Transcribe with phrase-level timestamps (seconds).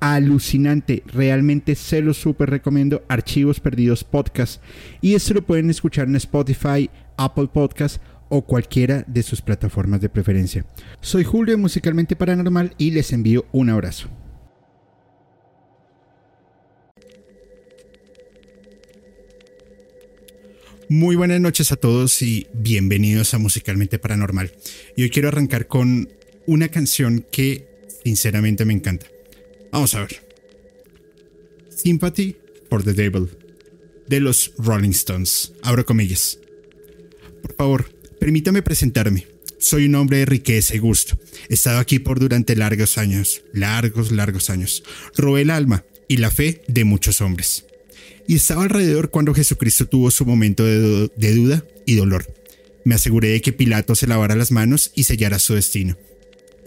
[0.00, 1.02] alucinante.
[1.06, 3.04] Realmente se lo súper recomiendo.
[3.08, 4.62] Archivos Perdidos Podcast.
[5.00, 10.08] Y esto lo pueden escuchar en Spotify, Apple Podcast o cualquiera de sus plataformas de
[10.08, 10.66] preferencia.
[11.00, 14.08] Soy Julio Musicalmente Paranormal y les envío un abrazo.
[20.88, 24.52] Muy buenas noches a todos y bienvenidos a Musicalmente Paranormal.
[24.96, 26.08] Y hoy quiero arrancar con
[26.46, 27.66] una canción que
[28.04, 29.06] sinceramente me encanta.
[29.76, 30.26] Vamos a ver.
[31.68, 32.34] Sympathy
[32.70, 33.28] for the Devil
[34.08, 35.52] de los Rolling Stones.
[35.62, 36.38] Abro comillas.
[37.42, 39.26] Por favor, permítame presentarme.
[39.58, 41.18] Soy un hombre de riqueza y gusto.
[41.50, 44.82] He estado aquí por durante largos años, largos, largos años.
[45.14, 47.66] Robé el alma y la fe de muchos hombres.
[48.26, 52.24] Y estaba alrededor cuando Jesucristo tuvo su momento de, de duda y dolor.
[52.84, 55.98] Me aseguré de que Pilato se lavara las manos y sellara su destino.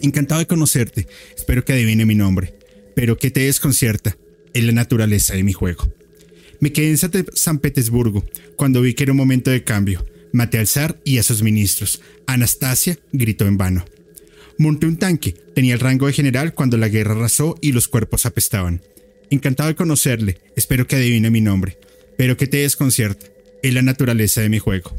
[0.00, 1.08] Encantado de conocerte.
[1.36, 2.59] Espero que adivine mi nombre
[3.00, 4.18] pero que te desconcierta
[4.52, 5.90] es la naturaleza de mi juego.
[6.60, 6.98] Me quedé en
[7.32, 10.04] San Petersburgo cuando vi que era un momento de cambio.
[10.34, 12.02] Maté al zar y a sus ministros.
[12.26, 13.86] Anastasia gritó en vano.
[14.58, 18.26] Monté un tanque, tenía el rango de general cuando la guerra arrasó y los cuerpos
[18.26, 18.82] apestaban.
[19.30, 21.78] Encantado de conocerle, espero que adivine mi nombre,
[22.18, 23.28] pero que te desconcierta,
[23.62, 24.94] es la naturaleza de mi juego.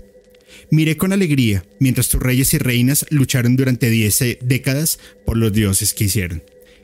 [0.72, 5.94] Miré con alegría mientras tus reyes y reinas lucharon durante diez décadas por los dioses
[5.94, 6.42] que hicieron.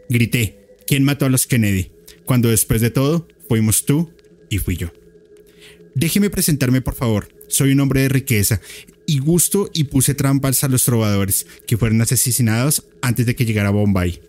[0.09, 1.91] Grité, ¿Quién mató a los Kennedy?
[2.23, 4.13] Cuando después de todo, fuimos tú
[4.49, 4.88] y fui yo.
[5.95, 7.27] Déjeme presentarme, por favor.
[7.49, 8.61] Soy un hombre de riqueza
[9.05, 13.69] y gusto y puse trampas a los trovadores que fueron asesinados antes de que llegara
[13.69, 14.22] Bombay.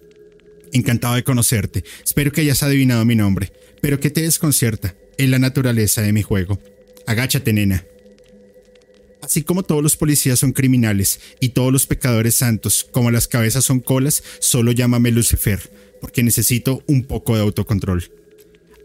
[0.72, 1.84] Encantado de conocerte.
[2.04, 3.52] Espero que hayas adivinado mi nombre.
[3.80, 4.96] Pero ¿qué te desconcierta?
[5.16, 6.60] Es la naturaleza de mi juego.
[7.06, 7.84] Agáchate, nena.
[9.22, 13.64] Así como todos los policías son criminales y todos los pecadores santos, como las cabezas
[13.64, 18.10] son colas, solo llámame Lucifer porque necesito un poco de autocontrol.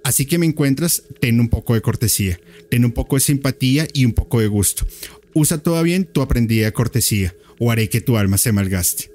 [0.04, 4.06] Así que me encuentras, ten un poco de cortesía, ten un poco de simpatía y
[4.06, 4.86] un poco de gusto.
[5.34, 9.12] Usa toda bien tu aprendida cortesía, o haré que tu alma se malgaste.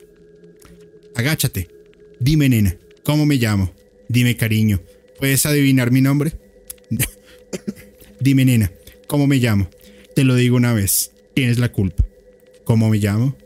[1.15, 1.69] Agáchate.
[2.21, 3.73] Dime, nena, ¿cómo me llamo?
[4.09, 4.81] Dime, cariño,
[5.19, 6.33] ¿puedes adivinar mi nombre?
[8.21, 8.73] Dime, nena,
[9.07, 9.69] ¿cómo me llamo?
[10.15, 12.05] Te lo digo una vez, tienes la culpa.
[12.65, 13.37] ¿Cómo me llamo?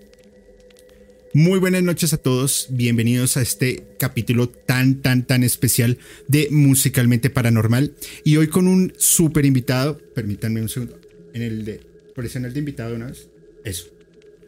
[1.34, 5.97] Muy buenas noches a todos, bienvenidos a este capítulo tan, tan, tan especial
[6.28, 7.94] de Musicalmente Paranormal.
[8.22, 11.00] Y hoy con un súper invitado, permítanme un segundo,
[11.32, 11.81] en el de,
[12.15, 13.31] presiona el de invitado una vez,
[13.65, 13.87] eso.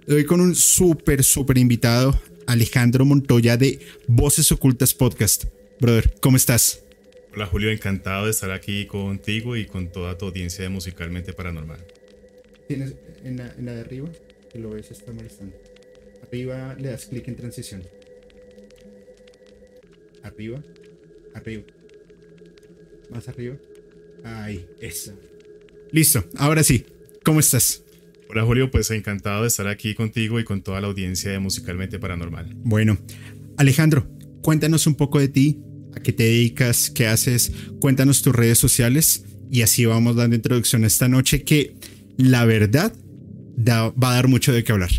[0.08, 5.44] Hoy con un súper, súper invitado, Alejandro Montoya de Voces Ocultas Podcast.
[5.80, 6.82] Brother, ¿cómo estás?
[7.34, 11.80] Hola Julio, encantado de estar aquí contigo y con toda tu audiencia de Musicalmente Paranormal.
[12.68, 12.92] ¿Tienes
[13.24, 14.10] en la, de arriba?
[14.52, 15.56] Que lo ves, está molestando.
[16.24, 17.82] Arriba le das clic en transición.
[20.22, 20.62] Arriba.
[21.34, 21.64] Arriba.
[23.10, 23.56] Más arriba.
[24.24, 25.12] Ahí, eso.
[25.92, 26.86] Listo, ahora sí.
[27.24, 27.82] ¿Cómo estás?
[28.30, 31.98] Hola Julio, pues encantado de estar aquí contigo y con toda la audiencia de Musicalmente
[31.98, 32.54] Paranormal.
[32.64, 32.98] Bueno,
[33.58, 34.08] Alejandro,
[34.42, 35.60] cuéntanos un poco de ti,
[35.94, 40.84] a qué te dedicas, qué haces, cuéntanos tus redes sociales y así vamos dando introducción
[40.84, 41.76] a esta noche que
[42.16, 42.94] la verdad
[43.68, 44.90] va a dar mucho de qué hablar.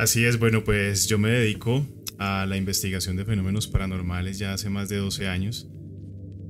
[0.00, 4.70] Así es, bueno, pues yo me dedico a la investigación de fenómenos paranormales ya hace
[4.70, 5.68] más de 12 años.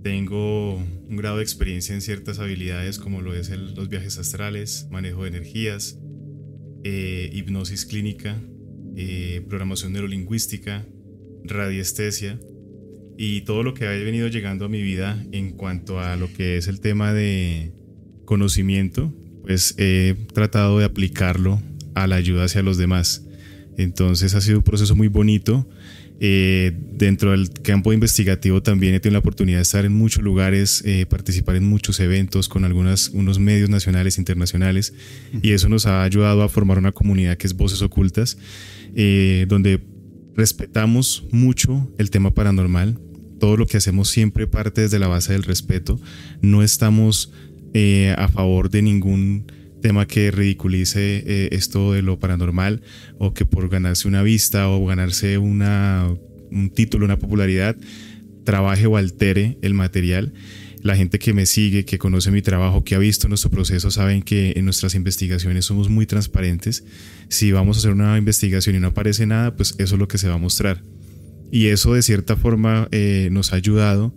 [0.05, 5.25] Tengo un grado de experiencia en ciertas habilidades como lo es los viajes astrales, manejo
[5.25, 5.99] de energías,
[6.85, 8.41] eh, hipnosis clínica,
[8.95, 10.87] eh, programación neurolingüística,
[11.43, 12.39] radiestesia
[13.19, 16.57] y todo lo que ha venido llegando a mi vida en cuanto a lo que
[16.57, 17.73] es el tema de
[18.27, 19.13] conocimiento,
[19.43, 21.61] pues he tratado de aplicarlo
[21.97, 23.27] a la ayuda hacia los demás.
[23.83, 25.67] Entonces ha sido un proceso muy bonito.
[26.23, 30.83] Eh, dentro del campo investigativo también he tenido la oportunidad de estar en muchos lugares,
[30.85, 34.93] eh, participar en muchos eventos con algunos unos medios nacionales internacionales
[35.41, 38.37] y eso nos ha ayudado a formar una comunidad que es Voces Ocultas,
[38.95, 39.81] eh, donde
[40.37, 42.99] respetamos mucho el tema paranormal.
[43.39, 45.99] Todo lo que hacemos siempre parte desde la base del respeto.
[46.43, 47.33] No estamos
[48.17, 49.47] a favor de ningún
[49.81, 52.83] tema que ridiculice eh, esto de lo paranormal
[53.19, 56.09] o que por ganarse una vista o ganarse una,
[56.51, 57.77] un título, una popularidad,
[58.45, 60.33] trabaje o altere el material.
[60.83, 64.23] La gente que me sigue, que conoce mi trabajo, que ha visto nuestro proceso, saben
[64.23, 66.85] que en nuestras investigaciones somos muy transparentes.
[67.29, 70.17] Si vamos a hacer una investigación y no aparece nada, pues eso es lo que
[70.17, 70.83] se va a mostrar.
[71.53, 74.15] Y eso de cierta forma eh, nos ha ayudado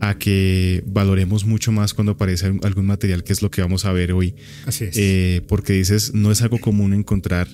[0.00, 3.92] a que valoremos mucho más cuando aparece algún material, que es lo que vamos a
[3.92, 4.34] ver hoy.
[4.66, 4.96] Así es.
[4.96, 7.48] Eh, porque dices, no es algo común encontrar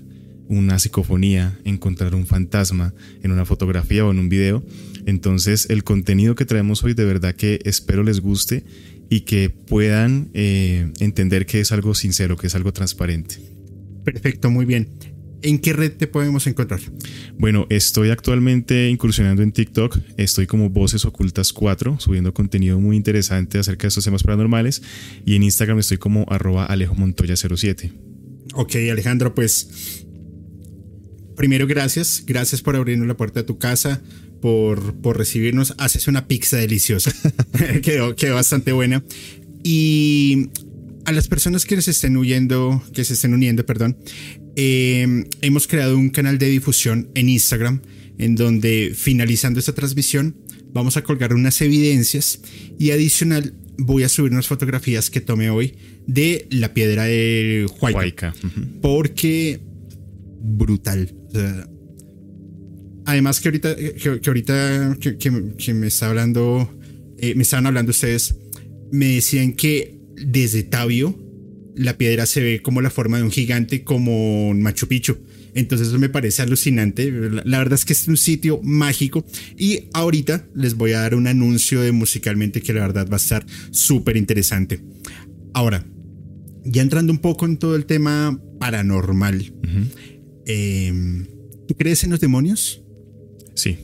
[0.49, 4.65] una psicofonía, encontrar un fantasma en una fotografía o en un video.
[5.07, 8.65] Entonces el contenido que traemos hoy de verdad que espero les guste
[9.09, 13.37] y que puedan eh, entender que es algo sincero, que es algo transparente.
[14.05, 14.89] Perfecto, muy bien.
[15.45, 16.81] ¿En qué red te podemos encontrar?
[17.39, 19.99] Bueno, estoy actualmente incursionando en TikTok.
[20.17, 24.81] Estoy como Voces Ocultas 4, subiendo contenido muy interesante acerca de estos temas paranormales.
[25.27, 27.93] Y en Instagram estoy como arroba Alejo Montoya 07.
[28.55, 30.07] Ok, Alejandro, pues
[31.37, 32.25] primero gracias.
[32.27, 34.01] Gracias por abrirnos la puerta de tu casa,
[34.41, 35.75] por, por recibirnos.
[35.77, 37.13] Haces una pizza deliciosa.
[37.83, 39.05] quedó, quedó bastante buena.
[39.63, 40.49] Y
[41.05, 43.99] a las personas que se estén huyendo, que se estén uniendo, perdón,
[44.57, 47.81] eh, hemos creado un canal de difusión en Instagram
[48.19, 50.37] en donde finalizando esta transmisión
[50.73, 52.41] vamos a colgar unas evidencias
[52.79, 55.75] y adicional voy a subir unas fotografías que tomé hoy
[56.07, 58.35] de la piedra de Huayca.
[58.81, 59.61] Porque
[60.41, 61.13] brutal.
[63.07, 66.79] además que ahorita que, ahorita que, me está hablando
[67.19, 68.37] eh, me estaban hablando ustedes
[68.93, 71.19] me decían que desde Tabio
[71.77, 75.19] la piedra se ve como la forma de un gigante, como un Machu Picchu.
[75.55, 77.11] Entonces eso me parece alucinante.
[77.45, 79.25] La verdad es que es un sitio mágico.
[79.57, 83.19] Y ahorita les voy a dar un anuncio de musicalmente que la verdad va a
[83.19, 84.81] estar súper interesante.
[85.53, 85.87] Ahora,
[86.65, 89.53] ya entrando un poco en todo el tema paranormal.
[90.47, 91.27] Em,
[91.69, 92.83] ¿Tú crees en los demonios?
[93.55, 93.79] Sí.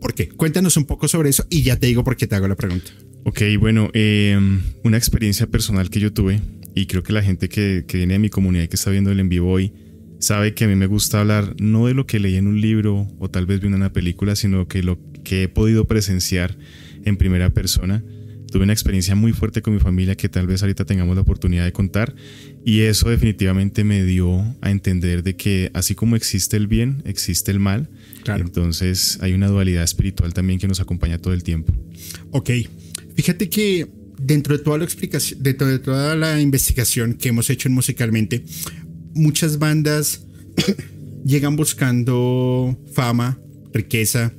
[0.00, 0.28] ¿Por qué?
[0.28, 2.90] Cuéntanos un poco sobre eso y ya te digo por qué te hago la pregunta.
[3.26, 6.40] Ok, bueno, em, una experiencia personal que yo tuve,
[6.74, 9.10] y creo que la gente que, que, viene de mi comunidad y que está viendo
[9.10, 9.72] el en vivo hoy,
[10.18, 13.08] sabe que a mí me gusta hablar no de lo que leí en un libro
[13.18, 16.56] o tal vez vi en una película, sino que lo que he podido presenciar
[17.04, 18.04] en primera persona.
[18.52, 21.64] Tuve una experiencia muy fuerte con mi familia que tal vez ahorita tengamos la oportunidad
[21.64, 22.14] de contar
[22.64, 27.50] y eso definitivamente me dio a entender de que así como existe el bien, existe
[27.50, 27.88] el mal.
[28.26, 31.72] Entonces hay una dualidad espiritual también que nos acompaña todo el tiempo.
[32.30, 32.50] Ok,
[33.14, 33.88] Fíjate que
[34.18, 38.44] dentro de toda la explicación, dentro de toda la investigación que hemos hecho en musicalmente,
[39.14, 40.26] muchas bandas
[41.24, 43.38] llegan buscando fama,
[43.72, 44.32] riqueza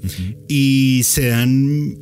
[0.48, 1.98] y se dan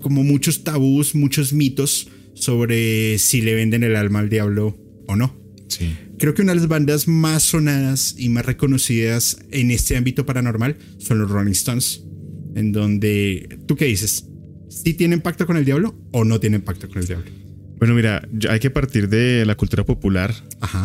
[0.00, 5.38] como muchos tabús, muchos mitos sobre si le venden el alma al diablo o no.
[5.68, 5.94] Sí.
[6.18, 10.76] Creo que una de las bandas más sonadas y más reconocidas en este ámbito paranormal
[10.98, 12.02] son los Rolling Stones,
[12.54, 14.26] en donde, ¿tú qué dices?
[14.70, 17.30] Si tiene pacto con el diablo o no tiene pacto con el diablo?
[17.78, 20.34] Bueno, mira, hay que partir de la cultura popular,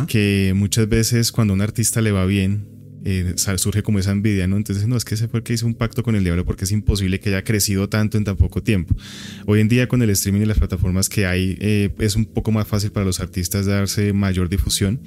[0.07, 2.67] que muchas veces cuando a un artista le va bien,
[3.03, 4.57] eh, surge como esa envidia, ¿no?
[4.57, 6.63] Entonces, no, es que ese fue el que hizo un pacto con el diablo porque
[6.63, 8.95] es imposible que haya crecido tanto en tan poco tiempo.
[9.45, 12.51] Hoy en día con el streaming y las plataformas que hay, eh, es un poco
[12.51, 15.01] más fácil para los artistas darse mayor difusión,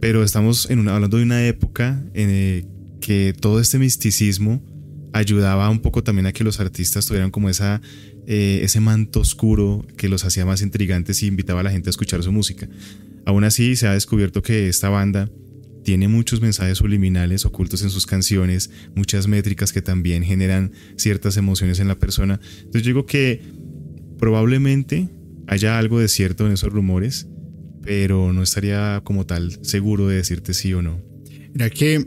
[0.00, 2.66] pero estamos en una, hablando de una época en eh,
[3.00, 4.62] que todo este misticismo
[5.12, 7.80] ayudaba un poco también a que los artistas tuvieran como esa,
[8.26, 11.90] eh, ese manto oscuro que los hacía más intrigantes y invitaba a la gente a
[11.90, 12.68] escuchar su música.
[13.26, 15.30] Aún así, se ha descubierto que esta banda
[15.84, 21.80] tiene muchos mensajes subliminales ocultos en sus canciones, muchas métricas que también generan ciertas emociones
[21.80, 22.40] en la persona.
[22.58, 23.42] Entonces yo digo que
[24.18, 25.08] probablemente
[25.46, 27.26] haya algo de cierto en esos rumores,
[27.82, 31.00] pero no estaría como tal seguro de decirte sí o no.
[31.52, 32.06] Mira que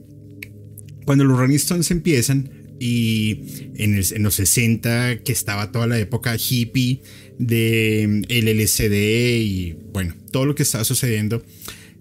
[1.05, 2.49] cuando los Rolling Stones empiezan,
[2.79, 7.01] y en, los 60 que estaba toda la época hippie
[7.39, 11.43] de mm, el LCD y bueno, todo lo que estaba sucediendo,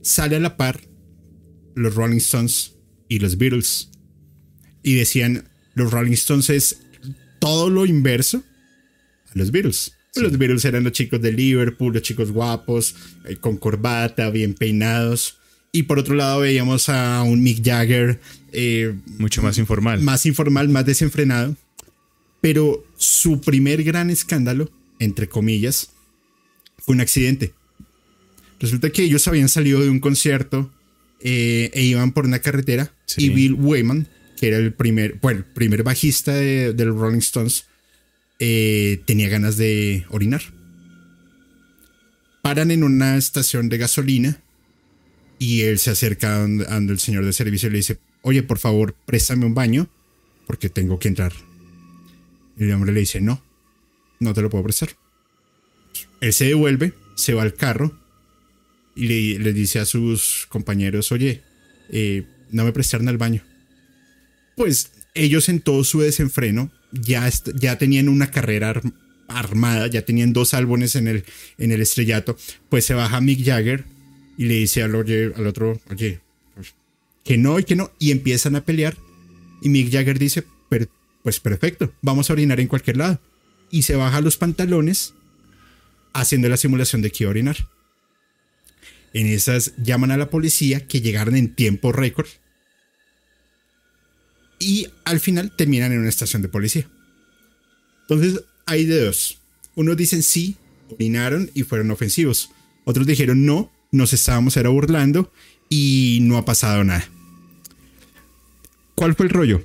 [0.03, 0.81] sale a la par
[1.75, 2.75] los Rolling Stones
[3.09, 3.91] y los Beatles.
[4.83, 6.79] Y decían, los Rolling Stones es
[7.39, 8.43] todo lo inverso
[9.27, 9.93] a los Beatles.
[10.15, 15.39] Los Beatles eran los chicos de Liverpool, los chicos guapos, eh, con corbata, bien peinados.
[15.73, 18.21] Y por otro lado veíamos a un Mick Jagger.
[18.53, 20.01] Eh, Mucho más informal.
[20.03, 21.57] Más informal, más desenfrenado.
[22.41, 25.91] Pero su primer gran escándalo, entre comillas,
[26.79, 27.55] fue un accidente.
[28.59, 30.71] Resulta que ellos habían salido de un concierto
[31.21, 35.45] eh, e iban por una carretera y Bill Wayman, que era el primer, bueno, el
[35.45, 37.67] primer bajista de, los Rolling Stones,
[38.39, 40.43] eh, tenía ganas de orinar.
[42.43, 44.43] Paran en una estación de gasolina
[45.43, 48.95] y él se acerca ando el señor de servicio y le dice, oye, por favor,
[49.07, 49.89] préstame un baño
[50.47, 51.33] porque tengo que entrar.
[52.57, 53.43] Y el hombre le dice, no,
[54.21, 54.91] no te lo puedo prestar.
[56.21, 57.99] Él se devuelve, se va al carro
[58.95, 61.43] y le, le dice a sus compañeros, oye,
[61.91, 63.43] eh, no me prestaron al baño.
[64.57, 68.81] Pues ellos en todo su desenfreno ya, ya tenían una carrera
[69.27, 71.25] armada, ya tenían dos álbumes en el,
[71.59, 72.37] en el estrellato,
[72.69, 73.87] pues se baja Mick Jagger
[74.43, 76.19] y le dice al, otro, oye,
[77.23, 78.97] que no y que no, y empiezan a pelear.
[79.63, 80.43] Y Mick Jagger dice,
[81.23, 83.21] pues perfecto, vamos a orinar en cualquier lado.
[83.71, 85.15] Y se baja los pantalones
[86.13, 87.57] haciendo la simulación de que iba a orinar.
[89.13, 92.27] En esas llaman a la policía que llegaron en tiempo récord.
[94.59, 96.91] Y al final terminan en una estación de policía.
[98.09, 99.39] Entonces hay de dos.
[99.77, 100.57] Unos dicen sí,
[100.91, 102.51] orinaron y fueron ofensivos.
[102.85, 105.31] Otros dijeron no, nos estábamos era burlando
[105.69, 107.09] y no ha pasado nada.
[108.95, 109.63] ¿Cuál fue el rollo?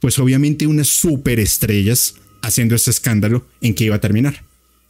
[0.00, 4.44] Pues obviamente unas superestrellas haciendo este escándalo en que iba a terminar.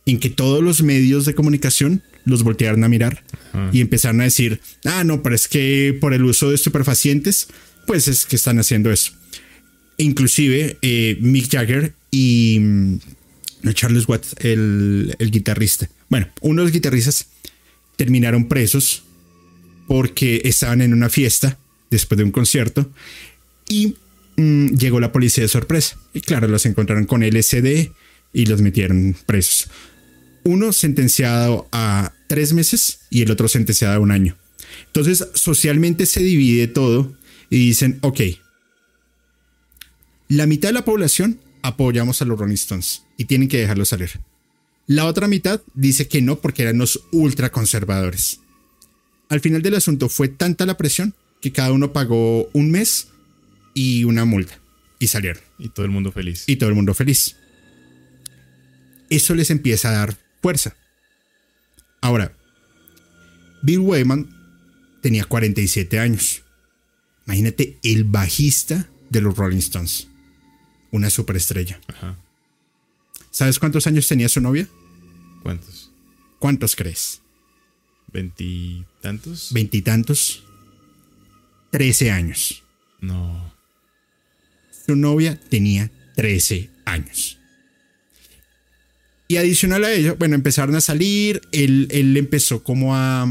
[0.06, 3.24] En que todos los medios de comunicación los voltearon a mirar
[3.72, 7.48] y empezaron a decir, ah, no, pero es que por el uso de estupefacientes,
[7.86, 9.12] pues es que están haciendo eso.
[9.96, 12.98] Inclusive eh, Mick Jagger y mm,
[13.72, 15.88] Charles Watts, el, el guitarrista.
[16.08, 17.26] Bueno, uno de los guitarristas
[17.98, 19.02] terminaron presos
[19.88, 21.58] porque estaban en una fiesta
[21.90, 22.90] después de un concierto
[23.68, 23.96] y
[24.36, 25.98] mm, llegó la policía de sorpresa.
[26.14, 27.90] Y claro, los encontraron con LSD
[28.32, 29.68] y los metieron presos.
[30.44, 34.36] Uno sentenciado a tres meses y el otro sentenciado a un año.
[34.86, 37.12] Entonces, socialmente se divide todo
[37.50, 38.20] y dicen, ok,
[40.28, 44.20] la mitad de la población apoyamos a los Rolling Stones y tienen que dejarlos salir.
[44.88, 48.40] La otra mitad dice que no porque eran los ultraconservadores.
[49.28, 53.08] Al final del asunto fue tanta la presión que cada uno pagó un mes
[53.74, 54.58] y una multa
[54.98, 55.42] y salieron.
[55.58, 56.44] Y todo el mundo feliz.
[56.46, 57.36] Y todo el mundo feliz.
[59.10, 60.74] Eso les empieza a dar fuerza.
[62.00, 62.32] Ahora,
[63.62, 64.30] Bill Wyman
[65.02, 66.42] tenía 47 años.
[67.26, 70.08] Imagínate el bajista de los Rolling Stones.
[70.90, 71.78] Una superestrella.
[71.88, 72.16] Ajá.
[73.30, 74.66] ¿Sabes cuántos años tenía su novia?
[75.48, 75.90] ¿Cuántos?
[76.38, 77.22] ¿Cuántos crees?
[78.12, 79.50] ¿Veintitantos?
[79.50, 80.44] ¿Veintitantos?
[81.70, 82.64] Trece años.
[83.00, 83.54] No.
[84.86, 87.38] Su novia tenía trece años.
[89.26, 93.26] Y adicional a ello, bueno, empezaron a salir, él, él empezó como a,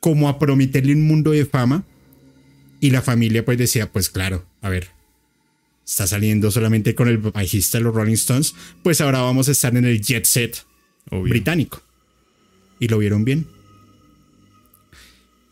[0.00, 1.86] como a prometerle un mundo de fama.
[2.78, 4.90] Y la familia pues decía, pues claro, a ver,
[5.86, 9.74] está saliendo solamente con el bajista de los Rolling Stones, pues ahora vamos a estar
[9.74, 10.66] en el jet set
[11.10, 11.82] británico.
[12.78, 13.46] Y lo vieron bien.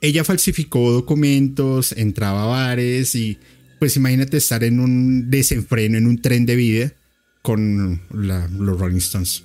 [0.01, 3.39] Ella falsificó documentos, entraba a bares y
[3.79, 6.93] pues imagínate estar en un desenfreno, en un tren de vida
[7.43, 9.45] con los Rolling Stones.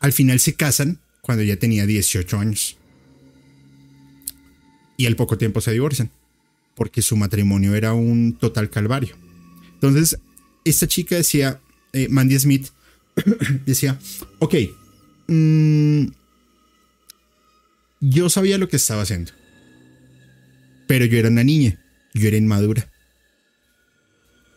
[0.00, 2.78] Al final se casan cuando ella tenía 18 años.
[4.96, 6.10] Y al poco tiempo se divorcian
[6.74, 9.14] porque su matrimonio era un total calvario.
[9.74, 10.18] Entonces,
[10.64, 11.60] esta chica decía,
[11.92, 12.68] eh, Mandy Smith,
[13.66, 13.98] decía,
[14.38, 14.54] ok,
[15.28, 16.06] mm,
[18.00, 19.32] yo sabía lo que estaba haciendo,
[20.86, 21.78] pero yo era una niña,
[22.14, 22.88] yo era inmadura.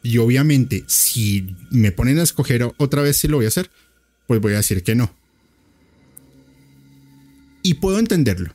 [0.04, 3.72] Y obviamente, si me ponen a escoger otra vez si lo voy a hacer,
[4.28, 5.16] pues voy a decir que no.
[7.62, 8.54] Y puedo entenderlo.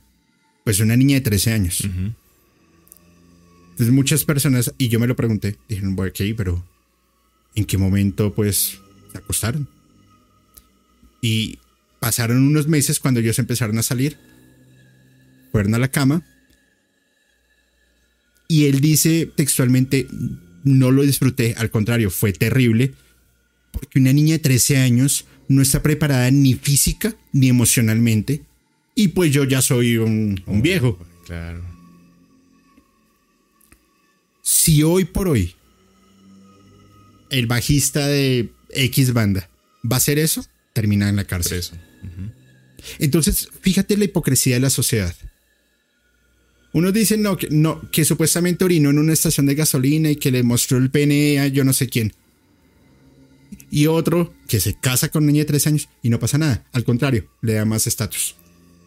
[0.64, 1.80] Pues una niña de 13 años.
[1.80, 6.62] Entonces muchas personas, y yo me lo pregunté, dijeron, ok, pero
[7.54, 8.78] ¿en qué momento pues
[9.10, 9.66] se acostaron?
[11.20, 11.58] Y
[12.00, 14.18] pasaron unos meses cuando ellos empezaron a salir,
[15.52, 16.22] fueron a la cama,
[18.46, 20.08] y él dice textualmente,
[20.64, 22.94] no lo disfruté, al contrario, fue terrible,
[23.72, 28.42] porque una niña de 13 años no está preparada ni física ni emocionalmente,
[28.94, 30.98] y pues yo ya soy un, un viejo.
[31.26, 31.62] Claro.
[34.42, 35.54] Si hoy por hoy
[37.30, 39.48] el bajista de X banda
[39.84, 40.44] va a hacer eso,
[40.78, 41.61] termina en la cárcel.
[43.00, 45.12] Entonces, fíjate la hipocresía de la sociedad.
[46.73, 50.30] Uno dice no que, no, que supuestamente orinó en una estación de gasolina y que
[50.30, 52.12] le mostró el pene a yo no sé quién.
[53.73, 56.64] Y otro que se casa con niña de tres años y no pasa nada.
[56.70, 58.37] Al contrario, le da más estatus.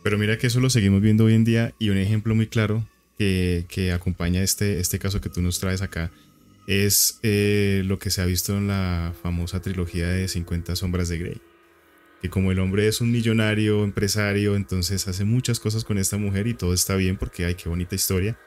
[0.01, 2.87] Pero mira que eso lo seguimos viendo hoy en día y un ejemplo muy claro
[3.17, 6.09] que, acompaña este, este caso que tú nos traes acá
[6.67, 11.17] es eh, lo que se ha visto en la famosa trilogía de 50 sombras de
[11.17, 11.50] Grey.
[12.21, 16.47] Que como el hombre es un millonario, empresario, entonces hace muchas cosas con esta mujer
[16.47, 18.37] y todo está bien porque, ay, qué bonita historia.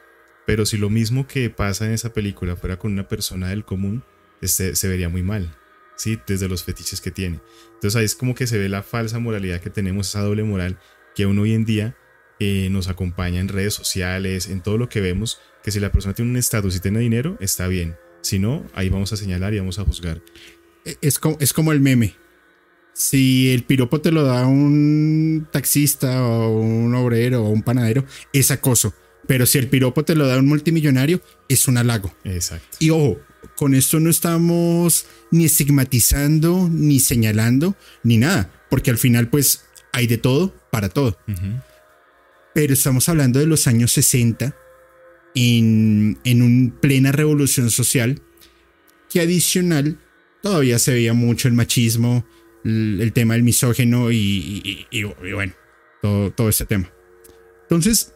[0.46, 4.04] Pero si lo mismo que pasa en esa película fuera con una persona del común,
[4.40, 5.56] este, se vería muy mal.
[5.96, 6.18] ¿sí?
[6.26, 7.40] Desde los fetiches que tiene.
[7.74, 10.78] Entonces ahí es como que se ve la falsa moralidad que tenemos, esa doble moral
[11.14, 11.96] que aún hoy en día
[12.40, 16.14] eh, nos acompaña en redes sociales, en todo lo que vemos, que si la persona
[16.14, 17.96] tiene un estatus y tiene dinero, está bien.
[18.22, 20.20] Si no, ahí vamos a señalar y vamos a juzgar.
[20.84, 22.16] E, es como, es como el meme.
[22.94, 28.52] Si el piropo te lo da un taxista o un obrero o un panadero, es
[28.52, 28.94] acoso.
[29.26, 32.14] Pero si el piropo te lo da un multimillonario, es un halago.
[32.24, 32.76] Exacto.
[32.78, 33.18] Y ojo,
[33.56, 38.50] con esto no estamos ni estigmatizando, ni señalando, ni nada.
[38.70, 41.18] Porque al final, pues, hay de todo para todo.
[42.54, 44.56] Pero estamos hablando de los años 60,
[45.34, 48.22] en, en una plena revolución social,
[49.10, 49.98] que adicional
[50.42, 52.24] todavía se veía mucho el machismo,
[52.64, 54.86] el, tema del misógeno y,
[55.32, 55.52] bueno,
[56.00, 56.90] todo, todo este tema.
[57.62, 58.12] Entonces,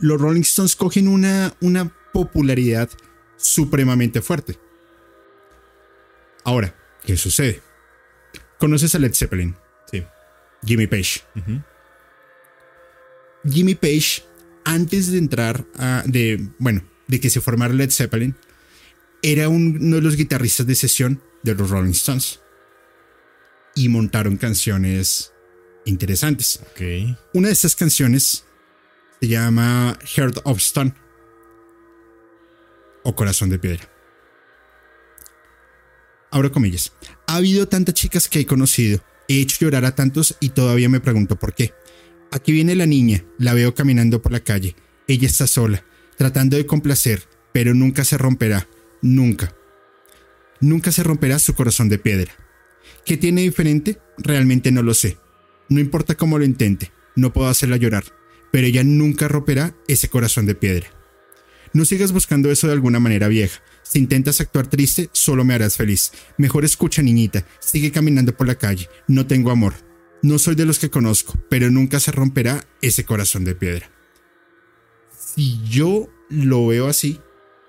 [0.00, 2.90] los Rolling Stones cogen una, una popularidad
[3.36, 4.58] supremamente fuerte.
[6.44, 7.60] Ahora, ¿qué sucede?
[8.58, 9.56] ¿Conoces a Led Zeppelin?
[9.90, 10.04] Sí.
[10.64, 11.20] Jimmy Page.
[13.48, 14.22] Jimmy Page,
[14.64, 16.02] antes de entrar a.
[16.06, 16.48] de.
[16.58, 18.34] bueno, de que se formara Led Zeppelin,
[19.22, 22.40] era uno de los guitarristas de sesión de los Rolling Stones
[23.80, 25.32] y montaron canciones
[25.86, 26.60] interesantes.
[27.32, 28.44] Una de estas canciones
[29.20, 30.92] se llama Heart of Stone
[33.02, 33.90] o Corazón de Piedra.
[36.30, 36.92] Abro comillas.
[37.26, 41.00] Ha habido tantas chicas que he conocido, he hecho llorar a tantos y todavía me
[41.00, 41.72] pregunto por qué.
[42.30, 44.76] Aquí viene la niña, la veo caminando por la calle.
[45.08, 45.84] Ella está sola,
[46.18, 48.68] tratando de complacer, pero nunca se romperá,
[49.00, 49.54] nunca.
[50.60, 52.32] Nunca se romperá su corazón de piedra.
[53.04, 53.98] ¿Qué tiene diferente?
[54.18, 55.18] Realmente no lo sé.
[55.68, 58.04] No importa cómo lo intente, no puedo hacerla llorar,
[58.50, 60.88] pero ella nunca romperá ese corazón de piedra.
[61.72, 63.62] No sigas buscando eso de alguna manera vieja.
[63.84, 66.12] Si intentas actuar triste, solo me harás feliz.
[66.36, 68.88] Mejor escucha, niñita, sigue caminando por la calle.
[69.06, 69.74] No tengo amor.
[70.22, 73.90] No soy de los que conozco, pero nunca se romperá ese corazón de piedra.
[75.16, 77.20] Si yo lo veo así,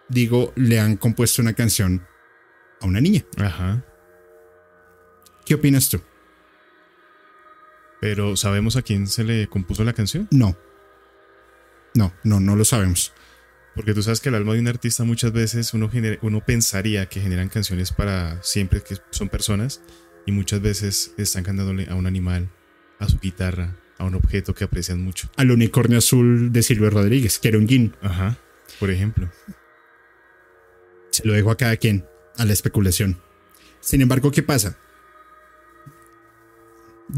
[0.10, 2.04] digo, le han compuesto una canción
[2.82, 3.24] a una niña.
[3.38, 3.86] Ajá.
[5.46, 6.02] ¿Qué opinas tú?
[8.00, 10.28] Pero ¿sabemos a quién se le compuso la canción?
[10.32, 10.58] No.
[11.94, 13.14] No, no, no lo sabemos.
[13.76, 15.90] Porque tú sabes que el alma de un artista muchas veces uno,
[16.22, 19.82] uno pensaría que generan canciones para siempre que son personas
[20.26, 22.50] y muchas veces están cantándole a un animal,
[23.00, 25.30] a su guitarra, a un objeto que aprecian mucho.
[25.38, 27.96] Al unicornio azul de Silvio Rodríguez, que era un gin.
[28.02, 28.38] Ajá,
[28.80, 29.30] por ejemplo.
[31.12, 32.06] Se lo dejo a cada quien,
[32.38, 33.22] a la especulación.
[33.80, 34.78] Sin embargo, ¿qué pasa?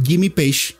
[0.06, 0.76] Jimmy Page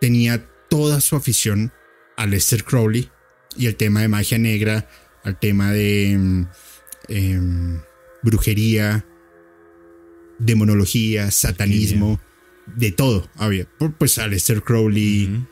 [0.00, 1.72] tenía toda su afición
[2.16, 3.10] a Lester Crowley
[3.56, 4.88] y el tema de magia negra,
[5.24, 6.46] al tema de em,
[7.08, 7.80] em,
[8.22, 9.04] brujería,
[10.38, 12.20] demonología, satanismo,
[12.66, 13.66] de todo había.
[13.98, 15.46] Pues Lester Crowley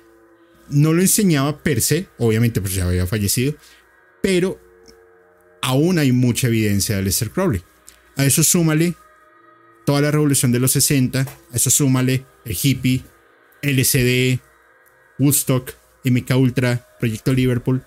[0.71, 3.55] no lo enseñaba per se, obviamente pues ya había fallecido,
[4.23, 4.61] pero
[5.63, 7.63] aún hay mucha evidencia de Lester Crowley.
[8.17, 8.95] A eso súmale
[9.85, 13.05] toda la revolución de los 60, a eso súmale el hippie,
[13.63, 14.41] LCD,
[15.19, 15.73] Woodstock,
[16.05, 17.85] MK Ultra, Proyecto Liverpool,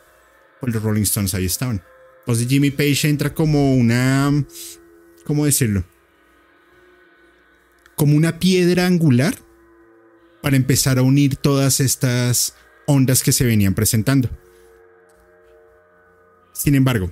[0.59, 1.83] pues los Rolling Stones ahí estaban.
[2.25, 4.31] Pues Jimmy Page entra como una,
[5.25, 5.83] ¿cómo decirlo?
[7.95, 9.35] Como una piedra angular
[10.41, 14.29] para empezar a unir todas estas ondas que se venían presentando.
[16.53, 17.11] Sin embargo,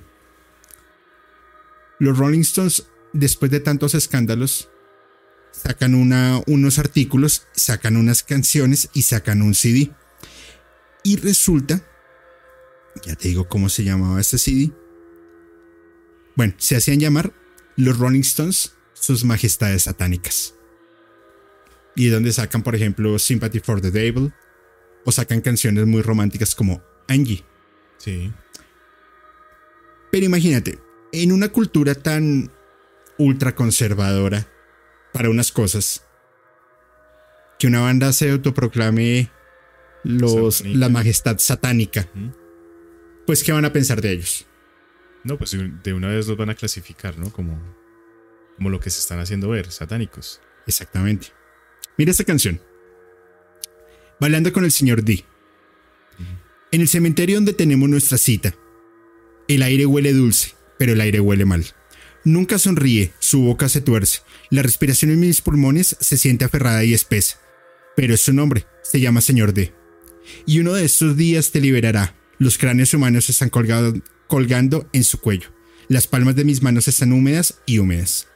[1.98, 4.68] los Rolling Stones, después de tantos escándalos,
[5.52, 9.92] sacan una, unos artículos, sacan unas canciones y sacan un CD.
[11.04, 11.84] Y resulta,
[13.04, 14.72] ya te digo cómo se llamaba este CD.
[16.34, 17.32] Bueno, se hacían llamar
[17.76, 20.54] los Rolling Stones sus majestades satánicas.
[21.94, 24.32] Y de donde sacan, por ejemplo, Sympathy for the Devil,
[25.04, 27.44] o sacan canciones muy románticas como Angie.
[27.98, 28.32] Sí.
[30.10, 30.78] Pero imagínate,
[31.12, 32.50] en una cultura tan
[33.18, 34.46] ultra conservadora,
[35.12, 36.04] para unas cosas.
[37.58, 39.30] Que una banda se autoproclame
[40.04, 42.08] los, la majestad satánica.
[43.26, 44.46] Pues, ¿qué van a pensar de ellos?
[45.24, 47.32] No, pues de una vez los van a clasificar, ¿no?
[47.32, 47.60] Como,
[48.56, 50.40] como lo que se están haciendo ver, satánicos.
[50.66, 51.28] Exactamente.
[51.96, 52.60] Mira esta canción.
[54.18, 55.24] Bailando con el señor D.
[56.72, 58.54] En el cementerio donde tenemos nuestra cita,
[59.46, 61.64] el aire huele dulce, pero el aire huele mal.
[62.24, 66.94] Nunca sonríe, su boca se tuerce, la respiración en mis pulmones se siente aferrada y
[66.94, 67.38] espesa.
[67.96, 69.72] Pero es su nombre, se llama Señor D.
[70.46, 72.14] Y uno de estos días te liberará.
[72.38, 75.52] Los cráneos humanos están colgando en su cuello.
[75.88, 78.28] Las palmas de mis manos están húmedas y húmedas.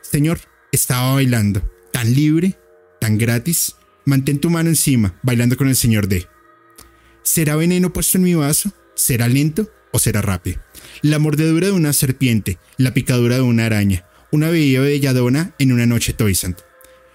[0.00, 0.40] Señor,
[0.74, 2.58] Estaba bailando, tan libre,
[3.00, 3.76] tan gratis.
[4.06, 6.26] Mantén tu mano encima, bailando con el señor D.
[7.22, 8.72] ¿Será veneno puesto en mi vaso?
[8.96, 10.60] ¿Será lento o será rápido?
[11.02, 15.86] La mordedura de una serpiente, la picadura de una araña, una bebida belladona en una
[15.86, 16.58] noche toisant.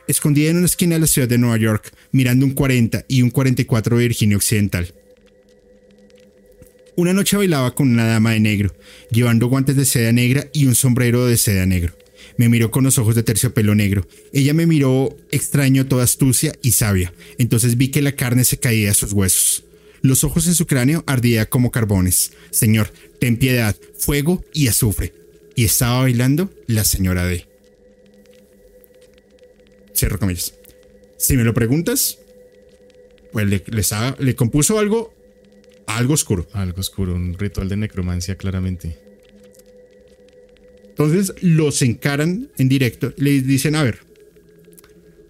[0.08, 3.30] Escondida en una esquina de la ciudad de Nueva York, mirando un 40 y un
[3.30, 4.94] 44 de Virginia Occidental.
[6.96, 8.76] Una noche bailaba con una dama de negro,
[9.12, 11.94] llevando guantes de seda negra y un sombrero de seda negro.
[12.38, 14.08] Me miró con los ojos de terciopelo negro.
[14.34, 17.14] Ella me miró extraño, toda astucia y sabia.
[17.38, 19.64] Entonces vi que la carne se caía de sus huesos.
[20.02, 22.34] Los ojos en su cráneo ardían como carbones.
[22.52, 25.14] Señor, ten piedad, fuego y azufre.
[25.56, 27.48] Y estaba bailando la señora D.
[29.96, 30.54] Cierro comillas.
[31.18, 32.20] Si me lo preguntas,
[33.34, 33.64] pues le,
[34.20, 35.14] le compuso algo
[35.90, 36.48] algo oscuro.
[36.54, 38.98] Algo oscuro, un ritual de necromancia claramente.
[40.90, 44.00] Entonces los encaran en directo, les dicen, a ver,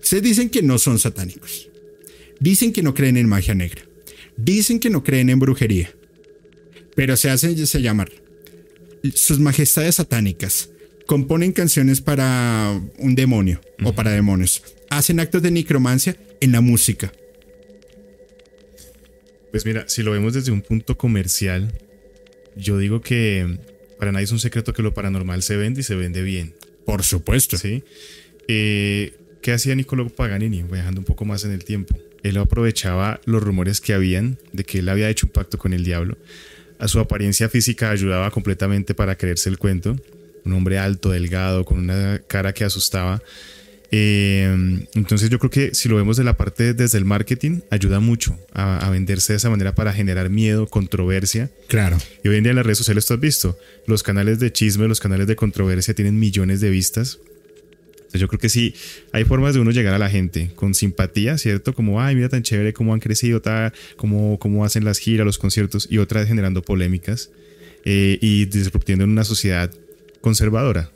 [0.01, 1.69] ustedes dicen que no son satánicos,
[2.39, 3.83] dicen que no creen en magia negra,
[4.43, 5.93] dicen que no creen en brujería,
[6.95, 8.11] pero se hacen se llamar
[9.13, 10.69] sus majestades satánicas,
[11.05, 17.11] componen canciones para un demonio o para demonios, hacen actos de necromancia en la música,
[19.51, 21.73] pues mira, si lo vemos desde un punto comercial,
[22.55, 23.57] yo digo que
[23.97, 26.53] para nadie es un secreto que lo paranormal se vende y se vende bien.
[26.85, 27.57] Por supuesto.
[27.57, 27.83] Sí.
[28.47, 30.63] Eh, ¿Qué hacía Niccolo Paganini?
[30.63, 31.97] Viajando un poco más en el tiempo.
[32.23, 35.83] Él aprovechaba los rumores que habían de que él había hecho un pacto con el
[35.83, 36.17] diablo.
[36.79, 39.97] A su apariencia física ayudaba completamente para creerse el cuento.
[40.45, 43.21] Un hombre alto, delgado, con una cara que asustaba.
[43.91, 47.99] Eh, entonces yo creo que si lo vemos de la parte desde el marketing, ayuda
[47.99, 51.49] mucho a, venderse de esa manera para generar miedo, controversia.
[51.67, 51.97] Claro.
[52.23, 54.87] Y hoy en día en las redes sociales tú has visto, los canales de chisme,
[54.87, 57.19] los canales de controversia tienen millones de vistas.
[58.13, 58.73] Yo creo que sí,
[59.11, 61.73] hay formas de uno llegar a la gente con simpatía, ¿cierto?
[61.73, 65.37] Como, ay, mira tan chévere cómo han crecido, tal, cómo, cómo hacen las giras, los
[65.37, 67.29] conciertos, y otra vez generando polémicas
[67.85, 69.71] eh, y disruptiendo en una sociedad
[70.21, 70.91] conservadora,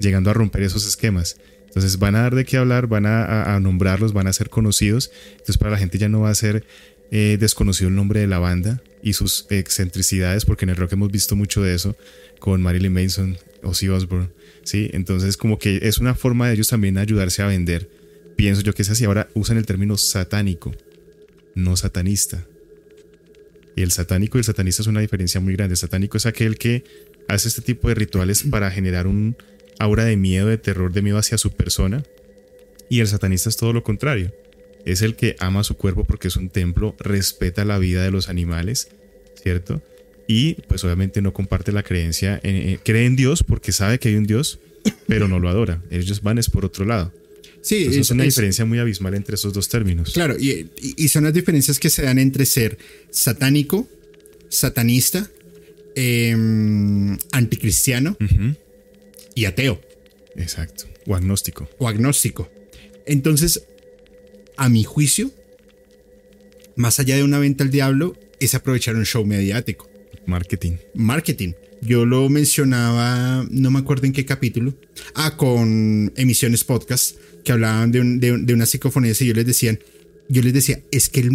[0.00, 1.36] llegando a romper esos esquemas.
[1.66, 5.10] Entonces van a dar de qué hablar, van a, nombrarlos, van a ser conocidos.
[5.32, 6.64] Entonces para la gente ya no va a ser
[7.10, 11.12] eh, desconocido el nombre de la banda y sus excentricidades, porque en el rock hemos
[11.12, 11.96] visto mucho de eso
[12.40, 14.30] con Marilyn Manson, Ozzy Osbourne.
[14.68, 14.90] ¿Sí?
[14.92, 17.90] Entonces como que es una forma de ellos también ayudarse a vender.
[18.36, 19.04] Pienso yo que es así.
[19.04, 20.74] Ahora usan el término satánico,
[21.54, 22.46] no satanista.
[23.74, 25.72] Y el satánico y el satanista es una diferencia muy grande.
[25.72, 26.84] El satánico es aquel que
[27.28, 29.36] hace este tipo de rituales para generar un
[29.78, 32.02] aura de miedo, de terror, de miedo hacia su persona.
[32.90, 34.32] Y el satanista es todo lo contrario.
[34.84, 38.28] Es el que ama su cuerpo porque es un templo, respeta la vida de los
[38.28, 38.88] animales,
[39.42, 39.82] ¿cierto?
[40.28, 42.40] Y pues obviamente no comparte la creencia,
[42.84, 44.60] cree en Dios porque sabe que hay un Dios,
[45.08, 45.82] pero no lo adora.
[45.90, 47.12] Ellos van es por otro lado.
[47.62, 50.12] Sí, es una diferencia muy abismal entre esos dos términos.
[50.12, 52.78] Claro, y, son las diferencias que se dan entre ser
[53.10, 53.88] satánico,
[54.48, 55.28] satanista,
[55.94, 58.16] em, anticristiano,
[59.34, 59.80] y ateo.
[60.36, 60.84] Exacto.
[61.06, 61.68] O agnóstico.
[61.78, 62.50] O agnóstico.
[63.06, 63.62] Entonces,
[64.56, 65.30] a mi juicio,
[66.76, 69.88] más allá de una venta al diablo, es aprovechar un show mediático.
[70.28, 70.76] Marketing.
[70.94, 71.52] Marketing.
[71.80, 74.74] Yo lo mencionaba, no me acuerdo en qué capítulo.
[75.14, 79.78] Ah, con emisiones podcast que hablaban de, de, una psicofonía y yo les decían,
[80.28, 81.30] yo les decía, es que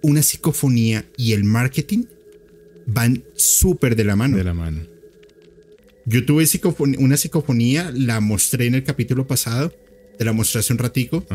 [0.00, 2.04] una psicofonía y el marketing
[2.86, 4.38] van súper de la mano.
[4.38, 4.80] De la mano.
[6.06, 6.46] Yo tuve
[6.98, 9.74] una psicofonía, la mostré en el capítulo pasado,
[10.16, 11.26] te la mostré hace un ratico.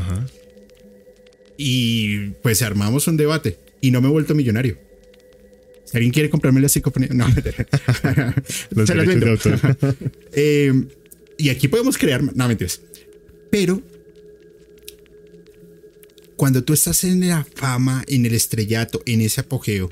[1.57, 4.86] Y pues armamos un debate y no me he vuelto millonario.
[5.89, 7.25] Si alguien quiere comprarme la psicofonía, no.
[8.71, 8.89] Los
[10.33, 10.73] eh,
[11.37, 12.81] y aquí podemos crear, no mentiras.
[13.49, 13.81] Pero
[16.35, 19.89] cuando tú estás en la fama, en el estrellato, en ese apogeo,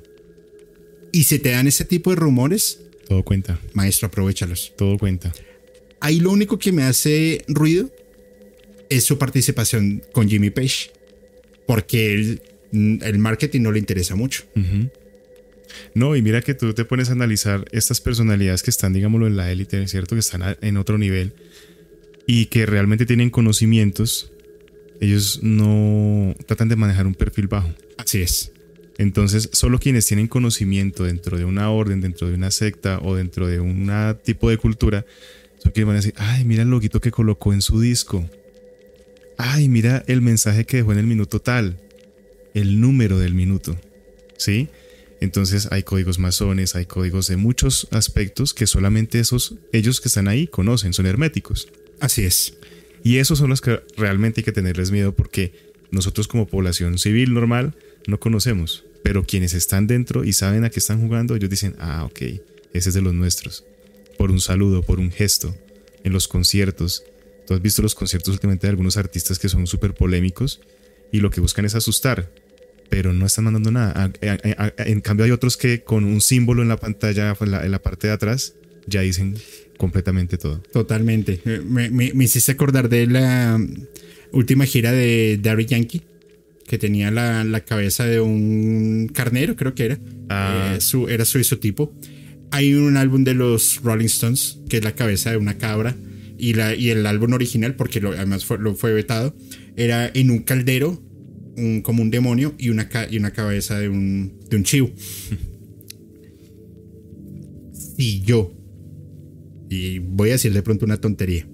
[1.12, 3.60] y se te dan ese tipo de rumores, todo cuenta.
[3.74, 4.74] Maestro, aprovechalos.
[4.76, 5.32] Todo cuenta.
[6.00, 7.90] Ahí lo único que me hace ruido
[8.90, 10.92] es su participación con Jimmy Page.
[11.68, 12.40] Porque
[12.72, 14.44] el, marketing no le interesa mucho.
[15.94, 19.38] No, y mira que tú te pones a analizar estas personalidades que están, digámoslo, en
[19.38, 20.16] la élite, ¿cierto?
[20.16, 21.34] Que están en otro nivel
[22.28, 24.32] y que realmente tienen conocimientos.
[25.00, 27.70] Ellos no tratan de manejar un perfil bajo.
[27.98, 28.52] Así es.
[28.98, 33.48] Entonces, solo quienes tienen conocimiento dentro de una orden, dentro de una secta o dentro
[33.48, 33.92] de un
[34.24, 35.06] tipo de cultura,
[35.58, 38.28] son quienes van a decir, ay, mira el loguito que colocó en su disco.
[39.38, 41.78] Ay, mira el mensaje que dejó en el minuto tal.
[42.54, 43.76] El número del minuto.
[44.38, 44.70] ¿Sí?
[45.22, 50.28] Entonces hay códigos masones, hay códigos de muchos aspectos que solamente esos, ellos que están
[50.28, 51.68] ahí conocen, son herméticos.
[52.00, 52.58] Así es.
[53.04, 55.54] Y esos son los que realmente hay que tenerles miedo porque
[55.92, 57.76] nosotros como población civil normal
[58.08, 58.84] no conocemos.
[59.04, 62.22] Pero quienes están dentro y saben a qué están jugando, ellos dicen, ah, ok,
[62.74, 63.64] ese es de los nuestros.
[64.18, 65.56] Por un saludo, por un gesto,
[66.04, 67.04] en los conciertos.
[67.46, 70.60] Tú has visto los conciertos últimamente de algunos artistas que son súper polémicos
[71.12, 72.32] y lo que buscan es asustar,
[72.90, 74.12] pero no están mandando nada.
[74.78, 78.14] En cambio hay otros que con un símbolo en la pantalla, en la, parte de
[78.14, 78.54] atrás,
[78.88, 79.36] ya dicen
[79.78, 80.60] completamente todo.
[80.72, 81.42] Totalmente.
[81.66, 83.60] Me, me, hiciste acordar de la
[84.32, 86.02] última gira de Daddy Yankee,
[86.68, 90.00] que tenía la, cabeza de un carnero, creo que era.
[90.30, 90.74] Ah.
[90.76, 91.94] Eh, su, era su isotipo.
[92.52, 95.96] Hay un álbum de los Rolling Stones, que es la cabeza de una cabra,
[96.38, 99.36] y, la, y el álbum original, porque además fue, lo fue vetado,
[99.76, 101.02] era en un caldero,
[101.84, 104.92] como un demonio, y una, y una cabeza de un, de un chivo.
[107.98, 108.54] si yo,
[109.70, 111.48] y voy a decir de pronto una tontería,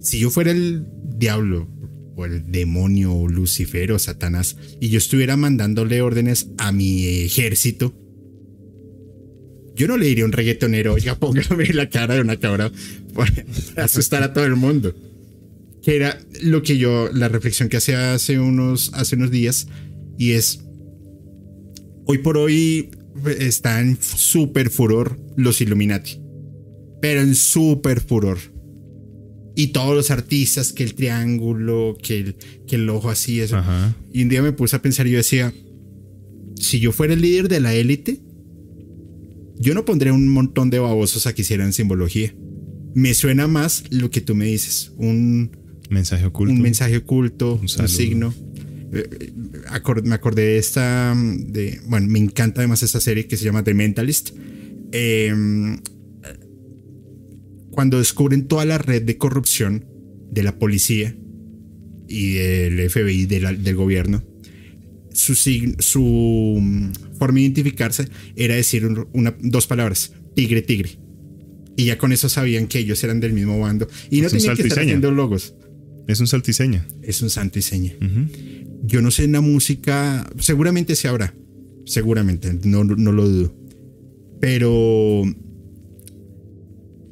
[0.00, 0.86] si yo fuera el
[1.16, 1.68] diablo,
[2.16, 7.94] o el demonio, o Lucifer, o Satanás, y yo estuviera mandándole órdenes a mi ejército,
[9.78, 12.72] yo no le diría un reggaetonero, oiga, póngame la cara de una cabra
[13.14, 13.32] para
[13.76, 14.94] asustar a todo el mundo.
[15.88, 19.68] Que era lo que yo, la reflexión que hacía hace unos, hace unos días,
[20.18, 20.60] y es,
[22.04, 22.90] hoy por hoy
[23.38, 26.20] están en súper furor los Illuminati,
[27.00, 28.36] pero en súper furor.
[29.56, 33.56] Y todos los artistas, que el triángulo, que el, que el ojo así, eso.
[34.12, 35.54] Y un día me puse a pensar y yo decía,
[36.56, 38.20] si yo fuera el líder de la élite,
[39.58, 42.34] yo no pondría un montón de babosos a que hicieran simbología.
[42.92, 45.57] Me suena más lo que tú me dices, un
[45.88, 46.52] mensaje oculto.
[46.52, 48.34] Un mensaje oculto, un, signo.
[48.92, 49.32] Eh,
[50.04, 53.74] me acordé de esta, de, bueno, me encanta además esta serie que se llama The
[53.74, 54.30] Mentalist.
[54.92, 55.80] Em,
[57.70, 59.84] cuando descubren toda la red de corrupción
[60.30, 61.14] de la policía
[62.08, 64.24] y del FBI, del gobierno,
[65.12, 70.98] su, su forma de identificarse era decir una, dos palabras, tigre, tigre.
[71.76, 73.88] Y ya con eso sabían que ellos eran del mismo bando.
[74.10, 75.54] Y no tenían que estar haciendo logos.
[76.08, 76.86] Es un saltiseña.
[77.02, 77.92] Es un saltiseña.
[78.82, 81.34] Yo no sé en la música, seguramente se habrá.
[81.84, 83.54] Seguramente, no, no lo dudo.
[84.40, 85.22] Pero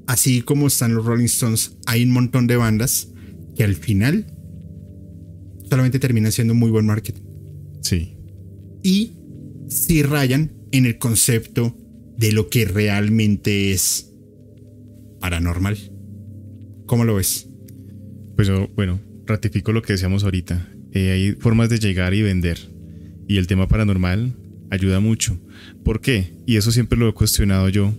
[0.07, 3.09] así como están los Rolling Stones, hay un montón de bandas
[3.55, 4.27] que al final
[5.69, 7.23] solamente terminan siendo muy buen marketing.
[7.83, 8.17] Sí.
[8.83, 9.13] Y
[9.69, 11.77] si rayan en el concepto
[12.17, 14.13] de lo que realmente es
[15.21, 15.77] paranormal.
[16.87, 17.49] ¿Cómo lo ves?
[18.37, 20.69] Pues bueno, ratifico lo que decíamos ahorita.
[20.93, 22.59] Eh, hay formas de llegar y vender.
[23.27, 24.35] Y el tema paranormal
[24.71, 25.39] ayuda mucho.
[25.85, 26.35] ¿Por qué?
[26.47, 27.93] Y eso siempre lo he cuestionado yo.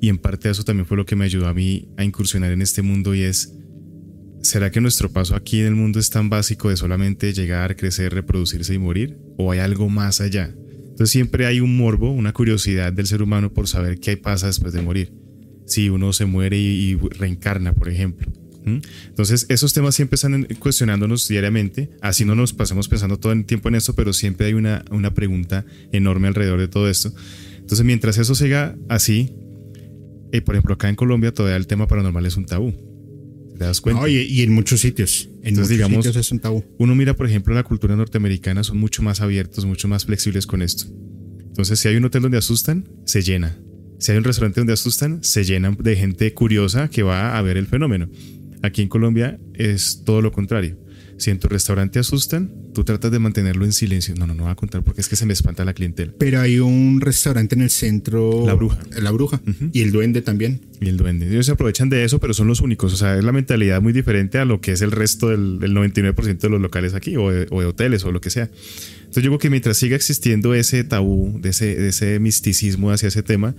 [0.00, 2.62] Y en parte eso también fue lo que me ayudó a mí a incursionar en
[2.62, 3.54] este mundo y es,
[4.40, 8.14] ¿será que nuestro paso aquí en el mundo es tan básico de solamente llegar, crecer,
[8.14, 9.18] reproducirse y morir?
[9.36, 10.54] ¿O hay algo más allá?
[11.00, 14.72] Entonces siempre hay un morbo, una curiosidad del ser humano por saber qué pasa después
[14.72, 15.12] de morir.
[15.66, 18.32] Si uno se muere y, reencarna, por ejemplo.
[18.64, 23.68] Entonces esos temas siempre están cuestionándonos diariamente, así no nos pasemos pensando todo el tiempo
[23.68, 27.12] en esto, pero siempre hay una, una pregunta enorme alrededor de todo esto.
[27.58, 29.32] Entonces mientras eso siga así,
[30.32, 32.74] eh, por ejemplo acá en Colombia todavía el tema paranormal es un tabú.
[33.58, 34.08] ¿Te das cuenta?
[34.08, 35.28] y, en muchos sitios.
[35.42, 36.64] En muchos digamos, sitios es un tabú.
[36.78, 40.62] Uno mira, por ejemplo, la cultura norteamericana, son mucho más abiertos, mucho más flexibles con
[40.62, 40.86] esto.
[41.40, 43.58] Entonces, si hay un hotel donde asustan, se llena.
[43.98, 47.58] Si hay un restaurante donde asustan, se llenan de gente curiosa que va a ver
[47.58, 48.08] el fenómeno.
[48.62, 50.76] Aquí en Colombia es todo lo contrario.
[51.20, 54.14] Si en tu restaurante asustan, tú tratas de mantenerlo en silencio.
[54.14, 56.14] No, no, no va a contar porque es que se me espanta la clientela.
[56.18, 58.46] Pero hay un restaurante en el centro.
[58.46, 58.78] La Bruja.
[58.98, 59.38] La Bruja.
[59.72, 60.62] Y el Duende también.
[60.80, 61.28] Y el Duende.
[61.28, 62.94] Ellos se aprovechan de eso, pero son los únicos.
[62.94, 66.38] O sea, es la mentalidad muy diferente a lo que es el resto del, 99%
[66.38, 68.44] de los locales aquí o de, hoteles o lo que sea.
[69.00, 73.08] Entonces yo creo que mientras siga existiendo ese tabú, de ese, de ese misticismo hacia
[73.08, 73.54] ese tema,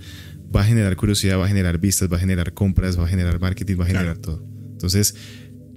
[0.54, 3.38] va a generar curiosidad, va a generar vistas, va a generar compras, va a generar
[3.40, 4.51] marketing, va a generar todo.
[4.82, 5.14] Entonces,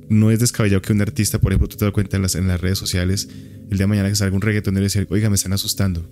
[0.10, 2.48] no es descabellado que un artista, por ejemplo, tú te das cuenta en las, en
[2.48, 3.30] las redes sociales,
[3.70, 6.10] el día de mañana que salga un reggaetonero y decir, oiga, me están asustando.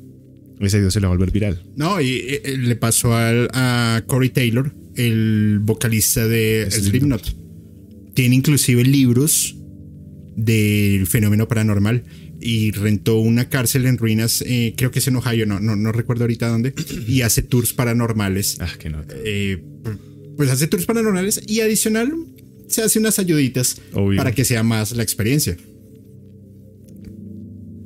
[0.59, 1.65] Ese video se le va a volver viral.
[1.75, 7.35] No, y, eh, le pasó a Corey Taylor, el vocalista de Slipknot.
[8.13, 9.57] Tiene inclusive libros
[10.35, 12.03] del fenómeno paranormal
[12.39, 15.91] y rentó una cárcel en ruinas, eh, creo que es en Ohio, no, no, no
[15.91, 16.75] recuerdo ahorita dónde,
[17.07, 18.57] y hace tours paranormales.
[18.59, 19.15] Ah, qué nota.
[19.23, 19.63] Eh,
[20.37, 22.13] pues hace tours paranormales y adicional
[22.67, 23.79] se hace unas ayuditas
[24.17, 25.57] para que sea más la experiencia.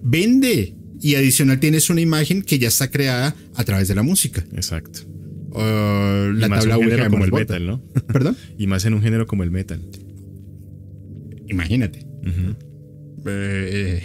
[0.03, 4.45] Vende y adicional tienes una imagen que ya está creada a través de la música.
[4.53, 5.01] Exacto.
[5.51, 7.81] Uh, la tabla un género como el metal, ¿no?
[8.07, 8.37] ¿Perdón?
[8.57, 9.81] y más en un género como el metal.
[11.47, 12.05] Imagínate.
[13.25, 14.03] Eh,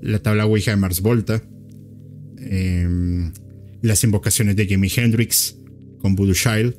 [0.00, 1.42] la tabla Ouija de Mars Volta.
[2.38, 3.32] Em,
[3.82, 5.56] las invocaciones de Jimi Hendrix
[6.00, 6.74] con Voodoo Child.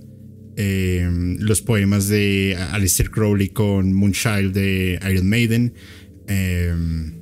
[0.61, 5.73] Em, los poemas de Alistair Crowley con Moonchild de Iron Maiden.
[6.27, 7.13] Em,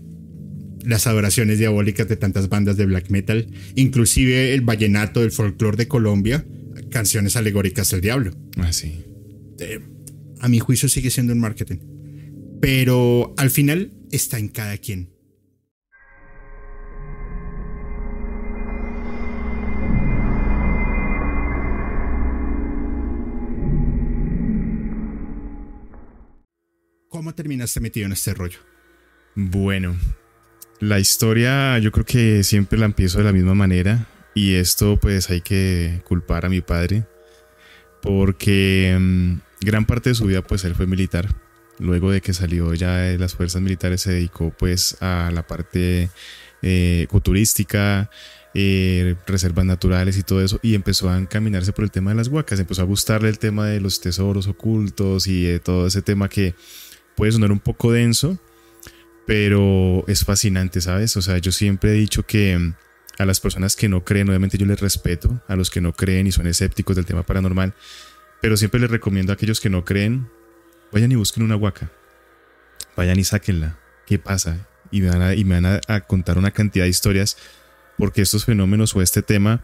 [0.84, 3.46] las adoraciones diabólicas de tantas bandas de black metal,
[3.76, 6.48] inclusive el vallenato del folclore de Colombia,
[6.90, 8.32] canciones alegóricas del diablo.
[8.58, 9.04] Ah, sí.
[9.60, 9.82] Eh,
[10.40, 11.78] a mi juicio sigue siendo un marketing.
[12.60, 15.10] Pero al final está en cada quien.
[27.28, 28.60] ¿Cómo terminaste metido en este rollo?
[29.36, 29.98] Bueno,
[30.80, 35.30] la historia yo creo que siempre la empiezo de la misma manera y esto pues
[35.30, 37.06] hay que culpar a mi padre
[38.02, 41.28] porque mm, gran parte de su vida pues él fue militar.
[41.80, 46.10] Luego de que salió ya de las fuerzas militares se dedicó pues a la parte
[46.62, 48.10] eh, ecoturística,
[48.54, 52.30] eh, reservas naturales y todo eso y empezó a encaminarse por el tema de las
[52.30, 56.56] huacas, empezó a gustarle el tema de los tesoros ocultos y todo ese tema que
[57.18, 58.38] puede sonar un poco denso,
[59.26, 61.18] pero es fascinante, ¿sabes?
[61.18, 62.76] O sea, yo siempre he dicho que mm,
[63.18, 66.28] a las personas que no creen, obviamente yo les respeto, a los que no creen
[66.28, 67.74] y son escépticos del tema paranormal,
[68.40, 70.30] pero siempre les recomiendo a aquellos que no creen,
[70.94, 71.92] vayan y busquen una huaca.
[72.96, 73.80] Vayan y sáquenla.
[74.06, 74.68] ¿Qué pasa?
[74.92, 75.10] Y me
[75.60, 77.38] van a, contar una cantidad de historias
[77.98, 79.64] porque estos fenómenos o este tema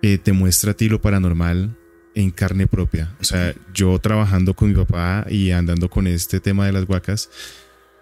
[0.00, 1.76] eh, te muestra a ti lo paranormal
[2.14, 3.14] en carne propia.
[3.20, 7.30] O sea, yo trabajando con mi papá y andando con este tema de las huacas,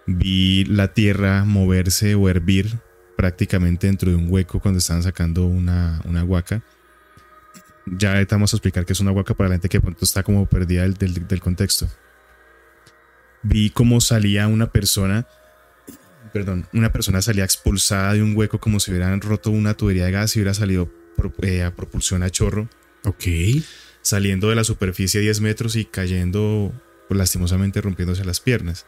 [0.05, 2.79] vi la tierra moverse o hervir
[3.15, 6.63] prácticamente dentro de un hueco cuando estaban sacando una, una huaca
[7.97, 10.23] ya ahorita vamos a explicar que es una huaca para la gente que pronto está
[10.23, 11.87] como perdida del, contexto.
[13.41, 15.27] Vi cómo salía una persona,
[16.33, 20.11] perdón, una persona salía expulsada de un hueco como si hubieran roto una tubería de
[20.11, 20.91] gas y hubiera salido
[21.41, 22.69] eh, a propulsión a chorro.
[23.05, 23.25] Ok.
[24.09, 26.73] Saliendo de la superficie 10 metros y cayendo
[27.07, 28.87] pues, lastimosamente rompiéndose las piernas.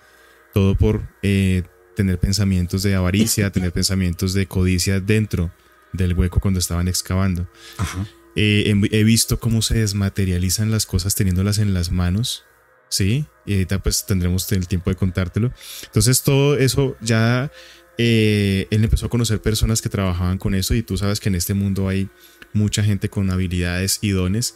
[0.51, 1.61] Todo por eh,
[1.95, 5.53] tener pensamientos de avaricia, tener pensamientos de codicia dentro
[5.93, 7.47] del hueco cuando estaban excavando.
[7.77, 8.07] Ajá.
[8.35, 12.45] Eh, he, visto cómo se desmaterializan las cosas teniéndolas en las manos.
[12.89, 15.53] Sí, y ahorita pues tendremos el tiempo de contártelo.
[15.83, 17.51] Entonces todo eso ya
[17.99, 21.35] eh, él empezó a conocer personas que trabajaban con eso y tú sabes que en
[21.35, 22.09] este mundo hay
[22.53, 24.55] mucha gente con habilidades y dones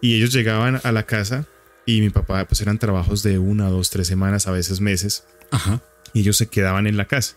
[0.00, 1.46] y ellos llegaban a la casa
[1.86, 5.24] y mi papá pues eran trabajos de una, dos, tres semanas, a veces meses.
[5.50, 5.80] Ajá.
[6.12, 7.36] Y ellos se quedaban en la casa.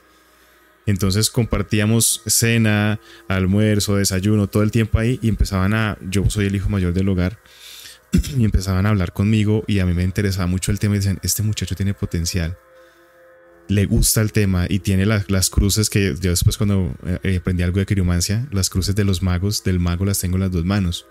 [0.86, 6.56] Entonces compartíamos cena, almuerzo, desayuno, todo el tiempo ahí y empezaban a, yo soy el
[6.56, 7.39] hijo mayor del hogar,
[8.38, 11.19] y empezaban a hablar conmigo y a mí me interesaba mucho el tema y decían,
[11.23, 12.58] este muchacho tiene potencial,
[13.69, 17.80] le gusta el tema y tiene las cruces que yo después cuando eh, aprendí algo
[17.80, 21.06] de criomancia, las cruces de los magos, del mago las tengo en las dos manos.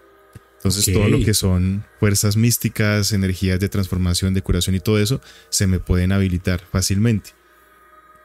[0.65, 5.21] Entonces todo lo que son fuerzas místicas, energías de transformación, de curación y todo eso,
[5.49, 7.31] se me pueden habilitar fácilmente.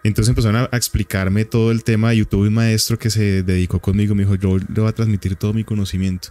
[0.03, 2.45] Entonces empezaron a, explicarme todo el tema de YouTube.
[2.45, 5.63] Un maestro que se dedicó conmigo me dijo, yo le voy a transmitir todo mi
[5.63, 6.29] conocimiento.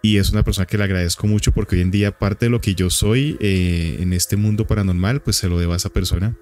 [0.00, 2.62] Y es una persona que le agradezco mucho porque hoy en día parte de lo
[2.62, 6.38] que yo soy eh, en este mundo paranormal, pues se lo debo a esa persona.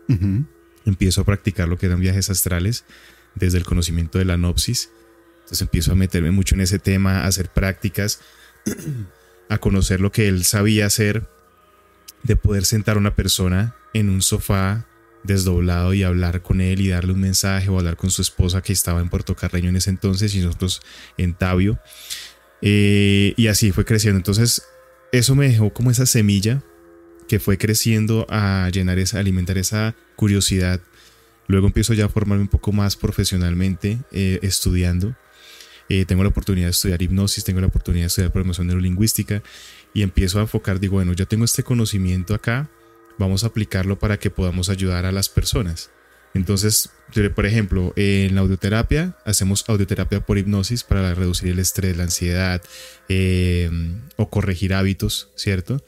[0.86, 2.84] Empiezo a practicar lo que eran viajes astrales
[3.34, 4.90] desde el conocimiento de la nopsis.
[5.40, 8.20] Entonces empiezo a meterme mucho en ese tema, a hacer prácticas,
[9.48, 11.28] a conocer lo que él sabía hacer,
[12.22, 14.86] de poder sentar a una persona en un sofá
[15.22, 18.72] desdoblado y hablar con él y darle un mensaje o hablar con su esposa que
[18.72, 20.80] estaba en Puerto Carreño en ese entonces y nosotros
[21.16, 21.78] en Tabio.
[22.62, 24.18] Eh, y así fue creciendo.
[24.18, 24.62] Entonces,
[25.12, 26.62] eso me dejó como esa semilla
[27.28, 30.80] que fue creciendo a llenar esa, alimentar esa curiosidad.
[31.46, 35.14] Luego empiezo ya a formarme un poco más profesionalmente eh, estudiando.
[35.90, 39.42] Eh, tengo la oportunidad de estudiar hipnosis, tengo la oportunidad de estudiar programación neurolingüística
[39.92, 42.70] y empiezo a enfocar, digo, bueno, ya tengo este conocimiento acá,
[43.18, 45.90] vamos a aplicarlo para que podamos ayudar a las personas.
[46.32, 46.90] Entonces,
[47.34, 52.62] por ejemplo, en la audioterapia hacemos audioterapia por hipnosis para reducir el estrés, la ansiedad
[53.08, 55.84] em, o corregir hábitos, ¿cierto?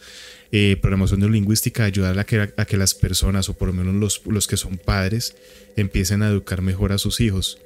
[0.51, 4.27] Eh, programación neurolingüística ayudar a que, a que las personas, o por lo menos los,
[4.27, 5.37] los que son padres,
[5.77, 7.61] empiecen a educar mejor a sus hijos.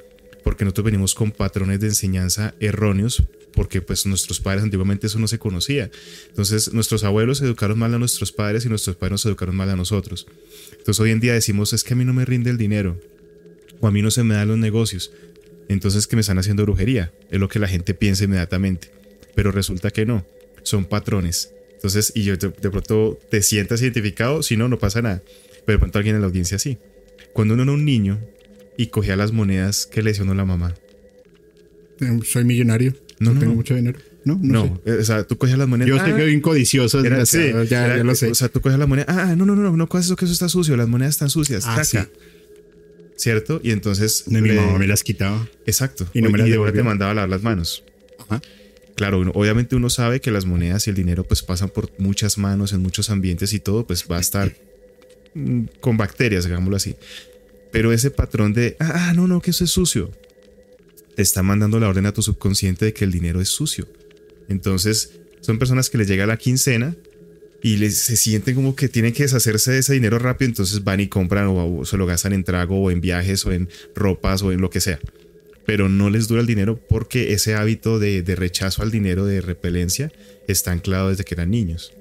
[0.46, 5.26] Porque nosotros venimos con patrones de enseñanza erróneos porque pues nuestros padres antiguamente eso no
[5.26, 5.90] se conocía.
[6.28, 9.74] Entonces nuestros abuelos educaron mal a nuestros padres y nuestros padres nos educaron mal a
[9.74, 10.28] nosotros.
[10.70, 12.96] Entonces hoy en día decimos es que a mí no me rinde el dinero
[13.80, 15.10] o a mí no se me dan los negocios.
[15.68, 18.92] Entonces que me están haciendo brujería, es lo que la gente piensa inmediatamente.
[19.34, 20.24] Pero resulta que no,
[20.62, 21.50] son patrones.
[21.72, 25.22] Entonces, y yo de, pronto te sientas identificado, si no, no pasa nada.
[25.64, 26.78] pero de pronto alguien en la audiencia sí.
[27.32, 28.20] Cuando uno era un niño
[28.76, 30.74] y cogía las monedas que le dio la mamá.
[32.00, 32.94] Eh, soy millonario.
[33.18, 33.98] No, no tengo mucho dinero.
[34.24, 35.88] No, no, no o sea, tú cogías las monedas.
[35.88, 37.04] Yo soy ah, bien codicioso.
[37.04, 38.30] Era, sí, ya, lo sé.
[38.30, 39.16] O sea, tú cogías las monedas.
[39.16, 40.76] Ah, no, no, no, no, no coges eso que eso está sucio.
[40.76, 41.64] Las monedas están sucias.
[41.66, 41.82] Ah,
[43.16, 43.60] ¿Cierto?
[43.62, 44.24] Y entonces.
[44.26, 45.48] mi mamá me las quitaba.
[45.64, 46.06] Exacto.
[46.12, 47.84] Y no me las y te mandaba a lavar las manos.
[48.18, 48.42] Ajá.
[48.96, 52.72] Claro, obviamente uno sabe que las monedas y el dinero pues pasan por muchas manos
[52.72, 54.56] en muchos ambientes y todo pues va a estar
[55.34, 56.96] mm, con bacterias, digámoslo así.
[57.72, 60.10] Pero ese patrón de, ah, no, no, que eso es sucio,
[61.14, 63.88] te está mandando la orden a tu subconsciente de que el dinero es sucio.
[64.48, 66.94] Entonces, son personas que les llega la quincena
[67.62, 71.00] y les, se sienten como que tienen que deshacerse de ese dinero rápido, entonces van
[71.00, 74.52] y compran o, se lo gastan en trago o en viajes o en ropas o
[74.52, 75.00] en lo que sea.
[75.64, 79.40] Pero no les dura el dinero porque ese hábito de, de rechazo al dinero, de
[79.40, 80.12] repelencia,
[80.46, 81.92] está anclado desde que eran niños.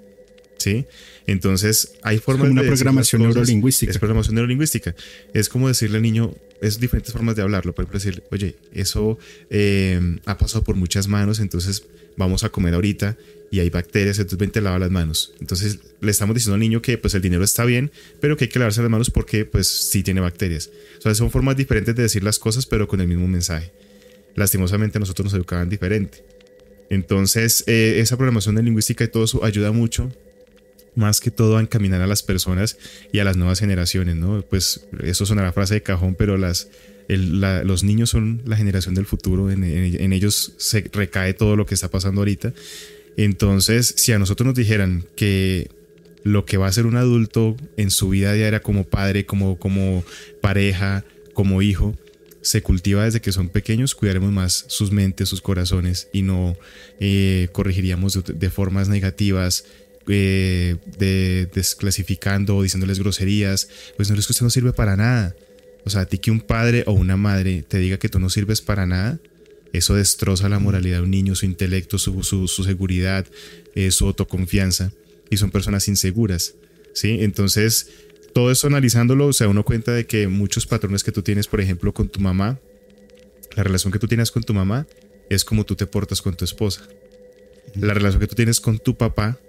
[0.58, 0.86] ¿Sí?
[1.28, 3.92] Entonces, hay formas es una programación neurolingüística.
[3.92, 4.96] Es programación neurolingüística.
[5.34, 7.74] Es como decirle al niño, es diferentes formas de hablarlo.
[7.74, 9.18] Por ejemplo, decirle, oye, eso
[9.50, 11.84] eh, ha pasado por muchas manos, entonces
[12.18, 13.18] vamos a comer ahorita
[13.52, 15.34] y hay bacterias, entonces ven, te lava las manos.
[15.40, 18.50] Entonces le estamos diciendo al niño que pues el dinero está bien, pero que hay
[18.50, 20.70] que lavarse las manos porque pues sí tiene bacterias.
[21.00, 23.72] O sea, son formas diferentes de decir las cosas, pero con el mismo mensaje.
[24.36, 26.24] Lastimosamente nosotros nos educaban diferente.
[26.90, 30.12] Entonces, eh, esa programación de lingüística y todo eso ayuda mucho
[30.96, 32.78] más que todo a encaminar a las personas
[33.12, 34.42] y a las nuevas generaciones, ¿no?
[34.42, 39.64] Pues eso la frase de cajón, pero los niños son la generación del futuro, en,
[40.14, 42.54] ellos se recae todo lo que está pasando ahorita.
[43.18, 45.70] Entonces, si a nosotros nos dijeran que
[46.24, 50.04] lo que va a ser un adulto en su vida diaria como padre, como, como
[50.42, 51.96] pareja, como hijo,
[52.42, 56.56] se cultiva desde que son pequeños, cuidaremos más sus mentes, sus corazones y no
[57.00, 59.66] eh, corregiríamos de formas negativas,
[60.08, 65.36] eh, de desclasificando o diciéndoles groserías, pues no es que usted no sirve para nada.
[65.86, 68.30] O sea, a ti que un padre o una madre te diga que tú no
[68.30, 69.20] sirves para nada,
[69.74, 73.26] eso destroza la moralidad de un niño, su intelecto, su, seguridad,
[73.76, 74.92] eh, su autoconfianza.
[75.30, 76.56] Y son personas inseguras.
[76.94, 77.18] ¿sí?
[77.22, 77.90] Entonces,
[78.34, 81.62] todo eso analizándolo, o sea, uno cuenta de que muchos patrones que tú tienes, por
[81.62, 82.60] ejemplo, con tu mamá,
[83.56, 84.88] la relación que tú tienes con tu mamá
[85.30, 86.88] es como tú te portas con tu esposa.
[87.76, 89.40] La relación que tú tienes con tu papá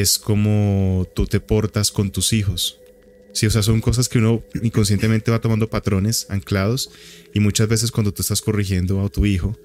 [0.00, 2.80] es como tú te portas con tus hijos.
[3.32, 6.90] Sí, o sea, son cosas que uno inconscientemente va tomando patrones anclados
[7.32, 9.58] y muchas veces cuando tú estás corrigiendo a tu hijo,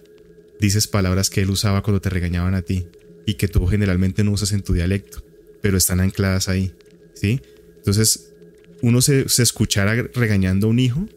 [0.60, 2.88] dices palabras que él usaba cuando te regañaban a ti
[3.26, 5.24] y que tú generalmente no usas en tu dialecto,
[5.62, 6.74] pero están ancladas ahí,
[7.14, 7.42] ¿sí?
[7.78, 8.34] Entonces,
[8.82, 11.08] uno se, se escuchara regañando a un hijo,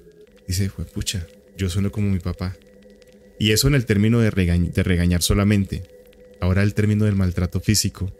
[0.46, 2.56] dice, pucha, yo sueno como mi papá.
[3.38, 5.82] Y eso en el término de, de regañar solamente.
[6.40, 8.12] Ahora el término del maltrato físico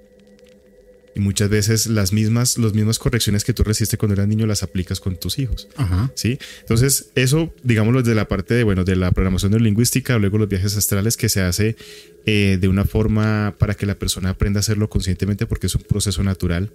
[1.14, 4.62] y muchas veces las mismas, las mismas correcciones que tú recibiste cuando eras niño las
[4.62, 5.68] aplicas con tus hijos.
[6.14, 6.38] ¿sí?
[6.60, 10.76] Entonces, eso, digámoslo, desde la parte de, bueno, de la programación neurolingüística, luego los viajes
[10.76, 11.76] astrales que se hace
[12.24, 15.82] eh, de una forma para que la persona aprenda a hacerlo conscientemente porque es un
[15.82, 16.72] proceso natural.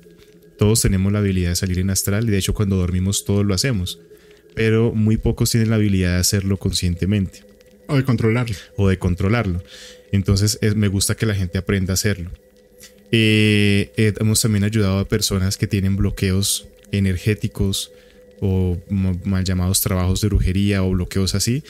[0.57, 3.53] Todos tenemos la habilidad de salir en astral y de hecho cuando dormimos todos lo
[3.53, 3.99] hacemos,
[4.55, 7.43] pero muy pocos tienen la habilidad de hacerlo conscientemente.
[7.87, 8.55] O de controlarlo.
[8.75, 9.63] O de controlarlo.
[10.11, 12.31] Entonces me gusta que la gente aprenda a hacerlo.
[13.11, 17.91] Eh, eh, hemos también ayudado a personas que tienen bloqueos energéticos
[18.39, 21.63] o mal llamados trabajos de brujería o bloqueos así.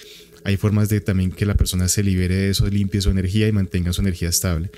[0.43, 3.51] Hay formas de también que la persona se libere de eso, limpie su energía y
[3.51, 4.69] mantenga su energía estable.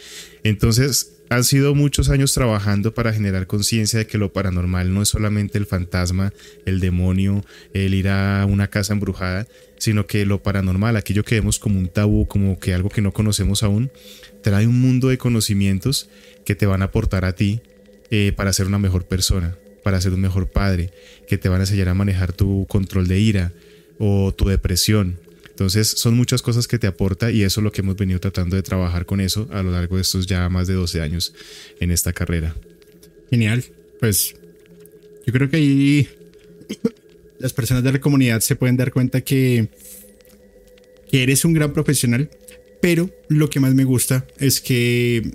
[0.43, 5.09] Entonces, han sido muchos años trabajando para generar conciencia de que lo paranormal no es
[5.09, 6.33] solamente el fantasma,
[6.65, 9.45] el demonio, el ir a una casa embrujada,
[9.79, 13.11] sino que lo paranormal, aquello que vemos como un tabú, como que algo que no
[13.11, 13.91] conocemos aún,
[14.43, 16.09] trae un mundo de conocimientos
[16.45, 17.61] que te van a aportar a ti
[18.11, 20.91] eh, para ser una mejor persona, para ser un mejor padre,
[21.27, 23.53] que te van a enseñar a manejar tu control de ira
[23.97, 25.17] o tu depresión.
[25.49, 28.55] Entonces son muchas cosas que te aporta y eso es lo que hemos venido tratando
[28.55, 31.33] de trabajar con eso a lo largo de estos ya más de 12 años
[31.79, 32.55] en esta carrera.
[33.29, 33.63] Genial.
[33.99, 34.35] Pues
[35.25, 36.09] yo creo que ahí
[37.39, 39.69] las personas de la comunidad se pueden dar cuenta que,
[41.11, 42.29] que eres un gran profesional,
[42.81, 45.31] pero lo que más me gusta es que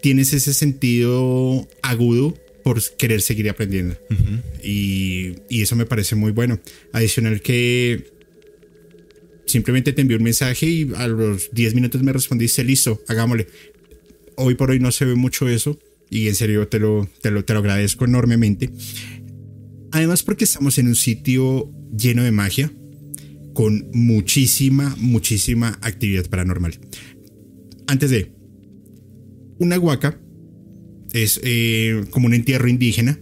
[0.00, 3.96] tienes ese sentido agudo por querer seguir aprendiendo.
[4.62, 6.60] y, eso me parece muy bueno.
[6.92, 8.10] Adicional que
[9.46, 13.46] simplemente te envió un mensaje y a los 10 minutos me respondiste, listo, hagámosle.
[14.36, 15.78] Hoy por hoy no se ve mucho eso
[16.10, 18.70] y en serio te lo, te lo, te lo agradezco enormemente.
[19.92, 22.72] Además porque estamos en un sitio lleno de magia,
[23.52, 26.78] con muchísima, muchísima actividad paranormal.
[27.86, 28.32] Antes de,
[29.58, 30.18] una huaca
[31.12, 33.20] es eh, como un entierro indígena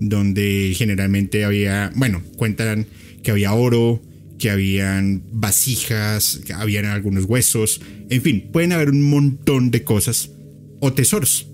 [0.00, 2.86] donde generalmente había, bueno, cuentan
[3.22, 4.02] que había oro,
[4.38, 10.30] que habían vasijas, que habían algunos huesos, en fin, pueden haber un montón de cosas
[10.80, 11.48] o tesoros.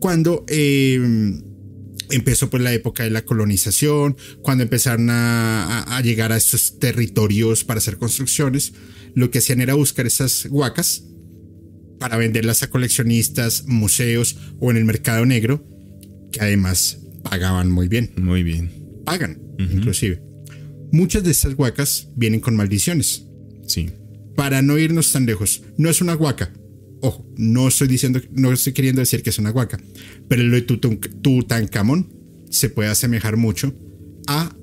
[0.00, 1.00] Cuando eh,
[2.10, 7.78] empezó pues la época de la colonización, cuando empezaron a, llegar a estos territorios para
[7.78, 8.72] hacer construcciones,
[9.14, 11.04] lo que hacían era buscar esas huacas
[11.98, 15.66] para venderlas a coleccionistas, museos o en el mercado negro,
[16.32, 18.12] que además pagaban muy bien.
[18.16, 18.70] Muy bien.
[19.04, 20.22] Pagan, inclusive.
[20.92, 23.24] Muchas de estas huacas vienen con maldiciones.
[23.66, 23.90] Sí.
[24.36, 26.52] Para no irnos tan lejos, no es una huaca.
[27.04, 29.78] Ojo, no estoy diciendo, no estoy queriendo decir que es una huaca,
[30.26, 32.10] pero lo de Tutankamón
[32.48, 33.74] se puede asemejar mucho
[34.26, 34.56] a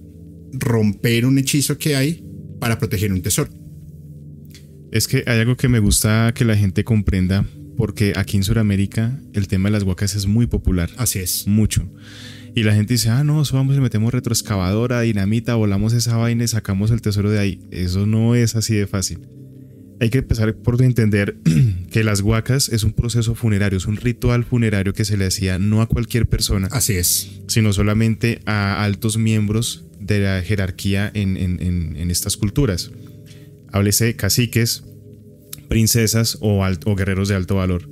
[0.51, 2.25] romper un hechizo que hay
[2.59, 3.51] para proteger un tesoro.
[4.91, 7.45] Es que hay algo que me gusta que la gente comprenda,
[7.77, 10.89] porque aquí en Sudamérica el tema de las huacas es muy popular.
[10.97, 11.45] Así es.
[11.45, 11.87] Mucho.
[12.55, 16.47] Y la gente dice, ah, no, vamos y metemos retroexcavadora, dinamita, volamos esa vaina y
[16.47, 17.59] sacamos el tesoro de ahí.
[17.69, 19.19] Eso no es así de fácil.
[20.01, 21.37] Hay que empezar por entender
[21.91, 25.59] que las huacas es un proceso funerario, es un ritual funerario que se le hacía
[25.59, 26.67] no a cualquier persona.
[26.71, 27.41] Así es.
[27.47, 32.91] Sino solamente a altos miembros de la jerarquía en, en estas culturas.
[33.71, 34.83] Háblese caciques,
[35.69, 37.87] princesas o, o guerreros de alto valor.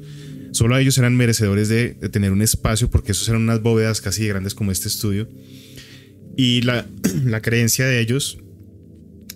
[0.52, 4.54] Solo ellos eran merecedores de, tener un espacio porque esos eran unas bóvedas casi grandes
[4.54, 5.30] como este estudio.
[6.36, 6.86] Y la,
[7.42, 8.40] creencia de ellos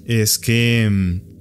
[0.05, 1.32] es que mm,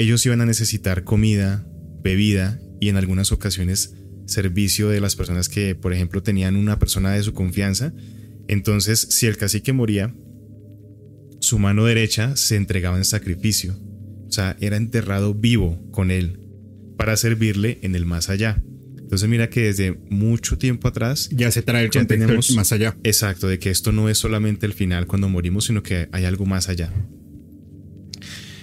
[0.00, 1.66] ellos iban a necesitar comida,
[2.02, 3.94] bebida y en algunas ocasiones
[4.26, 7.92] servicio de las personas que, por ejemplo, tenían una persona de su confianza.
[8.48, 10.14] Entonces, si el cacique moría,
[11.40, 13.78] su mano derecha se entregaba en sacrificio.
[14.26, 16.40] O sea, era enterrado vivo con él
[16.96, 18.62] para servirle en el más allá.
[18.98, 22.96] Entonces mira que desde mucho tiempo atrás ya se trae el contexto más allá.
[23.02, 26.46] Exacto, de que esto no es solamente el final cuando morimos, sino que hay algo
[26.46, 26.92] más allá.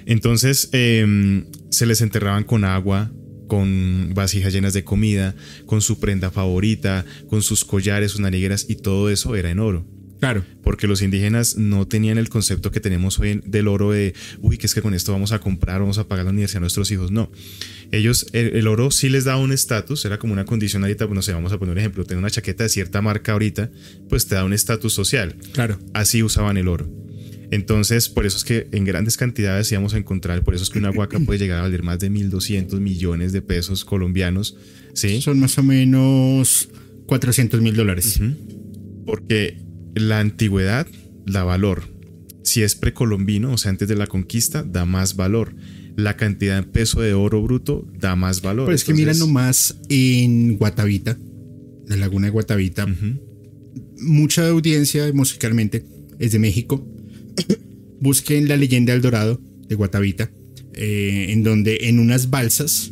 [0.07, 3.11] Entonces em, se les enterraban con agua,
[3.47, 5.35] con vasijas llenas de comida,
[5.65, 9.85] con su prenda favorita, con sus collares, sus narigueras y todo eso era en oro.
[10.19, 10.43] Claro.
[10.63, 14.65] Porque los indígenas no tenían el concepto que tenemos hoy del oro de, uy, que
[14.65, 17.11] es que con esto vamos a comprar, vamos a pagar la universidad a nuestros hijos.
[17.11, 17.29] No.
[17.91, 21.21] Ellos, el, oro sí les da un estatus, era como una condición ahorita, pues, no
[21.21, 23.69] sé, vamos a poner un ejemplo, tener una chaqueta de cierta marca ahorita,
[24.09, 25.35] pues te da un estatus social.
[25.51, 25.77] Claro.
[25.93, 26.89] Así usaban el oro.
[27.51, 30.79] Entonces, por eso es que en grandes cantidades íbamos a encontrar, por eso es que
[30.79, 34.57] una huaca puede llegar a valer más de 1.200 millones de pesos colombianos.
[34.93, 35.21] ¿sí?
[35.21, 36.69] Son más o menos
[37.05, 38.19] 400 mil dólares.
[39.05, 39.57] Porque
[39.95, 40.87] la antigüedad
[41.25, 41.83] da valor.
[42.43, 45.55] Si es precolombino, o sea, antes de la conquista, da más valor.
[45.95, 48.65] La cantidad de peso de oro bruto da más valor.
[48.65, 51.17] Pues es que mira nomás en Guatavita,
[51.87, 52.87] la laguna de Guatavita,
[53.99, 55.85] mucha audiencia musicalmente
[56.19, 56.85] es de México.
[57.99, 60.31] Busquen la leyenda del Dorado de Guatavita,
[60.73, 62.91] eh, en donde en unas balsas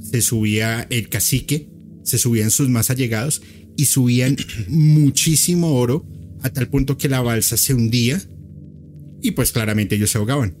[0.00, 1.68] se subía el cacique,
[2.02, 3.42] se subían sus más allegados
[3.76, 4.36] y subían
[4.68, 6.06] muchísimo oro
[6.42, 8.20] a tal punto que la balsa se hundía
[9.22, 10.56] y pues claramente ellos se ahogaban.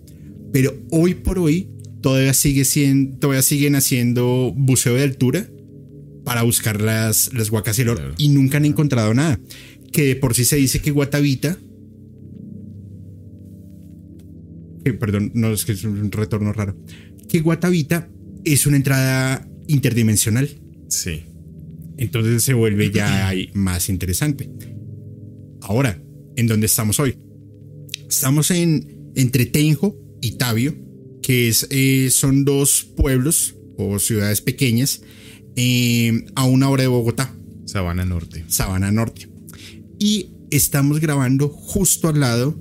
[0.52, 1.68] Pero hoy por hoy
[2.00, 5.48] todavía, sigue siendo, todavía siguen haciendo buceo de altura
[6.24, 9.40] para buscar las, las huacas y el oro y nunca han encontrado nada.
[9.92, 11.58] Que por sí se dice que Guatavita...
[14.92, 16.76] perdón, no es que es un retorno raro.
[17.28, 18.08] Que Guatavita
[18.44, 20.48] es una entrada interdimensional.
[20.88, 21.24] Sí.
[21.96, 24.48] Entonces se vuelve ya más interesante.
[25.62, 26.00] Ahora,
[26.36, 27.18] ¿en dónde estamos hoy?
[28.08, 30.74] Estamos en entre Tenjo y Tabio,
[31.22, 35.02] que es, eh, son dos pueblos o ciudades pequeñas
[35.56, 37.34] eh, a una hora de Bogotá.
[37.66, 38.44] Sabana Norte.
[38.48, 39.28] Sabana Norte.
[39.98, 42.58] Y estamos grabando justo al lado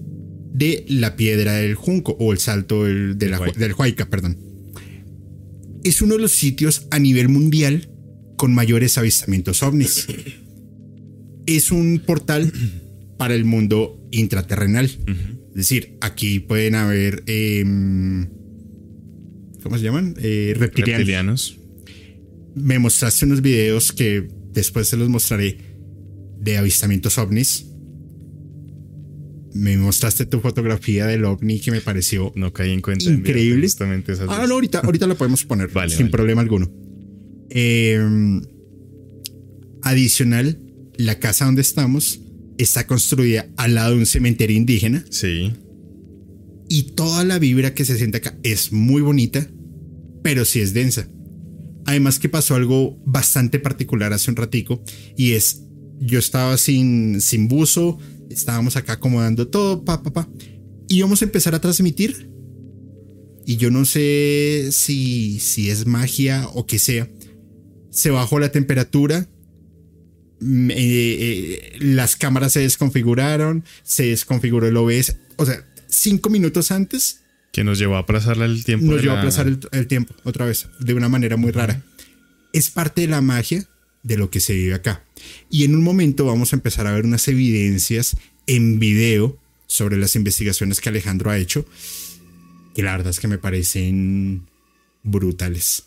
[0.58, 3.28] de la piedra del Junco o el salto del, de
[3.58, 4.38] del Huayca, perdón.
[5.84, 7.90] Es uno de los sitios a nivel mundial
[8.38, 10.08] con mayores avistamientos ovnis.
[11.46, 12.52] Es un portal
[13.18, 14.84] para el mundo intraterrenal.
[14.84, 18.28] Es decir, aquí pueden haber, em,
[19.64, 20.14] ¿cómo se llaman?
[20.20, 21.58] Eh, reptilianos.
[22.54, 25.58] Me mostraste unos videos que después se los mostraré
[26.38, 27.67] de avistamientos ovnis.
[29.54, 33.68] Me mostraste tu fotografía del ovni que me pareció no caí en cuenta increíble.
[34.28, 36.72] ah, no, ahorita, ahorita la podemos poner sin problema alguno.
[37.50, 38.42] Em,
[39.82, 40.60] adicional,
[40.98, 42.22] la casa donde estamos
[42.58, 45.06] está construida al lado de un cementerio indígena.
[45.10, 45.54] Sí.
[46.70, 49.48] Y toda la vibra que se siente acá es muy bonita,
[50.24, 51.08] pero sí es densa.
[51.86, 54.84] Además que pasó algo bastante particular hace un ratico
[55.16, 55.64] y es
[56.00, 57.98] yo estaba sin, sin buzo,
[58.30, 60.30] estábamos acá acomodando todo, pa, pa, pa.
[60.88, 62.30] Y vamos a empezar a transmitir.
[63.46, 67.08] Y yo no sé si, si es magia o qué sea.
[67.90, 69.28] Se bajó la temperatura.
[70.40, 73.64] Eh, eh, las cámaras se desconfiguraron.
[73.84, 75.18] Se desconfiguró el OBS.
[75.38, 77.22] O sea, cinco minutos antes.
[77.54, 78.86] Que nos llevó a aplazar el tiempo.
[78.86, 80.68] Nos llevó a aplazar el, tiempo otra vez.
[80.80, 81.84] De una manera muy rara.
[82.54, 83.68] Es parte de la magia
[84.04, 85.04] de lo que se vive acá.
[85.50, 89.38] Y en un momento vamos a empezar a ver unas evidencias en video
[89.68, 91.66] sobre las investigaciones que Alejandro ha hecho,
[92.74, 94.48] que la verdad es que me parecen
[95.04, 95.86] brutales.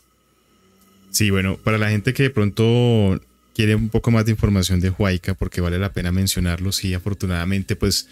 [1.10, 3.20] Sí, bueno, para la gente que de pronto
[3.54, 7.74] quiere un poco más de información de Huayca, porque vale la pena mencionarlo, sí, afortunadamente
[7.74, 8.08] pues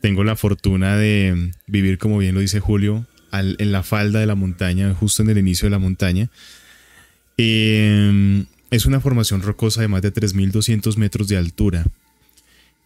[0.00, 4.34] tengo la fortuna de vivir, como bien lo dice Julio, en la falda de la
[4.34, 6.30] montaña, justo en el inicio de la montaña.
[7.36, 11.84] Eh, es una formación rocosa de más de 3.200 metros de altura.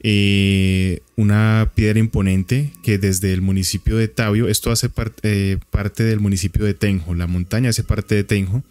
[0.04, 4.90] Eh, una piedra imponente que desde el municipio de Tabio, esto hace
[5.22, 8.64] eh, parte del municipio de Tenjo, la montaña hace parte de Tenjo,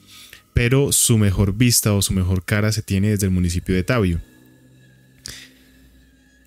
[0.54, 4.22] pero su mejor vista o su mejor cara se tiene desde el municipio de Tabio.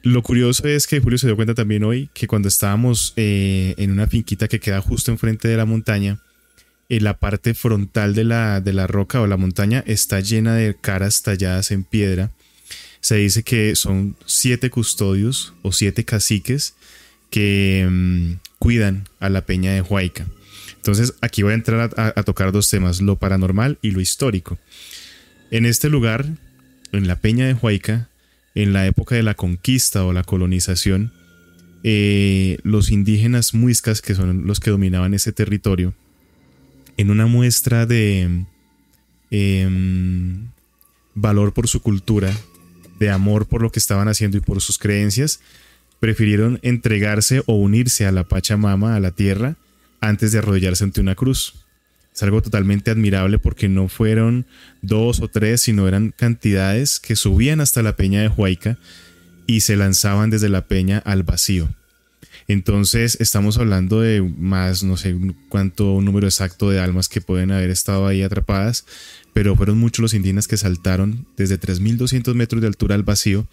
[0.03, 3.91] Lo curioso es que Julio se dio cuenta también hoy que cuando estábamos eh, en
[3.91, 6.21] una finquita que queda justo enfrente de la montaña,
[6.89, 11.23] la parte frontal de la, de la roca o la montaña está llena de caras
[11.23, 12.31] talladas en piedra.
[13.01, 16.75] Se dice que son siete custodios o siete caciques
[17.31, 20.27] que mm, cuidan a la peña de Huayca.
[20.77, 24.59] Entonces aquí voy a entrar a, tocar dos temas, lo paranormal y lo histórico.
[25.51, 26.27] En este lugar,
[26.93, 28.09] en la peña de Huayca,
[28.55, 31.13] en la época de la conquista o la colonización,
[31.83, 35.95] eh, los indígenas muiscas, que son los que dominaban ese territorio,
[36.97, 38.45] en una muestra de
[39.31, 40.49] em,
[41.15, 42.33] valor por su cultura,
[42.99, 45.41] de amor por lo que estaban haciendo y por sus creencias,
[46.01, 49.57] prefirieron entregarse o unirse a la Pachamama, a la tierra,
[50.01, 51.55] antes de arrodillarse ante una cruz.
[52.15, 54.47] Es algo totalmente admirable porque no fueron
[54.83, 58.79] dos o tres, sino eran cantidades que subían hasta la peña de Huayca
[59.47, 61.69] y se lanzaban desde la peña al vacío.
[62.47, 65.17] Entonces estamos hablando de más, no sé
[65.49, 68.85] cuánto número exacto de almas que pueden haber estado ahí atrapadas,
[69.33, 73.47] pero fueron muchos los indígenas que saltaron desde 3.200 metros de altura al vacío.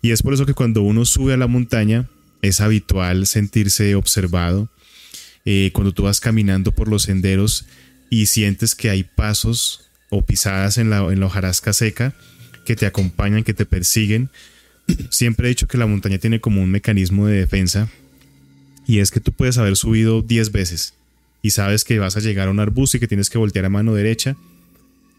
[0.00, 2.08] Y es por eso que cuando uno sube a la montaña
[2.40, 4.68] es habitual sentirse observado.
[5.44, 7.66] Eh, cuando tú vas caminando por los senderos
[8.10, 12.14] y sientes que hay pasos o pisadas en la, en la hojarasca seca
[12.64, 14.30] que te acompañan, que te persiguen.
[15.10, 17.90] Siempre he dicho que la montaña tiene como un mecanismo de defensa
[18.86, 20.94] y es que tú puedes haber subido 10 veces
[21.42, 23.70] y sabes que vas a llegar a un arbusto y que tienes que voltear a
[23.70, 24.36] mano derecha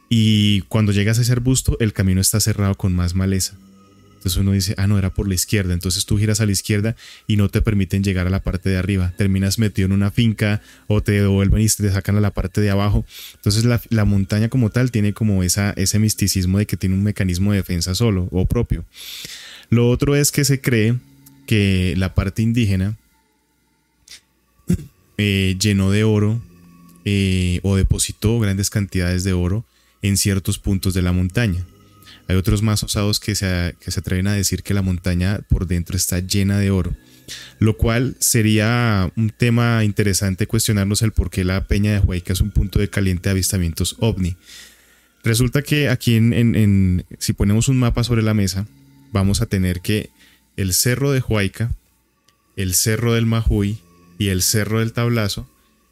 [0.09, 3.55] y cuando llegas a ese arbusto el camino está cerrado con más maleza.
[4.21, 5.73] Entonces uno dice, ah, no, era por la izquierda.
[5.73, 6.95] Entonces tú giras a la izquierda
[7.25, 9.11] y no te permiten llegar a la parte de arriba.
[9.17, 12.69] Terminas metido en una finca o te devuelven y te sacan a la parte de
[12.69, 13.03] abajo.
[13.37, 17.51] Entonces la, montaña como tal tiene como esa, ese misticismo de que tiene un mecanismo
[17.51, 18.85] de defensa solo o propio.
[19.71, 20.97] Lo otro es que se cree
[21.47, 22.99] que la parte indígena
[25.23, 26.41] eh, llenó de oro
[27.05, 29.63] eh, o depositó grandes cantidades de oro
[30.01, 31.63] en ciertos puntos de la montaña.
[32.27, 35.67] Hay otros más osados que se, que se atreven a decir que la montaña por
[35.67, 36.95] dentro está llena de oro,
[37.59, 42.41] lo cual sería un tema interesante cuestionarnos el por qué la peña de Huayca es
[42.41, 44.37] un punto de caliente avistamientos ovni.
[45.23, 48.65] Resulta que aquí en, si ponemos un mapa sobre la mesa,
[49.11, 50.09] vamos a tener que
[50.57, 51.69] el cerro de Huayca,
[52.55, 53.77] el cerro del Majuy
[54.21, 55.49] y el Cerro del Tablazo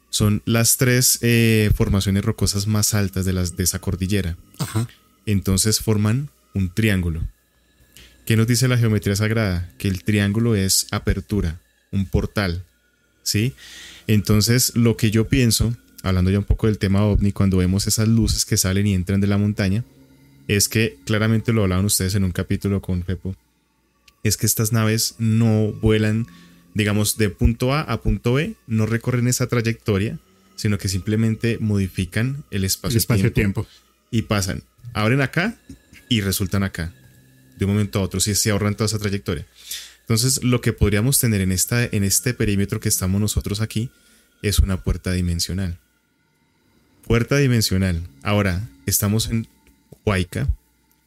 [0.08, 4.36] son las tres eh, formaciones rocosas más altas de, las, de esa cordillera.
[5.26, 7.26] Entonces forman un triángulo.
[8.26, 9.72] ¿Qué nos dice la geometría sagrada?
[9.78, 11.60] Que el triángulo es apertura,
[11.90, 12.64] un portal.
[13.24, 13.52] ¿Sí?
[14.06, 18.06] Entonces, lo que yo pienso, hablando ya un poco del tema ovni, cuando vemos esas
[18.06, 19.84] luces que salen y entran de la montaña,
[20.46, 23.34] es que claramente lo hablaban ustedes en un capítulo con Pepo,
[24.22, 26.28] es que estas naves no vuelan
[26.74, 30.18] digamos, de punto A a punto B, no recorren esa trayectoria,
[30.56, 33.66] sino que simplemente modifican el espacio-tiempo
[34.10, 34.62] y pasan,
[34.92, 35.56] abren acá
[36.08, 36.92] y resultan acá,
[37.58, 39.46] de un momento a otro, si se ahorran toda esa trayectoria.
[40.00, 43.90] Entonces, lo que podríamos tener en, esta, en este perímetro que estamos nosotros aquí
[44.42, 45.78] es una puerta dimensional.
[47.06, 48.02] Puerta dimensional.
[48.22, 49.48] Ahora, estamos en
[50.04, 50.48] Huayca,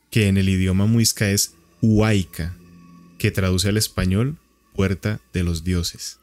[0.10, 2.56] que en el idioma muisca es Huayca,
[3.18, 4.38] que traduce al español
[4.74, 6.20] puerta de los dioses.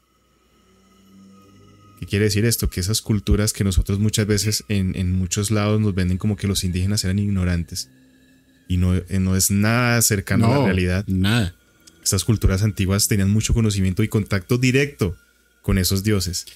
[1.99, 2.69] ¿Qué quiere decir esto?
[2.69, 6.63] Que esas culturas que nosotros muchas veces en, muchos lados nos venden como que los
[6.63, 7.89] indígenas eran ignorantes.
[8.67, 11.05] y no, eh, no es nada cercano a la realidad.
[11.07, 11.55] Nada.
[12.03, 15.15] Estas culturas antiguas tenían mucho conocimiento y contacto directo
[15.61, 16.47] con esos dioses.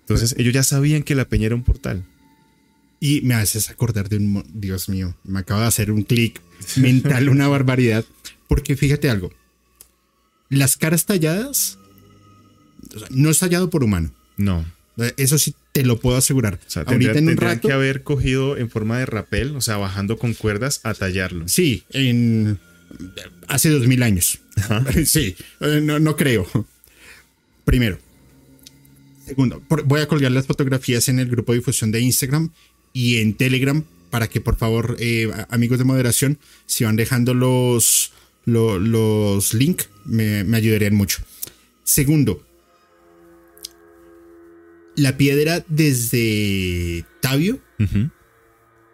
[0.00, 2.04] Entonces ellos ya sabían que la peña era un portal.
[2.98, 4.44] Y me haces acordar de un...
[4.54, 6.40] Dios mío, me acaba de hacer un clic
[6.76, 8.04] mental, una barbaridad.
[8.48, 9.30] Porque fíjate algo.
[10.48, 11.78] Las caras talladas...
[13.10, 14.10] no es tallado por humano.
[14.36, 14.64] No.
[15.16, 16.60] Eso sí te lo puedo asegurar.
[16.66, 19.76] O sea, Ahorita en un rato que haber cogido en forma de rapel, o sea,
[19.76, 21.48] bajando con cuerdas a tallarlo.
[21.48, 22.60] Sí, en
[23.48, 24.40] hace dos mil años.
[25.04, 26.46] Sí, eh, no, no creo.
[27.64, 27.98] Primero,
[29.26, 32.50] Segundo, voy a colgar las fotografías en el grupo de difusión de Instagram
[32.92, 38.12] y en Telegram para que por favor, eh, amigos de moderación, si van dejando los,
[38.44, 41.22] los, links, me, ayudarían mucho.
[41.82, 42.46] Segundo,
[44.96, 47.60] la piedra desde Tabio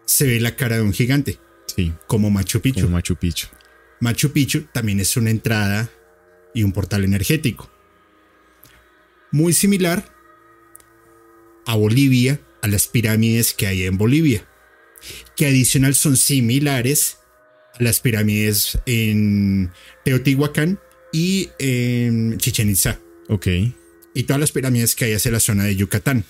[0.05, 1.39] se ve la cara de un gigante.
[1.75, 1.93] Sí.
[2.07, 2.81] Como Machu Picchu.
[2.81, 3.47] Como Machu Picchu.
[3.99, 5.89] Machu Picchu también es una entrada
[6.53, 7.71] y un portal energético.
[9.31, 10.13] Muy similar
[11.65, 14.45] a Bolivia, a las pirámides que hay en Bolivia,
[15.37, 17.19] que adicional son similares
[17.79, 19.71] a las pirámides en
[20.03, 20.79] Teotihuacán
[21.11, 22.99] y en Chichen Itza.
[23.27, 23.47] Ok.
[24.13, 26.25] Y todas las pirámides que hay hacia la zona de Yucatán.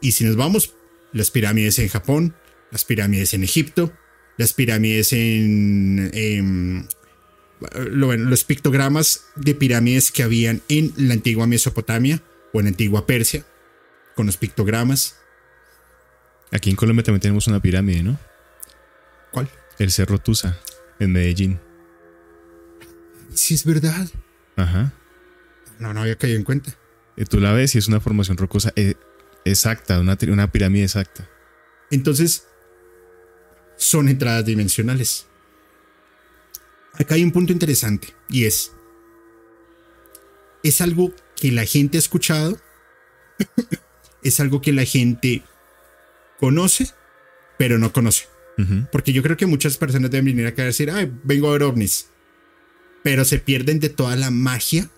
[0.00, 0.74] Y si nos vamos,
[1.12, 2.34] las pirámides en Japón,
[2.70, 3.92] las pirámides en Egipto,
[4.36, 6.88] las pirámides en,
[7.90, 13.46] los pictogramas de pirámides que habían en la antigua Mesopotamia o en la antigua Persia,
[14.16, 15.16] con los pictogramas.
[16.50, 18.18] Aquí en Colombia también tenemos una pirámide, ¿no?
[19.30, 19.48] ¿Cuál?
[19.78, 20.58] El Cerro Tusa,
[20.98, 21.60] en Medellín.
[23.34, 24.08] Sí, es verdad.
[24.56, 24.92] Ajá.
[25.78, 26.76] No, no había caído en cuenta.
[27.16, 28.94] Y tú la ves y es una formación rocosa eh,
[29.44, 31.28] exacta, una, una pirámide exacta.
[31.90, 32.46] Entonces,
[33.76, 35.26] son entradas dimensionales.
[36.94, 38.72] Acá hay un punto interesante y es,
[40.62, 42.58] es algo que la gente ha escuchado
[44.22, 45.42] es algo que la gente
[46.38, 46.90] conoce,
[47.58, 48.26] pero no conoce.
[48.92, 51.64] Porque yo creo que muchas personas deben venir acá a decir, ay, vengo a ver
[51.64, 52.10] ovnis.
[53.02, 54.90] Pero se pierden de toda la magia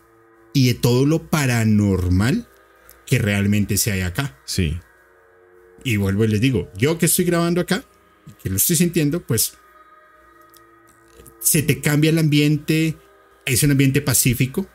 [0.53, 2.49] y de todo lo paranormal
[3.07, 4.39] que realmente se hay acá.
[4.45, 4.79] Sí.
[5.83, 7.85] Y vuelvo y les digo, yo que estoy grabando acá,
[8.43, 9.55] que lo estoy sintiendo, pues
[11.41, 12.97] se te cambia el ambiente,
[13.45, 14.67] es un ambiente pacífico,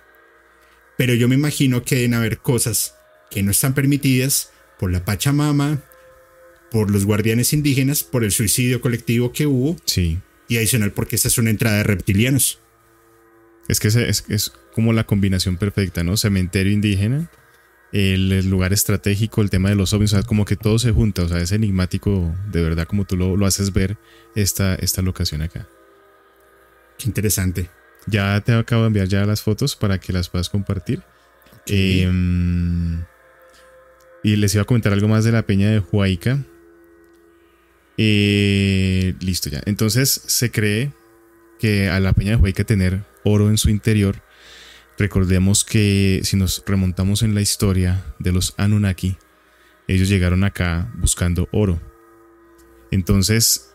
[0.98, 2.96] pero yo me imagino que deben haber cosas
[3.32, 5.82] que no están permitidas por la Pachamama,
[6.70, 9.76] por los guardianes indígenas, por el suicidio colectivo que hubo.
[9.86, 10.20] Sí.
[10.48, 12.60] Y adicional porque esta es una entrada de reptilianos.
[13.70, 16.18] Es que es, es, como la combinación perfecta, ¿no?
[16.18, 17.30] Cementerio indígena,
[17.94, 21.24] el, lugar estratégico, el tema de los ovnis, o sea, como que todo se junta,
[21.24, 23.98] o sea, es enigmático de verdad como tú lo, lo haces ver
[24.36, 25.68] esta, esta locación acá.
[26.98, 27.70] Qué interesante.
[28.08, 31.04] Ya te acabo de enviar ya las fotos para que las puedas compartir.
[31.68, 33.04] Em,
[34.24, 36.44] y les iba a comentar algo más de la peña de Huayca.
[37.98, 39.62] Eh, listo ya.
[39.66, 40.92] Entonces se cree
[41.60, 44.24] que a la peña de Huayca tener oro en su interior.
[44.98, 49.18] Recordemos que si nos remontamos en la historia de los Anunnaki,
[49.88, 51.80] ellos llegaron acá buscando oro.
[52.92, 53.74] Entonces,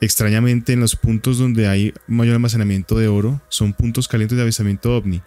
[0.00, 4.96] extrañamente en los puntos donde hay mayor almacenamiento de oro son puntos calientes de avistamiento
[4.96, 5.22] ovni.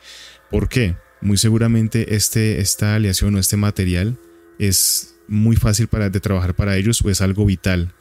[0.52, 0.96] ¿Por qué?
[1.20, 4.18] Muy seguramente este, esta aleación o este material
[4.60, 7.94] es muy fácil para, de trabajar para ellos o es algo vital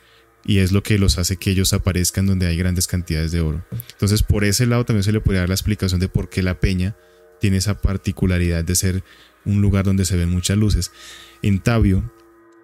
[0.46, 3.64] y es lo que los hace que ellos aparezcan donde hay grandes cantidades de oro.
[3.92, 6.60] Entonces por ese lado también se le puede dar la explicación de por qué la
[6.60, 6.96] peña
[7.40, 9.02] tiene esa particularidad de ser
[9.44, 10.92] un lugar donde se ven muchas luces.
[11.42, 12.10] En Tabio,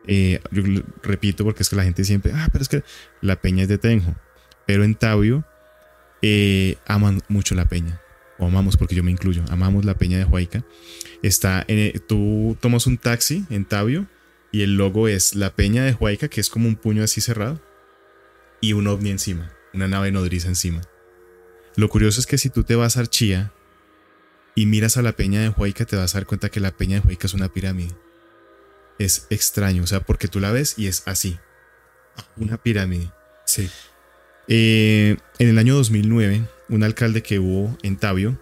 [0.06, 0.62] eh, yo
[1.02, 2.84] repito porque es que la gente siempre, ah, pero es que
[3.20, 4.14] la peña es de Tenjo,
[4.66, 5.44] pero en Tabio
[6.22, 8.00] eh, aman mucho la peña
[8.38, 10.64] o amamos porque yo me incluyo, amamos la peña de Huayca.
[11.22, 14.06] Está en, tú tomas un taxi en Tabio
[14.50, 17.60] y el logo es la peña de Huayca, que es como un puño así cerrado,
[18.62, 20.80] y un ovni encima, una nave nodriza encima.
[21.76, 23.52] Lo curioso es que si tú te vas a Archía
[24.54, 27.00] y miras a la peña de Huayca, te vas a dar cuenta que la peña
[27.00, 27.92] de Huayca es una pirámide.
[28.98, 31.38] Es extraño, o sea, porque tú la ves y es así.
[32.36, 33.10] Una pirámide.
[33.46, 33.68] Sí.
[34.48, 38.38] Eh, en el año 2009, un alcalde que hubo en Tabio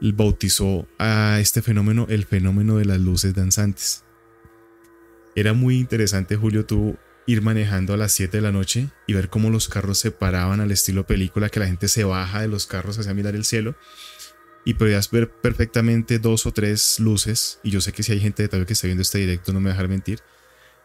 [0.00, 4.04] bautizó a este fenómeno el fenómeno de las luces danzantes.
[5.34, 6.96] Era muy interesante, Julio, tú
[7.30, 10.60] ir manejando a las 7 de la noche y ver cómo los carros se paraban
[10.60, 13.76] al estilo película, que la gente se baja de los carros hacia mirar el cielo
[14.64, 18.42] y podías ver perfectamente dos o tres luces, y yo sé que si hay gente
[18.42, 20.20] de Tabio que está viendo este directo, no me va a dejar mentir,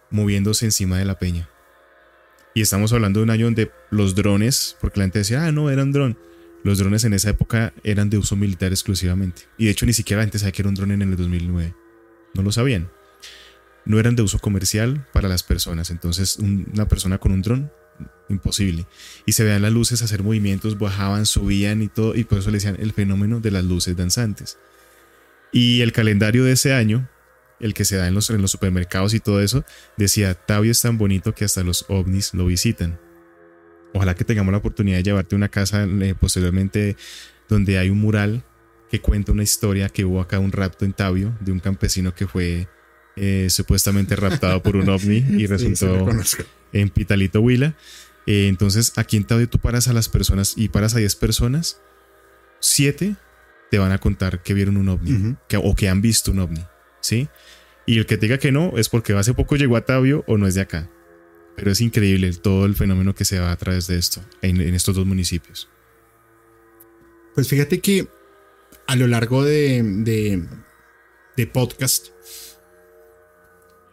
[0.10, 1.50] moviéndose encima de la peña.
[2.54, 5.70] Y estamos hablando de un año donde los drones, porque la gente decía, ah, no,
[5.70, 6.18] era un dron.
[6.64, 9.44] Los drones en esa época eran de uso militar exclusivamente.
[9.58, 11.76] Y de hecho ni siquiera la gente sabía que era un dron en el 2009.
[12.34, 12.90] No lo sabían.
[13.86, 15.90] No eran de uso comercial para las personas.
[15.92, 17.72] Entonces una persona con un dron,
[18.30, 18.88] imposible.
[19.26, 22.16] Y se veían las luces hacer movimientos, bajaban, subían y todo.
[22.16, 24.58] Y por eso le decían el fenómeno de las luces danzantes.
[25.52, 27.08] Y el calendario de ese año
[27.60, 29.64] el que se da en los, en los supermercados y todo eso,
[29.98, 33.00] decía, Tabio es tan bonito que hasta los ovnis lo visitan.
[33.94, 36.98] Ojalá que tengamos la oportunidad de llevarte a una casa eh, posteriormente
[37.48, 38.44] donde hay un mural
[38.90, 42.28] que cuenta una historia que hubo acá un rapto en Tabio de un campesino que
[42.28, 42.68] fue
[43.16, 46.08] eh, supuestamente raptado por un ovni y resultó
[46.74, 47.76] en Pitalito Huila.
[48.28, 51.82] Eh, entonces, aquí en Tabio tú paras a las personas y paras a 10 personas,
[52.60, 53.16] 7
[53.72, 56.66] te van a contar que vieron un ovni o que han visto un ovni.
[57.06, 57.28] ¿sí?
[57.86, 60.38] Y el que te diga que no es porque hace poco llegó a Tabio o
[60.38, 60.90] no es de acá.
[61.56, 64.96] Pero es increíble todo el fenómeno que se va a través de esto, en, estos
[64.96, 65.70] dos municipios.
[67.34, 68.08] Pues fíjate que
[68.88, 69.84] a lo largo de,
[71.36, 72.08] de, podcast,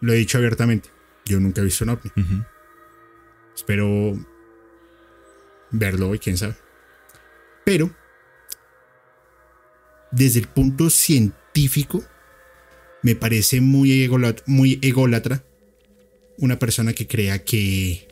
[0.02, 0.90] lo he dicho abiertamente,
[1.24, 2.10] yo nunca he visto un ovni.
[3.54, 4.18] Espero
[5.70, 6.56] verlo hoy, quién sabe.
[7.64, 7.94] Pero,
[10.10, 12.04] desde el punto científico,
[13.02, 14.10] me parece muy,
[14.46, 15.44] muy ególatra
[16.36, 18.08] una persona que crea que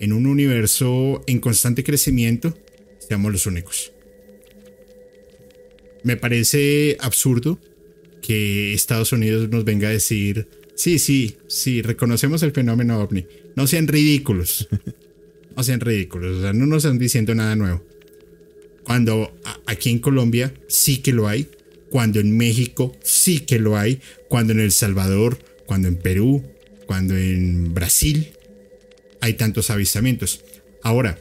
[0.00, 2.58] en un universo en constante crecimiento
[2.98, 3.92] seamos los únicos.
[6.02, 7.60] Me parece absurdo
[8.20, 10.48] que Estados Unidos nos venga a decir,
[10.80, 13.26] sí, sí, sí, reconocemos el fenómeno ovni.
[13.56, 14.68] No sean ridículos.
[15.56, 16.38] No sean ridículos.
[16.38, 17.84] O sea, no nos están diciendo nada nuevo.
[18.84, 21.48] Cuando aquí en Colombia sí que lo hay
[21.90, 26.42] cuando en México sí que lo hay, cuando en El Salvador, cuando en Perú,
[26.86, 28.32] cuando en Brasil
[29.20, 30.42] hay tantos avistamientos.
[30.82, 31.18] Ahora,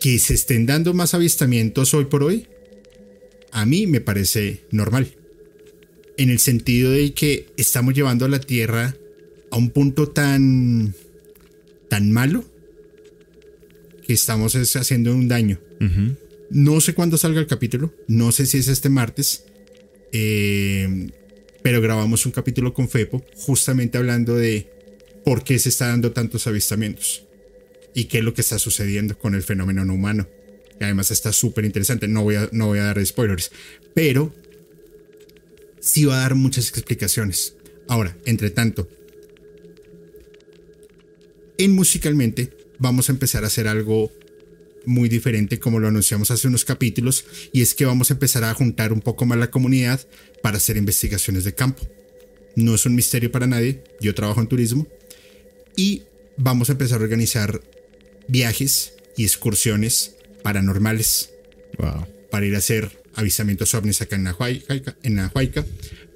[0.00, 2.46] que se estén dando más avistamientos hoy por hoy,
[3.50, 5.08] a mí me parece normal.
[6.16, 8.94] En el sentido de que estamos llevando a la Tierra
[9.50, 10.94] a un punto tan,
[11.88, 12.44] tan malo
[14.06, 15.58] que estamos haciendo un daño.
[16.50, 19.44] No sé cuándo salga el capítulo, no sé si es este martes,
[20.12, 21.10] eh,
[21.62, 24.70] pero grabamos un capítulo con Fepo justamente hablando de
[25.24, 27.24] por qué se está dando tantos avistamientos
[27.94, 30.28] y qué es lo que está sucediendo con el fenómeno no humano.
[30.78, 33.50] Que además está súper interesante, no voy, a, no voy a dar spoilers,
[33.94, 34.34] pero
[35.82, 37.56] sí va a dar muchas explicaciones.
[37.88, 38.88] Ahora, entre tanto,
[41.58, 44.10] en musicalmente vamos a empezar a hacer algo
[44.86, 48.54] muy diferente como lo anunciamos hace unos capítulos y es que vamos a empezar a
[48.54, 50.00] juntar un poco más la comunidad
[50.42, 51.86] para hacer investigaciones de campo.
[52.56, 54.86] No es un misterio para nadie, yo trabajo en turismo
[55.76, 56.02] y
[56.36, 57.60] vamos a empezar a organizar
[58.28, 61.30] viajes y excursiones paranormales
[62.30, 65.20] para ir a hacer avistamientos ovnis acá en Nahuayca, en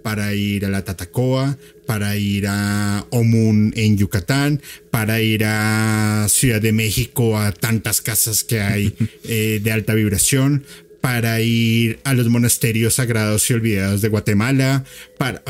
[0.03, 6.61] para ir a la Tatacoa, para ir a Omun en Yucatán, para ir a Ciudad
[6.61, 8.95] de México a tantas casas que hay
[9.25, 10.65] eh, de alta vibración,
[11.01, 14.85] para ir a los monasterios sagrados y olvidados de Guatemala,
[15.19, 15.43] para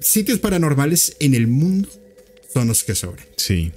[0.00, 1.88] sitios paranormales en el mundo
[2.52, 3.26] son los que sobran.
[3.36, 3.72] Sí.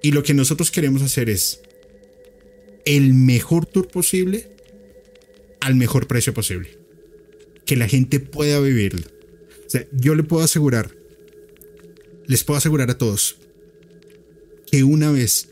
[0.00, 1.60] Y lo que nosotros queremos hacer es
[2.84, 4.53] el mejor tour posible
[5.64, 6.78] al mejor precio posible.
[7.66, 9.14] Que la gente pueda vivirlo
[9.92, 10.90] yo le puedo asegurar,
[12.26, 13.36] les puedo asegurar a todos,
[14.70, 15.48] que una vez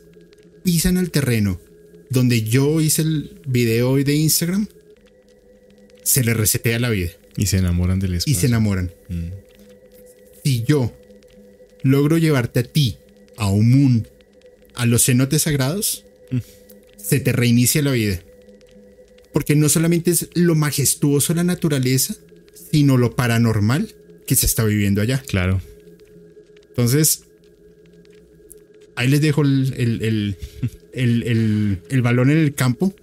[0.63, 1.59] pisan al terreno
[2.09, 4.67] donde yo hice el video hoy de Instagram,
[6.03, 7.09] se les resetea la vida.
[7.37, 8.31] Y se enamoran del espacio.
[8.31, 8.91] Y se enamoran.
[9.09, 9.29] Mm.
[10.43, 10.93] Si yo
[11.81, 12.97] logro llevarte a ti,
[13.37, 14.07] a Omun,
[14.75, 16.37] a los cenotes sagrados, mm.
[16.97, 18.21] se te reinicia la vida.
[19.33, 22.15] Porque no solamente es lo majestuoso de la naturaleza,
[22.71, 23.93] sino lo paranormal
[24.27, 25.21] que se está viviendo allá.
[25.27, 25.61] Claro.
[26.69, 27.23] Entonces,
[28.95, 30.35] ahí les dejo el,
[30.93, 32.93] el, balón en el campo.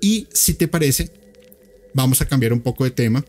[0.00, 1.10] Y si te parece,
[1.94, 3.24] vamos a cambiar un poco de tema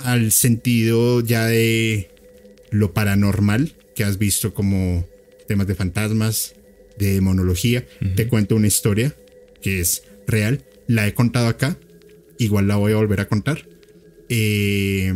[0.00, 2.10] al sentido ya de
[2.70, 5.06] lo paranormal que has visto como
[5.46, 6.54] temas de fantasmas,
[6.98, 7.86] de demonología.
[8.16, 9.14] Te cuento una historia
[9.62, 10.64] que es real.
[10.86, 11.78] La he contado acá.
[12.38, 13.66] Igual la voy a volver a contar.
[14.28, 15.12] Eh,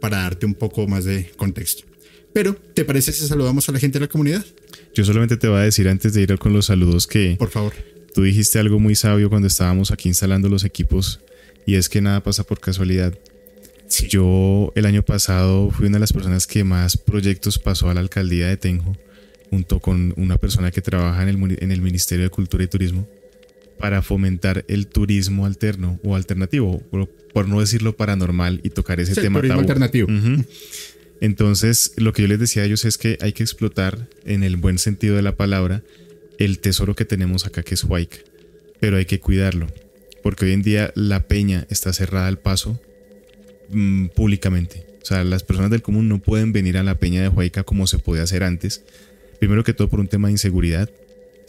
[0.00, 1.84] para darte un poco más de contexto.
[2.32, 4.44] Pero, ¿te parece si saludamos a la gente de la comunidad?
[4.94, 7.36] Yo solamente te voy a decir antes de ir con los saludos que...
[7.38, 7.72] Por favor.
[8.14, 11.20] Tú dijiste algo muy sabio cuando estábamos aquí instalando los equipos
[11.66, 13.16] y es que nada pasa por casualidad.
[14.08, 18.00] Yo el año pasado fui una de las personas que más proyectos pasó a la
[18.00, 18.96] alcaldía de Tenjo
[19.50, 23.08] junto con una persona que trabaja en el, en el Ministerio de Cultura y Turismo,
[23.80, 26.80] para fomentar el turismo alterno o alternativo,
[27.32, 29.40] por no decirlo paranormal y tocar ese tema.
[29.40, 30.08] Turismo alternativo.
[31.20, 34.56] Entonces, lo que yo les decía a ellos es que hay que explotar, en el
[34.56, 35.82] buen sentido de la palabra,
[36.38, 38.18] el tesoro que tenemos acá, que es Huayca.
[38.80, 39.66] Pero hay que cuidarlo,
[40.22, 42.80] porque hoy en día la peña está cerrada al paso
[43.70, 44.86] mm, públicamente.
[45.02, 47.86] O sea, las personas del común no pueden venir a la peña de Huayca como
[47.86, 48.82] se podía hacer antes.
[49.38, 50.90] Primero que todo por un tema de inseguridad.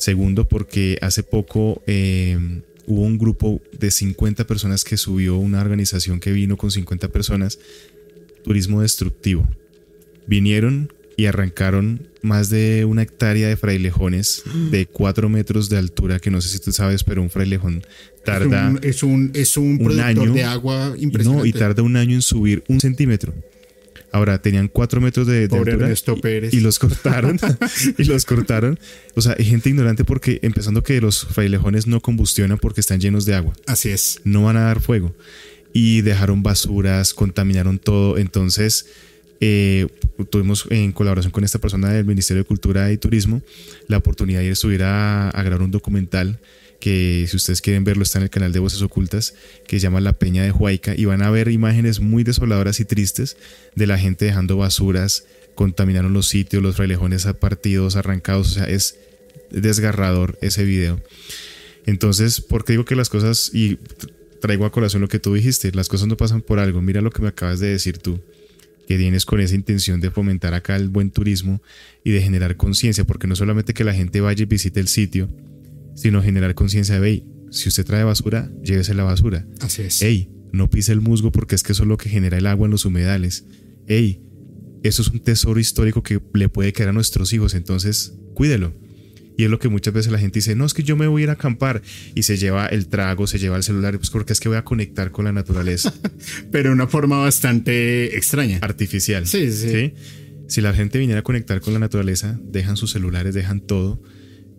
[0.01, 2.35] Segundo, porque hace poco eh,
[2.87, 7.59] hubo un grupo de 50 personas que subió una organización que vino con 50 personas,
[8.43, 9.47] turismo destructivo.
[10.25, 14.41] Vinieron y arrancaron más de una hectárea de frailejones
[14.71, 17.83] de 4 metros de altura, que no sé si tú sabes, pero un frailejón
[18.25, 18.73] tarda...
[18.81, 21.43] Es un, es un, productor de agua impresionante.
[21.43, 23.35] No, y tarda un año en subir un centímetro.
[24.11, 25.89] Ahora tenían cuatro metros de, altura
[26.51, 27.39] y, los cortaron
[27.97, 28.77] y los cortaron.
[29.15, 33.25] O sea, hay gente ignorante porque empezando que los frailejones no combustionan porque están llenos
[33.25, 33.53] de agua.
[33.67, 34.19] Así es.
[34.25, 35.15] No van a dar fuego
[35.73, 38.17] y dejaron basuras, contaminaron todo.
[38.17, 38.87] Entonces
[39.39, 39.87] eh,
[40.29, 43.41] tuvimos en colaboración con esta persona del Ministerio de Cultura y Turismo
[43.87, 46.39] la oportunidad de subir a, a grabar un documental
[46.81, 49.35] que si ustedes quieren verlo está en el canal de Voces Ocultas,
[49.67, 52.85] que se llama La Peña de Huayca, y van a ver imágenes muy desoladoras y
[52.85, 53.37] tristes
[53.75, 55.25] de la gente dejando basuras,
[55.55, 58.97] contaminaron los sitios, los frailejones partidos, arrancados, o sea, es
[59.51, 61.01] desgarrador ese video.
[61.85, 63.77] Entonces, ¿por qué digo que las cosas, y
[64.41, 67.11] traigo a colación lo que tú dijiste, las cosas no pasan por algo, mira lo
[67.11, 68.19] que me acabas de decir tú
[68.87, 71.61] que vienes con esa intención de fomentar acá el buen turismo
[72.03, 75.29] y de generar conciencia, porque no solamente que la gente vaya y visite el sitio,
[75.95, 79.45] sino generar conciencia de, hey, si usted trae basura, llévese la basura.
[79.59, 80.01] Así es.
[80.01, 82.65] Hey, no pise el musgo porque es que eso es lo que genera el agua
[82.65, 83.45] en los humedales.
[83.87, 84.21] Hey,
[84.83, 88.73] eso es un tesoro histórico que le puede quedar a nuestros hijos, entonces cuídelo.
[89.37, 91.21] Y es lo que muchas veces la gente dice, no, es que yo me voy
[91.21, 91.81] a ir a acampar
[92.15, 94.63] y se lleva el trago, se lleva el celular, pues porque es que voy a
[94.63, 95.93] conectar con la naturaleza.
[96.51, 98.59] Pero de una forma bastante extraña.
[98.61, 99.25] Artificial.
[99.25, 99.93] Sí, sí, sí.
[100.47, 104.01] Si la gente viniera a conectar con la naturaleza, dejan sus celulares, dejan todo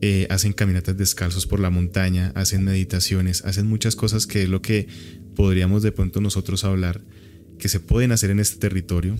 [0.05, 4.61] eh, hacen caminatas descalzos por la montaña, hacen meditaciones, hacen muchas cosas que es lo
[4.61, 4.89] que
[5.37, 7.01] podríamos de pronto nosotros hablar
[7.61, 9.17] que se pueden hacer en este territorio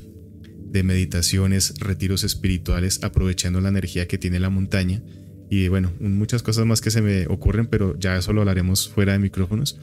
[0.59, 5.01] de meditaciones, retiros espirituales, aprovechando la energía que tiene la montaña.
[5.49, 9.13] Y bueno, muchas cosas más que se me ocurren, pero ya eso lo hablaremos fuera
[9.13, 9.79] de micrófonos.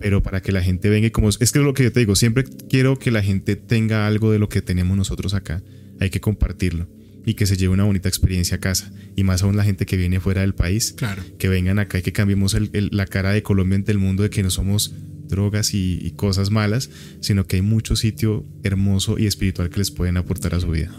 [0.00, 1.28] Pero para que la gente venga y como...
[1.28, 4.32] Es que es lo que yo te digo, siempre quiero que la gente tenga algo
[4.32, 5.62] de lo que tenemos nosotros acá.
[6.00, 6.88] Hay que compartirlo
[7.24, 8.92] y que se lleve una bonita experiencia a casa.
[9.16, 10.94] Y más aún la gente que viene fuera del país.
[10.96, 11.22] Claro.
[11.38, 14.42] Que vengan acá y que cambiemos la cara de Colombia ante el mundo de que
[14.42, 14.94] no somos
[15.28, 16.90] drogas y, cosas malas,
[17.20, 20.90] sino que hay mucho sitio hermoso y espiritual que les pueden aportar a su vida.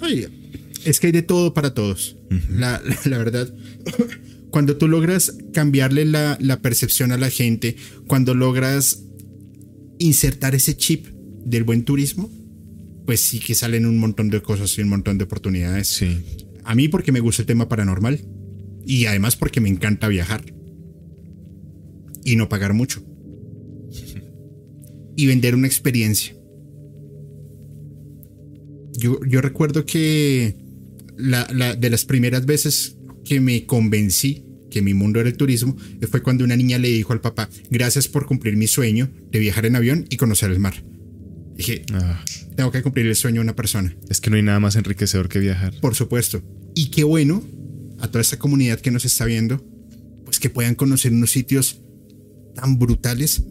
[0.85, 2.17] es que hay de todo para todos.
[2.49, 3.53] la, verdad.
[4.51, 7.75] Cuando tú logras cambiarle la, la percepción a la gente,
[8.07, 9.03] cuando logras
[9.97, 11.07] insertar ese chip
[11.45, 12.31] del buen turismo,
[13.09, 15.87] pues sí que salen un montón de cosas y un montón de oportunidades.
[15.87, 16.21] Sí.
[16.63, 18.23] A mí porque me gusta el tema paranormal
[18.85, 20.43] y además porque me encanta viajar
[22.23, 23.03] y no pagar mucho
[25.15, 26.35] y vender una experiencia.
[28.95, 30.55] Yo, yo recuerdo que
[31.17, 31.45] la,
[31.75, 32.95] de las primeras veces
[33.25, 35.75] que me convencí que mi mundo era el turismo
[36.11, 39.65] fue cuando una niña le dijo al papá, gracias por cumplir mi sueño de viajar
[39.65, 40.75] en avión y conocer el mar.
[41.55, 42.23] Dije, ah.
[42.59, 43.95] Tengo que cumplir el sueño de una persona.
[44.09, 45.73] Es que no hay nada más enriquecedor que viajar.
[45.79, 46.43] Por supuesto.
[46.75, 47.41] Y qué bueno
[47.99, 49.63] a toda esta comunidad que nos está viendo,
[50.25, 51.79] pues que puedan conocer unos sitios
[52.55, 53.43] tan brutales,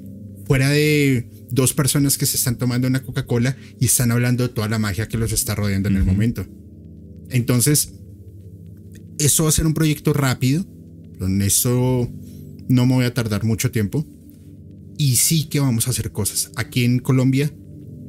[0.46, 4.68] fuera de dos personas que se están tomando una Coca-Cola y están hablando de toda
[4.68, 6.44] la magia que los está rodeando en el momento.
[7.30, 7.94] Entonces,
[9.18, 10.66] eso va a ser un proyecto rápido,
[11.18, 12.12] en eso
[12.68, 14.06] no me voy a tardar mucho tiempo.
[14.98, 16.50] Y sí que vamos a hacer cosas.
[16.56, 17.50] Aquí en Colombia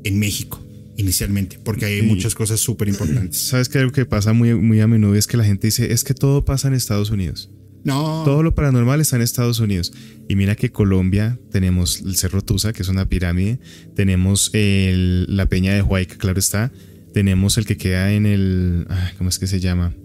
[0.03, 0.65] en México
[0.99, 3.39] inicialmente, porque hay muchas cosas súper importantes.
[3.49, 6.03] ¿Sabes que algo que pasa muy, muy a menudo es que la gente dice, es
[6.03, 7.49] que todo pasa en Estados Unidos?
[7.85, 8.23] No.
[8.25, 9.93] Todo lo paranormal está en Estados Unidos.
[10.27, 13.59] Y mira que Colombia tenemos el Cerro Tusa, que es una pirámide,
[13.95, 16.73] tenemos la Peña de Huayca, claro está,
[17.13, 18.85] tenemos el que queda en el,
[19.17, 19.95] ¿cómo es que se llama?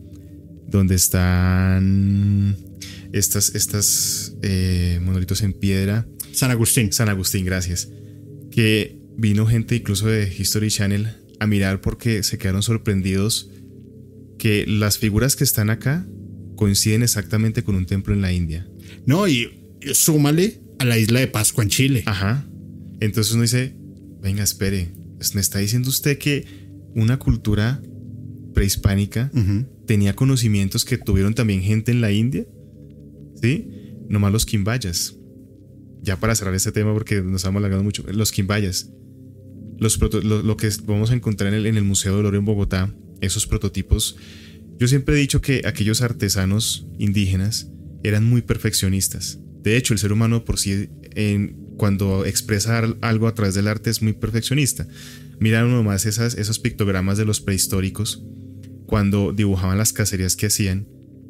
[0.68, 2.56] Donde están
[3.12, 6.06] estas, estas eh, monolitos en piedra.
[6.32, 6.92] San Agustín.
[6.92, 7.88] San Agustín, gracias.
[8.50, 11.08] Que Vino gente incluso de History Channel
[11.40, 13.50] a mirar porque se quedaron sorprendidos
[14.38, 16.06] que las figuras que están acá
[16.56, 18.68] coinciden exactamente con un templo en la India.
[19.06, 19.50] No, y
[19.92, 22.02] súmale a la isla de Pascua en Chile.
[22.06, 22.46] Ajá.
[23.00, 23.76] Entonces uno dice,
[24.20, 24.92] venga, espere,
[25.34, 26.44] me está diciendo usted que
[26.94, 27.82] una cultura
[28.52, 29.30] prehispánica
[29.86, 32.46] tenía conocimientos que tuvieron también gente en la India,
[33.40, 33.68] ¿sí?
[34.08, 35.16] Nomás los quimbayas.
[36.02, 38.90] Ya para cerrar este tema porque nos estamos alargando mucho, los quimbayas.
[39.78, 44.16] Lo, que vamos a encontrar en el, Museo del Oro en Bogotá, esos prototipos.
[44.78, 47.70] Yo siempre he dicho que aquellos artesanos indígenas
[48.02, 49.38] eran muy perfeccionistas.
[49.62, 53.90] De hecho, el ser humano por sí, en, cuando expresa algo a través del arte,
[53.90, 54.86] es muy perfeccionista.
[55.38, 58.22] Mira uno más esas, esos pictogramas de los prehistóricos,
[58.86, 60.86] cuando dibujaban las cacerías que hacían,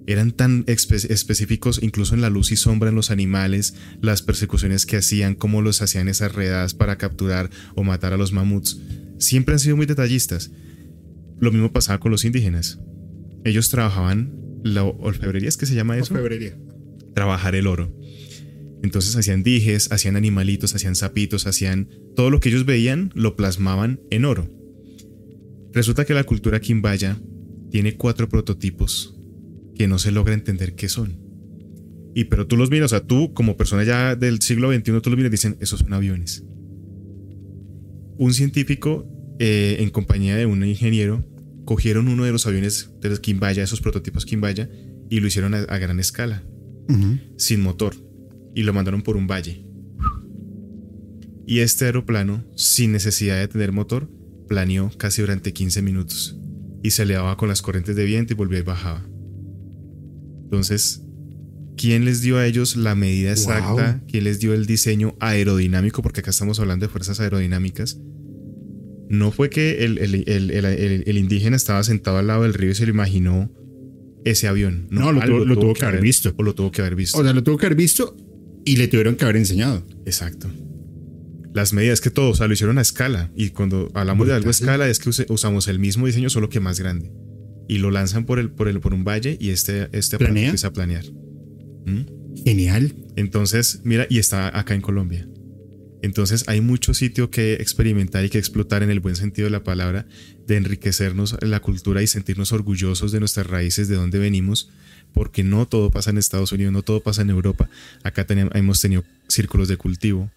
[0.06, 4.98] eran tan específicos incluso en la luz y sombra en los animales, las persecuciones que
[4.98, 8.80] hacían, cómo los hacían esas redadas para capturar o matar a los mamuts.
[9.18, 10.50] Siempre han sido muy detallistas.
[11.38, 12.80] Lo mismo pasaba con los indígenas.
[13.44, 16.12] Ellos trabajaban la orfebrería, ¿es que se llama eso?
[16.12, 16.56] Orfebrería.
[17.14, 17.94] Trabajar el oro.
[18.82, 24.00] Entonces hacían dijes, hacían animalitos, hacían sapitos, hacían todo lo que ellos veían, lo plasmaban
[24.10, 24.50] en oro.
[25.72, 27.18] Resulta que la cultura quimbaya
[27.70, 29.14] tiene cuatro prototipos
[29.74, 31.18] que no se logra entender qué son.
[32.14, 35.10] Y pero tú los miras, o sea, tú como persona ya del siglo XXI, tú
[35.10, 36.44] los miras y dicen, esos son aviones.
[38.16, 39.08] Un científico
[39.40, 41.24] eh, en compañía de un ingeniero
[41.64, 44.70] cogieron uno de los aviones de los Quimbaya, esos prototipos Quimbaya,
[45.10, 46.44] y lo hicieron a, gran escala,
[47.36, 47.94] sin motor
[48.54, 49.66] y lo mandaron por un valle.
[51.46, 54.10] Y este aeroplano, sin necesidad de tener motor,
[54.48, 56.38] planeó casi durante 15 minutos
[56.82, 59.06] y se elevaba con las corrientes de viento y volvía y bajaba.
[60.44, 61.02] Entonces,
[61.76, 64.02] ¿quién les dio a ellos la medida exacta?
[64.08, 66.02] ¿Quién les dio el diseño aerodinámico?
[66.02, 67.98] Porque acá estamos hablando de fuerzas aerodinámicas.
[69.08, 72.90] No fue que el, el indígena estaba sentado al lado del río y se lo
[72.90, 73.50] imaginó
[74.24, 74.86] ese avión.
[74.90, 75.20] No, lo,
[75.56, 76.34] tuvo, que haber visto.
[76.36, 77.18] O lo tuvo que haber visto.
[77.18, 78.16] O sea, lo tuvo que haber visto
[78.64, 79.86] y le tuvieron que haber enseñado.
[80.06, 80.50] Exacto.
[81.52, 83.30] Las medidas que todo, o sea, lo hicieron a escala.
[83.36, 86.60] Y cuando hablamos de algo a escala es que usamos el mismo diseño, solo que
[86.60, 87.12] más grande.
[87.68, 90.72] Y lo lanzan por, el, por, el, por un valle y este, este empieza a
[90.72, 91.04] planear.
[91.86, 92.42] ¿Mm?
[92.44, 92.94] Genial.
[93.16, 95.26] Entonces, mira, y está acá en Colombia.
[96.04, 99.64] Entonces hay mucho sitio que experimentar y que explotar en el buen sentido de la
[99.64, 100.06] palabra,
[100.46, 104.68] de enriquecernos la cultura y sentirnos orgullosos de nuestras raíces, de dónde venimos,
[105.14, 107.70] porque no todo pasa en Estados Unidos, no todo pasa en Europa.
[108.02, 110.30] Acá tenemos, hemos tenido círculos de cultivo,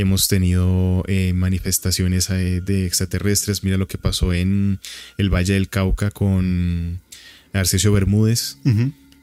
[0.00, 3.64] hemos tenido eh, manifestaciones eh, de extraterrestres.
[3.64, 4.80] Mira lo que pasó en
[5.18, 7.00] el Valle del Cauca con
[7.52, 8.58] Arcesio Bermúdez.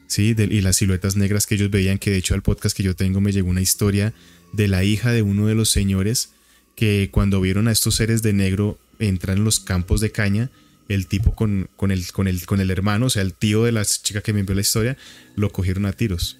[0.08, 2.96] Sí, y las siluetas negras que ellos veían, que de hecho al podcast que yo
[2.96, 4.14] tengo me llegó una historia
[4.54, 6.32] de la hija de uno de los señores
[6.76, 10.50] que cuando vieron a estos seres de negro entrar en los campos de caña,
[10.88, 13.72] el tipo con, con, el, con, el, con el hermano, o sea, el tío de
[13.72, 14.98] la chica que me envió la historia,
[15.36, 16.38] lo cogieron a tiros,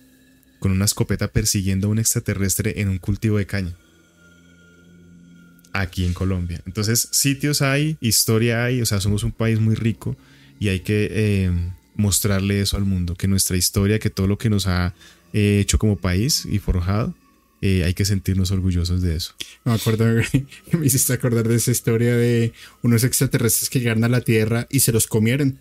[0.60, 3.76] con una escopeta persiguiendo a un extraterrestre en un cultivo de caña.
[5.74, 6.62] Aquí en Colombia.
[6.66, 10.16] Entonces, sitios hay, historia hay, o sea, somos un país muy rico
[10.60, 11.52] y hay que eh,
[11.96, 14.94] mostrarle eso al mundo, que nuestra historia, que todo lo que nos ha
[15.34, 17.14] eh, hecho como país y forjado,
[17.62, 19.34] eh, hay que sentirnos orgullosos de eso.
[19.66, 20.06] Me acuerdo,
[20.72, 22.54] me hiciste acordar de esa historia de
[22.84, 25.60] unos extraterrestres que llegaron a la Tierra y se los comieron.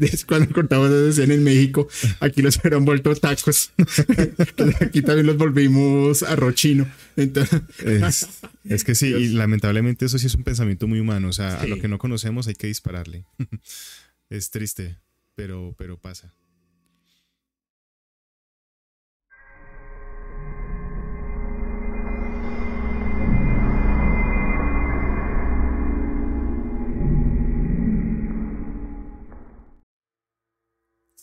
[0.00, 1.88] Es cuando cortamos esa escena en México,
[2.20, 3.72] aquí los hubieran vuelto tacos.
[4.80, 6.88] aquí también los volvimos arrochino.
[7.16, 8.28] Entonces...
[8.64, 11.28] Es, que sí, y lamentablemente eso sí es un pensamiento muy humano.
[11.28, 13.24] O sea, a lo que no conocemos hay que dispararle.
[14.30, 14.98] es triste,
[15.34, 16.34] pero, pero pasa.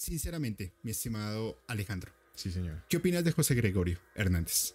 [0.10, 2.12] Sinceramente, mi estimado Alejandro.
[2.34, 2.84] Sí, señor.
[2.90, 4.74] ¿Qué opinas de José Gregorio Hernández?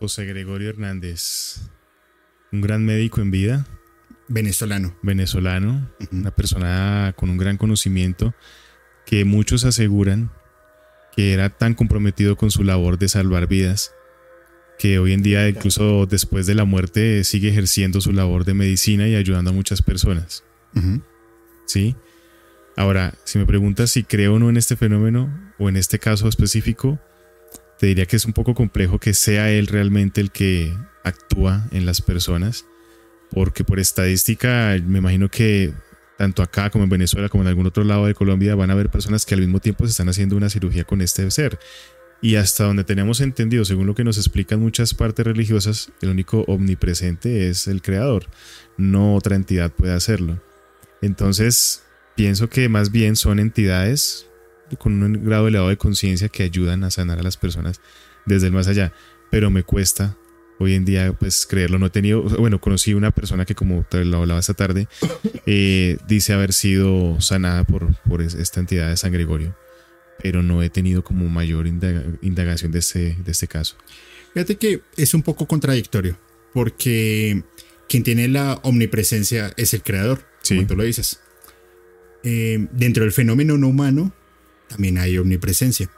[0.00, 1.60] José Gregorio Hernández,
[2.50, 3.66] un gran médico en vida.
[4.26, 4.96] Venezolano.
[5.02, 8.34] Venezolano, una persona con un gran conocimiento
[9.06, 10.32] que muchos aseguran
[11.14, 13.92] que era tan comprometido con su labor de salvar vidas
[14.76, 19.06] que hoy en día, incluso después de la muerte, sigue ejerciendo su labor de medicina
[19.06, 20.42] y ayudando a muchas personas.
[21.66, 21.94] ¿Sí?
[22.76, 26.28] Ahora, si me preguntas si creo o no en este fenómeno, o en este caso
[26.28, 26.98] específico,
[27.78, 31.86] te diría que es un poco complejo que sea él realmente el que actúa en
[31.86, 32.64] las personas,
[33.30, 35.72] porque por estadística me imagino que
[36.16, 38.90] tanto acá como en Venezuela como en algún otro lado de Colombia van a haber
[38.90, 41.58] personas que al mismo tiempo se están haciendo una cirugía con este ser.
[42.22, 46.44] Y hasta donde tenemos entendido, según lo que nos explican muchas partes religiosas, el único
[46.46, 48.26] omnipresente es el creador,
[48.78, 50.40] no otra entidad puede hacerlo.
[51.02, 51.82] Entonces,
[52.16, 54.26] Pienso que más bien son entidades
[54.78, 57.80] con un grado elevado de conciencia que ayudan a sanar a las personas
[58.26, 58.92] desde el más allá.
[59.30, 60.16] Pero me cuesta
[60.58, 64.04] hoy en día, pues creerlo, no he tenido, bueno, conocí una persona que como te
[64.04, 64.88] lo hablaba esta tarde,
[65.46, 69.56] eh, dice haber sido sanada por, por esta entidad de San Gregorio,
[70.22, 73.76] pero no he tenido como mayor indagación de este, de este caso.
[74.32, 76.18] Fíjate que es un poco contradictorio,
[76.52, 77.42] porque
[77.88, 81.20] quien tiene la omnipresencia es el creador, como tú lo dices.
[82.24, 84.12] Eh, dentro del fenómeno no humano
[84.68, 85.90] también hay omnipresencia.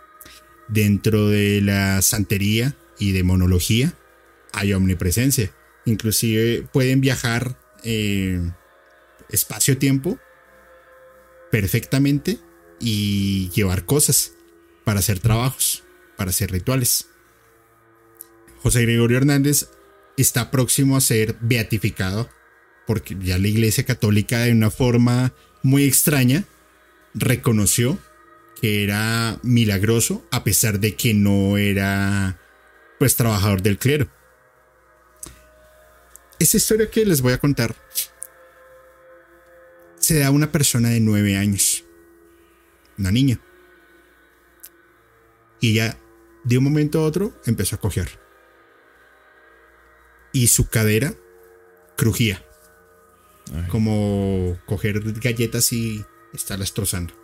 [0.69, 3.95] Dentro de la santería y demonología
[4.53, 5.53] hay omnipresencia.
[5.85, 8.41] Inclusive pueden viajar eh,
[9.31, 10.19] espacio-tiempo
[11.53, 12.39] perfectamente
[12.81, 14.33] y llevar cosas
[14.85, 15.85] para hacer trabajos,
[16.17, 17.07] para hacer rituales.
[18.63, 19.69] José Gregorio Hernández
[20.17, 22.29] está próximo a ser beatificado
[22.87, 25.33] porque ya la Iglesia Católica de una forma
[25.63, 26.45] muy extraña
[27.15, 27.99] reconoció
[28.61, 32.39] que era milagroso a pesar de que no era
[32.99, 34.09] pues trabajador del clero.
[36.39, 37.75] Esa historia que les voy a contar
[39.99, 41.85] se da a una persona de nueve años,
[42.99, 43.41] una niña.
[45.61, 45.99] Y ella
[46.45, 48.21] de un momento a otro empezó a coger.
[50.33, 51.15] Y su cadera
[51.97, 52.46] crujía.
[53.69, 57.15] Como coger galletas y estarlas trozando.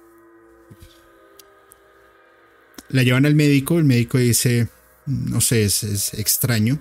[2.88, 4.68] La llevan al médico, el médico dice,
[5.06, 6.80] no sé, es, extraño.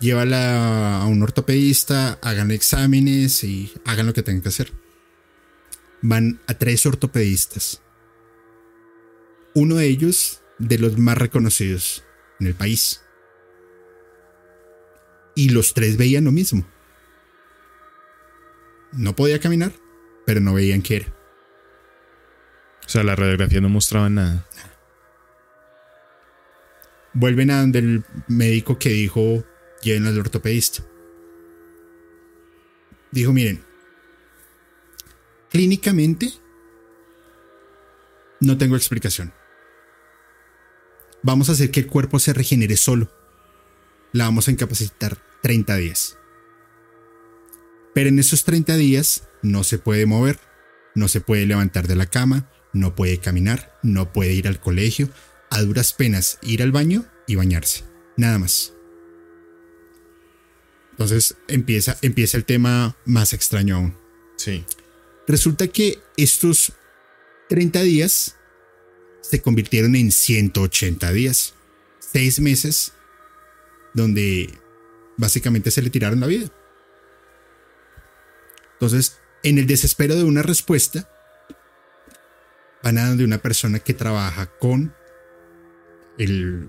[0.00, 4.72] Llévala a un ortopedista, hagan exámenes y hagan lo que tengan que hacer.
[6.02, 7.80] Van a tres ortopedistas.
[9.54, 12.04] Uno de ellos de los más reconocidos
[12.40, 13.00] en el país.
[15.34, 16.66] Y los tres veían lo mismo.
[18.92, 19.72] No podía caminar,
[20.26, 21.14] pero no veían qué era.
[22.84, 24.46] O sea, la radiografía no mostraba nada
[27.14, 29.44] vuelven a donde el médico que dijo
[29.82, 30.82] lleven al ortopedista.
[33.10, 33.62] Dijo, miren,
[35.50, 36.32] clínicamente
[38.40, 39.32] no tengo explicación.
[41.22, 43.12] Vamos a hacer que el cuerpo se regenere solo.
[44.12, 46.18] La vamos a incapacitar 30 días.
[47.94, 50.38] Pero en esos 30 días no se puede mover,
[50.94, 55.10] no se puede levantar de la cama, no puede caminar, no puede ir al colegio,
[55.50, 57.84] a duras penas ir al baño y bañarse.
[58.16, 58.72] Nada más.
[60.92, 63.94] Entonces empieza, empieza el tema más extraño aún.
[64.36, 64.64] Sí.
[65.26, 66.72] Resulta que estos
[67.48, 68.36] 30 días
[69.20, 71.54] se convirtieron en 180 días.
[71.98, 72.92] Seis meses
[73.94, 74.50] donde
[75.16, 76.50] básicamente se le tiraron la vida.
[78.82, 81.08] Entonces, en el desespero de una respuesta,
[82.82, 84.92] van a de una persona que trabaja con
[86.18, 86.68] el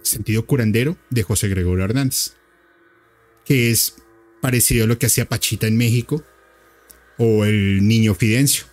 [0.00, 2.32] sentido curandero de José Gregorio Hernández,
[3.44, 3.96] que es
[4.40, 6.24] parecido a lo que hacía Pachita en México
[7.18, 8.64] o el niño Fidencio.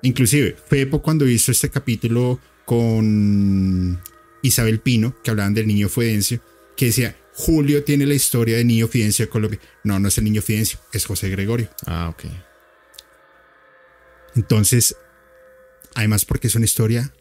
[0.00, 4.00] Inclusive, Fepo cuando hizo este capítulo con
[4.40, 6.40] Isabel Pino, que hablaban del niño Fidencio,
[6.74, 9.60] que decía, Julio tiene la historia del niño Fidencio de Colombia.
[9.82, 11.68] No, no es el niño Fidencio, es José Gregorio.
[11.84, 12.24] Ah, ok.
[14.36, 14.96] Entonces,
[15.94, 17.12] además porque es una historia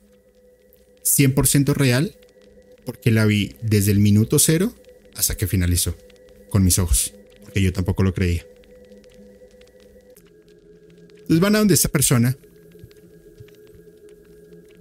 [1.03, 2.15] 100% real
[2.85, 4.73] porque la vi desde el minuto cero
[5.15, 5.95] hasta que finalizó,
[6.49, 8.45] con mis ojos, porque yo tampoco lo creía.
[11.22, 12.38] Entonces van a donde esta persona,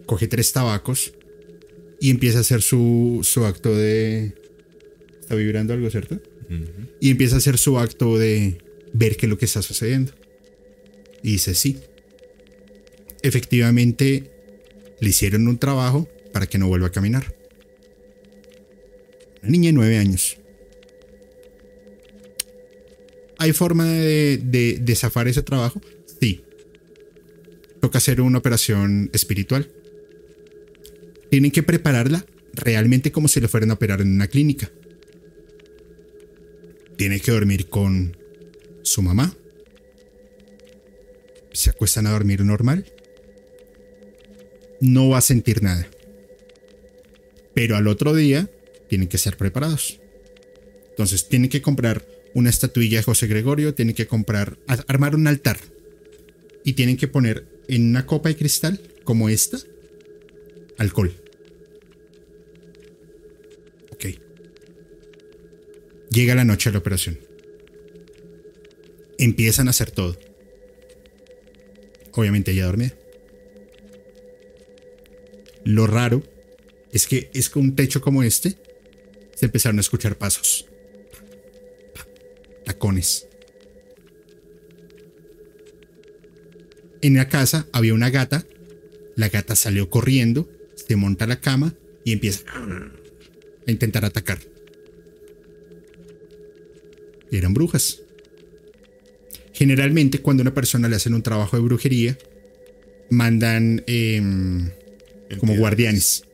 [0.07, 1.13] coge tres tabacos
[2.01, 4.42] y empieza a hacer su, su acto de...
[5.33, 6.21] Está vibrando algo, ¿cierto?
[7.01, 8.59] Y empieza a hacer su acto de
[8.93, 10.13] ver qué es lo que está sucediendo.
[11.23, 11.79] Y dice, sí.
[13.23, 14.31] Efectivamente,
[15.01, 17.35] le hicieron un trabajo para que no vuelva a caminar.
[19.41, 20.37] Una niña de nueve años.
[23.39, 24.37] ¿Hay forma de,
[24.83, 25.81] de, zafar ese trabajo?
[26.21, 26.45] Sí.
[27.81, 29.71] Toca hacer una operación espiritual.
[31.31, 34.71] Tienen que prepararla realmente como si le fueran a operar en una clínica.
[37.03, 38.17] Tiene que dormir con
[38.85, 39.35] su mamá.
[41.53, 42.87] Se acuestan a dormir normal.
[44.81, 45.85] No va a sentir nada.
[47.55, 48.49] Pero al otro día
[48.89, 49.99] tienen que ser preparados.
[50.91, 54.57] Entonces tienen que comprar una estatuilla de José Gregorio, tienen que comprar,
[54.87, 55.59] armar un altar
[56.65, 59.59] y tienen que poner en una copa de cristal como esta
[60.79, 61.13] alcohol.
[66.13, 67.19] Llega la noche de la operación.
[69.19, 70.19] Empiezan a hacer todo.
[72.13, 72.95] Obviamente ella dormía.
[75.65, 76.23] Lo raro
[76.93, 78.57] es que es con un techo como este
[79.35, 80.67] se empezaron a escuchar pasos.
[82.67, 83.27] Tacones.
[87.01, 88.45] En la casa había una gata.
[89.17, 91.75] La gata salió corriendo, se monta a la cama
[92.05, 94.52] y empieza a intentar atacar.
[97.33, 98.01] Eran brujas.
[99.53, 102.19] Generalmente cuando a una persona le hacen un trabajo de brujería,
[103.11, 104.71] mandan em,
[105.39, 106.25] como guardianes.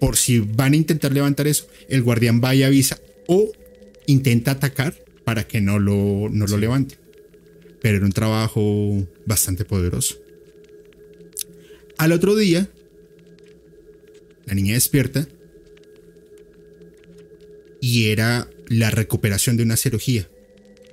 [0.00, 3.50] Por si van a intentar levantar eso, el guardián va y avisa o
[4.06, 4.94] intenta atacar
[5.24, 6.96] para que no lo, no lo levante.
[7.82, 10.16] Pero era un trabajo bastante poderoso.
[11.98, 12.68] Al otro día,
[14.46, 15.26] la niña despierta
[17.80, 20.28] y era la recuperación de una cirugía.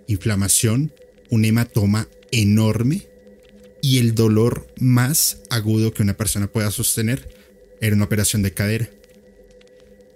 [0.07, 0.93] Inflamación,
[1.29, 3.07] un hematoma enorme
[3.81, 7.29] y el dolor más agudo que una persona pueda sostener
[7.81, 8.89] era una operación de cadera.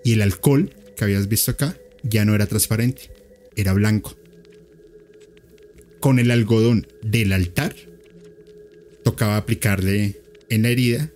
[0.03, 3.11] Y el alcohol que habías visto acá ya no era transparente,
[3.56, 4.18] era blanco.
[5.99, 7.76] Con el algodón del altar
[9.03, 11.11] tocaba aplicarle en la herida.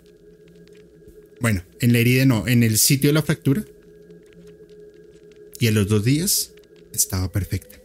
[1.39, 3.65] Bueno, en la herida no, en el sitio de la fractura.
[5.63, 6.51] Y a los dos días
[6.91, 7.79] estaba perfecta.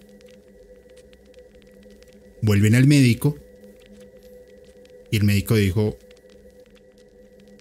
[2.42, 3.38] Vuelven al médico
[5.12, 5.96] y el médico dijo,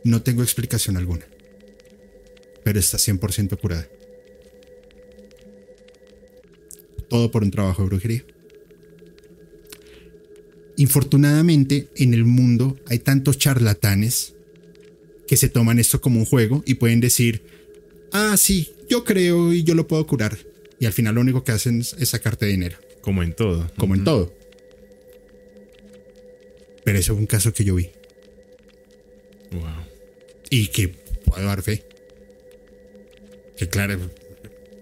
[0.04, 1.28] no tengo explicación alguna,
[2.64, 3.88] pero está 100% curada.
[7.10, 8.26] Todo por un trabajo de brujería.
[10.78, 14.34] Infortunadamente, en el mundo hay tantos charlatanes
[15.28, 17.57] que se toman esto como un juego y pueden decir,
[18.12, 20.38] ah, sí, yo creo y yo lo puedo curar.
[20.80, 22.78] Y al final lo único que hacen es sacarte dinero.
[23.02, 23.70] Como en todo.
[23.78, 24.34] Como en todo.
[26.84, 27.90] Pero ese fue un caso que yo vi.
[29.52, 29.64] Wow.
[30.50, 30.90] Y que
[31.26, 31.84] puedo dar fe.
[33.58, 34.00] Que claro,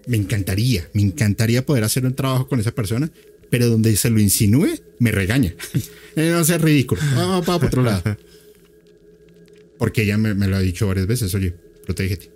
[0.06, 3.10] me encantaría, me encantaría poder hacer un trabajo con esa persona,
[3.50, 5.54] pero donde se lo insinúe, me regaña.
[6.18, 7.02] Eh, no sea ridículo.
[7.14, 8.16] Vamos para otro lado.
[9.78, 11.52] Porque ella me, me lo ha dicho varias veces, oye,
[11.84, 12.30] protégete.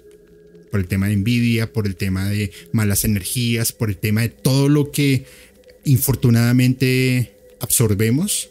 [0.70, 4.28] Por el tema de envidia, por el tema de malas energías, por el tema de
[4.28, 5.24] todo lo que
[5.84, 8.50] infortunadamente absorbemos,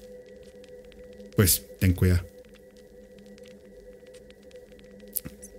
[1.36, 2.28] pues ten cuidado.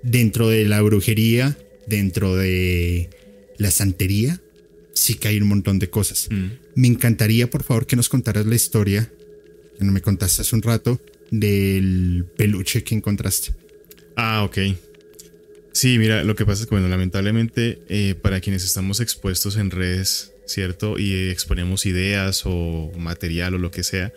[0.03, 1.57] Dentro de la brujería,
[1.87, 3.11] dentro de
[3.59, 4.41] la santería,
[4.95, 6.29] sí que hay un montón de cosas.
[6.75, 9.11] Me encantaría, por favor, que nos contaras la historia
[9.81, 11.01] que no me contaste hace un rato
[11.31, 13.55] del peluche que encontraste.
[14.15, 14.59] Ah, ok.
[15.73, 19.71] Sí, mira, lo que pasa es que, bueno, lamentablemente, eh, para quienes estamos expuestos en
[19.71, 20.99] redes, ¿cierto?
[20.99, 24.13] Y exponemos ideas o material o lo que sea,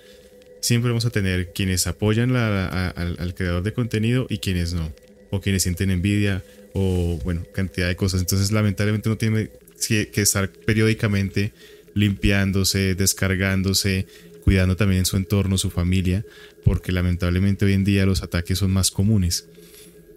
[0.62, 4.94] siempre vamos a tener quienes apoyan al, creador de contenido y quienes no.
[5.30, 6.44] O quienes sienten envidia
[6.74, 8.22] o, bueno, cantidad de cosas.
[8.22, 9.50] Entonces, lamentablemente, uno tiene
[9.88, 11.54] que estar periódicamente
[11.94, 14.08] limpiándose, descargándose,
[14.44, 16.26] cuidando también su entorno, su familia,
[16.64, 19.46] porque lamentablemente hoy en día los ataques son más comunes.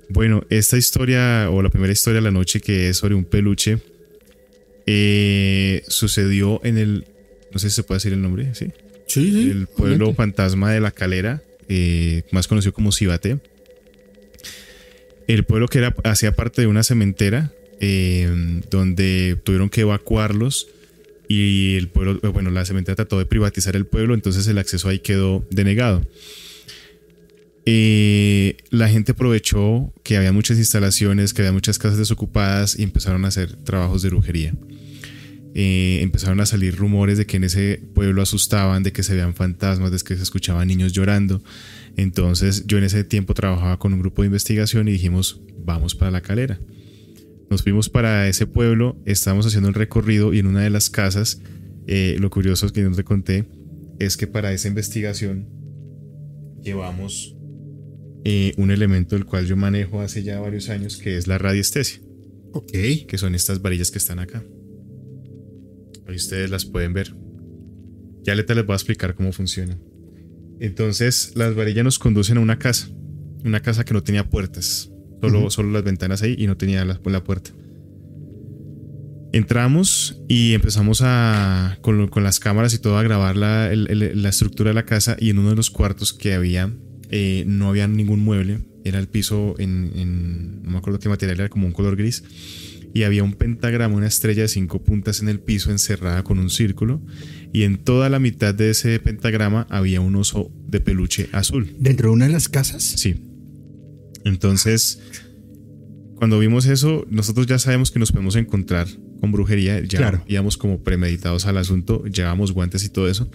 [0.09, 3.79] Bueno, esta historia, o la primera historia de la noche, que es sobre un peluche,
[4.87, 7.07] eh, sucedió en el.
[7.53, 8.67] No sé si se puede decir el nombre, ¿sí?
[9.07, 9.51] Sí, sí.
[9.51, 13.39] El pueblo fantasma de la calera, eh, más conocido como Cibate.
[15.27, 20.69] El pueblo que era, hacía parte de una cementera, eh, donde tuvieron que evacuarlos
[21.29, 25.01] y el pueblo, bueno, la cementera trató de privatizar el pueblo, entonces el acceso ahí
[25.01, 26.03] quedó denegado.
[27.69, 33.25] Eh, la gente aprovechó que había muchas instalaciones, que había muchas casas desocupadas y empezaron
[33.25, 34.55] a hacer trabajos de brujería.
[35.59, 39.35] Eh, empezaron a salir rumores de que en ese pueblo asustaban, de que se veían
[39.35, 41.43] fantasmas, de que se escuchaban niños llorando.
[41.97, 46.11] Entonces yo en ese tiempo trabajaba con un grupo de investigación y dijimos, vamos para
[46.13, 46.61] la calera.
[47.51, 51.41] Nos fuimos para ese pueblo, estábamos haciendo el recorrido y en una de las casas,
[51.87, 53.47] eh, lo curioso que no te conté,
[53.99, 55.49] es que para esa investigación
[56.63, 57.36] llevamos
[58.29, 62.01] eh, un elemento del cual yo manejo hace ya varios años, que es la radiestesia.
[62.51, 62.73] Ok.
[63.07, 64.43] Que son estas varillas que están acá.
[66.09, 67.15] Ahí ustedes las pueden ver.
[68.25, 69.79] Ya ahorita les voy a explicar cómo funciona.
[70.59, 72.89] Entonces, las varillas nos conducen a una casa.
[73.45, 74.91] Una casa que no tenía puertas.
[75.21, 77.53] Solo, solo las ventanas ahí y no tenía la, la puerta.
[79.33, 84.29] Entramos y empezamos a, con, con, las cámaras y todo a grabar la, el, la
[84.31, 86.73] estructura de la casa y en uno de los cuartos que había
[87.11, 91.41] eh, no había ningún mueble, era el piso en, en, no me acuerdo qué material,
[91.41, 92.23] era como un color gris,
[92.95, 96.49] y había un pentagrama, una estrella de cinco puntas en el piso encerrada con un
[96.51, 97.03] círculo,
[97.53, 101.75] y en toda la mitad de ese pentagrama había un oso de peluche azul.
[101.79, 102.83] ¿Dentro de una de las casas?
[102.83, 103.17] Sí.
[104.25, 105.01] Entonces,
[106.17, 108.89] cuando vimos eso, nosotros ya sabemos que nos podemos encontrar
[109.21, 109.81] con brujería.
[109.81, 110.25] Ya Claro.
[110.27, 113.31] íbamos como premeditados al asunto, llevábamos guantes y todo eso.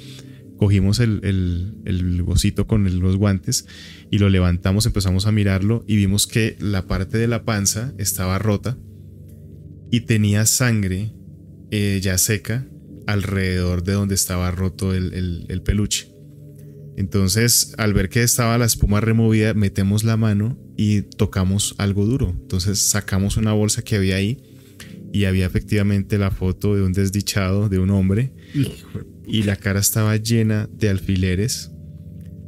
[0.61, 3.65] Cogimos el, el, el bocito con los guantes
[4.11, 8.37] y lo levantamos, empezamos a mirarlo y vimos que la parte de la panza estaba
[8.37, 8.77] rota
[9.89, 11.15] y tenía sangre
[11.71, 12.67] eh, ya seca
[13.07, 16.11] alrededor de donde estaba roto el peluche.
[16.95, 22.35] Entonces, al ver que estaba la espuma removida, metemos la mano y tocamos algo duro.
[22.39, 24.43] Entonces, sacamos una bolsa que había ahí
[25.13, 28.33] y había efectivamente la foto de un desdichado, de un hombre,
[29.25, 31.71] y la cara estaba llena de alfileres.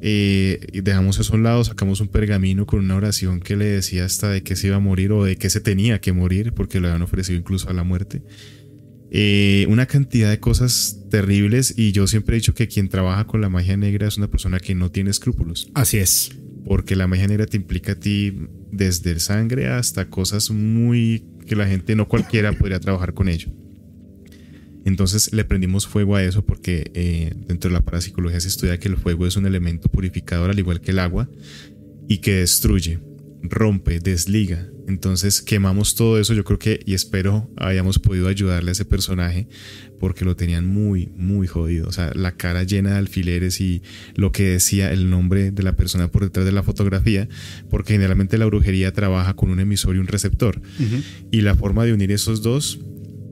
[0.06, 3.66] Eh, y dejamos eso a un lado, sacamos un pergamino con una oración que le
[3.66, 6.54] decía hasta de que se iba a morir o de que se tenía que morir,
[6.54, 8.22] porque lo habían ofrecido incluso a la muerte.
[9.12, 13.42] Eh, una cantidad de cosas terribles y yo siempre he dicho que quien trabaja con
[13.42, 16.32] la magia negra es una persona que no tiene escrúpulos, Así es.
[16.66, 18.36] porque la magia negra te implica a ti
[18.72, 23.50] desde el sangre hasta cosas muy que la gente no cualquiera podría trabajar con ello.
[24.86, 28.90] Entonces le prendimos fuego a eso porque eh, dentro de la parapsicología se estudia que
[28.90, 31.30] el fuego es un elemento purificador al igual que el agua
[32.10, 33.00] y que destruye,
[33.42, 34.68] rompe, desliga.
[34.88, 39.48] Entonces quemamos todo eso, yo creo que y espero hayamos podido ayudarle a ese personaje
[40.04, 41.88] porque lo tenían muy, muy jodido.
[41.88, 43.84] O sea, la cara llena de alfileres y
[44.16, 47.30] lo que decía el nombre de la persona por detrás de la fotografía,
[47.70, 50.62] porque generalmente la brujería trabaja con un emisor y un receptor.
[51.32, 52.82] Y la forma de unir esos dos,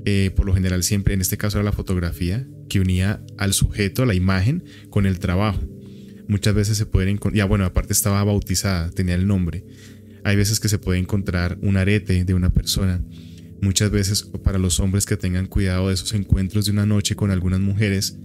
[0.05, 4.05] eh, por lo general siempre, en este caso era la fotografía, que unía al sujeto,
[4.05, 5.59] la imagen, con el trabajo.
[6.29, 9.65] Muchas veces se pueden encontrar, ya bueno, aparte estaba bautizada, tenía el nombre.
[10.23, 13.01] Hay veces que se puede encontrar un arete de una persona.
[13.61, 17.29] Muchas veces para los hombres que tengan cuidado de esos encuentros de una noche con
[17.29, 18.17] algunas mujeres,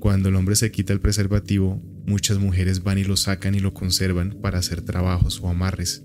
[0.00, 3.72] cuando el hombre se quita el preservativo, muchas mujeres van y lo sacan y lo
[3.72, 6.04] conservan para hacer trabajos o amarres.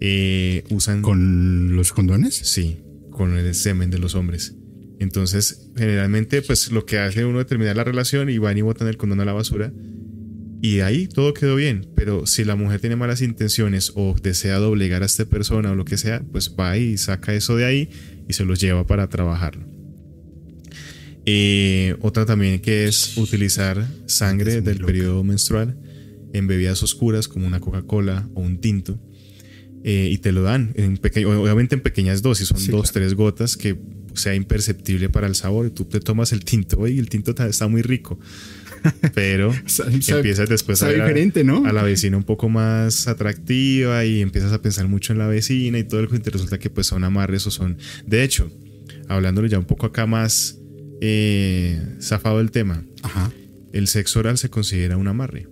[0.00, 2.34] Eh, usan ¿Con los condones?
[2.34, 2.78] Sí,
[3.10, 4.56] con el semen de los hombres.
[4.98, 8.88] Entonces, generalmente, pues lo que hace uno es terminar la relación y van y botan
[8.88, 9.72] el condón a la basura.
[10.62, 11.86] Y ahí todo quedó bien.
[11.96, 15.84] Pero si la mujer tiene malas intenciones o desea doblegar a esta persona o lo
[15.84, 17.90] que sea, pues va y saca eso de ahí
[18.28, 19.66] y se los lleva para trabajarlo.
[21.26, 24.86] Eh, otra también que es utilizar sangre Es del loca.
[24.86, 25.76] periodo menstrual
[26.32, 28.98] en bebidas oscuras como una Coca-Cola o un tinto.
[29.82, 33.06] eh, y te lo dan, en obviamente en pequeñas dosis, son Sí, dos, claro.
[33.06, 33.78] tres gotas que
[34.14, 35.66] sea imperceptible para el sabor.
[35.66, 38.18] Y tú te tomas el tinto y el tinto está muy rico.
[39.14, 39.52] Pero
[40.08, 41.64] empiezas después a ver a- diferente, ¿no?
[41.66, 45.78] a la vecina un poco más atractiva y empiezas a pensar mucho en la vecina
[45.78, 47.76] y todo el cuento y resulta que pues son amarres o son...
[48.06, 48.50] De hecho,
[49.08, 50.58] hablándolo ya un poco acá más
[51.00, 53.30] eh, zafado del tema, Ajá.
[53.72, 55.46] el sexo oral se considera un amarre.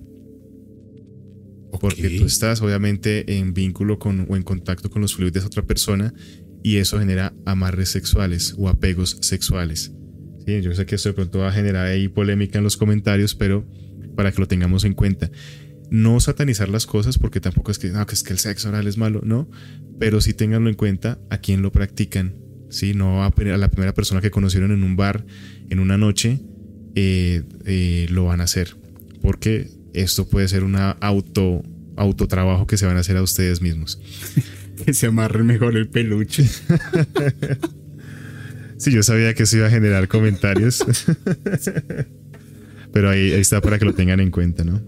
[1.81, 2.13] Porque Ok.
[2.19, 6.13] tú estás obviamente en vínculo con o en contacto con los fluidos de otra persona
[6.63, 9.93] y eso genera amarres sexuales o apegos sexuales.
[10.63, 13.67] Yo sé que esto de pronto va a generar ahí polémica en los comentarios, pero
[14.17, 15.31] para que lo tengamos en cuenta.
[15.91, 18.87] No satanizar las cosas porque tampoco es que, no, que es que el sexo oral
[18.87, 19.51] es malo, no,
[19.99, 22.35] pero sí ténganlo en cuenta a quién lo practican.
[22.71, 25.25] Sí, no a la primera persona que conocieron en un bar
[25.71, 26.41] en una noche
[26.95, 28.77] eh, eh, lo van a hacer
[29.23, 31.63] porque esto puede ser una auto
[31.97, 34.01] autotrabajo que se van a hacer a ustedes mismos.
[34.79, 36.45] Que se amarre mejor el peluche.
[38.79, 40.83] Sí, yo sabía que eso iba a generar comentarios.
[42.93, 44.81] Pero ahí, ahí está para que lo tengan en cuenta, ¿no?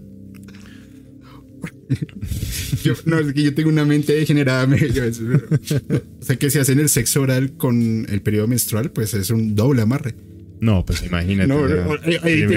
[2.83, 4.65] Yo, no, es que yo tengo una mente degenerada.
[4.65, 8.91] me- yo- es- o sea, que si hacen el sexo oral con el periodo menstrual,
[8.91, 10.15] pues es un doble amarre.
[10.61, 11.47] No, pues imagínate.
[11.47, 11.83] No, ya.
[11.83, 11.93] no,
[12.23, 12.47] ahí,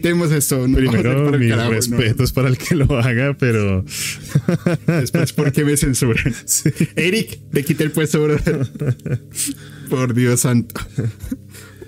[0.00, 0.68] tenemos esto.
[0.68, 3.84] No, Primero, mis carajo, respetos para el que lo haga, pero
[4.86, 6.32] Después, ¿por qué me censuran?
[6.46, 6.70] Sí.
[6.94, 8.38] Eric, te quité el puesto, bro.
[9.90, 10.80] Por Dios santo.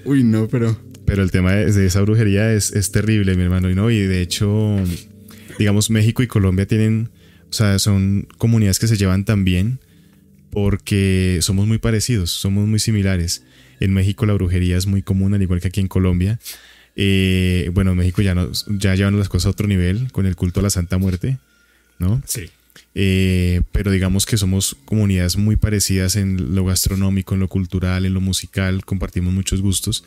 [0.04, 0.76] Uy, no, pero.
[1.04, 3.70] Pero el tema de, de esa brujería es, es terrible, mi hermano.
[3.70, 4.76] Y no, y de hecho,
[5.60, 7.10] digamos, México y Colombia tienen,
[7.48, 9.78] o sea, son comunidades que se llevan tan bien
[10.50, 13.44] porque somos muy parecidos, somos muy similares.
[13.80, 16.38] En México la brujería es muy común, al igual que aquí en Colombia.
[16.96, 20.34] Eh, bueno, en México ya, nos, ya llevan las cosas a otro nivel con el
[20.36, 21.38] culto a la Santa Muerte,
[21.98, 22.22] ¿no?
[22.26, 22.50] Sí.
[22.94, 28.14] Eh, pero digamos que somos comunidades muy parecidas en lo gastronómico, en lo cultural, en
[28.14, 30.04] lo musical, compartimos muchos gustos.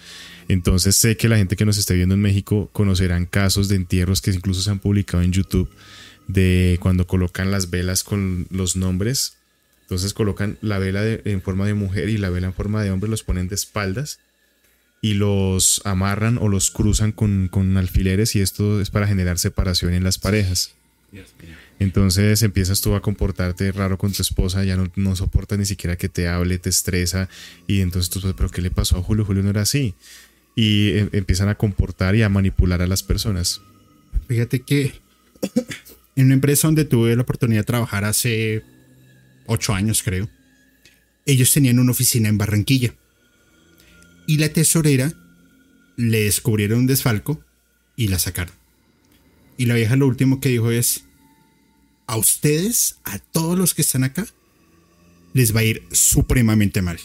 [0.48, 4.22] Entonces sé que la gente que nos esté viendo en México conocerán casos de entierros
[4.22, 5.70] que incluso se han publicado en YouTube
[6.28, 9.39] de cuando colocan las velas con los nombres.
[9.90, 13.10] Entonces colocan la vela en forma de mujer y la vela en forma de hombre,
[13.10, 14.20] los ponen de espaldas
[15.02, 19.96] y los amarran o los cruzan con, con alfileres y esto es para generar separación
[19.96, 20.76] en las parejas.
[21.80, 25.96] Entonces empiezas tú a comportarte raro con tu esposa, ya no, no soporta ni siquiera
[25.96, 27.28] que te hable, te estresa.
[27.66, 29.26] Y entonces tú, pero ¿qué le pasó a Julio?
[29.26, 29.96] Julio no era así.
[30.56, 33.62] Y em, empiezan a comportar y a manipular a las personas.
[34.28, 34.94] Fíjate que
[36.16, 38.64] en una empresa donde tuve la oportunidad de trabajar hace
[39.50, 40.30] ocho años, creo,
[41.26, 42.94] ellos tenían una oficina en Barranquilla.
[44.28, 45.14] Y la tesorera
[45.98, 47.44] le descubrieron un desfalco
[47.96, 48.54] y la sacaron.
[49.58, 51.04] Y la vieja lo último que dijo es,
[52.08, 54.26] a ustedes, a todos los que están acá,
[55.34, 57.00] les va a ir supremamente mal.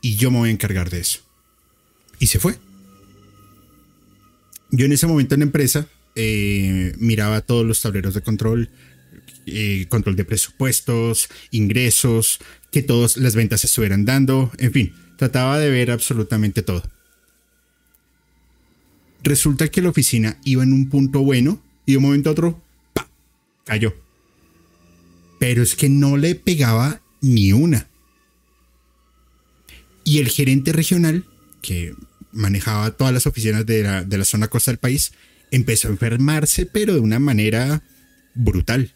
[0.00, 1.20] Y yo me voy a encargar de eso.
[2.18, 2.58] Y se fue.
[4.70, 8.70] Yo en ese momento en la empresa eh, miraba todos los tableros de control,
[9.46, 12.38] eh, control de presupuestos, ingresos,
[12.70, 16.82] que todas las ventas se estuvieran dando, en fin, trataba de ver absolutamente todo.
[19.22, 22.62] Resulta que la oficina iba en un punto bueno y de un momento a otro,
[22.92, 23.08] ¡pa!
[23.64, 23.94] cayó
[25.42, 27.88] pero es que no le pegaba ni una.
[30.04, 31.24] Y el gerente regional,
[31.62, 31.96] que
[32.30, 35.10] manejaba todas las oficinas de la, zona costa del país,
[35.50, 37.82] empezó a enfermarse, pero de una manera
[38.36, 38.94] brutal.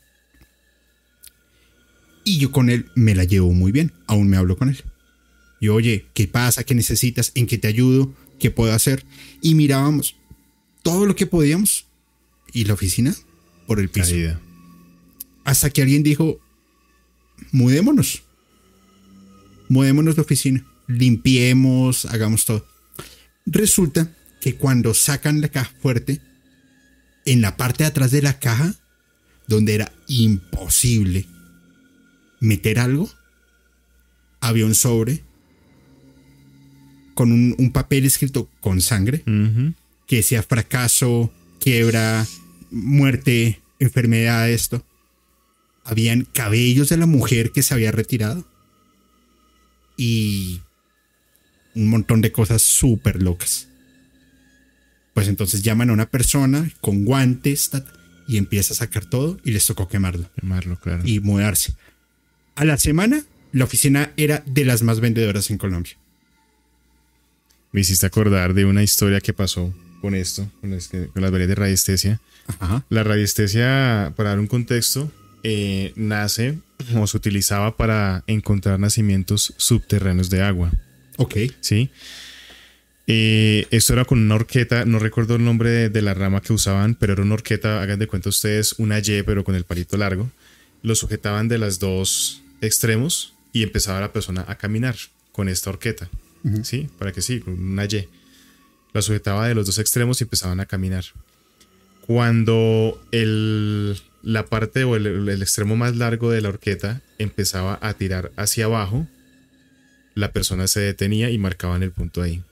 [2.28, 4.82] Y yo con él me la llevo muy bien, aún me hablo con él.
[5.60, 6.64] Y oye, ¿qué pasa?
[6.64, 7.30] ¿Qué necesitas?
[7.36, 8.12] ¿En qué te ayudo?
[8.40, 9.06] ¿Qué puedo hacer?
[9.42, 10.16] Y mirábamos
[10.82, 11.86] todo lo que podíamos
[12.52, 13.14] y la oficina
[13.68, 14.16] por el piso.
[15.44, 16.40] Hasta que alguien dijo,
[17.52, 18.24] mudémonos.
[19.68, 20.66] Mudémonos de oficina.
[20.88, 22.66] Limpiemos, hagamos todo.
[23.46, 26.20] Resulta que cuando sacan la caja fuerte,
[27.24, 28.74] en la parte de atrás de la caja,
[29.46, 31.28] donde era imposible
[32.40, 33.10] meter algo,
[34.40, 35.22] había un sobre
[37.14, 39.24] con un, papel escrito con sangre
[40.06, 42.26] que decía fracaso, quiebra,
[42.70, 44.84] muerte, enfermedad, esto
[45.86, 48.44] habían cabellos de la mujer que se había retirado
[49.96, 50.60] y
[51.74, 53.68] un montón de cosas súper locas.
[55.14, 57.70] Pues entonces llaman a una persona con guantes
[58.26, 60.28] y empieza a sacar todo y les tocó quemarlo.
[60.38, 61.02] Quemarlo, claro.
[61.06, 61.74] Y mudarse.
[62.56, 63.22] A la semana,
[63.52, 65.92] la oficina era de las más vendedoras en Colombia.
[67.70, 72.20] Me hiciste acordar de una historia que pasó con esto, con, las, variedades de radiestesia.
[72.88, 75.12] La radiestesia, para dar un contexto,
[75.42, 76.58] eh, nace
[76.94, 80.72] o se utilizaba para encontrar nacimientos subterráneos de agua.
[81.18, 81.36] Ok.
[81.60, 81.90] Sí.
[83.06, 86.94] Eh, esto era con una horqueta, no recuerdo el nombre de, la rama que usaban,
[86.94, 90.30] pero era una horqueta, hagan de cuenta ustedes, una Y, pero con el palito largo.
[90.82, 94.96] Lo sujetaban de los dos extremos y empezaba la persona a caminar
[95.32, 96.08] con esta horqueta.
[96.62, 96.88] ¿Sí?
[96.98, 98.08] Para que sí, una Y.
[98.92, 101.04] La sujetaba de los dos extremos y empezaban a caminar.
[102.06, 108.32] Cuando el, la parte o el, extremo más largo de la horqueta empezaba a tirar
[108.36, 109.06] hacia abajo,
[110.14, 112.42] la persona se detenía y marcaba en el punto ahí.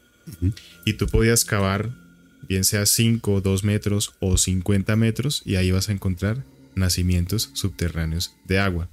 [0.85, 1.91] Y tú podías cavar,
[2.49, 6.45] bien sea 5, 2 metros o 50 metros, y ahí vas a encontrar
[6.75, 8.89] nacimientos subterráneos de agua.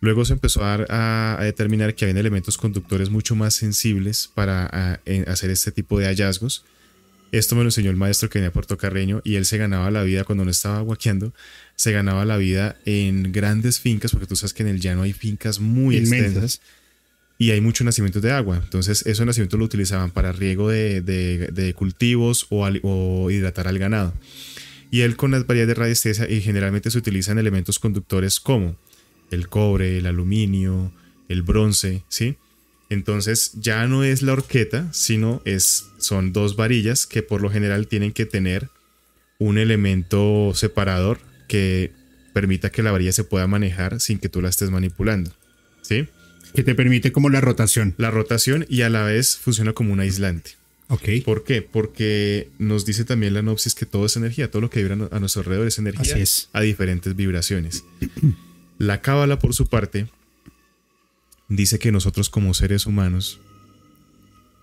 [0.00, 5.72] Luego se empezó a, determinar que había elementos conductores mucho más sensibles para hacer este
[5.72, 6.64] tipo de hallazgos
[7.32, 9.90] esto me lo enseñó el maestro que venía a Puerto Carreño y él se ganaba
[9.90, 11.32] la vida cuando no estaba guaqueando,
[11.76, 15.12] se ganaba la vida en grandes fincas, porque tú sabes que en el llano hay
[15.12, 16.60] fincas muy extensas
[17.38, 18.60] y hay muchos nacimientos de agua.
[18.62, 24.12] Entonces, esos nacimientos lo utilizaban para riego de, cultivos o, hidratar al ganado.
[24.90, 28.76] Y él con las variedades de radiestesia y generalmente se utilizan elementos conductores como
[29.30, 30.92] el cobre, el aluminio,
[31.28, 32.36] el bronce, ¿sí?
[32.88, 37.86] Entonces ya no es la horqueta, sino es, son dos varillas que por lo general
[37.86, 38.68] tienen que tener
[39.38, 41.92] un elemento separador que
[42.32, 45.32] permita que la varilla se pueda manejar sin que tú la estés manipulando.
[45.82, 46.08] ¿Sí?
[46.54, 47.94] Que te permite como la rotación.
[47.96, 50.52] La rotación y a la vez funciona como un aislante.
[50.88, 51.08] Ok.
[51.24, 51.62] ¿Por qué?
[51.62, 55.20] Porque nos dice también la nopsis que todo es energía, todo lo que vibra a
[55.20, 56.48] nuestro alrededor es energía es.
[56.52, 57.84] a diferentes vibraciones.
[58.80, 60.08] La cábala, por su parte,
[61.48, 63.38] dice que nosotros como seres humanos,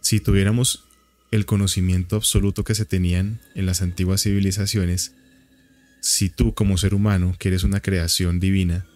[0.01, 0.85] si tuviéramos
[1.29, 5.13] el conocimiento absoluto que se tenían en las antiguas civilizaciones,
[6.01, 8.87] si tú como ser humano, que eres una creación divina,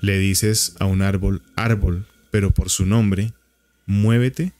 [0.00, 3.34] le dices a un árbol, árbol, pero por su nombre,
[3.84, 4.54] muévete,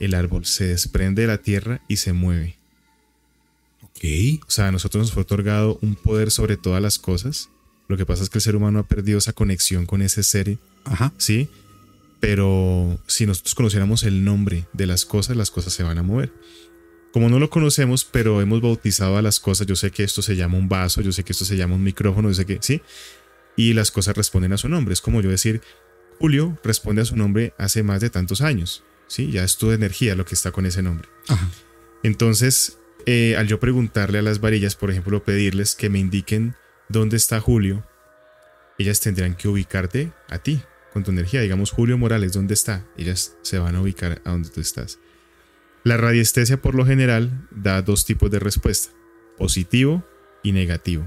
[0.00, 2.56] el árbol se desprende de la tierra y se mueve.
[3.82, 4.42] Ok.
[4.44, 7.48] O sea, a nosotros nos fue otorgado un poder sobre todas las cosas.
[7.90, 10.56] Lo que pasa es que el ser humano ha perdido esa conexión con ese ser.
[10.84, 11.12] Ajá.
[11.18, 11.50] ¿Sí?
[12.20, 16.32] pero si nosotros conociéramos el nombre de las cosas, las cosas se van a mover.
[17.12, 20.36] como no lo conocemos, pero hemos bautizado a las cosas, yo sé que esto se
[20.36, 22.82] llama un vaso, yo sé que esto se llama un micrófono, yo sé que, ¿sí?
[23.56, 24.92] Y las cosas responden a su nombre.
[24.92, 25.60] Es como yo decir,
[26.20, 29.32] Julio responde a su nombre hace más de tantos años, ¿sí?
[29.32, 31.08] Ya es tu energía lo que está con ese nombre.
[32.04, 36.54] Entonces, eh, al yo preguntarle a las varillas, por ejemplo, pedirles que me indiquen
[36.90, 37.86] dónde está Julio,
[38.78, 40.60] ellas tendrán que ubicarte a ti
[40.92, 41.40] con tu energía.
[41.40, 42.84] Digamos, Julio Morales, ¿dónde está?
[42.96, 44.98] Ellas se van a ubicar a donde tú estás.
[45.84, 48.90] La radiestesia por lo general da dos tipos de respuesta,
[49.38, 50.04] positivo
[50.42, 51.06] y negativo.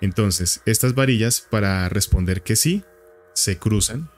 [0.00, 2.84] Entonces, estas varillas para responder que sí,
[3.32, 4.10] se cruzan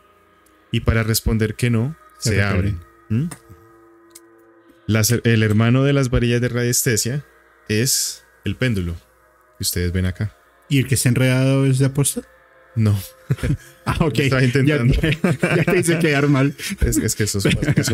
[0.72, 2.80] y para responder que no, se, abren.
[3.08, 3.28] ¿Mm?
[5.24, 7.24] el hermano de las varillas de radiestesia
[7.68, 8.94] es el péndulo
[9.56, 10.34] que ustedes ven acá.
[10.70, 12.22] ¿Y el que está enredado es de aposta?
[12.76, 12.98] No.
[13.84, 14.18] ah, ok.
[14.20, 14.94] Estaba intentando.
[14.94, 16.55] Ya, te hice quedar mal.
[16.80, 17.40] Es, que eso,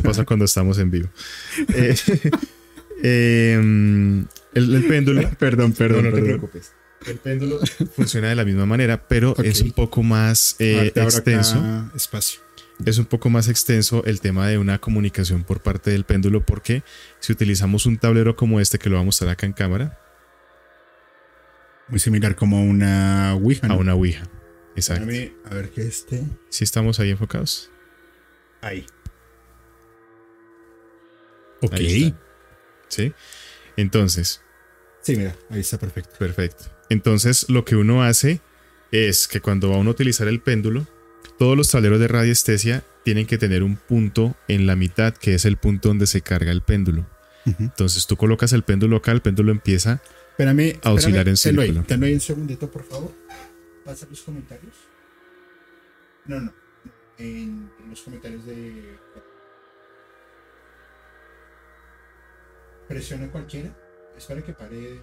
[0.02, 1.08] pasa, cuando estamos en vivo.
[1.72, 1.96] Eh,
[3.54, 5.28] em, el, péndulo.
[5.38, 6.04] Perdón, perdón.
[6.04, 6.72] No, te preocupes.
[7.06, 7.60] El péndulo
[7.94, 11.90] funciona de la misma manera, pero es un poco más eh, extenso.
[11.94, 12.40] Espacio.
[12.84, 16.82] Es un poco más extenso el tema de una comunicación por parte del péndulo, porque
[17.20, 19.98] si utilizamos un tablero como este, que lo vamos a mostrar acá en cámara.
[21.88, 23.66] Muy similar como una Ouija.
[23.68, 24.28] A una Ouija.
[24.74, 25.04] Exacto.
[25.44, 26.24] A ver qué este.
[26.48, 27.70] Si estamos ahí enfocados.
[28.60, 28.86] Ahí.
[31.62, 31.76] Ok.
[32.88, 33.14] ¿Sí?
[33.76, 34.42] Entonces.
[35.00, 36.16] Sí, mira, ahí está perfecto.
[36.18, 36.64] Perfecto.
[36.88, 38.40] Entonces, lo que uno hace
[38.90, 40.86] es que cuando va uno a utilizar el péndulo,
[41.38, 45.44] todos los tableros de radiestesia tienen que tener un punto en la mitad, que es
[45.44, 47.06] el punto donde se carga el péndulo.
[47.60, 50.00] Entonces tú colocas el péndulo acá, el péndulo empieza
[50.82, 51.82] a oscilar en círculo.
[51.84, 53.12] Tenlo ahí un segundito, por favor
[53.86, 54.74] pasa los comentarios?
[56.24, 56.52] No, no.
[57.18, 58.98] En, los comentarios de.
[62.88, 63.70] Presiona cualquiera.
[64.16, 65.00] Espera que pare.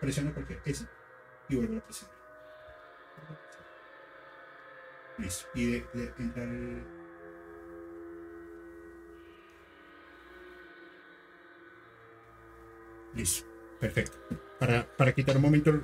[0.00, 0.62] Presiona cualquiera.
[0.64, 0.86] Ese.
[1.48, 2.16] Y vuelve a presionar.
[5.18, 5.48] Listo.
[5.54, 6.95] Y de, de, entra el.
[13.16, 13.46] Listo.
[13.80, 14.16] Perfecto.
[14.58, 15.80] Para, para quitar un momento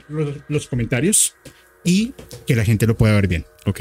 [0.48, 1.34] los, comentarios
[1.84, 2.14] y
[2.46, 3.44] que la gente lo pueda ver bien.
[3.66, 3.80] Ok.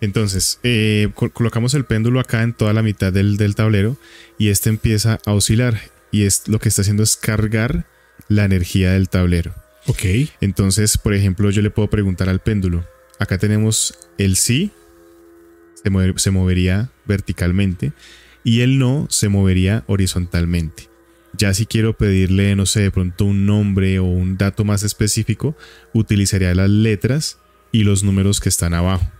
[0.00, 3.96] Entonces, eh, colocamos el péndulo acá en toda la mitad del, del, tablero
[4.38, 5.80] y este empieza a oscilar
[6.10, 7.86] y es, lo que está haciendo es cargar
[8.28, 9.54] la energía del tablero.
[9.86, 10.02] Ok.
[10.40, 12.86] Entonces, por ejemplo, yo le puedo preguntar al péndulo.
[13.18, 14.70] Acá tenemos el sí,
[15.74, 17.92] se, se movería verticalmente
[18.42, 20.93] y el no se movería horizontalmente.
[21.36, 25.56] Ya si quiero pedirle, no sé, de pronto un nombre o un dato más específico,
[25.92, 27.38] utilizaría las letras
[27.72, 29.10] y los números que están abajo.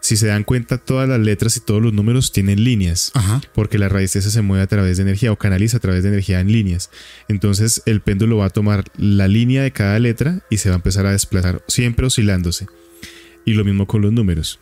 [0.00, 3.12] Si se dan cuenta, todas las letras y todos los números tienen líneas,
[3.52, 6.08] porque la raíz esa se mueve a través de energía o canaliza a través de
[6.10, 6.90] energía en líneas.
[7.28, 10.78] Entonces el péndulo va a tomar la línea de cada letra y se va a
[10.78, 12.66] empezar a desplazar, siempre oscilándose.
[13.44, 14.60] Y lo mismo con los números.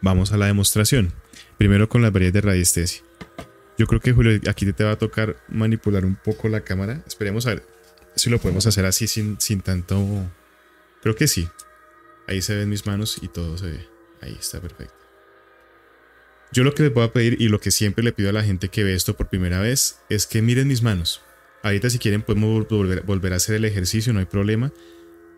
[0.00, 1.12] Vamos a la demostración.
[1.56, 3.07] Primero con las variedades de radiestesia.
[3.78, 7.00] Yo creo que Julio, aquí te va a tocar manipular un poco la cámara.
[7.06, 7.62] Esperemos a ver
[8.16, 10.28] si lo podemos hacer así sin, sin tanto...
[11.00, 11.48] Creo que sí.
[12.26, 13.88] Ahí se ven mis manos y todo se ve.
[14.20, 14.96] Ahí está perfecto.
[16.50, 18.42] Yo lo que les voy a pedir y lo que siempre le pido a la
[18.42, 21.22] gente que ve esto por primera vez es que miren mis manos.
[21.62, 24.72] Ahorita si quieren podemos volver, volver a hacer el ejercicio, no hay problema.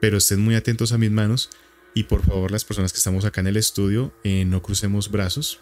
[0.00, 1.50] Pero estén muy atentos a mis manos
[1.92, 5.60] y por favor las personas que estamos acá en el estudio eh, no crucemos brazos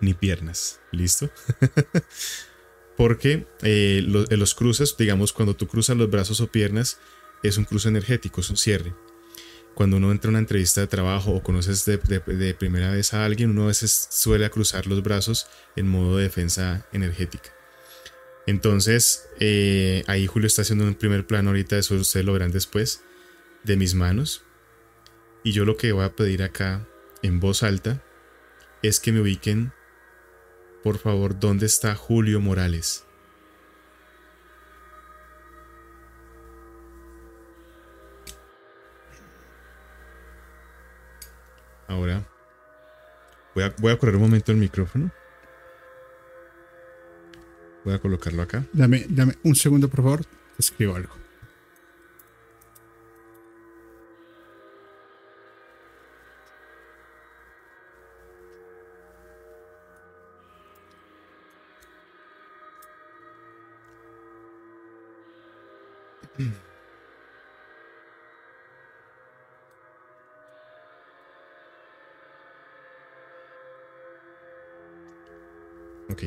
[0.00, 0.80] ni piernas.
[0.92, 1.30] ¿Listo?
[2.96, 6.98] Porque eh, los cruces, digamos, cuando tú cruzas los brazos o piernas,
[7.42, 8.94] es un cruce energético, es un cierre.
[9.74, 11.98] Cuando uno entra a una entrevista de trabajo o conoces de,
[12.58, 15.46] primera vez a alguien, uno a veces suele cruzar los brazos
[15.76, 17.50] en modo de defensa energética.
[18.48, 23.02] Entonces, eh, ahí Julio está haciendo un primer plano ahorita, eso ustedes lo verán después,
[23.62, 24.42] de mis manos.
[25.44, 26.88] Y yo lo que voy a pedir acá
[27.22, 28.02] en voz alta
[28.82, 29.72] es que me ubiquen
[30.82, 33.04] por favor, ¿dónde está Julio Morales?
[41.86, 42.22] Ahora
[43.80, 45.10] voy a, correr un momento el micrófono.
[47.84, 48.64] Voy a colocarlo acá.
[48.72, 50.20] Dame, dame un segundo, por favor.
[50.58, 51.27] escribo algo.
[76.10, 76.22] Ok.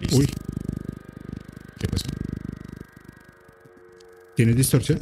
[0.00, 0.16] Listo.
[0.18, 0.26] Uy.
[1.78, 2.06] ¿Qué pasó?
[4.36, 5.00] ¿Tienes distorsión?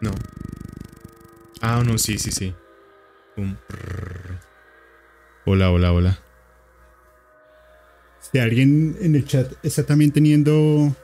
[0.00, 0.10] No.
[1.60, 2.54] Ah, no, sí, sí, sí.
[3.36, 3.58] Un...
[5.48, 6.20] Hola, hola, hola.
[8.20, 10.96] Si alguien en el chat está también teniendo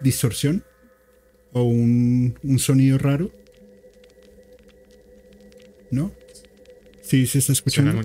[0.00, 0.62] distorsión
[1.52, 3.32] o un, un sonido raro.
[5.90, 6.14] ¿No?
[7.02, 8.00] Sí, se está escuchando.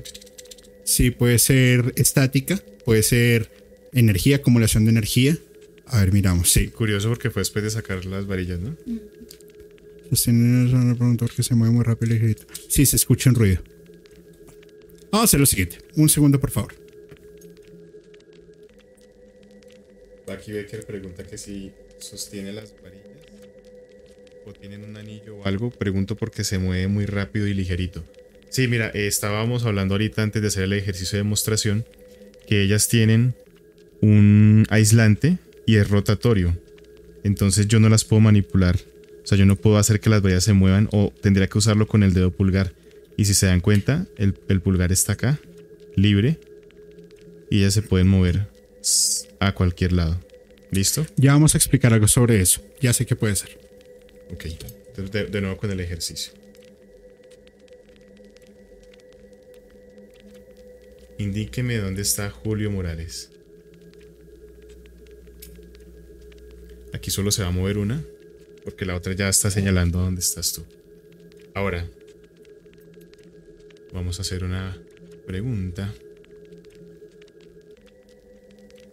[0.84, 3.52] Sí, puede ser estática, puede ser
[3.94, 5.38] energía, acumulación de energía.
[5.86, 6.70] A ver, miramos, sí.
[6.70, 8.76] Curioso porque fue después de sacar las varillas, ¿no?
[10.10, 12.48] Sostiene una pregunta porque se mueve muy rápido y ligerito.
[12.68, 13.62] Sí, se escucha un ruido.
[15.14, 15.78] Vamos a hacer lo siguiente.
[15.96, 16.74] Un segundo, por favor.
[20.26, 23.04] Bucky Becker pregunta que si sostiene las varillas
[24.48, 25.70] o tienen un anillo o algo.
[25.70, 28.04] Pregunto porque se mueve muy rápido y ligerito.
[28.50, 31.86] Sí, mira, eh, estábamos hablando ahorita antes de hacer el ejercicio de demostración
[32.48, 33.36] que ellas tienen
[34.02, 35.38] un aislante
[35.68, 36.58] y es rotatorio.
[37.24, 38.80] Entonces yo no las puedo manipular.
[39.24, 41.88] O sea, yo no puedo hacer que las varillas se muevan o tendría que usarlo
[41.88, 42.74] con el dedo pulgar.
[43.18, 45.40] Y si se dan cuenta, el, el pulgar está acá,
[45.96, 46.40] libre,
[47.50, 48.48] y ellas se pueden mover
[49.40, 50.20] a cualquier lado.
[50.72, 51.06] ¿Listo?
[51.18, 52.62] Ya vamos a explicar algo sobre eso.
[52.82, 53.60] Ya sé qué puede ser.
[54.32, 54.46] Ok.
[55.12, 56.34] De nuevo con el ejercicio.
[61.20, 63.30] Indíqueme dónde está Julio Morales.
[66.92, 68.04] Aquí solo se va a mover una,
[68.64, 70.64] porque la otra ya está señalando dónde estás tú.
[71.54, 71.88] Ahora,
[73.94, 74.78] vamos a hacer una
[75.26, 75.94] pregunta.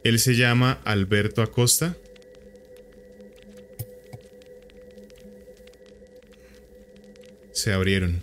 [0.05, 1.97] Él se llama Alberto Acosta.
[7.53, 8.23] Se abrieron.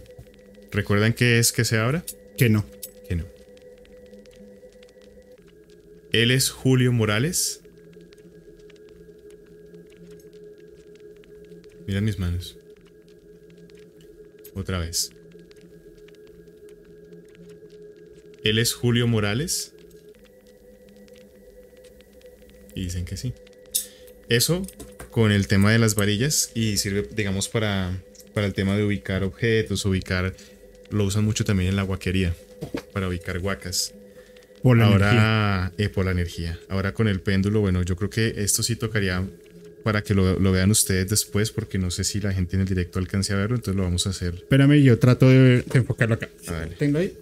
[0.71, 2.03] ¿Recuerdan qué es que se abra?
[2.37, 2.65] Que no.
[3.07, 3.25] Que no.
[6.11, 7.61] Él es Julio Morales.
[11.85, 12.57] Mira mis manos.
[14.55, 15.16] Otra vez.
[18.49, 19.73] Él es Julio Morales.
[22.75, 23.33] Y dicen que sí.
[24.29, 24.65] Eso
[25.11, 28.03] con el tema de las varillas y sirve, digamos, para,
[28.33, 30.35] para el tema de ubicar objetos, ubicar...
[30.89, 32.33] Lo usan mucho también en la guaquería,
[32.93, 33.93] para ubicar guacas.
[34.61, 35.09] Por la energía.
[35.09, 36.59] Ahora, eh, por la energía.
[36.69, 39.27] Ahora con el péndulo, bueno, yo creo que esto sí tocaría
[39.83, 42.67] para que lo, lo vean ustedes después, porque no sé si la gente en el
[42.67, 44.35] directo alcance a verlo, entonces lo vamos a hacer.
[44.35, 46.29] Espérame, yo trato de, enfocarlo acá.
[46.47, 46.65] Ah.
[46.77, 47.13] Tengo ahí.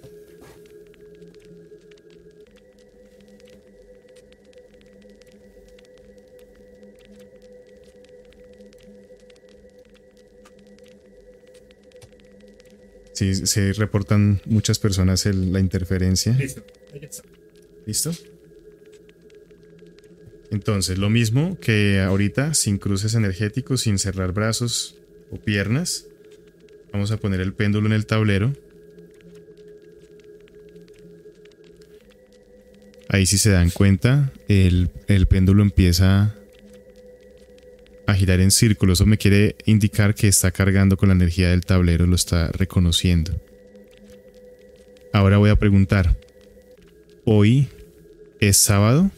[13.16, 16.34] Sí, se reportan muchas personas el- la interferencia.
[16.34, 16.62] Listo.
[17.88, 18.12] ¿Listo?
[20.52, 24.96] Entonces, lo mismo que ahorita, sin cruces energéticos, sin cerrar brazos
[25.32, 26.06] o piernas.
[26.94, 28.54] Vamos a poner el péndulo en el tablero.
[33.10, 36.36] Ahí si se dan cuenta, el, el péndulo empieza
[38.08, 38.94] a girar en círculo.
[38.94, 43.40] Eso me quiere indicar que está cargando con la energía del tablero, lo está reconociendo.
[45.14, 46.18] Ahora voy a preguntar,
[47.24, 47.70] ¿hoy
[48.40, 49.12] es sábado?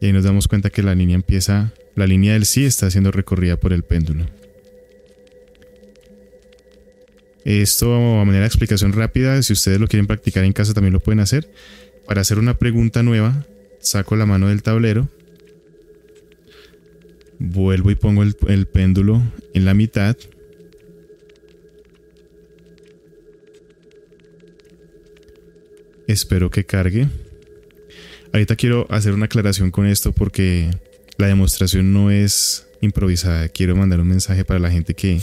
[0.00, 3.12] Y ahí nos damos cuenta que la línea empieza, la línea del sí está siendo
[3.12, 4.24] recorrida por el péndulo.
[7.44, 11.00] Esto a manera de explicación rápida, si ustedes lo quieren practicar en casa también lo
[11.00, 11.50] pueden hacer.
[12.06, 13.46] Para hacer una pregunta nueva,
[13.80, 15.08] saco la mano del tablero,
[17.38, 19.22] vuelvo y pongo el, el péndulo
[19.54, 20.16] en la mitad.
[26.06, 27.08] Espero que cargue.
[28.32, 30.70] Ahorita quiero hacer una aclaración con esto porque
[31.16, 33.48] la demostración no es improvisada.
[33.48, 35.20] Quiero mandar un mensaje para la gente que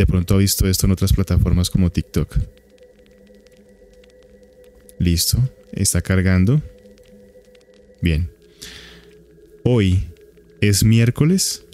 [0.00, 2.34] de pronto ha visto esto en otras plataformas como TikTok.
[4.98, 5.36] Listo,
[5.72, 6.62] está cargando.
[8.00, 8.30] Bien.
[9.62, 10.06] Hoy
[10.62, 11.66] es miércoles.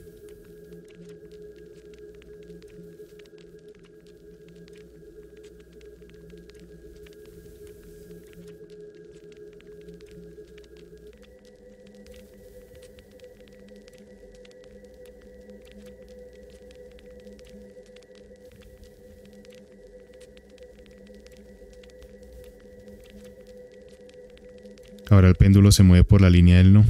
[25.16, 26.84] Ahora el péndulo se mueve por la línea del no.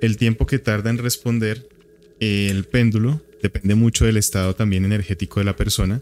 [0.00, 1.68] El tiempo que tarda en responder
[2.20, 6.00] el péndulo depende mucho del estado también energético de la persona.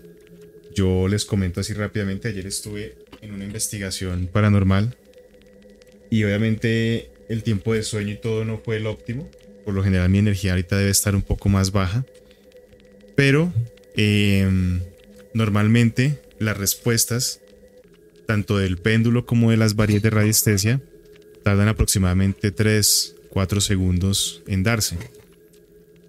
[0.74, 4.94] Yo les comento así rápidamente, ayer estuve en una investigación paranormal
[6.10, 9.30] y obviamente el tiempo de sueño y todo no fue el óptimo.
[9.64, 12.04] Por lo general mi energía ahorita debe estar un poco más baja.
[13.14, 13.50] Pero
[13.96, 14.82] em,
[15.32, 17.40] normalmente las respuestas,
[18.27, 20.82] tanto del péndulo como de las variedades de radiestesia,
[21.43, 24.97] tardan aproximadamente 3, 4 segundos en darse.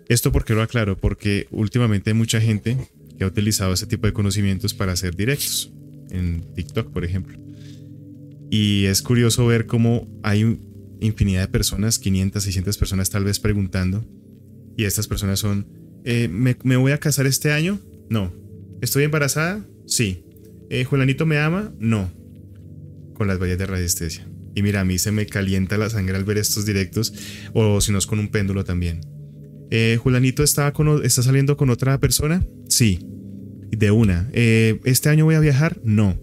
[0.08, 2.78] Esto porque lo aclaro, porque últimamente hay mucha gente
[3.18, 5.72] que ha utilizado ese tipo de conocimientos para hacer directos,
[6.12, 7.38] en TikTok por ejemplo.
[8.50, 10.60] Y es curioso ver cómo hay
[11.02, 14.06] infinidad de personas, 500, 600 personas tal vez preguntando,
[14.78, 15.68] y estas personas son,
[16.06, 17.80] eh, ¿me, voy a casar este año?
[18.10, 18.32] No.
[18.80, 19.66] ¿Estoy embarazada?
[19.88, 20.24] Sí.
[20.70, 21.74] Eh, ¿Julanito me ama?
[21.80, 22.12] No.
[23.14, 24.28] Con las vallas de radiestesia.
[24.56, 27.14] Y mira, a mí se me calienta la sangre al ver estos directos,
[27.54, 29.02] o si no es con un péndulo también.
[29.70, 30.74] Eh, ¿Julanito está,
[31.04, 32.44] está saliendo con otra persona?
[32.68, 33.00] Sí.
[33.70, 34.30] De una.
[34.34, 35.80] Eh, ¿Este año voy a viajar?
[35.84, 36.18] No.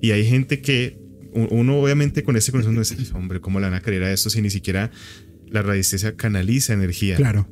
[0.00, 0.98] Y hay gente que
[1.32, 4.30] uno obviamente con ese corazón no dice, hombre, ¿cómo le van a creer a esto
[4.30, 4.90] si ni siquiera
[5.48, 7.16] la radiestesia canaliza energía?
[7.16, 7.48] Claro.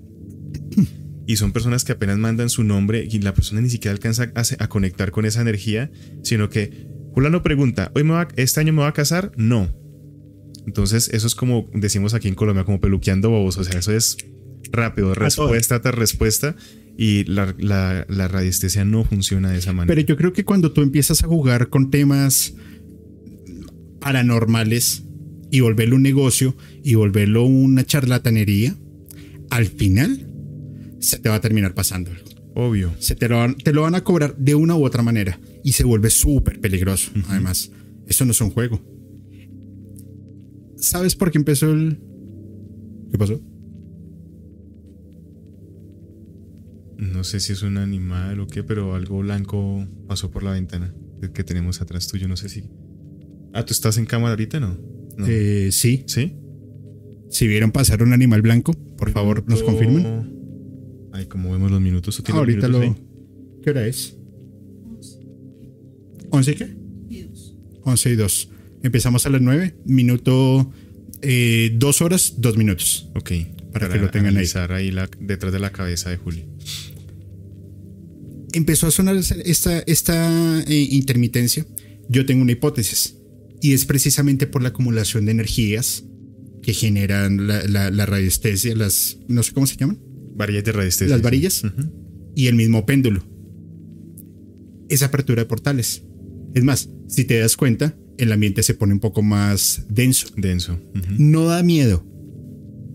[1.27, 4.69] Y son personas que apenas mandan su nombre y la persona ni siquiera alcanza a,
[4.69, 5.91] conectar con esa energía,
[6.23, 9.33] sino que Julano pregunta, ¿hoy me va, ¿este año me va a casar?
[9.37, 9.69] No.
[10.67, 14.19] Entonces eso es como decimos aquí en Colombia, como peluqueando bobos, o sea, eso es
[14.71, 16.57] rápido, respuesta tras respuesta.
[16.99, 19.95] Y la, la, radiestesia no funciona de esa manera.
[19.95, 22.55] Pero yo creo que cuando tú empiezas a jugar con temas
[24.01, 25.05] paranormales
[25.51, 28.77] y volverlo un negocio y volverlo una charlatanería,
[29.51, 30.27] al final
[31.07, 32.11] se te va a terminar pasando
[32.55, 32.93] Obvio.
[32.99, 35.73] Se te lo, van, te lo van a cobrar de una u otra manera y
[35.73, 37.13] se vuelve súper peligroso.
[37.29, 37.71] Además,
[38.07, 38.81] eso no es un juego.
[40.77, 42.01] ¿Sabes por qué empezó el...
[43.11, 43.41] ¿Qué pasó?
[46.97, 50.95] No sé si es un animal o qué, pero algo blanco pasó por la ventana
[51.35, 52.27] que tenemos atrás tuyo.
[52.27, 52.65] No sé si.
[53.53, 54.79] Ah, ¿tú estás en cámara ahorita, no?
[55.29, 56.05] Eh, sí.
[56.07, 56.37] ¿Sí?
[57.29, 60.36] Si vieron pasar un animal blanco, por favor, nos confirmen.
[61.17, 62.23] Ay, como vemos los minutos.
[62.23, 62.81] ¿tú ahorita lo.
[63.63, 64.17] ¿Qué hora es?
[66.31, 66.77] ¿11 qué?
[67.83, 68.51] 11 y 2.
[68.83, 69.77] Empezamos a las 9.
[69.85, 70.73] Minuto.
[71.23, 73.09] Eh, dos horas, dos minutos.
[73.15, 73.33] Ok.
[73.73, 74.47] Para, que lo tengan ahí.
[74.71, 76.45] ahí detrás de la cabeza de Julio
[78.57, 81.67] empezó a sonar esta, esta eh, intermitencia,
[82.09, 83.17] yo tengo una hipótesis.
[83.61, 86.05] Y es precisamente por la acumulación de energías
[86.63, 89.19] que generan la, radiestesia, las.
[89.29, 89.99] no sé cómo se llaman.
[90.37, 91.15] Varillas de radiestesia.
[91.15, 91.63] Las varillas.
[92.35, 93.25] Y el mismo péndulo.
[94.89, 96.05] Esa apertura de portales.
[96.55, 100.29] Es más, si te das cuenta, el ambiente se pone un poco más denso.
[100.37, 100.79] Denso.
[101.19, 102.07] No da miedo,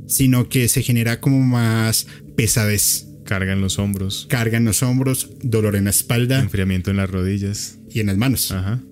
[0.08, 3.08] sino que se genera como más pesadez.
[3.26, 4.28] Carga en los hombros.
[4.30, 6.40] Carga en los hombros, dolor en la espalda.
[6.40, 7.80] Enfriamiento en las rodillas.
[7.90, 8.52] Y en las manos.
[8.52, 8.84] Ajá.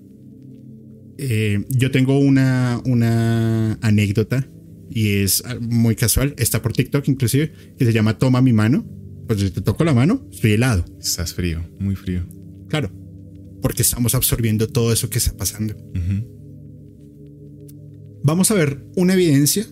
[1.18, 4.48] Eh, yo tengo una, una anécdota
[4.90, 6.34] y es muy casual.
[6.36, 8.84] Está por TikTok inclusive, que se llama Toma mi mano.
[9.26, 10.84] Pues si te toco la mano, estoy helado.
[11.00, 12.26] Estás frío, muy frío.
[12.68, 12.90] Claro,
[13.62, 15.74] porque estamos absorbiendo todo eso que está pasando.
[18.24, 19.66] Vamos a ver una evidencia.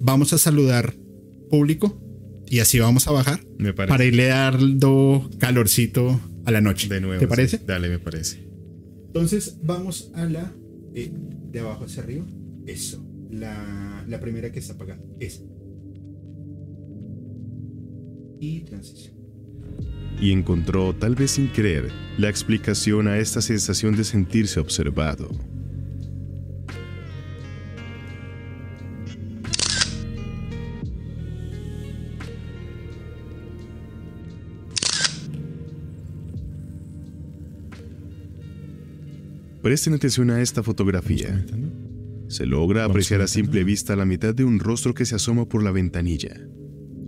[0.00, 0.94] Vamos a saludar
[1.50, 2.00] público
[2.48, 3.40] y así vamos a bajar
[3.76, 6.88] para irle dando calorcito a la noche.
[6.88, 7.20] De nuevo.
[7.20, 7.60] ¿Te parece?
[7.66, 8.48] Dale, me parece.
[9.06, 10.52] Entonces vamos a la
[10.94, 11.12] eh,
[11.50, 12.24] de abajo hacia arriba.
[12.66, 13.04] Eso.
[13.30, 15.00] La, la primera que está apagada.
[15.18, 15.42] Esa.
[18.40, 19.14] Y transición.
[20.20, 25.30] Y encontró, tal vez sin creer, la explicación a esta sensación de sentirse observado.
[39.62, 41.44] Presten atención a esta fotografía.
[42.30, 45.64] Se logra apreciar a simple vista la mitad de un rostro que se asoma por
[45.64, 46.40] la ventanilla.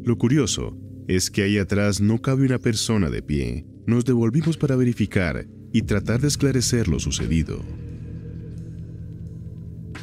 [0.03, 0.77] Lo curioso
[1.07, 3.65] es que ahí atrás no cabe una persona de pie.
[3.87, 7.63] Nos devolvimos para verificar y tratar de esclarecer lo sucedido.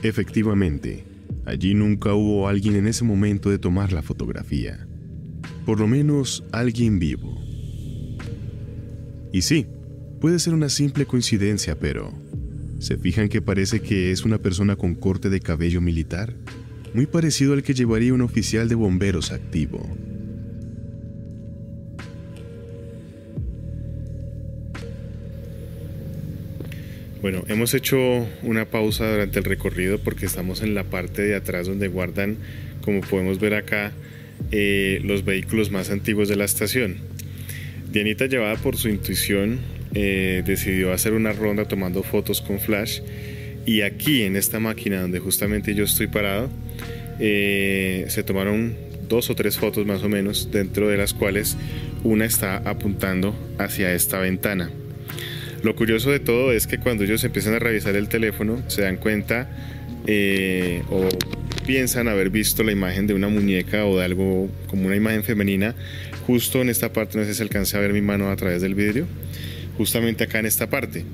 [0.04, 1.04] Efectivamente,
[1.46, 4.88] allí nunca hubo alguien en ese momento de tomar la fotografía.
[5.66, 7.38] Por lo menos alguien vivo.
[9.34, 9.68] Y sí,
[10.22, 12.14] puede ser una simple coincidencia, pero
[12.80, 16.34] ¿Se fijan que parece que es una persona con corte de cabello militar?
[16.94, 19.86] Muy parecido al que llevaría un oficial de bomberos activo.
[27.22, 27.98] Bueno, hemos hecho
[28.44, 32.38] una pausa durante el recorrido porque estamos en la parte de atrás donde guardan,
[32.82, 33.92] como podemos ver acá,
[34.52, 36.96] eh, los vehículos más antiguos de la estación.
[37.92, 39.60] Dianita, llevada por su intuición,
[39.94, 43.02] eh, decidió hacer una ronda tomando fotos con flash.
[43.66, 46.50] Y aquí en esta máquina donde justamente yo estoy parado,
[47.20, 48.76] eh, se tomaron
[49.08, 51.58] dos o tres fotos más o menos, dentro de las cuales
[52.04, 54.70] una está apuntando hacia esta ventana.
[55.64, 58.96] Lo curioso de todo es que cuando ellos empiezan a revisar el teléfono se dan
[58.96, 59.50] cuenta
[60.08, 61.10] eh, o
[61.68, 65.76] piensan haber visto la imagen de una muñeca o de algo como una imagen femenina.
[66.26, 68.76] Justo en esta parte, no sé si alcancé a ver mi mano a través del
[68.76, 69.06] vidrio,
[69.80, 71.06] justamente acá en esta parte.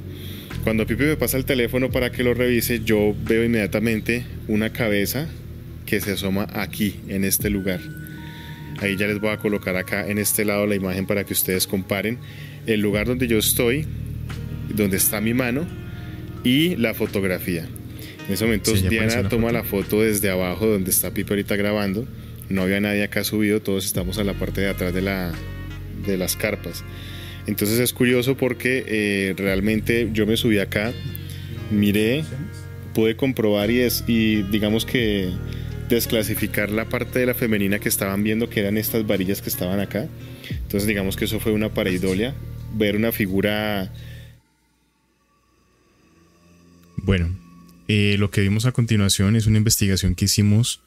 [0.64, 5.28] Cuando Pipe me pasa el teléfono para que lo revise, yo veo inmediatamente una cabeza
[5.86, 7.80] que se asoma aquí, en este lugar.
[8.80, 11.68] Ahí ya les voy a colocar acá en este lado la imagen para que ustedes
[11.68, 12.18] comparen
[12.66, 13.86] el lugar donde yo estoy
[14.74, 15.68] donde está mi mano
[16.44, 17.68] y la fotografía.
[18.28, 22.08] En ese momento Diana toma la foto desde abajo donde está Pipe ahorita grabando.
[22.50, 25.34] No había nadie acá subido, todos estamos a la parte de atrás de, la,
[26.08, 26.84] de las carpas.
[27.48, 30.94] Entonces es curioso porque eh, realmente yo me subí acá,
[31.72, 32.24] miré,
[32.94, 35.30] pude comprobar y, es, y digamos que
[35.90, 39.80] desclasificar la parte de la femenina que estaban viendo, que eran estas varillas que estaban
[39.80, 40.08] acá.
[40.50, 42.34] Entonces digamos que eso fue una pareidolia,
[42.74, 43.92] ver una figura
[47.06, 47.38] bueno,
[47.88, 50.82] eh, lo que vimos a continuación es una investigación que hicimos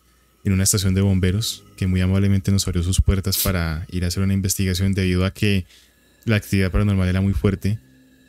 [0.45, 4.09] en una estación de bomberos que muy amablemente nos abrió sus puertas para ir a
[4.09, 5.65] hacer una investigación debido a que
[6.25, 7.79] la actividad paranormal era muy fuerte.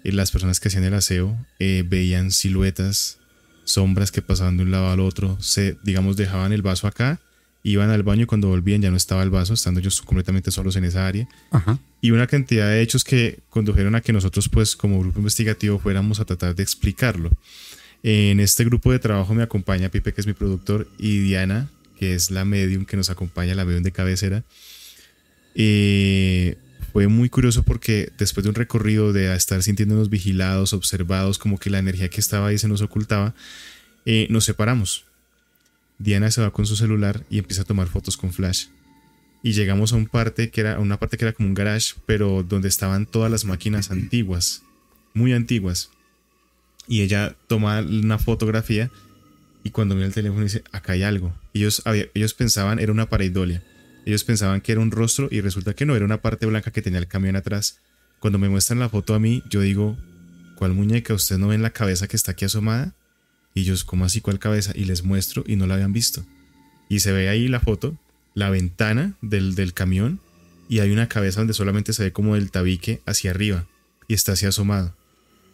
[0.03, 3.19] y las personas que hacían el aseo eh, veían siluetas,
[3.65, 7.19] sombras que pasaban de un lado al otro, se, digamos, dejaban el vaso acá,
[7.63, 10.75] iban al baño y cuando volvían ya no estaba el vaso, estando ellos completamente solos
[10.75, 11.27] en esa área.
[12.01, 16.19] Y una cantidad de hechos que condujeron a que nosotros, pues, como grupo investigativo, fuéramos
[16.19, 17.29] a tratar de explicarlo.
[18.01, 22.15] En este grupo de trabajo me acompaña Pipe, que es mi productor, y Diana, que
[22.15, 24.43] es la medium que nos acompaña, la medium de cabecera.
[25.55, 26.55] Eh,
[26.91, 31.69] fue muy curioso porque después de un recorrido de estar sintiéndonos vigilados, observados, como que
[31.69, 33.33] la energía que estaba ahí se nos ocultaba,
[34.05, 35.05] eh, nos separamos.
[35.97, 38.67] Diana se va con su celular y empieza a tomar fotos con flash.
[39.43, 42.43] Y llegamos a un parte que era, una parte que era como un garage, pero
[42.43, 44.63] donde estaban todas las máquinas antiguas,
[45.13, 45.91] muy antiguas
[46.89, 48.89] y ella toma una fotografía
[49.63, 51.33] y cuando mira el teléfono dice, acá hay algo.
[51.53, 51.83] Ellos,
[52.15, 53.63] ellos pensaban, era una pareidolia.
[54.05, 56.81] Ellos pensaban que era un rostro y resulta que no, era una parte blanca que
[56.81, 57.79] tenía el camión atrás.
[58.19, 59.97] Cuando me muestran la foto a mí, yo digo,
[60.55, 61.13] ¿cuál muñeca?
[61.13, 62.95] ¿Ustedes no ven la cabeza que está aquí asomada?
[63.53, 64.71] Y ellos, ¿cómo así cuál cabeza?
[64.75, 66.25] Y les muestro y no la habían visto.
[66.89, 67.97] Y se ve ahí la foto,
[68.33, 70.19] la ventana del, del camión
[70.69, 73.65] y hay una cabeza donde solamente se ve como el tabique hacia arriba
[74.07, 74.95] y está así asomado.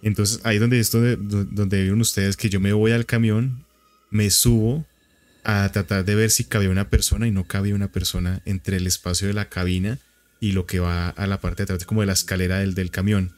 [0.01, 3.65] Entonces ahí donde es donde vieron ustedes que yo me voy al camión,
[4.11, 4.85] me subo
[5.45, 8.87] a tratar de ver si cabía una persona y no cabía una persona entre el
[8.87, 9.99] espacio de la cabina
[10.39, 12.91] y lo que va a la parte de atrás, como de la escalera del, del
[12.91, 13.33] camión.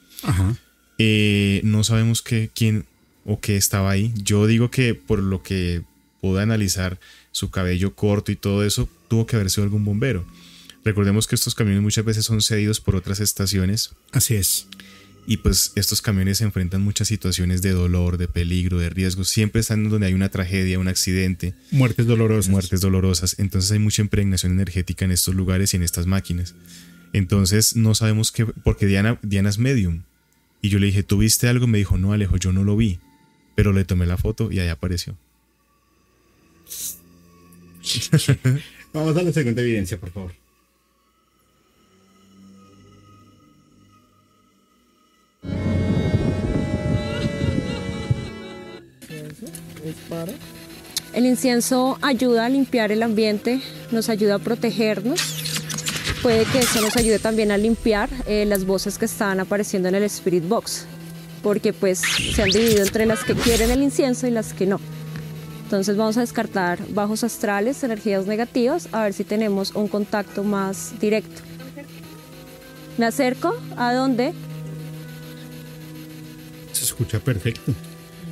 [0.98, 2.86] Eh, no sabemos quién
[3.24, 4.12] o qué estaba ahí.
[4.16, 5.82] Yo digo que por lo que
[6.20, 6.98] pude analizar,
[7.30, 10.26] su cabello corto y todo eso, tuvo que haber sido algún bombero.
[10.84, 13.90] Recordemos que estos camiones muchas veces son cedidos por otras estaciones.
[14.12, 14.66] Así es.
[15.30, 19.24] Y pues estos camiones se enfrentan muchas situaciones de dolor, de peligro, de riesgo.
[19.24, 21.52] Siempre están donde hay una tragedia, un accidente.
[21.70, 22.50] Muertes dolorosas.
[22.50, 23.38] Muertes dolorosas.
[23.38, 26.54] Entonces hay mucha impregnación energética en estos lugares y en estas máquinas.
[27.12, 30.04] Entonces no sabemos qué, porque Diana, Diana es medium.
[30.62, 31.66] Y yo le dije, ¿tú viste algo?
[31.66, 32.98] Me dijo, no, Alejo, yo no lo vi.
[33.54, 35.14] Pero le tomé la foto y ahí apareció.
[38.94, 40.32] Vamos a la segunda evidencia, por favor.
[51.12, 53.60] El incienso ayuda a limpiar el ambiente,
[53.90, 55.20] nos ayuda a protegernos.
[56.22, 59.94] Puede que eso nos ayude también a limpiar eh, las voces que están apareciendo en
[59.94, 60.84] el Spirit Box,
[61.42, 62.02] porque pues
[62.34, 64.80] se han dividido entre las que quieren el incienso y las que no.
[65.64, 70.98] Entonces vamos a descartar bajos astrales, energías negativas, a ver si tenemos un contacto más
[70.98, 71.42] directo.
[72.96, 74.32] Me acerco a dónde.
[76.72, 77.74] Se escucha perfecto.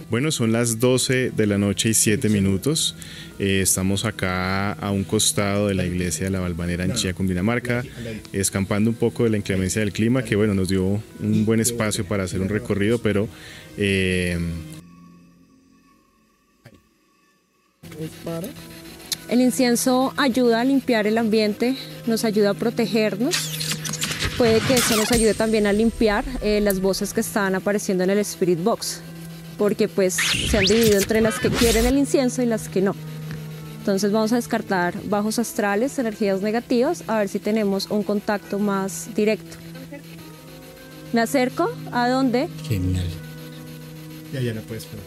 [0.09, 2.95] Bueno, son las 12 de la noche y 7 minutos.
[3.41, 7.85] Eh, estamos acá a un costado de la iglesia de la Valvanera en Chía, Cundinamarca,
[8.33, 12.05] escampando un poco de la inclemencia del clima, que bueno, nos dio un buen espacio
[12.05, 13.29] para hacer un recorrido, pero...
[13.77, 14.39] Eh,
[19.29, 21.77] el incienso ayuda a limpiar el ambiente,
[22.07, 23.35] nos ayuda a protegernos.
[24.39, 28.11] Puede que eso nos ayude también a limpiar eh, las voces que están apareciendo en
[28.11, 29.03] el Spirit Box
[29.59, 30.15] porque pues
[30.51, 32.95] se han dividido entre las que quieren el incienso y las que no.
[33.79, 39.09] Entonces vamos a descartar bajos astrales, energías negativas, a ver si tenemos un contacto más
[39.15, 39.57] directo.
[41.13, 42.49] Me acerco a dónde.
[42.69, 43.07] Genial.
[44.33, 45.07] Ya, ya no puedes probar.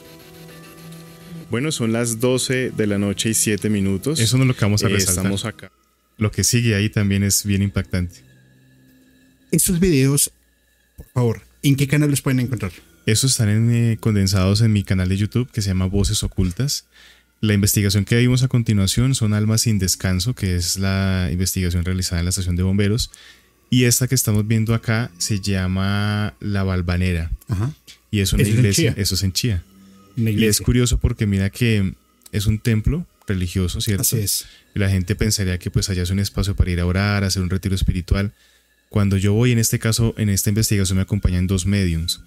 [1.51, 4.19] Bueno, son las 12 de la noche y 7 minutos.
[4.19, 5.25] Eso no es lo que vamos a Eh, resaltar.
[5.25, 5.71] Estamos acá.
[6.17, 8.21] Lo que sigue ahí también es bien impactante.
[9.51, 10.31] Estos videos,
[10.95, 12.71] por favor, ¿en qué canal los pueden encontrar?
[13.11, 16.85] Esos están en, eh, condensados en mi canal de YouTube que se llama Voces Ocultas.
[17.41, 22.19] La investigación que vimos a continuación son Almas sin Descanso, que es la investigación realizada
[22.19, 23.09] en la estación de bomberos.
[23.71, 27.31] Y esta que estamos viendo acá se llama La Balvanera.
[27.47, 27.73] Ajá.
[28.11, 28.93] Y es una Eso es iglesia.
[28.93, 29.01] Chía.
[29.01, 29.63] Eso es en Chía.
[30.15, 31.93] Y es curioso porque mira que
[32.31, 34.01] es un templo religioso, ¿cierto?
[34.01, 34.45] Así es.
[34.75, 37.41] Y la gente pensaría que pues allá es un espacio para ir a orar, hacer
[37.41, 38.33] un retiro espiritual.
[38.89, 42.21] Cuando yo voy, en este caso, en esta investigación me acompañan dos mediums.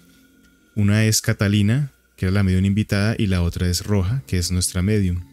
[0.75, 4.51] Una es Catalina, que era la medium invitada, y la otra es Roja, que es
[4.51, 5.23] nuestra medium.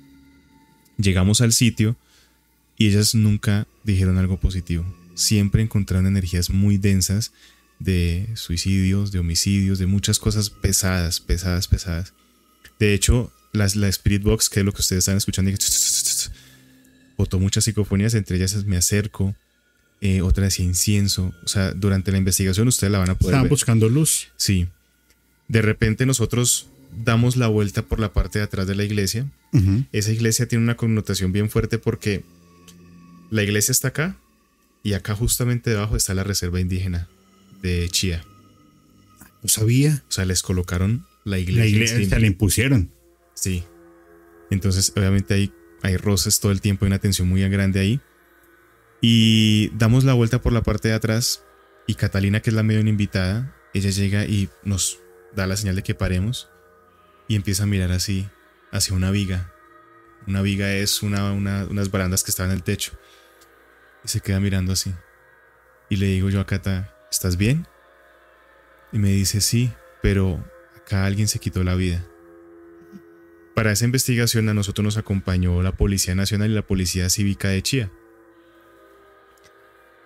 [0.98, 1.96] Llegamos al sitio
[2.76, 4.84] y ellas nunca dijeron algo positivo.
[5.14, 7.32] Siempre encontraron energías muy densas
[7.78, 12.12] de suicidios, de homicidios, de muchas cosas pesadas, pesadas, pesadas.
[12.78, 15.50] De hecho, las, la Spirit Box, que es lo que ustedes están escuchando,
[17.16, 19.34] botó muchas psicofonías, entre ellas Me Acerco,
[20.00, 21.34] eh, otra decía Incienso.
[21.44, 23.50] O sea, durante la investigación ustedes la van a poder Estaban ver.
[23.50, 24.28] buscando luz.
[24.36, 24.68] Sí.
[25.50, 26.68] De repente nosotros
[27.04, 29.26] damos la vuelta por la parte de atrás de la iglesia.
[29.90, 32.22] Esa iglesia tiene una connotación bien fuerte porque
[33.30, 34.16] la iglesia está acá
[34.84, 37.08] y acá justamente debajo está la reserva indígena
[37.62, 38.24] de Chía.
[39.42, 40.04] No sabía.
[40.08, 41.64] O sea, les colocaron la iglesia.
[41.64, 42.14] La iglesia encima.
[42.14, 42.90] se la impusieron.
[43.34, 43.64] Sí.
[44.52, 45.52] Entonces, obviamente hay,
[45.82, 48.00] hay roces todo el tiempo, hay una tensión muy grande ahí.
[49.00, 51.42] Y damos la vuelta por la parte de atrás
[51.88, 55.00] y Catalina, que es la medio invitada, ella llega y nos
[55.34, 56.48] da la señal de que paremos
[57.28, 58.28] y empieza a mirar así
[58.72, 59.52] hacia una viga.
[60.26, 62.92] Una viga es una, una- unas barandas que estaban en el techo.
[64.04, 64.92] Y se queda mirando así.
[65.88, 67.66] Y le digo yo a Cata, ¿estás bien?
[68.92, 70.44] Y me dice, sí, pero
[70.76, 72.04] acá alguien se quitó la vida.
[73.54, 77.62] Para esa investigación a nosotros nos acompañó la Policía Nacional y la Policía Cívica de
[77.62, 77.90] Chía.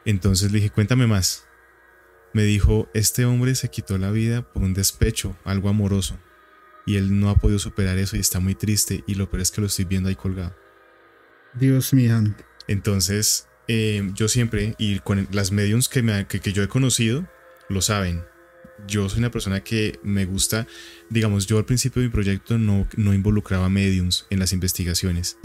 [0.04, 1.46] Entonces le dije, cuéntame más.
[2.34, 6.18] Me dijo, este hombre se quitó la vida por un despecho, algo amoroso.
[6.84, 9.50] Y él no ha podido superar eso y está muy triste y lo peor es
[9.50, 10.54] que lo estoy viendo ahí colgado.
[11.54, 12.22] Dios mío.
[12.66, 17.26] Entonces, eh, yo siempre, y con las mediums que, me, que, que yo he conocido,
[17.68, 18.24] lo saben.
[18.88, 20.66] Yo soy una persona que me gusta,
[21.08, 25.38] digamos, yo al principio de mi proyecto no, no involucraba mediums en las investigaciones,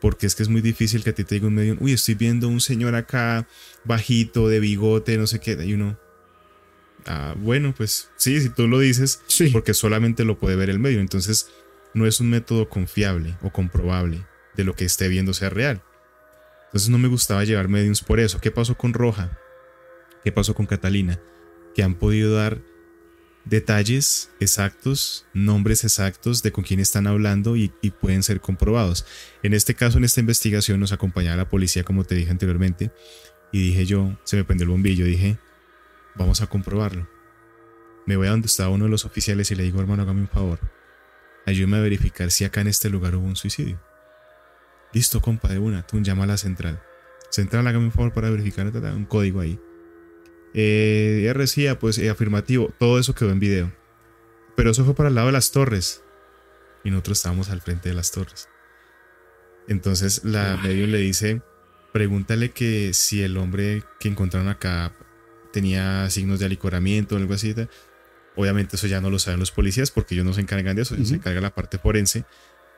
[0.00, 2.14] porque es que es muy difícil que a ti te diga un medium, uy, estoy
[2.14, 3.48] viendo un señor acá
[3.84, 5.98] bajito, de bigote, no sé qué, y uno,
[7.06, 9.48] ah, bueno, pues sí, si tú lo dices, Sí.
[9.50, 11.00] porque solamente lo puede ver el medio.
[11.00, 11.50] Entonces,
[11.94, 14.24] no es un método confiable o comprobable
[14.56, 15.82] de lo que esté viendo sea real.
[16.66, 18.40] Entonces, no me gustaba llevar mediums por eso.
[18.40, 19.38] ¿Qué pasó con Roja?
[20.24, 21.18] ¿Qué pasó con Catalina?
[21.74, 22.58] Que han podido dar
[23.44, 29.06] detalles exactos, nombres exactos de con quién están hablando y, y pueden ser comprobados.
[29.42, 32.90] En este caso, en esta investigación, nos acompañaba la policía, como te dije anteriormente,
[33.52, 35.38] y dije yo, se me prendió el bombillo, dije,
[36.18, 37.08] vamos a comprobarlo
[38.08, 40.28] me voy a donde estaba uno de los oficiales y le digo, hermano, hágame un
[40.28, 40.58] favor.
[41.44, 43.78] Ayúdeme a verificar si acá en este lugar hubo un suicidio.
[44.94, 45.86] Listo, compa, de una.
[45.86, 46.82] Tú llama a la central.
[47.28, 49.60] Central, hágame un favor para verificar un código ahí.
[50.54, 52.72] Eh, RCA, pues eh, afirmativo.
[52.78, 53.72] Todo eso quedó en video.
[54.56, 56.02] Pero eso fue para el lado de las torres.
[56.84, 58.48] Y nosotros estábamos al frente de las torres.
[59.68, 61.42] Entonces la medium le dice,
[61.92, 64.94] pregúntale que si el hombre que encontraron acá
[65.52, 67.54] tenía signos de alicoramiento o algo así.
[68.36, 70.94] Obviamente eso ya no lo saben los policías porque ellos no se encargan de eso,
[70.94, 72.24] ellos se encarga la parte forense.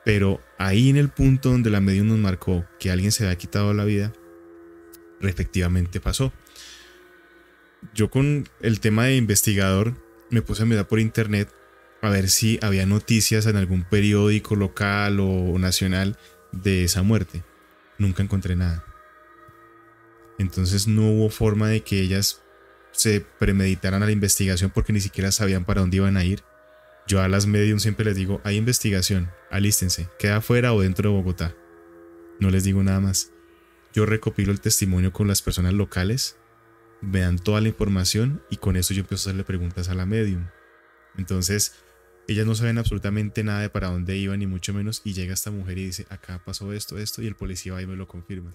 [0.03, 3.73] Pero ahí en el punto donde la medium nos marcó que alguien se había quitado
[3.73, 4.11] la vida,
[5.21, 6.33] efectivamente pasó.
[7.93, 9.95] Yo con el tema de investigador
[10.29, 11.53] me puse a mirar por internet
[12.01, 16.17] a ver si había noticias en algún periódico local o nacional
[16.51, 17.43] de esa muerte.
[17.99, 18.83] Nunca encontré nada.
[20.39, 22.40] Entonces no hubo forma de que ellas
[22.91, 26.43] se premeditaran a la investigación porque ni siquiera sabían para dónde iban a ir.
[27.07, 31.15] Yo a las mediums siempre les digo, hay investigación, alístense, queda afuera o dentro de
[31.15, 31.55] Bogotá.
[32.39, 33.31] No les digo nada más.
[33.93, 36.37] Yo recopilo el testimonio con las personas locales,
[37.01, 40.05] me dan toda la información y con eso yo empiezo a hacerle preguntas a la
[40.05, 40.47] medium.
[41.17, 41.73] Entonces,
[42.27, 45.51] ellas no saben absolutamente nada de para dónde iban, ni mucho menos, y llega esta
[45.51, 48.53] mujer y dice, acá pasó esto, esto, y el policía va y me lo confirma.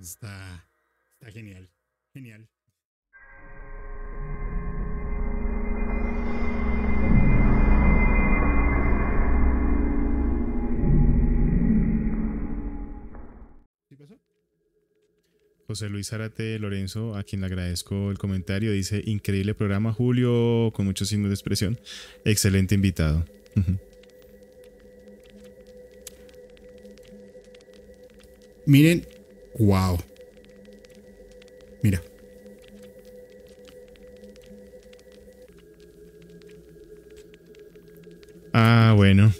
[0.00, 0.67] Está,
[1.20, 1.68] Está genial,
[2.14, 2.48] genial.
[13.88, 14.16] ¿Qué pasó?
[15.66, 20.86] José Luis Zárate Lorenzo, a quien le agradezco el comentario, dice, increíble programa Julio, con
[20.86, 21.80] muchos signos de expresión,
[22.24, 23.24] excelente invitado.
[28.66, 29.04] Miren,
[29.58, 29.98] wow.
[31.82, 32.02] Mira.
[38.52, 39.32] Ah, bueno.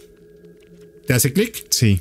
[1.07, 1.67] ¿Te hace clic?
[1.71, 2.01] Sí.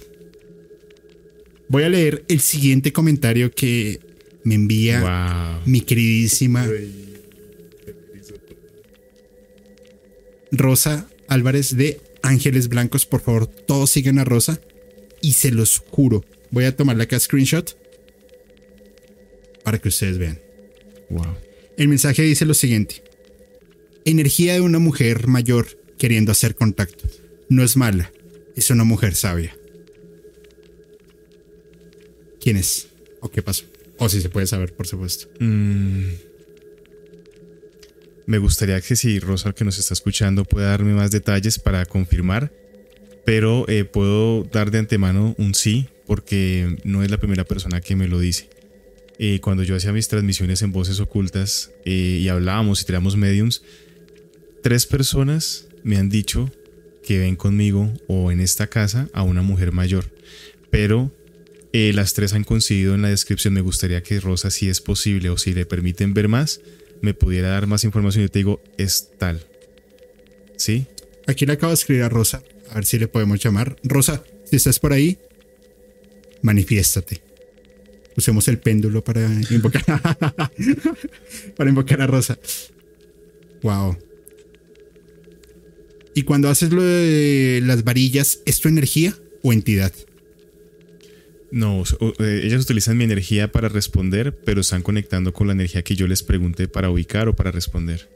[1.70, 4.00] Voy a leer el siguiente comentario que
[4.44, 6.66] me envía mi queridísima
[10.52, 13.06] Rosa Álvarez de Ángeles Blancos.
[13.06, 14.62] Por favor, todos sigan a Rosa.
[15.22, 17.76] Y se los juro, voy a tomarle acá screenshot
[19.68, 20.40] para que ustedes vean.
[21.10, 21.36] Wow.
[21.76, 23.04] El mensaje dice lo siguiente.
[24.06, 25.68] Energía de una mujer mayor
[25.98, 27.04] queriendo hacer contacto.
[27.50, 28.14] No es mala,
[28.56, 29.58] es una mujer sabia.
[32.40, 32.88] ¿Quién es?
[33.20, 33.66] ¿O qué pasó?
[33.98, 35.28] O si se puede saber, por supuesto.
[35.42, 36.12] Mm.
[38.26, 42.54] Me gustaría que si Rosa, que nos está escuchando, pueda darme más detalles para confirmar,
[43.26, 47.98] pero eh, puedo dar de antemano un sí, porque no es la primera persona que
[47.98, 48.48] me lo dice.
[49.20, 53.64] Eh, cuando yo hacía mis transmisiones en voces ocultas eh, y hablábamos y teníamos mediums,
[54.62, 56.52] tres personas me han dicho
[57.04, 60.12] que ven conmigo o en esta casa a una mujer mayor,
[60.70, 61.12] pero
[61.74, 63.54] eh, las tres han coincidido en la descripción.
[63.54, 66.60] Me gustaría que Rosa, si es posible o si le permiten ver más,
[67.02, 68.24] me pudiera dar más información.
[68.24, 69.46] Yo te digo, es tal.
[70.58, 70.88] ¿Sí?
[71.28, 73.78] Aquí le acabo de escribir a Rosa, a ver si le podemos llamar.
[73.84, 75.18] Rosa, si estás por ahí,
[76.42, 77.27] manifiéstate.
[78.18, 79.84] Usemos el péndulo para invocar,
[81.56, 82.38] para invocar a Rosa.
[83.62, 83.96] Wow.
[86.16, 89.14] Y cuando haces lo de las varillas, ¿es tu energía
[89.44, 89.94] o entidad?
[91.52, 91.84] No,
[92.20, 96.08] eh, ellas utilizan mi energía para responder, pero están conectando con la energía que yo
[96.08, 98.10] les pregunté para ubicar o para responder.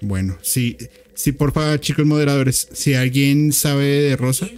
[0.00, 0.76] Bueno, sí,
[1.18, 4.48] sí, por favor, chicos moderadores, si alguien sabe de Rosa,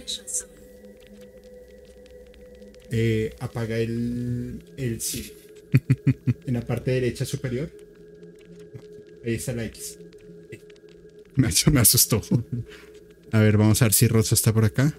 [2.91, 5.33] eh, apaga el, el sí.
[6.45, 7.71] en la parte derecha superior.
[9.25, 9.97] Ahí está la X.
[11.35, 12.21] Me, me asustó.
[13.31, 14.93] A ver, vamos a ver si Rosa está por acá.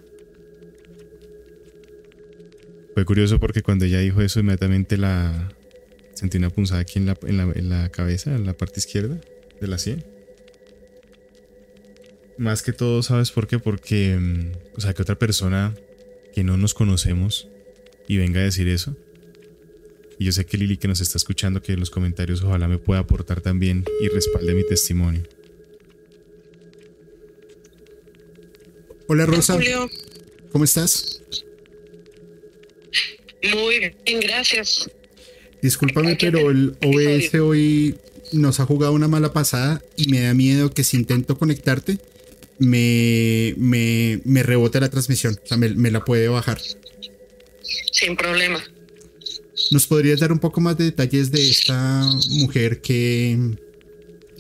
[2.95, 5.53] Fue curioso porque cuando ella dijo eso, inmediatamente la
[6.15, 9.21] sentí una punzada aquí en la, en la, cabeza, en la parte izquierda
[9.61, 10.05] de la sien.
[12.43, 13.61] Más que todo, ¿sabes por qué?
[13.61, 15.77] Porque, mm, o sea, que otra persona
[16.35, 17.47] que no nos conocemos
[18.09, 18.97] y venga a decir eso.
[20.19, 22.79] Y yo sé que Lili que nos está escuchando, que en los comentarios ojalá me
[22.79, 25.23] pueda aportar también y respalde mi testimonio.
[29.07, 29.57] Hola Rosa.
[30.51, 31.23] ¿Cómo estás?
[33.55, 34.91] Muy bien, gracias.
[35.63, 37.95] Discúlpame, pero el OBS hoy
[38.33, 41.99] nos ha jugado una mala pasada y me da miedo que si intento conectarte
[42.63, 45.39] me, me, me rebote la transmisión.
[45.43, 46.61] O sea, me, la puede bajar.
[47.93, 48.63] Sin problema.
[49.71, 53.57] ¿Nos podrías dar un poco más de detalles de esta mujer que,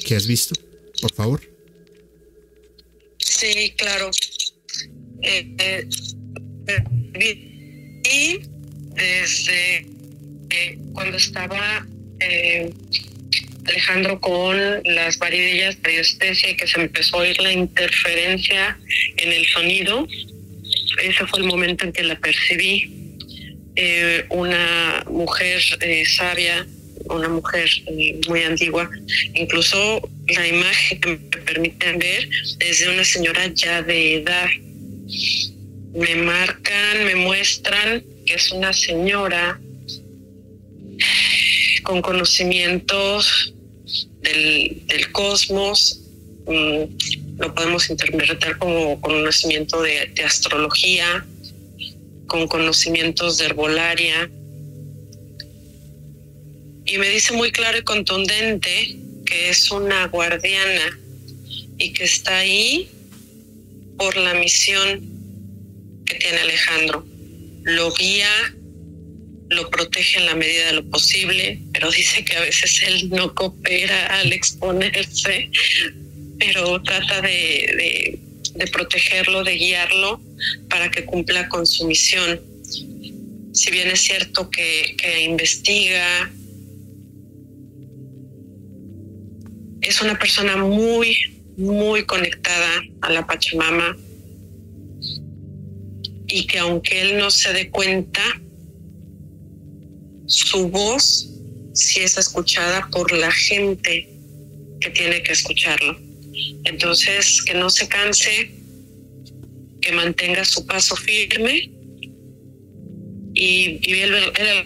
[0.04, 0.54] que has visto?
[1.00, 1.40] Por favor.
[3.18, 4.10] Sí, claro.
[5.22, 5.88] Eh, eh,
[8.04, 8.40] y
[8.94, 9.86] desde
[10.50, 11.86] eh, cuando estaba
[13.66, 18.78] Alejandro con las varillas de radiestesia y que se empezó a oír la interferencia
[19.16, 20.06] en el sonido,
[21.02, 22.90] ese fue el momento en que la percibí.
[24.30, 25.60] una mujer
[26.06, 26.66] sabia,
[27.04, 27.68] una mujer
[28.28, 28.90] muy antigua,
[29.34, 32.28] incluso la imagen que me permiten ver
[32.60, 34.50] es de una señora ya de edad
[35.94, 39.60] me marcan, me muestran que es una señora
[41.82, 43.54] con conocimientos
[44.20, 46.00] del, cosmos,
[46.46, 51.26] mm, lo podemos interpretar como conocimiento de, de astrología,
[52.26, 54.30] con conocimientos de herbolaria.
[56.84, 60.98] Y me dice muy claro y contundente que es una guardiana
[61.78, 62.90] y que está ahí
[63.98, 65.00] por la misión
[66.06, 67.06] que tiene Alejandro.
[67.62, 68.54] Lo guía,
[69.52, 73.34] lo protege en la medida de lo posible, pero dice que a veces él no
[73.34, 75.50] coopera al exponerse,
[76.38, 78.18] pero trata de,
[78.72, 80.20] protegerlo, de guiarlo
[80.68, 82.40] para que cumpla con su misión.
[83.52, 86.30] Si bien es cierto que, que investiga,
[89.82, 91.16] es una persona muy,
[91.56, 93.96] muy conectada a la Pachamama
[96.28, 98.22] y que aunque él no se dé cuenta,
[100.32, 101.28] su voz
[101.74, 104.08] sí es escuchada por la gente
[104.80, 106.00] que tiene que escucharlo.
[106.64, 108.50] Entonces, que no se canse,
[109.82, 111.70] que mantenga su paso firme
[113.34, 114.14] y, él,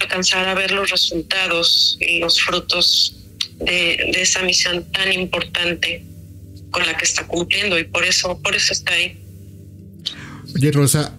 [0.00, 3.16] alcanzar a ver los resultados y los frutos
[3.58, 6.04] de, de, esa misión tan importante
[6.70, 9.18] con la que está cumpliendo y por eso, por eso está ahí.
[10.54, 11.18] Oye, Rosa,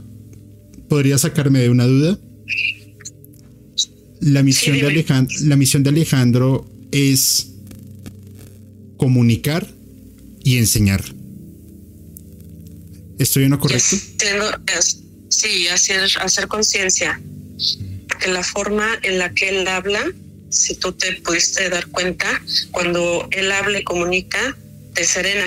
[0.87, 2.17] ¿podría sacarme de una duda?
[4.19, 7.47] La misión, de Alejandro, la misión de Alejandro es
[8.97, 9.67] comunicar
[10.43, 11.03] y enseñar.
[13.19, 13.95] ¿Estoy en lo correcto?
[15.29, 17.21] sí, hacer, hacer conciencia.
[18.07, 20.03] Porque la forma en la que él habla,
[20.49, 22.41] si tú te pudiste dar cuenta,
[22.71, 24.57] cuando él habla y comunica,
[24.93, 25.45] te serena.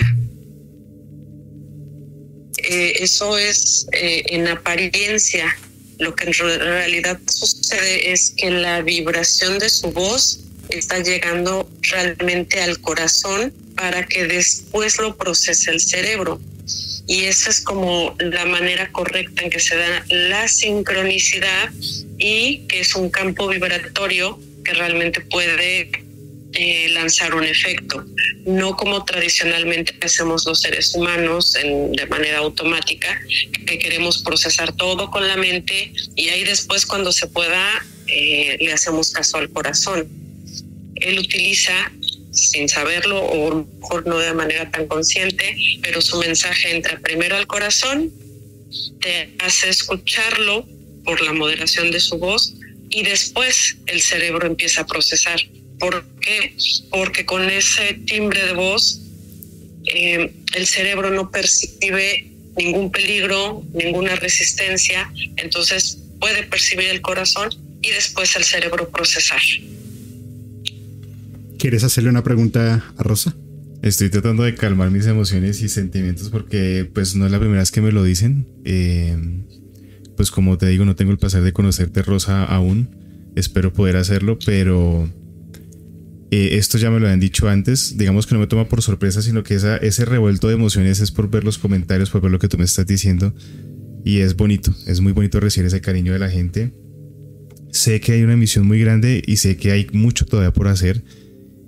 [2.57, 5.57] Eh, eso es eh, en apariencia.
[6.01, 12.59] Lo que en realidad sucede es que la vibración de su voz está llegando realmente
[12.59, 16.41] al corazón para que después lo procese el cerebro.
[17.05, 21.69] Y esa es como la manera correcta en que se da la sincronicidad
[22.17, 25.91] y que es un campo vibratorio que realmente puede
[26.53, 28.05] eh, lanzar un efecto,
[28.45, 33.21] no como tradicionalmente hacemos los seres humanos de manera automática,
[33.65, 38.73] que queremos procesar todo con la mente y ahí después cuando se pueda eh, le
[38.73, 40.07] hacemos caso al corazón.
[40.95, 41.91] Él utiliza
[42.31, 47.47] sin saberlo o mejor no de manera tan consciente, pero su mensaje entra primero al
[47.47, 48.11] corazón,
[48.99, 50.65] te hace escucharlo
[51.03, 52.53] por la moderación de su voz
[52.89, 55.39] y después el cerebro empieza a procesar.
[55.81, 56.55] ¿Por qué?
[56.91, 59.01] Porque con ese timbre de voz
[59.87, 67.49] eh, el cerebro no percibe ningún peligro, ninguna resistencia, entonces puede percibir el corazón
[67.81, 69.41] y después el cerebro procesar.
[71.57, 73.35] ¿Quieres hacerle una pregunta a Rosa?
[73.81, 77.71] Estoy tratando de calmar mis emociones y sentimientos porque pues no es la primera vez
[77.71, 78.47] que me lo dicen.
[78.65, 79.17] Eh,
[80.15, 83.31] pues como te digo, no tengo el placer de conocerte Rosa aún.
[83.35, 85.09] Espero poder hacerlo, pero
[86.31, 89.21] eh, esto ya me lo habían dicho antes, digamos que no me toma por sorpresa,
[89.21, 92.39] sino que esa, ese revuelto de emociones es por ver los comentarios, por ver lo
[92.39, 93.35] que tú me estás diciendo.
[94.05, 96.71] Y es bonito, es muy bonito recibir ese cariño de la gente.
[97.71, 101.03] Sé que hay una misión muy grande y sé que hay mucho todavía por hacer.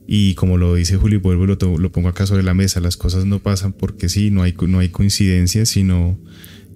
[0.07, 3.25] Y como lo dice Julio, vuelvo lo, lo pongo acá sobre la mesa, las cosas
[3.25, 6.17] no pasan porque sí, no hay, no hay coincidencias, sino...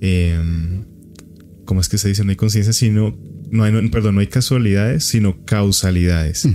[0.02, 0.84] Em,
[1.64, 2.26] ¿Cómo es que se dice?
[2.26, 3.18] No hay coincidencias, sino...
[3.50, 6.48] No hay, perdón, no hay casualidades, sino causalidades.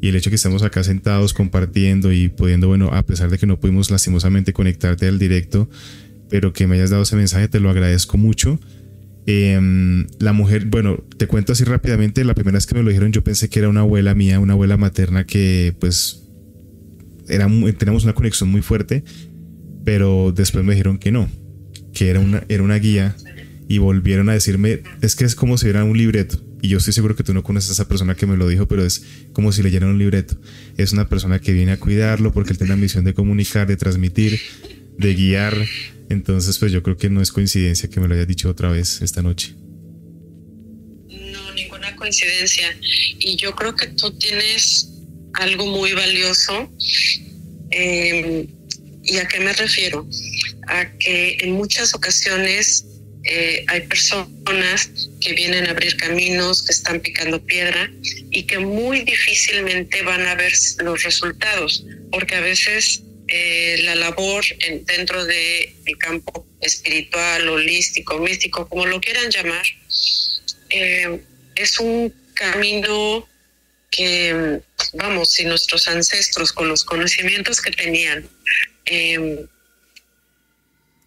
[0.00, 3.46] Y el hecho que estamos acá sentados compartiendo y pudiendo, bueno, a pesar de que
[3.46, 5.68] no pudimos lastimosamente conectarte al directo,
[6.28, 8.60] pero que me hayas dado ese mensaje, te lo agradezco mucho.
[9.26, 13.12] Em, la mujer, bueno, te cuento así rápidamente, la primera vez que me lo dijeron
[13.12, 16.22] yo pensé que era una abuela mía, una abuela materna que pues
[17.28, 17.46] era
[17.76, 19.04] tenemos una conexión muy fuerte,
[19.84, 21.28] pero después me dijeron que no,
[21.92, 23.16] que era una, era una guía
[23.68, 26.47] y volvieron a decirme, es que es como si era un libreto.
[26.60, 28.66] Y yo estoy seguro que tú no conoces a esa persona que me lo dijo,
[28.66, 29.02] pero es
[29.32, 30.36] como si leyeran un libreto.
[30.76, 33.76] Es una persona que viene a cuidarlo porque él tiene la misión de comunicar, de
[33.76, 34.40] transmitir,
[34.96, 35.56] de guiar.
[36.08, 39.02] Entonces, pues yo creo que no es coincidencia que me lo hayas dicho otra vez
[39.02, 39.54] esta noche.
[41.08, 42.76] No, ninguna coincidencia.
[43.20, 44.88] Y yo creo que tú tienes
[45.34, 46.72] algo muy valioso.
[47.70, 48.46] Em,
[49.04, 50.08] ¿Y a qué me refiero?
[50.66, 52.84] A que en muchas ocasiones
[53.30, 54.90] eh, hay personas
[55.20, 57.92] que vienen a abrir caminos, que están picando piedra
[58.30, 64.42] y que muy difícilmente van a ver los resultados, porque a veces eh, la labor
[64.86, 69.66] dentro del campo espiritual, holístico, místico, como lo quieran llamar,
[70.70, 71.20] eh,
[71.54, 73.28] es un camino
[73.90, 74.60] que,
[74.94, 78.26] vamos, si nuestros ancestros con los conocimientos que tenían,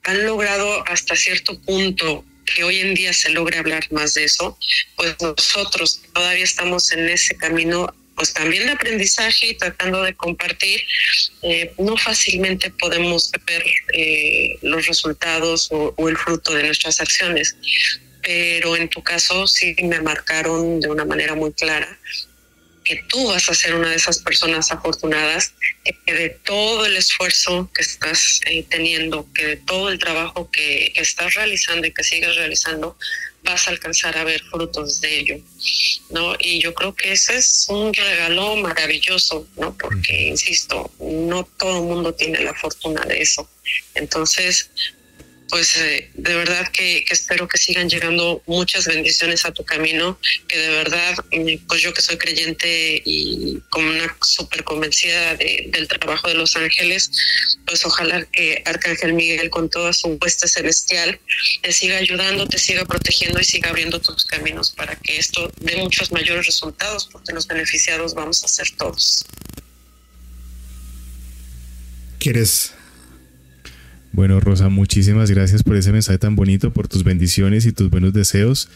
[0.03, 4.57] han logrado hasta cierto punto que hoy en día se logre hablar más de eso,
[4.95, 10.81] pues nosotros todavía estamos en ese camino pues también de aprendizaje y tratando de compartir,
[11.41, 13.63] eh, no fácilmente podemos ver
[13.93, 17.55] eh, los resultados o, el fruto de nuestras acciones,
[18.21, 21.97] pero en tu caso sí me marcaron de una manera muy clara
[22.83, 25.53] que tú vas a ser una de esas personas afortunadas,
[26.05, 30.91] que de todo el esfuerzo que estás eh, teniendo, que de todo el trabajo que,
[30.95, 32.97] estás realizando y que sigues realizando,
[33.43, 35.37] vas a alcanzar a ver frutos de ello,
[36.11, 36.35] ¿no?
[36.39, 39.75] Y yo creo que ese es un regalo maravilloso, ¿no?
[39.77, 43.49] Porque, insisto, no todo el mundo tiene la fortuna de eso.
[43.95, 44.69] Entonces,
[45.51, 50.17] pues eh, de verdad que, espero que sigan llegando muchas bendiciones a tu camino,
[50.47, 55.87] que de verdad, mm, pues yo que soy creyente y como una súper convencida del
[55.89, 57.11] trabajo de los ángeles,
[57.65, 61.19] pues ojalá que Arcángel Miguel con toda su hueste celestial
[61.61, 65.75] te siga ayudando, te siga protegiendo y siga abriendo tus caminos para que esto dé
[65.75, 69.25] muchos mayores resultados, porque los beneficiados vamos a ser todos.
[72.19, 72.71] ¿Quieres
[74.13, 78.13] bueno, Rosa, muchísimas gracias por ese mensaje tan bonito, por tus bendiciones y tus buenos
[78.13, 78.69] deseos.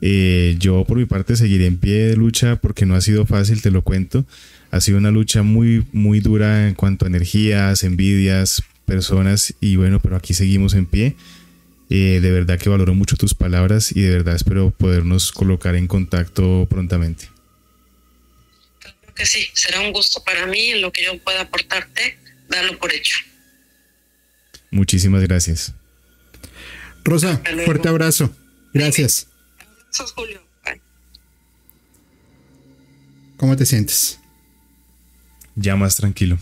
[0.00, 3.62] Eh, yo por mi parte seguiré en pie de lucha porque no ha sido fácil,
[3.62, 4.24] te lo cuento.
[4.70, 10.00] Ha sido una lucha muy, muy dura en cuanto a energías, envidias, personas y bueno,
[10.00, 11.16] pero aquí seguimos en pie.
[11.88, 15.86] Eh, de verdad que valoro mucho tus palabras y de verdad espero podernos colocar en
[15.86, 17.28] contacto prontamente.
[18.80, 22.18] Claro que sí, será un gusto para mí en lo que yo pueda aportarte,
[22.48, 23.16] darlo por hecho.
[24.76, 25.72] Muchísimas gracias.
[27.02, 28.30] Rosa, fuerte abrazo.
[28.74, 29.26] Gracias.
[30.14, 30.42] Julio.
[33.38, 34.20] ¿Cómo te sientes?
[35.54, 36.38] Ya más tranquilo.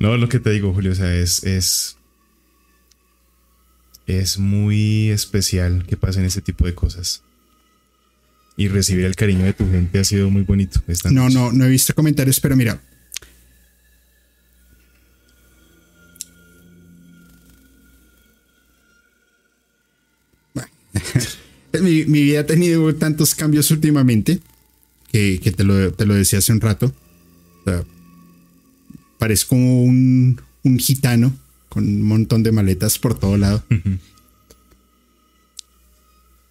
[0.00, 1.98] No, lo que te digo, Julio, o sea, es, es,
[4.06, 7.22] es muy especial que pasen ese tipo de cosas.
[8.56, 10.80] Y recibir el cariño de tu gente ha sido muy bonito.
[11.10, 12.80] no, no, no he visto comentarios, pero mira,
[21.80, 24.40] mi, vida ha tenido tantos cambios últimamente
[25.10, 26.92] que, te, lo, decía hace un rato.
[29.18, 31.36] parezco un, un gitano
[31.68, 33.64] con un montón de maletas por todo lado.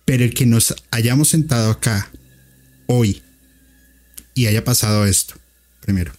[0.06, 2.12] Pero el que nos hayamos sentado acá
[2.88, 3.22] hoy
[4.34, 5.36] y haya pasado esto,
[5.82, 6.12] primero.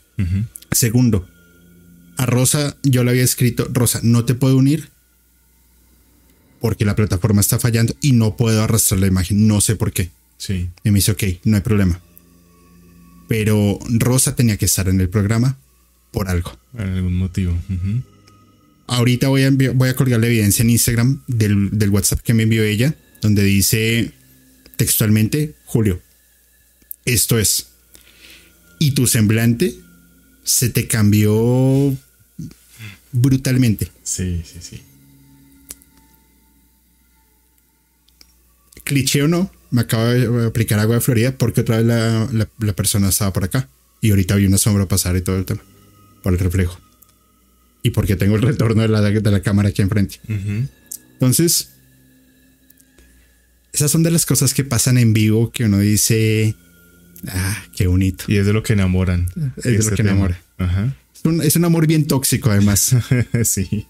[0.70, 1.28] Segundo,
[2.16, 4.90] a Rosa yo le había escrito, Rosa, no te puedo unir
[6.64, 9.46] porque la plataforma está fallando y no puedo arrastrar la imagen.
[9.46, 10.08] No sé por qué.
[10.38, 10.70] Sí.
[10.82, 12.00] Y me dice, ok, no hay problema.
[13.28, 15.58] Pero Rosa tenía que estar en el programa
[16.10, 16.56] por algo.
[16.72, 17.54] Por algún motivo.
[18.86, 22.44] Ahorita voy a, voy a colgar la evidencia en Instagram del, del WhatsApp que me
[22.44, 24.12] envió ella, donde dice
[24.76, 26.00] textualmente, Julio,
[27.04, 27.66] esto es.
[28.78, 29.74] Y tu semblante
[30.44, 31.94] se te cambió
[33.12, 33.92] brutalmente.
[34.02, 34.80] Sí, sí, sí.
[38.94, 43.08] Cliché o no, me acabo de aplicar agua de Florida porque otra vez la, persona
[43.08, 43.68] estaba por acá.
[44.00, 45.62] Y ahorita vi una sombra pasar y todo el tema.
[46.22, 46.78] Por el reflejo.
[47.82, 50.20] Y porque tengo el retorno de la, de la cámara aquí enfrente.
[51.14, 51.70] Entonces,
[53.72, 56.54] esas son de las cosas que pasan en vivo que uno dice,
[57.26, 58.24] ah, qué bonito.
[58.28, 59.28] Y es de lo que enamoran.
[59.56, 60.40] Es de lo este que enamora.
[61.14, 62.94] Es, un, es un amor bien tóxico además.
[63.44, 63.86] sí.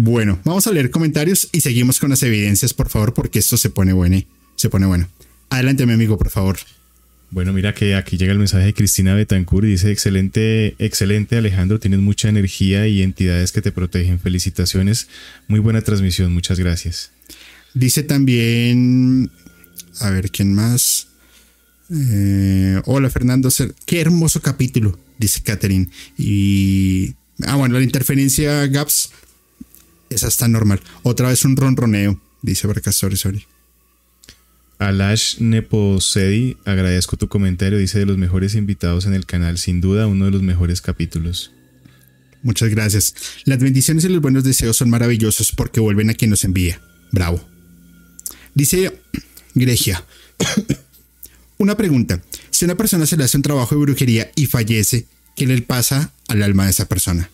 [0.00, 3.68] Bueno, vamos a leer comentarios y seguimos con las evidencias, por favor, porque esto se
[3.68, 4.22] pone bueno.
[4.54, 5.08] Se pone bueno.
[5.50, 6.56] Adelante, mi amigo, por favor.
[7.32, 11.80] Bueno, mira que aquí llega el mensaje de Cristina Betancourt y dice, excelente, excelente Alejandro,
[11.80, 14.20] tienes mucha energía y entidades que te protegen.
[14.20, 15.08] Felicitaciones,
[15.48, 17.10] muy buena transmisión, muchas gracias.
[17.74, 19.32] Dice también,
[20.00, 21.08] a ver, ¿quién más?
[21.90, 23.48] Eh, hola Fernando,
[23.84, 25.88] qué hermoso capítulo, dice Catherine.
[26.16, 27.14] Y,
[27.44, 29.10] ah, bueno, la interferencia Gaps
[30.10, 30.80] esa está normal.
[31.02, 33.46] Otra vez un ronroneo, dice Barca, sorry.
[34.78, 40.06] Alash Neposedi, agradezco tu comentario, dice de los mejores invitados en el canal, sin duda
[40.06, 41.52] uno de los mejores capítulos.
[42.42, 43.14] Muchas gracias.
[43.44, 46.80] Las bendiciones y los buenos deseos son maravillosos porque vuelven a quien los envía.
[47.10, 47.40] Bravo.
[48.54, 49.00] Dice
[49.54, 50.04] Gregia.
[51.58, 52.22] Una pregunta.
[52.50, 56.12] Si una persona se le hace un trabajo de brujería y fallece, ¿qué le pasa
[56.28, 57.30] al alma de esa persona?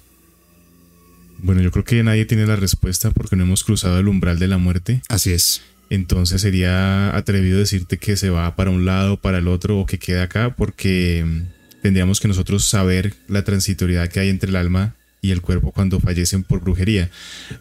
[1.44, 4.48] Bueno, yo creo que nadie tiene la respuesta porque no hemos cruzado el umbral de
[4.48, 5.02] la muerte.
[5.10, 5.60] Así es.
[5.90, 9.98] Entonces sería atrevido decirte que se va para un lado, para el otro o que
[9.98, 14.94] queda acá porque mm, tendríamos que nosotros saber la transitoriedad que hay entre el alma
[15.20, 17.10] y el cuerpo cuando fallecen por brujería.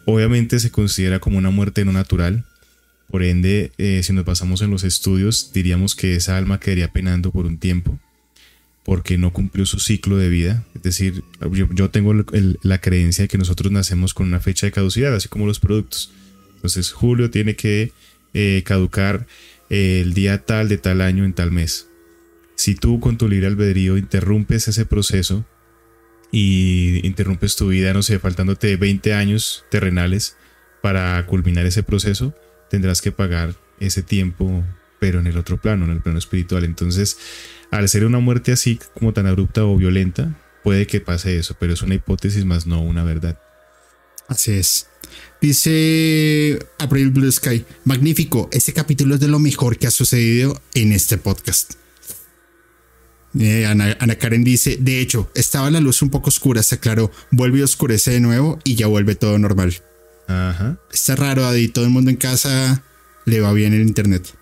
[0.06, 2.46] Obviamente se considera como una muerte no natural.
[3.10, 7.32] Por ende, eh, si nos basamos en los estudios, diríamos que esa alma quedaría penando
[7.32, 7.98] por un tiempo
[8.84, 10.64] porque no cumplió su ciclo de vida.
[10.74, 11.24] Es decir,
[11.72, 15.46] yo, tengo la creencia de que nosotros nacemos con una fecha de caducidad, así como
[15.46, 16.12] los productos.
[16.56, 17.92] Entonces, julio tiene que
[18.34, 19.26] eh, caducar
[19.70, 21.88] eh, el día tal de tal año en tal mes.
[22.56, 25.44] Si tú con tu libre albedrío interrumpes ese proceso
[26.30, 30.36] y interrumpes tu vida, no sé, faltándote 20 años terrenales
[30.82, 32.34] para culminar ese proceso,
[32.68, 34.62] tendrás que pagar ese tiempo,
[35.04, 36.64] pero en el otro plano, en el plano espiritual.
[36.64, 37.18] Entonces,
[37.70, 41.74] al ser una muerte así como tan abrupta o violenta, puede que pase eso, pero
[41.74, 43.38] es una hipótesis más no una verdad.
[44.28, 44.86] Así es.
[45.42, 50.92] Dice April Blue Sky, magnífico, este capítulo es de lo mejor que ha sucedido en
[50.92, 51.74] este podcast.
[53.38, 57.12] Eh, Ana, Ana Karen dice, de hecho, estaba la luz un poco oscura, se aclaró,
[57.30, 59.74] vuelve y oscurece de nuevo y ya vuelve todo normal.
[60.28, 60.78] Ajá.
[60.90, 62.82] Está raro, Adi, todo el mundo en casa
[63.26, 64.34] le va bien el internet.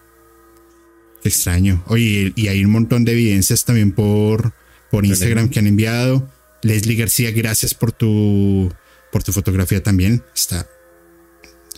[1.23, 1.83] Qué extraño.
[1.87, 4.53] Oye, y hay un montón de evidencias también por,
[4.91, 6.29] por Instagram que han enviado.
[6.63, 8.73] Leslie García, gracias por tu,
[9.13, 10.25] por tu fotografía también.
[10.35, 10.67] Está,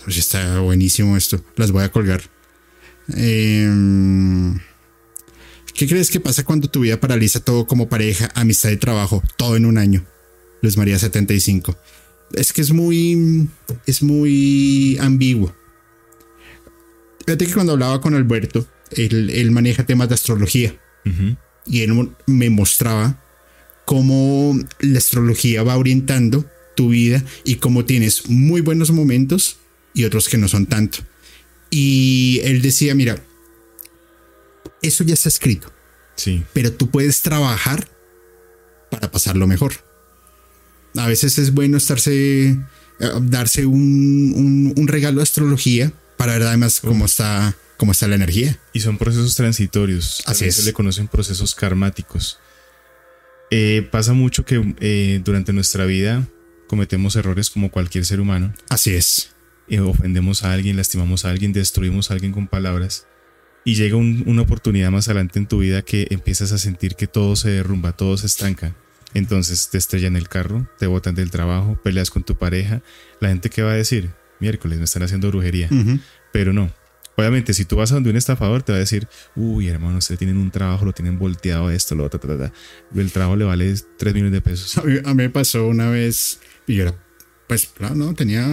[0.06, 1.44] está buenísimo esto.
[1.56, 2.22] Las voy a colgar.
[3.08, 4.58] Em,
[5.74, 9.22] ¿Qué crees que pasa cuando tu vida paraliza todo como pareja, amistad y trabajo?
[9.36, 10.06] Todo en un año.
[10.62, 11.76] Luz María 75.
[12.32, 13.48] Es que es muy,
[13.84, 15.54] es muy ambiguo.
[17.26, 20.74] Fíjate que cuando hablaba con Alberto, él, él maneja temas de astrología
[21.66, 23.20] y él me mostraba
[23.84, 26.44] cómo la astrología va orientando
[26.76, 29.56] tu vida y cómo tienes muy buenos momentos
[29.94, 30.98] y otros que no son tanto.
[31.70, 33.22] Y él decía, mira,
[34.82, 35.70] eso ya está escrito,
[36.16, 36.42] Sí.
[36.52, 37.88] pero tú puedes trabajar
[38.90, 39.72] para pasarlo mejor.
[40.96, 42.58] A veces es bueno estarse, eh,
[43.22, 48.16] darse un, un- un regalo de astrología para ver además cómo está, cómo está la
[48.16, 48.58] energía.
[48.72, 50.22] Y son procesos transitorios.
[50.26, 50.56] Así es.
[50.56, 52.38] Se le conocen procesos karmáticos.
[53.50, 56.26] Eh, pasa mucho que eh, durante nuestra vida
[56.66, 58.52] cometemos errores como cualquier ser humano.
[58.68, 59.30] Así es.
[59.68, 63.06] Eh, ofendemos a alguien, lastimamos a alguien, destruimos a alguien con palabras.
[63.64, 67.06] Y llega un- una oportunidad más adelante en tu vida que empiezas a sentir que
[67.06, 68.74] todo se derrumba, todo se estanca.
[69.14, 72.82] Entonces te estrellan el carro, te botan del trabajo, peleas con tu pareja.
[73.20, 74.10] La gente que va a decir,
[74.40, 75.68] miércoles me están haciendo brujería.
[76.32, 76.70] Pero no.
[77.16, 80.18] Obviamente, si tú vas a donde un estafador, te va a decir, uy, hermano, ustedes
[80.18, 82.52] tienen un trabajo, lo tienen volteado esto, lo otro, ta, ta, ta".
[82.94, 84.76] El trabajo le vale 3 millones de pesos.
[84.78, 86.94] A mí, a mí me pasó una vez, y yo era,
[87.46, 88.46] pues, claro, no, tenía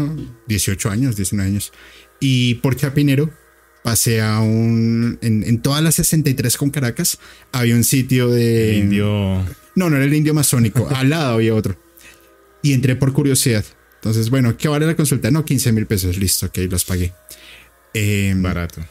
[0.47, 1.71] 18 años, 19 años.
[2.19, 3.31] Y por Chapinero
[3.83, 5.17] pasé a un.
[5.21, 7.17] En, en todas las 63 con Caracas
[7.51, 8.75] había un sitio de.
[8.75, 9.43] Indio.
[9.75, 11.77] No, no era el indio masónico, al lado había otro.
[12.61, 13.65] Y entré por curiosidad.
[13.95, 15.31] Entonces, bueno, ¿qué vale la consulta?
[15.31, 17.13] No, 15 mil pesos, listo, ok, los pagué.
[17.93, 18.81] Em, Barato.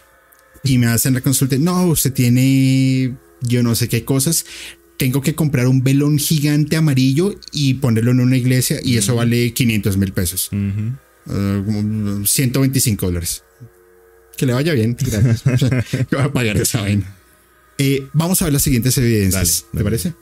[0.63, 1.57] y me hacen la consulta.
[1.59, 4.45] No, usted tiene yo no sé qué cosas.
[4.99, 9.55] Tengo que comprar un velón gigante amarillo y ponerlo en una iglesia y eso vale
[9.55, 10.51] 500 mil pesos.
[10.53, 13.43] Uh, como 125 dólares.
[14.37, 14.97] Que le vaya bien.
[15.01, 15.43] Gracias.
[16.11, 17.17] Voy a pagar esa vaina.
[17.79, 19.33] Eh, vamos a ver las siguientes evidencias.
[19.33, 19.85] Dale, ¿Te dale.
[19.85, 20.15] parece?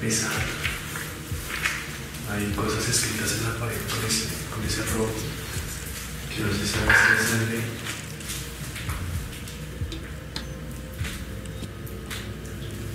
[0.00, 0.44] Pesada.
[2.30, 5.14] Hay cosas escritas en la pared con ese, con ese rojo
[6.34, 7.58] que no se sabe si es sangre.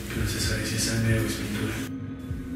[0.10, 1.74] Que no se sabe si es sangre o es pintura.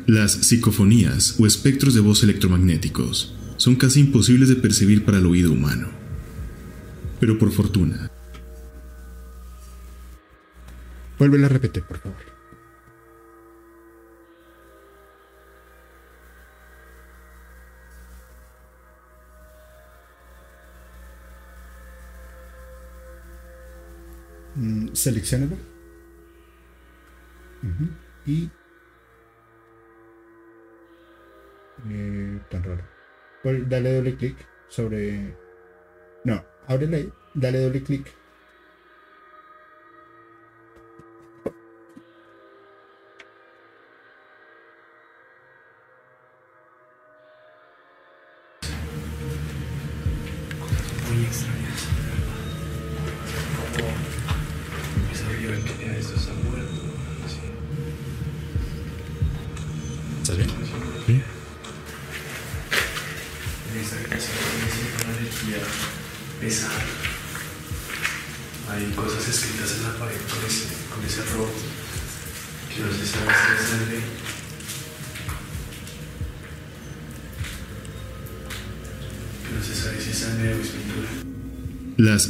[0.08, 5.52] Las psicofonías o espectros de voz electromagnéticos son casi imposibles de percibir para el oído
[5.52, 5.90] humano.
[7.20, 8.12] Pero por fortuna,
[11.18, 12.37] Vuelve a repetir, por favor.
[27.62, 27.90] Mm.
[28.26, 28.50] Y.
[31.90, 32.84] Eh, tan raro.
[33.44, 34.36] Pues dale doble clic
[34.68, 35.36] sobre.
[36.24, 37.14] No, ábrela ahí.
[37.34, 38.14] Dale doble clic.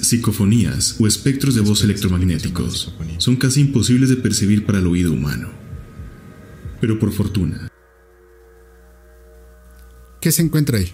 [0.09, 5.49] Psicofonías o espectros de voz electromagnéticos son casi imposibles de percibir para el oído humano.
[6.81, 7.69] Pero por fortuna,
[10.19, 10.91] ¿Qué se encuentra ahí?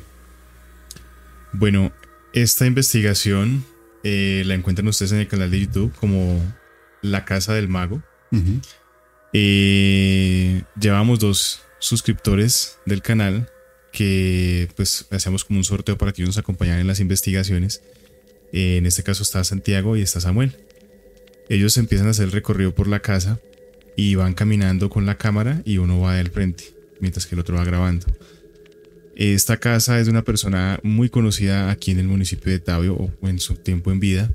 [1.53, 1.91] Bueno,
[2.33, 3.63] esta investigación
[4.05, 6.41] Eh, la encuentran ustedes en el canal de YouTube como
[7.01, 8.03] La Casa del Mago.
[9.31, 13.49] Eh, llevamos dos suscriptores del canal
[13.93, 17.81] que pues hacemos como un sorteo para que ellos nos acompañaran en las investigaciones.
[18.53, 20.55] Eh, en este caso está Santiago y está Samuel.
[21.49, 23.39] Ellos empiezan a hacer el recorrido por la casa
[23.97, 27.57] y van caminando con la cámara y uno va del frente, mientras que el otro
[27.57, 28.05] va grabando.
[29.15, 33.27] Esta casa es de una persona muy conocida aquí en el municipio de Tabio o
[33.27, 34.31] en su tiempo en vida,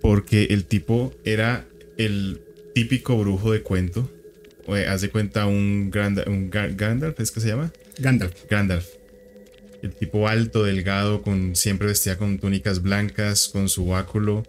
[0.00, 1.66] porque el tipo era
[1.98, 2.40] el
[2.74, 4.10] típico brujo de cuento.
[4.66, 5.92] O, haz de cuenta un,
[6.26, 7.72] un Gandalf, ¿es que se llama?
[7.98, 8.34] Gandalf.
[8.48, 8.86] Gandalf.
[9.82, 14.44] El tipo alto, delgado, con siempre vestía con túnicas blancas, con su báculo,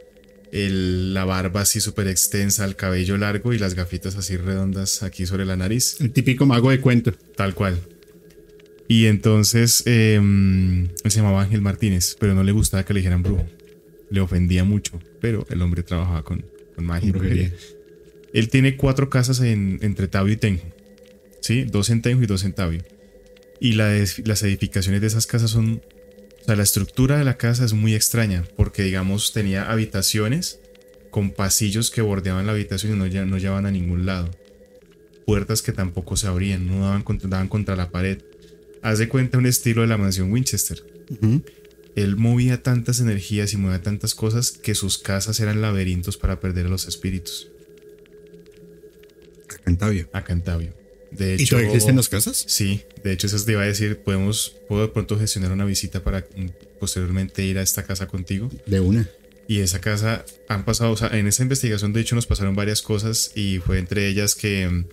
[0.51, 5.45] la barba así súper extensa, el cabello largo y las gafitas así redondas aquí sobre
[5.45, 5.97] la nariz.
[5.99, 7.11] El típico mago de cuento.
[7.35, 7.79] Tal cual.
[8.87, 13.23] Y entonces em, él se llamaba Ángel Martínez, pero no le gustaba que le dijeran
[13.23, 13.47] brujo.
[14.11, 16.45] Le ofendía mucho, pero el hombre trabajaba con,
[16.75, 17.51] con magia y brujería.
[18.33, 20.67] Él tiene cuatro casas en, entre Tabio y Tenjo.
[21.41, 21.63] ¿Sí?
[21.63, 22.83] Dos en Tenjo y dos en Tabio.
[23.63, 25.81] Y las edificaciones de esas casas son...
[26.41, 30.59] O sea, la estructura de la casa es muy extraña porque, digamos, tenía habitaciones
[31.11, 34.29] con pasillos que bordeaban la habitación y no, no llevaban a ningún lado.
[35.25, 38.21] Puertas que tampoco se abrían, no daban contra, daban contra la pared.
[38.81, 40.83] Haz de cuenta un estilo de la mansión Winchester.
[41.95, 46.65] Él movía tantas energías y movía tantas cosas que sus casas eran laberintos para perder
[46.65, 47.47] a los espíritus.
[49.49, 50.09] A Cantabio.
[50.11, 50.82] A Cantabio.
[51.17, 52.45] De hecho, ¿Y todavía existen las casas?
[52.47, 56.03] Sí, de hecho eso te iba a decir, podemos, puedo de pronto gestionar una visita
[56.03, 56.47] para mm,
[56.79, 58.49] posteriormente ir a esta casa contigo.
[58.65, 59.07] De una.
[59.47, 62.81] Y esa casa han pasado, o sea, en esa investigación de hecho nos pasaron varias
[62.81, 64.85] cosas y fue entre ellas que mm,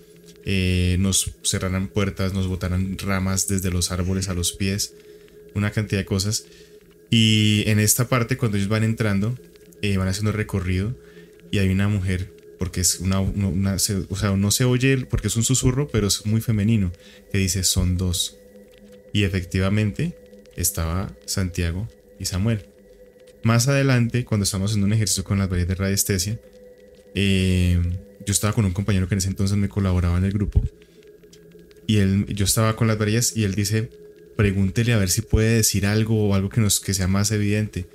[0.45, 4.95] eh, nos cerraran puertas, nos botaran ramas desde los árboles a los pies,
[5.55, 6.45] una cantidad de cosas.
[7.11, 9.37] Y en esta parte, cuando ellos van entrando,
[9.83, 10.95] eh, van haciendo recorrido
[11.51, 15.45] y hay una mujer porque es una, o sea, no se oye porque es un
[15.45, 16.93] susurro, pero es muy femenino,
[17.33, 18.37] que dice son dos.
[19.15, 20.15] Y efectivamente
[20.57, 22.67] estaba Santiago y Samuel.
[23.43, 26.41] Más adelante, cuando estamos haciendo un ejercicio con las variedades de radiestesia,
[27.15, 27.81] eh,
[28.27, 30.63] yo estaba con un compañero que en ese entonces me colaboraba en el grupo.
[31.87, 33.89] Y él, yo estaba con las varillas y él dice,
[34.37, 37.87] pregúntele a ver si puede decir algo o algo que, nos, que sea más evidente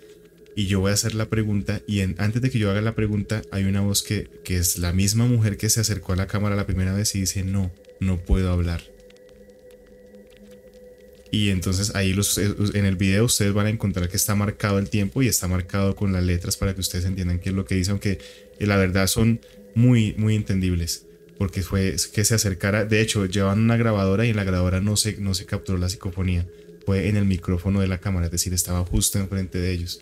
[0.56, 3.42] y yo voy a hacer la pregunta y antes de que yo haga la pregunta
[3.52, 6.56] hay una voz que, que es la misma mujer que se acercó a la cámara
[6.56, 8.82] la primera vez y dice no, no puedo hablar.
[11.32, 14.80] Y entonces ahí los, eh, en el video ustedes van a encontrar que está marcado
[14.80, 17.66] el tiempo y está marcado con las letras para que ustedes entiendan qué es lo
[17.66, 18.20] que dice, aunque
[18.58, 19.42] eh, la verdad son
[19.74, 21.06] muy, muy entendibles.
[21.38, 24.96] Porque fue que se acercara, de hecho, llevan una grabadora y en la grabadora no
[24.96, 26.48] se, no se capturó la psicofonía.
[26.86, 30.00] Fue en el micrófono de la cámara, es decir, estaba justo enfrente de ellos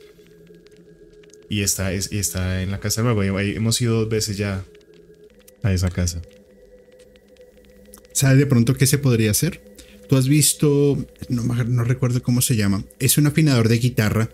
[1.50, 3.40] y está, es, está en la casa de nuevo.
[3.40, 4.64] Hemos ido dos veces ya
[5.62, 6.22] a esa casa.
[8.12, 9.62] ¿Sabes de pronto qué se podría hacer?
[10.08, 10.98] Tú has visto,
[11.30, 14.30] no, no recuerdo cómo se llama, es un afinador de guitarra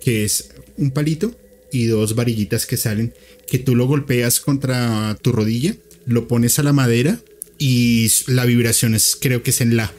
[0.00, 1.34] que es un palito
[1.72, 3.12] y dos varillitas que salen,
[3.48, 7.18] que tú lo golpeas contra tu rodilla, lo pones a la madera
[7.58, 9.92] y la vibración es, creo que es en la.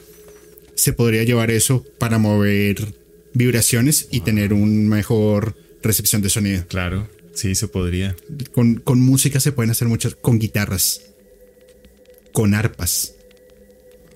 [0.74, 2.94] Se podría llevar eso para mover
[3.34, 5.56] vibraciones y tener un mejor
[5.88, 6.64] recepción de sonido.
[6.68, 8.14] Claro, sí, se podría.
[8.52, 11.02] Con, música se pueden hacer muchas, con guitarras,
[12.32, 13.14] con arpas.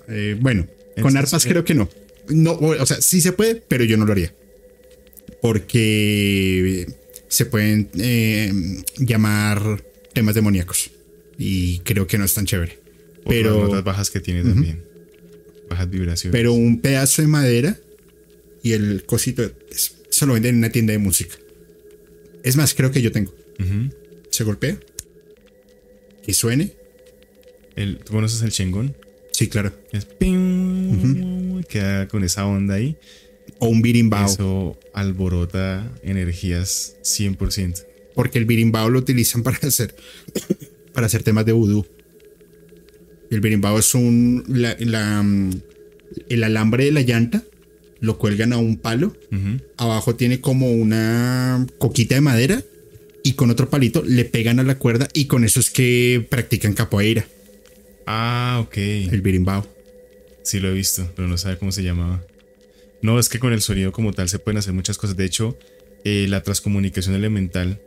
[0.08, 0.68] Eh, bueno,
[1.00, 1.88] con arpas creo que no.
[2.28, 4.32] No, o sea, sí se puede, pero yo no lo haría.
[5.40, 6.86] Porque
[7.28, 8.52] se pueden eh,
[8.98, 10.90] llamar temas demoníacos.
[11.38, 12.78] Y creo que no es tan chévere.
[13.26, 14.84] pero las notas bajas que tiene también.
[15.68, 16.32] Bajas vibraciones.
[16.32, 17.78] Pero un pedazo de madera
[18.62, 21.36] y el cosito, eso lo venden en una tienda de música.
[22.42, 23.34] Es más, creo que yo tengo.
[24.30, 24.78] Se golpea.
[26.24, 26.72] Que suene.
[27.76, 28.96] El, ¿Tú conoces el chingón?
[29.32, 29.72] Sí, claro.
[29.92, 30.06] Es
[31.68, 32.96] Queda con esa onda ahí.
[33.58, 34.26] O un birimbao.
[34.26, 37.84] Eso alborota energías 100%.
[38.14, 39.94] Porque el birimbao lo utilizan para hacer,
[40.92, 41.86] para hacer temas de vudú.
[43.30, 44.44] El birimbao es un.
[46.28, 47.44] el alambre de la llanta
[48.02, 49.16] lo cuelgan a un palo.
[49.78, 52.62] Abajo tiene como una coquita de madera
[53.22, 56.74] y con otro palito le pegan a la cuerda y con eso es que practican
[56.74, 57.26] capoeira.
[58.06, 58.76] Ah, ok.
[58.76, 59.66] El birimbao.
[60.42, 62.20] Sí, lo he visto, pero no sabe cómo se llamaba.
[63.02, 65.16] No, es que con el sonido como tal se pueden hacer muchas cosas.
[65.16, 65.56] De hecho,
[66.02, 67.80] eh, la transcomunicación elemental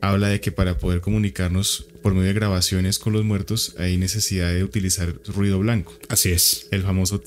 [0.00, 4.54] habla de que para poder comunicarnos por medio de grabaciones con los muertos hay necesidad
[4.54, 5.92] de utilizar ruido blanco.
[6.08, 6.68] Así es.
[6.70, 7.20] El famoso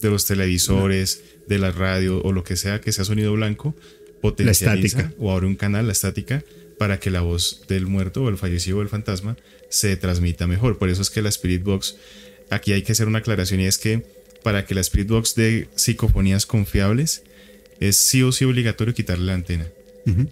[0.00, 3.76] de los televisores, de la radio o lo que sea que sea sonido blanco,
[4.20, 6.44] potencializa o abre un canal, la estática,
[6.78, 9.36] para que la voz del muerto o el fallecido o el fantasma
[9.68, 10.78] se transmita mejor.
[10.78, 11.96] Por eso es que la Spirit Box,
[12.50, 14.02] aquí hay que hacer una aclaración y es que
[14.42, 17.22] para que la Spirit Box dé psicofonías confiables,
[17.80, 19.66] es sí o sí obligatorio quitarle la antena.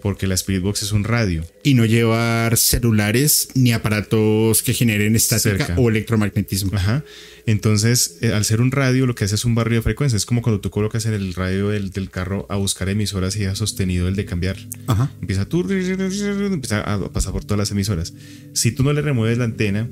[0.00, 1.44] Porque la Spirit Box es un radio.
[1.62, 6.76] Y no llevar celulares ni aparatos que generen estática o electromagnetismo.
[6.76, 7.04] Ajá.
[7.46, 10.16] Entonces, eh, al ser un radio, lo que hace es un barrio de frecuencia.
[10.16, 13.54] Es como cuando tú colocas en el radio del, carro a buscar emisoras y ha
[13.54, 14.56] sostenido el de cambiar.
[14.86, 15.10] Ajá.
[15.20, 18.12] Empieza, empieza a pasar por todas las emisoras.
[18.52, 19.88] Si tú no le remueves la antena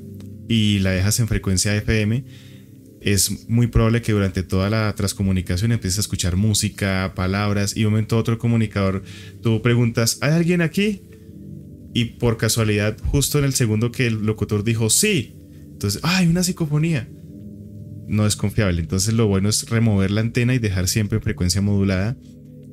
[0.47, 2.23] y la dejas en frecuencia FM,
[3.01, 7.91] es muy probable que durante toda la transcomunicación empieces a escuchar música, palabras y un
[7.91, 9.03] momento otro comunicador
[9.41, 11.03] tú preguntas, ¿hay alguien aquí?
[11.93, 15.37] Y por casualidad, justo en el segundo que el locutor dijo sí,
[15.77, 17.07] entonces, ¡ay, una psicofonía!
[18.07, 18.81] No es confiable.
[18.81, 22.17] Entonces lo bueno es remover la antena y dejar siempre en frecuencia modulada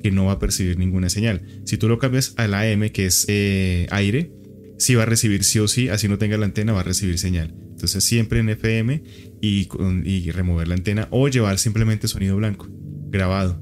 [0.01, 1.61] que no va a percibir ninguna señal.
[1.65, 4.31] Si tú lo cambias a la AM, que es eh, aire,
[4.79, 7.19] sí va a recibir sí o sí, así no tenga la antena, va a recibir
[7.19, 7.53] señal.
[7.71, 9.03] Entonces siempre en FM
[9.45, 12.67] y, remover la antena o llevar simplemente sonido blanco,
[13.09, 13.61] grabado.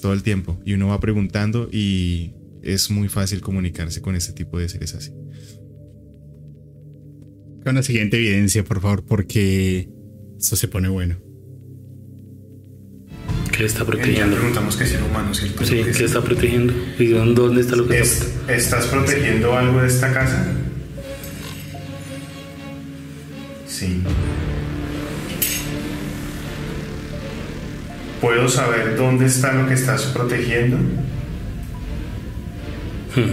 [0.00, 0.60] todo el tiempo.
[0.64, 5.12] Y uno va preguntando y es muy fácil comunicarse con este tipo de seres así.
[7.64, 9.88] Con la siguiente evidencia, por favor, porque
[10.38, 11.16] eso se pone bueno.
[13.56, 14.36] ¿Qué está protegiendo?
[14.36, 15.64] Preguntamos que es humano, ¿cierto?
[15.64, 16.74] Sí, ¿qué está protegiendo?
[16.98, 20.65] ¿Y dónde está lo que ¿Estás protegiendo algo de esta casa?
[23.78, 24.02] Sí.
[28.22, 30.78] ¿Puedo saber dónde está lo que estás protegiendo?
[33.18, 33.20] No.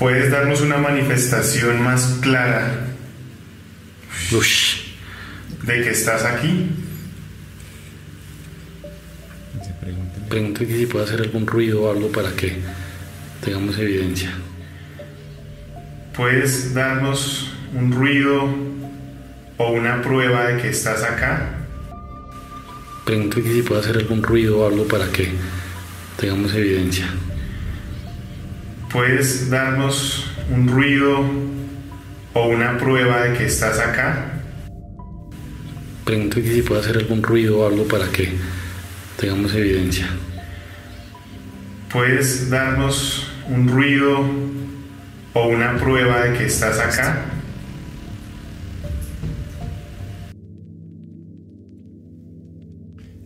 [0.00, 2.88] ¿Puedes darnos una manifestación más clara
[5.62, 6.70] de que estás aquí?
[10.28, 12.85] Pregunto si puede hacer algún ruido o algo para que
[13.46, 14.32] tengamos evidencia.
[16.16, 18.42] ¿Puedes darnos un ruido
[19.56, 21.50] o una prueba de que estás acá?
[23.04, 25.30] Pregunto si puede hacer algún ruido o algo para que
[26.16, 27.06] tengamos evidencia.
[28.90, 31.24] ¿Puedes darnos un ruido
[32.34, 34.42] o una prueba de que estás acá?
[36.04, 38.32] Pregunto si puede hacer algún ruido o algo para que
[39.16, 40.08] tengamos evidencia.
[41.92, 44.20] ¿Puedes darnos un ruido
[45.34, 47.32] o una prueba de que estás acá?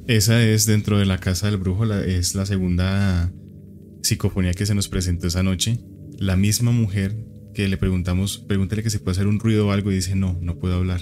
[0.06, 3.32] Esa es dentro de la casa del brujo, es la segunda
[4.02, 5.78] psicofonía que se nos presentó esa noche.
[6.18, 7.16] La misma mujer
[7.54, 10.36] que le preguntamos, pregúntale que si puede hacer un ruido o algo y dice no,
[10.42, 11.00] no puedo hablar.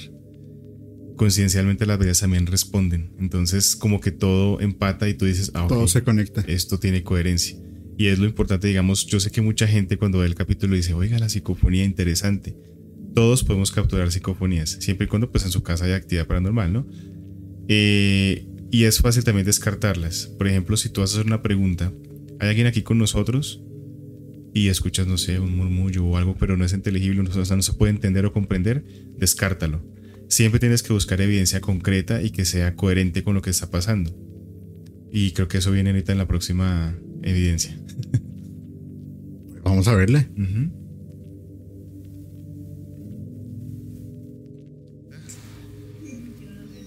[1.17, 3.15] Conciencialmente las veces también responden.
[3.19, 6.45] Entonces como que todo empata y tú dices, ah, todo se conecta.
[6.47, 7.57] Esto tiene coherencia.
[7.99, 10.95] Y es lo importante, digamos, yo sé que mucha gente cuando ve el capítulo dice,
[10.95, 12.57] oiga, la psicofonía interesante.
[13.13, 16.87] Todos podemos capturar psicofonías, siempre y cuando pues en su casa haya actividad paranormal, ¿no?
[17.67, 20.29] Eh, y es fácil también descartarlas.
[20.39, 21.93] Por ejemplo, si tú vas a una pregunta,
[22.39, 23.65] ¿hay alguien aquí con nosotros?
[24.55, 27.73] Y escuchas, no sé, un murmullo o algo, pero no es inteligible, no, no se
[27.73, 28.85] puede entender o comprender,
[29.17, 29.85] descártalo.
[30.29, 34.17] Siempre tienes que buscar evidencia concreta y que sea coherente con lo que está pasando.
[35.11, 37.77] Y creo que eso viene ahorita en la próxima evidencia.
[39.65, 40.29] Vamos a verle.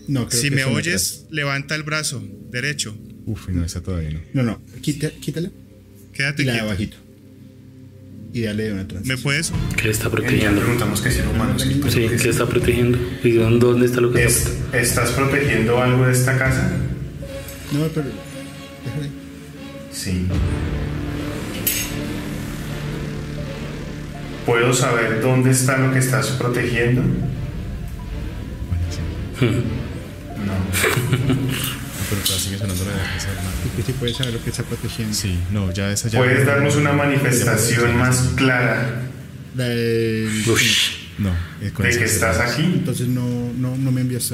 [0.08, 2.98] No, si me oyes, levanta el brazo derecho.
[3.26, 4.19] Uf, no, está todavía no.
[4.34, 5.51] No, no, quítale.
[6.11, 6.98] Quédate y la de abajito.
[8.34, 9.18] Y dale de una transición.
[9.18, 9.53] ¿Me puedes?
[9.82, 10.60] ¿Qué está protegiendo?
[10.60, 11.58] Preguntamos que si humano.
[11.60, 11.80] Sí,
[12.22, 12.98] ¿qué está protegiendo?
[13.24, 14.77] ¿Y dónde está lo que está?
[14.77, 16.72] ¿Estás protegiendo algo de esta casa?
[17.72, 18.08] No, pero.
[18.85, 19.20] Déjale.
[19.92, 20.28] Sí.
[24.45, 27.03] ¿Puedo saber dónde está lo que estás protegiendo?
[30.42, 30.53] No.
[32.10, 35.14] pero sigue sonando la de ¿Y qué puedes saber lo que está protegiendo?
[35.14, 36.20] Sí, no, ya esa ya.
[36.20, 39.03] ¿Puedes darnos una manifestación más clara?
[39.53, 40.28] De...
[41.20, 41.30] No,
[41.60, 42.64] de que estás aquí.
[42.64, 43.24] Entonces no,
[43.58, 44.34] no, no me envías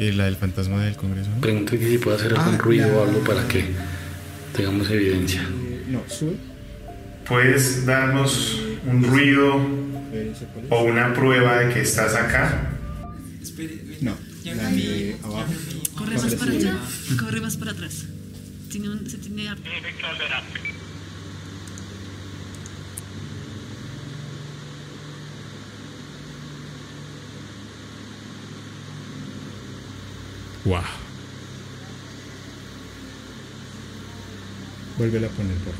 [0.00, 1.30] ¿Y la del fantasma del Congreso?
[1.40, 3.64] Pregunto si puedo hacer algún ah, ruido o algo para que
[4.52, 5.42] tengamos evidencia.
[5.88, 6.36] No, sube.
[7.26, 9.60] ¿Puedes darnos un ruido
[10.70, 12.70] o una prueba de que estás acá?
[14.00, 15.52] No, la de abajo.
[15.96, 16.76] Corre más para allá,
[17.18, 18.06] corre más para atrás.
[18.70, 19.48] Tiene un, se tiene
[30.64, 31.07] Wow.
[34.98, 35.74] Vuelve a poner por.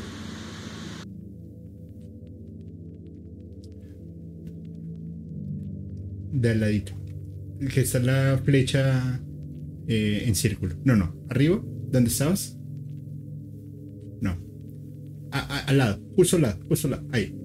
[6.31, 6.93] De al ladito.
[7.73, 9.21] Que está la flecha
[9.87, 10.75] eh, en círculo.
[10.85, 11.13] No, no.
[11.29, 12.57] Arriba, ¿dónde estabas?
[14.21, 14.37] No.
[15.31, 17.07] Al lado, justo al lado, justo al lado.
[17.11, 17.35] Ahí.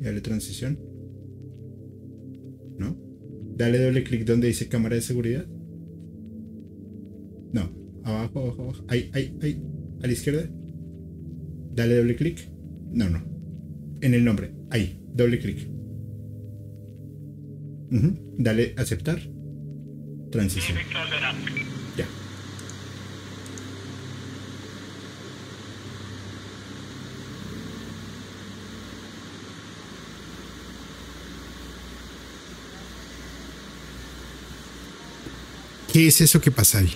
[0.00, 0.78] Dale transición.
[2.78, 2.96] ¿No?
[3.56, 5.44] Dale doble clic donde dice cámara de seguridad.
[7.52, 7.77] No.
[8.04, 8.84] Abajo, abajo, abajo.
[8.88, 9.62] Ahí, ahí, ahí.
[10.02, 10.48] A la izquierda.
[11.74, 12.50] Dale doble clic.
[12.92, 13.22] No, no.
[14.00, 14.52] En el nombre.
[14.70, 15.00] Ahí.
[15.14, 15.68] Doble clic.
[17.90, 18.34] Ujú.
[18.38, 19.20] Dale aceptar.
[20.30, 20.78] Transición.
[21.96, 22.06] Ya.
[35.92, 36.90] ¿Qué es eso que pasa ahí?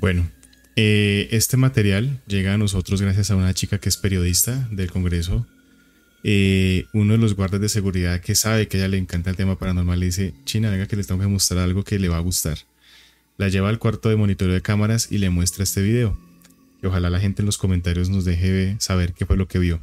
[0.00, 0.30] Bueno,
[0.76, 5.44] eh, este material llega a nosotros gracias a una chica que es periodista del Congreso.
[6.22, 9.36] Eh, uno de los guardas de seguridad que sabe que a ella le encanta el
[9.36, 12.18] tema paranormal le dice, China, venga que les tengo que mostrar algo que le va
[12.18, 12.58] a gustar.
[13.38, 16.16] La lleva al cuarto de monitoreo de cámaras y le muestra este video.
[16.84, 19.82] Ojalá la gente en los comentarios nos deje saber qué fue lo que vio.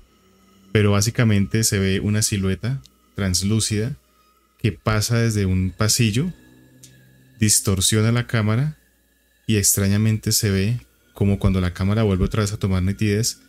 [0.71, 2.81] Pero básicamente se ve una silueta
[3.15, 3.97] translúcida
[4.59, 6.31] que pasa desde un pasillo,
[7.37, 8.77] distorsiona la cámara
[9.47, 10.79] y extrañamente se ve
[11.13, 13.39] como cuando la cámara vuelve otra vez a tomar nitidez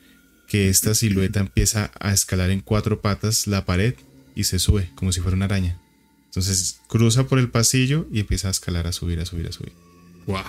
[0.47, 3.95] que esta silueta empieza a escalar en cuatro patas la pared
[4.35, 5.79] y se sube como si fuera una araña.
[6.27, 9.73] Entonces cruza por el pasillo y empieza a escalar, a subir, a subir, a subir.
[10.27, 10.43] Wow.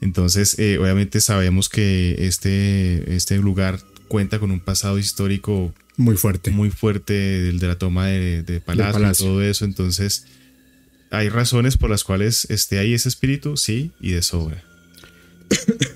[0.00, 6.50] Entonces, eh, obviamente sabemos que este, este lugar cuenta con un pasado histórico Muy fuerte.
[6.50, 9.26] muy fuerte del de la toma de, de Palacio, Palacio.
[9.26, 9.64] y todo eso.
[9.64, 10.26] Entonces,
[11.14, 14.62] hay razones por las cuales esté ahí ese espíritu, sí, y de sobra.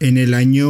[0.00, 0.68] En el año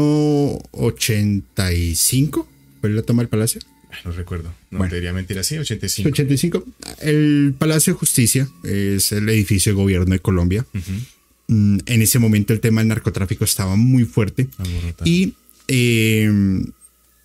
[0.73, 2.49] 85
[2.81, 3.61] fue la toma del palacio.
[3.91, 4.55] Ah, No recuerdo.
[4.71, 4.91] No Bueno.
[4.91, 6.09] te diría mentira, sí, 85.
[6.09, 6.65] 85.
[7.03, 10.65] El Palacio de Justicia es el edificio de gobierno de Colombia.
[11.49, 14.49] Mm, En ese momento el tema del narcotráfico estaba muy fuerte.
[15.05, 15.35] Y
[15.69, 16.31] eh,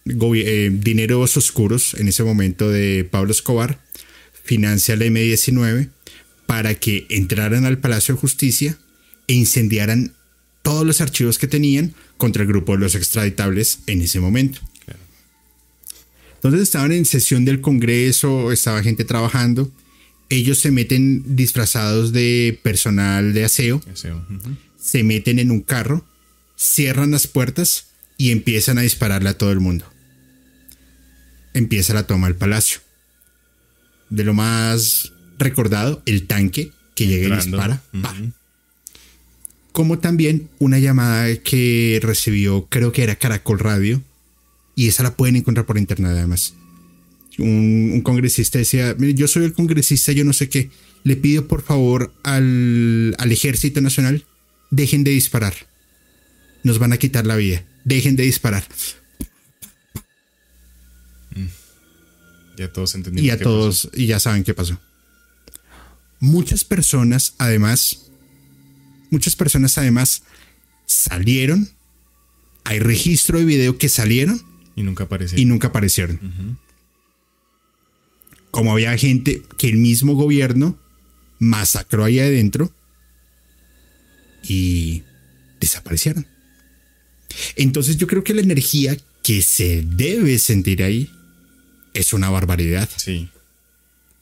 [0.05, 3.81] eh, dineros oscuros en ese momento de Pablo Escobar
[4.43, 5.89] financia la M19
[6.45, 8.77] para que entraran al Palacio de Justicia
[9.27, 10.13] e incendiaran
[10.61, 14.59] todos los archivos que tenían contra el grupo de los extraditables en ese momento.
[14.85, 14.99] Claro.
[16.35, 19.71] Entonces estaban en sesión del Congreso, estaba gente trabajando.
[20.29, 23.81] Ellos se meten disfrazados de personal de aseo
[24.83, 26.05] se meten en un carro,
[26.57, 29.85] cierran las puertas y empiezan a dispararle a todo el mundo.
[31.53, 32.81] Empieza la toma del palacio.
[34.13, 37.81] De lo más recordado, el tanque que llega y dispara.
[39.71, 44.03] Como también una llamada que recibió, creo que era Caracol Radio,
[44.75, 46.53] y esa la pueden encontrar por internet además.
[47.39, 50.69] Un, un congresista decía, "Mire, yo soy el congresista, yo no sé qué,
[51.03, 54.25] le pido por favor al, al ejército nacional,
[54.69, 55.55] dejen de disparar.
[56.63, 58.63] Nos van a quitar la vida, dejen de disparar.
[62.57, 63.25] Ya todos entendimos.
[63.25, 64.79] Y a todos, y ya saben qué pasó.
[66.19, 68.11] Muchas personas, además,
[69.09, 70.23] muchas personas además
[70.85, 71.69] salieron.
[72.63, 74.41] Hay registro de video que salieron.
[74.75, 75.37] Y nunca apareció.
[75.37, 76.57] y nunca aparecieron.
[78.51, 80.79] Como había gente que el mismo gobierno
[81.39, 82.71] masacró ahí adentro
[84.47, 85.03] y
[85.59, 86.27] desaparecieron.
[87.55, 91.09] Entonces yo creo que la energía que se debe sentir ahí
[91.93, 92.89] es una barbaridad.
[92.95, 93.29] Sí.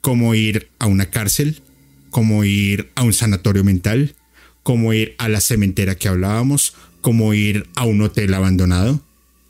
[0.02, 1.62] Como ir a una cárcel,
[2.10, 4.16] como ir a un sanatorio mental,
[4.64, 9.02] como ir a la cementera que hablábamos, como ir a un hotel abandonado,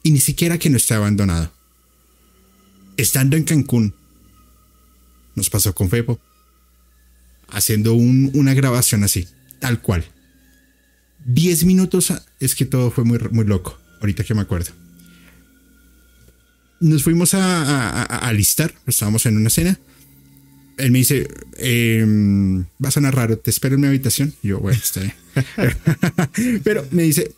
[0.03, 1.51] y ni siquiera que no esté abandonado.
[2.97, 3.93] Estando en Cancún,
[5.35, 6.19] nos pasó con Fepo,
[7.49, 9.27] haciendo un- una grabación así,
[9.59, 10.05] tal cual.
[11.25, 14.71] Diez minutos, es que todo fue muy, muy loco, ahorita que me acuerdo.
[16.81, 19.79] Nos fuimos a, alistar, estábamos en una cena,
[20.77, 21.27] él me dice,
[21.57, 24.33] em, va a sonar raro, te espero en mi habitación.
[24.41, 25.13] Yo, bueno, está bien.
[26.63, 27.31] Pero me dice,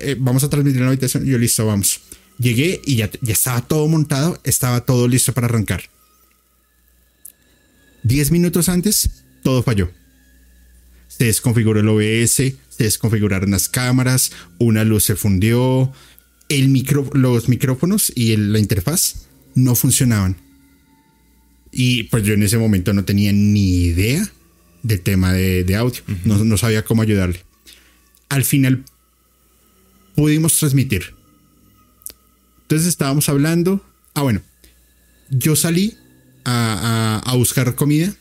[0.00, 1.24] "Eh, vamos a transmitir en la habitación.
[1.24, 2.00] Yo, listo, vamos.
[2.38, 5.84] Llegué y ya, ya estaba todo montado, estaba todo listo para arrancar.
[8.02, 9.90] Diez minutos antes, todo falló.
[11.08, 12.34] Se desconfiguró el OBS,
[12.68, 15.92] se desconfiguraron las cámaras, una luz se fundió,
[16.48, 20.36] el micro, los micrófonos y el- la interfaz no funcionaban.
[21.72, 24.26] Y pues yo en ese momento no tenía ni idea
[24.82, 26.02] del tema de, de audio.
[26.24, 27.40] no, no sabía cómo ayudarle.
[28.28, 28.84] Al final
[30.14, 31.14] pudimos transmitir.
[32.62, 33.84] Entonces estábamos hablando.
[34.14, 34.42] Ah, bueno.
[35.30, 35.96] Yo salí
[36.44, 38.14] a, a- a buscar comida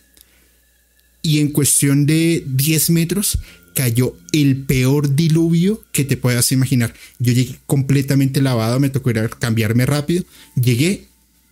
[1.21, 3.39] y en cuestión de 10 metros
[3.73, 6.93] cayó el peor diluvio que te puedas imaginar.
[7.19, 10.23] Yo llegué completamente lavado, me tocó ir a cambiarme rápido.
[10.55, 11.07] Llegué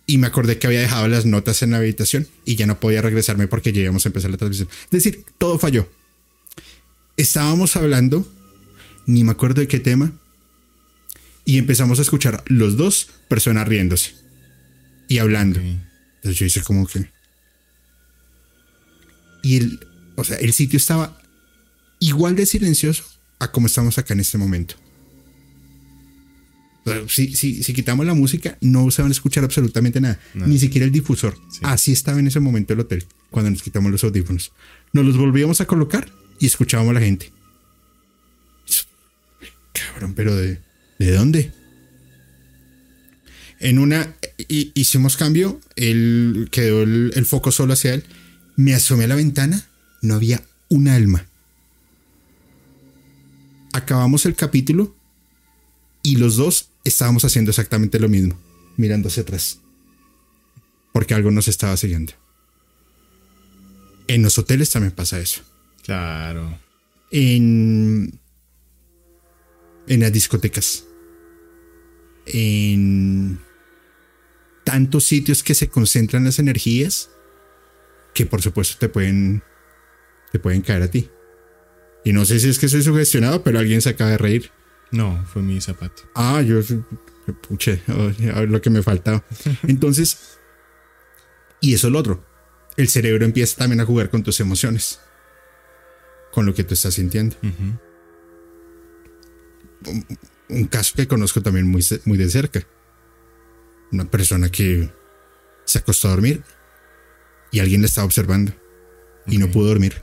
[0.06, 3.02] y me acordé que había dejado las notas en la habitación y ya no podía
[3.02, 4.68] regresarme porque ya íbamos a empezar la transmisión.
[4.84, 5.88] Es decir, todo falló.
[7.16, 8.30] Estábamos hablando,
[9.06, 10.12] ni me acuerdo de qué tema,
[11.44, 14.14] y empezamos a escuchar los dos personas riéndose
[15.08, 15.60] y hablando.
[15.60, 15.66] Ok.
[16.16, 17.10] Entonces yo hice como que.
[19.42, 19.80] Y el,
[20.16, 21.20] o sea, el sitio estaba
[22.06, 23.04] igual de silencioso
[23.38, 24.74] a como estamos acá en este momento.
[27.06, 30.84] Si, si, si quitamos la música, no se van a escuchar absolutamente nada, ni siquiera
[30.84, 31.38] el difusor.
[31.50, 31.60] Sí.
[31.62, 34.52] Así estaba en ese momento el hotel, cuando nos quitamos los audífonos.
[34.92, 37.32] Nos los volvíamos a colocar y escuchábamos a la gente.
[39.72, 40.60] Cabrón, pero ¿de,
[40.98, 41.52] ¿de dónde?
[43.60, 44.12] En una
[44.48, 48.04] hi- hicimos cambio, él quedó el, el foco solo hacia él.
[48.56, 49.66] Me asomé a la ventana,
[50.00, 51.26] no había un alma.
[53.72, 54.94] Acabamos el capítulo
[56.02, 58.38] y los dos estábamos haciendo exactamente lo mismo,
[58.76, 59.60] mirando hacia atrás.
[60.92, 62.12] Porque algo nos estaba siguiendo.
[64.08, 65.42] En los hoteles también pasa eso.
[65.84, 66.58] Claro.
[67.10, 68.18] En,
[69.86, 70.84] en las discotecas.
[72.26, 73.40] En
[74.64, 77.10] tantos sitios que se concentran las energías
[78.14, 79.42] que por supuesto te pueden
[80.30, 81.10] te pueden caer a ti.
[82.04, 84.50] Y no sé si es que soy sugestionado, pero alguien se acaba de reír.
[84.90, 86.02] No, fue mi zapato.
[86.14, 86.60] Ah, yo
[87.48, 89.24] puche, lo que me faltaba.
[89.66, 90.38] Entonces,
[91.60, 92.24] y eso es lo otro.
[92.76, 95.00] El cerebro empieza también a jugar con tus emociones,
[96.32, 97.36] con lo que tú estás sintiendo.
[100.48, 102.66] Un caso que conozco también muy, muy de cerca.
[103.90, 104.90] Una persona que
[105.64, 106.42] se acostó a dormir
[107.50, 108.52] y alguien le estaba observando
[109.26, 110.02] y no pudo dormir.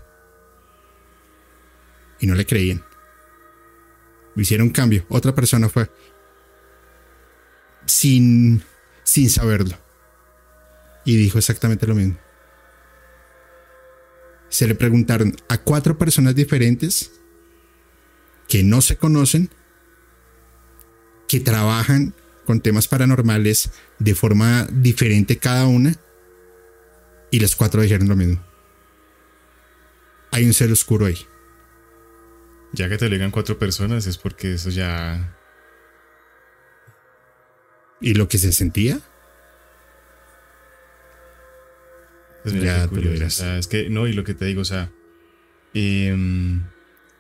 [2.20, 2.84] Y no le creían.
[4.36, 5.06] Hicieron cambio.
[5.10, 5.90] Otra persona fue
[7.86, 8.64] sin,
[9.04, 9.78] sin saberlo.
[11.06, 12.18] Y dijo exactamente lo mismo.
[14.50, 17.12] Se le preguntaron a cuatro personas diferentes
[18.48, 19.50] que no se conocen
[21.28, 22.16] que trabajan
[22.46, 25.94] con temas paranormales de forma diferente cada una
[27.30, 28.44] y las cuatro dijeron lo mismo.
[30.32, 31.18] Hay un ser oscuro ahí.
[32.74, 35.36] Ya que te lo digan cuatro personas es porque eso ya.
[38.02, 39.00] Y lo que se sentía,
[42.44, 43.34] Pues mira Ya qué te lo curioso, dirás.
[43.40, 44.92] o sea, es que no, y lo que te digo, o sea,
[45.74, 46.64] em,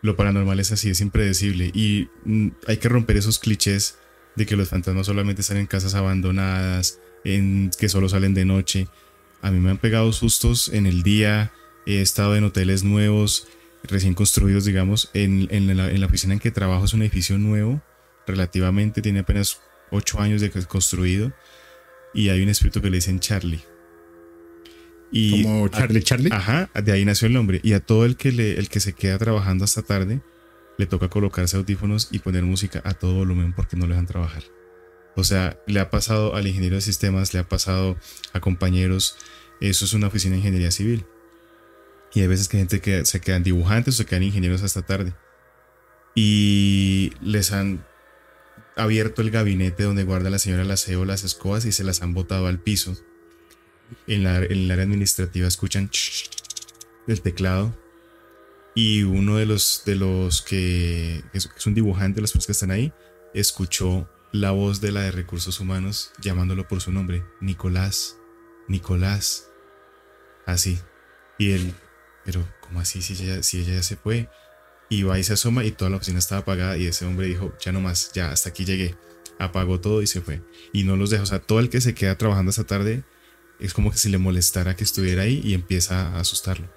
[0.01, 1.71] lo paranormal es así, es impredecible.
[1.73, 3.97] Y mm, hay que romper esos clichés
[4.35, 8.87] de que los fantasmas solamente están en casas abandonadas, en que solo salen de noche.
[9.41, 11.51] A mí me han pegado sustos en el día,
[11.85, 13.47] he estado en hoteles nuevos,
[13.83, 15.09] recién construidos, digamos.
[15.13, 17.81] En, en la, en la oficina en que trabajo es un edificio nuevo,
[18.27, 19.59] relativamente, tiene apenas
[19.91, 21.33] ocho años de construido.
[22.13, 23.61] Y hay un espíritu que le dicen Charlie.
[25.11, 26.29] Y como a- Charlie Charlie.
[26.31, 27.59] Ajá, de ahí nació el nombre.
[27.63, 30.21] Y a todo el que, le, el que se queda trabajando hasta tarde,
[30.77, 34.43] le toca colocarse audífonos y poner música a todo volumen porque no le dejan trabajar.
[35.15, 37.97] O sea, le ha pasado al ingeniero de sistemas, le ha pasado
[38.33, 39.17] a compañeros.
[39.59, 41.05] Eso es una oficina de ingeniería civil.
[42.13, 45.13] Y hay veces que gente que se quedan dibujantes o se quedan ingenieros hasta tarde.
[46.15, 47.85] Y les han
[48.75, 52.13] abierto el gabinete donde guarda la señora el aseo las escobas y se las han
[52.13, 52.97] botado al piso.
[54.07, 55.89] En, la, en el área administrativa escuchan
[57.07, 57.75] el teclado.
[58.75, 62.51] Y uno de los de los que es, es un dibujante de las personas que
[62.53, 62.93] están ahí
[63.33, 68.19] escuchó la voz de la de recursos humanos llamándolo por su nombre Nicolás
[68.69, 69.49] Nicolás.
[70.45, 70.79] Así.
[71.37, 71.73] Y él
[72.31, 74.29] pero cómo así si ella, si ella ya se fue
[74.87, 77.55] y va y se asoma y toda la oficina estaba apagada y ese hombre dijo
[77.59, 78.95] ya no más ya hasta aquí llegué
[79.39, 81.95] apagó todo y se fue y no los deja o sea todo el que se
[81.95, 83.03] queda trabajando hasta tarde
[83.59, 86.67] es como que si le molestara que estuviera ahí y empieza a asustarlo.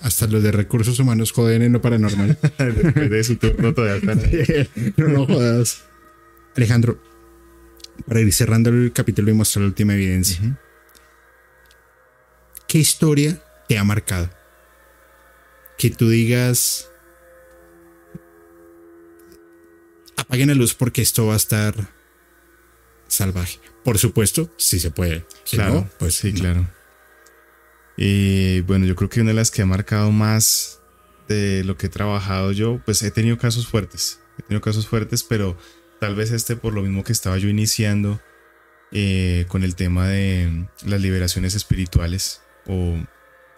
[0.00, 2.38] Hasta los de recursos humanos joden en lo paranormal.
[2.58, 5.84] Después de su turno todavía están no, no jodas.
[6.56, 7.02] Alejandro,
[8.06, 10.60] para ir cerrando el capítulo y mostrar la última evidencia.
[12.68, 14.30] ¿Qué historia te ha marcado?
[15.78, 16.90] Que tú digas.
[20.16, 21.74] Apaguen la luz porque esto va a estar
[23.08, 23.58] salvaje.
[23.82, 25.26] Por supuesto, si se puede.
[25.44, 26.40] Si Claro, no, pues sí, no.
[26.40, 26.68] claro.
[27.96, 30.80] Y bueno, yo creo que una de las que ha marcado más
[31.28, 34.20] de lo que he trabajado yo, pues he tenido casos fuertes.
[34.38, 35.56] He tenido casos fuertes, pero
[36.00, 38.20] tal vez este por lo mismo que estaba yo iniciando
[38.92, 42.98] eh, con el tema de las liberaciones espirituales o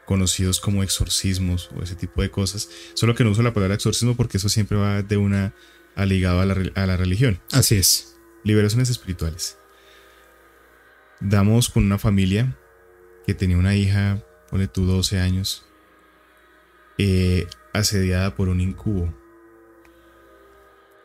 [0.07, 2.71] conocidos como exorcismos o ese tipo de cosas.
[2.95, 5.55] Solo que no uso la palabra exorcismo porque eso siempre va de una
[6.05, 7.41] ligado a la, a la religión.
[7.53, 8.17] Así es.
[8.45, 9.59] Liberaciones espirituales.
[11.21, 12.57] Damos con una familia
[13.27, 15.65] que tenía una hija, pone tú 12 años,
[16.99, 19.13] eh, asediada por un incubo.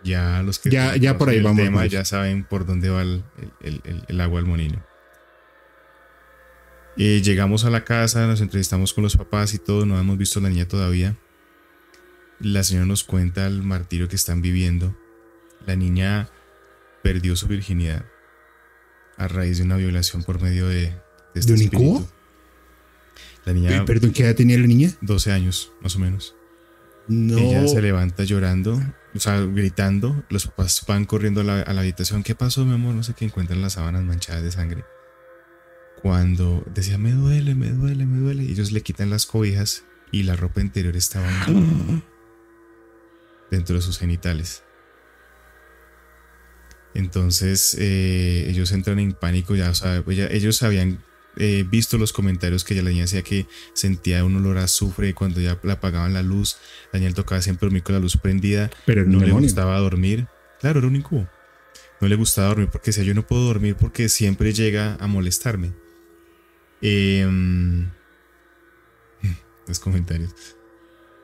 [0.04, 1.90] Ya los que ya, ya por ahí vamos.
[1.90, 3.24] ya saben por dónde va el,
[3.62, 4.84] el agua al molino.
[6.98, 10.40] Eh, llegamos a la casa, nos entrevistamos con los papás y todo, no hemos visto
[10.40, 11.18] a la niña todavía.
[12.40, 14.96] La señora nos cuenta el martirio que están viviendo.
[15.66, 16.30] La niña
[17.04, 18.06] perdió su virginidad
[19.18, 20.94] a raíz de una violación por medio de,
[21.36, 22.08] este ¿De un
[23.46, 23.86] La niña.
[23.86, 24.92] ¿Perdón, qué edad tenía la niña?
[25.02, 26.36] 12 años, más o menos.
[27.08, 27.38] No.
[27.38, 28.82] Ella se levanta llorando,
[29.14, 30.24] o sea, gritando.
[30.30, 32.24] Los papás van corriendo a la, a la habitación.
[32.24, 32.96] ¿Qué pasó, mi amor?
[32.96, 34.84] No sé qué encuentran las sábanas manchadas de sangre
[36.02, 40.36] cuando decía me duele, me duele, me duele, ellos le quitan las cobijas y la
[40.36, 41.30] ropa interior estaba
[43.52, 44.64] dentro de sus genitales.
[46.94, 51.04] Entonces eh, ellos entran en pánico, ya, o sea, ellos habían
[51.38, 55.14] eh, visto los comentarios que ella la niña decía que sentía un olor a azufre
[55.14, 56.58] cuando ya le apagaban la luz.
[56.92, 60.28] Daniel tocaba siempre dormir con la luz prendida, pero no le gustaba dormir.
[60.60, 61.30] Claro, era un incubo.
[62.02, 65.72] No le gustaba dormir porque decía yo no puedo dormir porque siempre llega a molestarme.
[66.82, 67.90] Em,
[69.68, 70.34] los comentarios.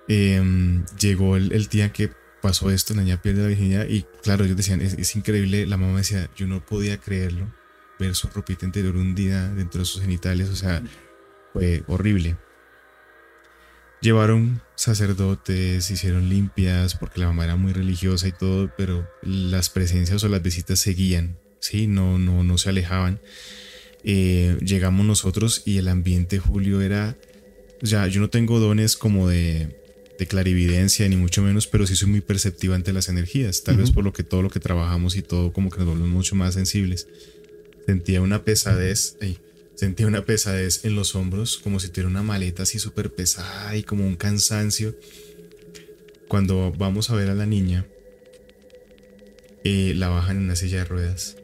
[0.07, 2.11] Em, llegó el, día que
[2.41, 5.97] pasó esto, la niña pierde la virginidad y claro, ellos decían, es, increíble, la mamá
[5.97, 7.53] decía, yo no podía creerlo,
[7.99, 10.81] ver su ropita interior hundida dentro de sus genitales, o sea,
[11.51, 12.37] fue horrible.
[13.99, 20.23] Llevaron sacerdotes, hicieron limpias, porque la mamá era muy religiosa y todo, pero las presencias
[20.23, 21.87] o las visitas seguían, ¿sí?
[21.87, 23.19] No, no, no se alejaban.
[24.09, 27.17] Eh, llegamos nosotros y el ambiente, Julio, era...
[27.81, 29.75] Ya, yo no tengo dones como de,
[30.29, 33.63] clarividencia, ni mucho menos, pero sí soy muy perceptiva ante las energías.
[33.63, 36.09] Tal vez por lo que todo lo que trabajamos y todo como que nos volvemos
[36.09, 37.07] mucho más sensibles.
[37.85, 39.17] Sentía una pesadez,
[39.75, 43.83] sentía una pesadez en los hombros, como si tuviera una maleta así súper pesada y
[43.83, 44.95] como un cansancio.
[46.29, 47.85] Cuando vamos a ver a la niña,
[49.65, 51.35] eh, la bajan en una silla de ruedas.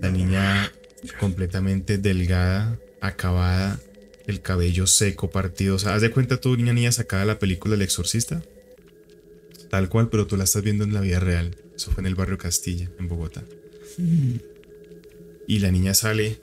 [0.00, 0.72] La niña
[1.18, 3.80] completamente delgada, acabada,
[4.26, 5.76] el cabello seco, partido.
[5.76, 8.42] O sea, haz de cuenta tú, niña niña sacada la película El Exorcista.
[9.70, 11.56] Tal cual, pero tú la estás viendo en la vida real.
[11.74, 13.42] Eso fue en el barrio Castilla, en Bogotá.
[15.46, 16.40] Y la niña sale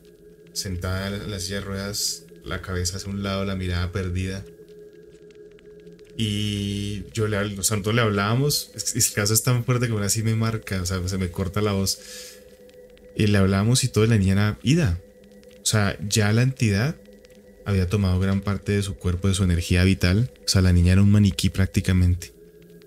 [0.53, 4.43] sentada en la silla ruedas, la cabeza hacia un lado, la mirada perdida.
[6.17, 8.71] Y yo le, o nosotros le hablábamos.
[8.93, 11.61] El caso es tan fuerte que aún así me marca, o sea, se me corta
[11.61, 11.99] la voz.
[13.15, 14.99] Y le hablamos y todo, la niña era ida.
[15.61, 16.95] O sea, ya la entidad
[17.65, 20.31] había tomado gran parte de su cuerpo, de su energía vital.
[20.45, 22.33] O sea, la niña era un maniquí prácticamente.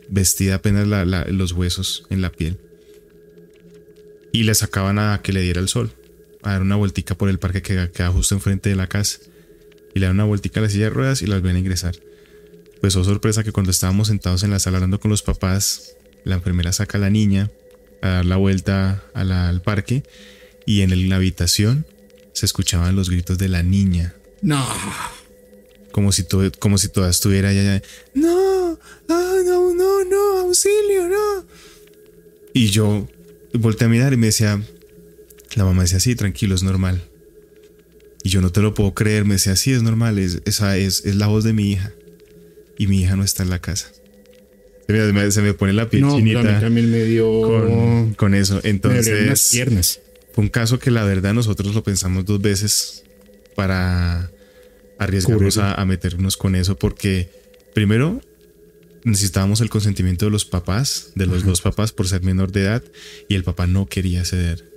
[0.08, 0.86] Vestida apenas
[1.28, 2.58] los huesos en la piel.
[4.32, 5.92] Y le sacaban a que le diera el sol.
[6.42, 9.20] A dar una vueltica por el parque que queda justo enfrente de la casa.
[9.94, 11.94] Y le dan una vueltica a la silla de ruedas y las ven a ingresar.
[12.80, 16.34] Pues oh sorpresa que cuando estábamos sentados en la sala hablando con los papás, la
[16.34, 17.50] enfermera saca a la niña,
[18.04, 20.02] a dar la vuelta al parque
[20.66, 21.86] y en la habitación
[22.34, 24.14] se escuchaban los gritos de la niña.
[24.42, 24.62] No.
[25.90, 27.82] Como si, todo, como si toda estuviera allá.
[28.12, 31.46] No, no, no, no, no, auxilio, no.
[32.52, 33.08] Y yo
[33.54, 34.60] volteé a mirar y me decía,
[35.54, 37.02] la mamá decía, sí, tranquilo, es normal.
[38.22, 41.06] Y yo no te lo puedo creer, me decía, sí, es normal, es, esa es,
[41.06, 41.92] es la voz de mi hija.
[42.76, 43.92] Y mi hija no está en la casa.
[44.86, 46.60] Se me, pone la piel no, chinita.
[46.60, 48.12] también me dio.
[48.16, 48.60] Con, eso.
[48.64, 49.50] Entonces.
[49.52, 50.00] piernas.
[50.32, 53.04] Fue un caso que la verdad nosotros lo pensamos dos veces
[53.54, 54.30] para
[54.98, 57.30] arriesgarnos a, meternos con eso, porque
[57.72, 58.20] primero
[59.04, 62.82] necesitábamos el consentimiento de los papás, de los dos papás, por ser menor de edad,
[63.28, 64.73] y el papá no quería ceder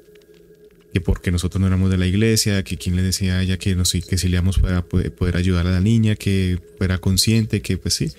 [0.97, 3.75] que porque nosotros no éramos de la iglesia, que quien le decía a ella que,
[3.75, 7.77] nos, que si le íbamos para poder, ayudar a la niña, que fuera consciente, que
[7.77, 8.11] pues sí,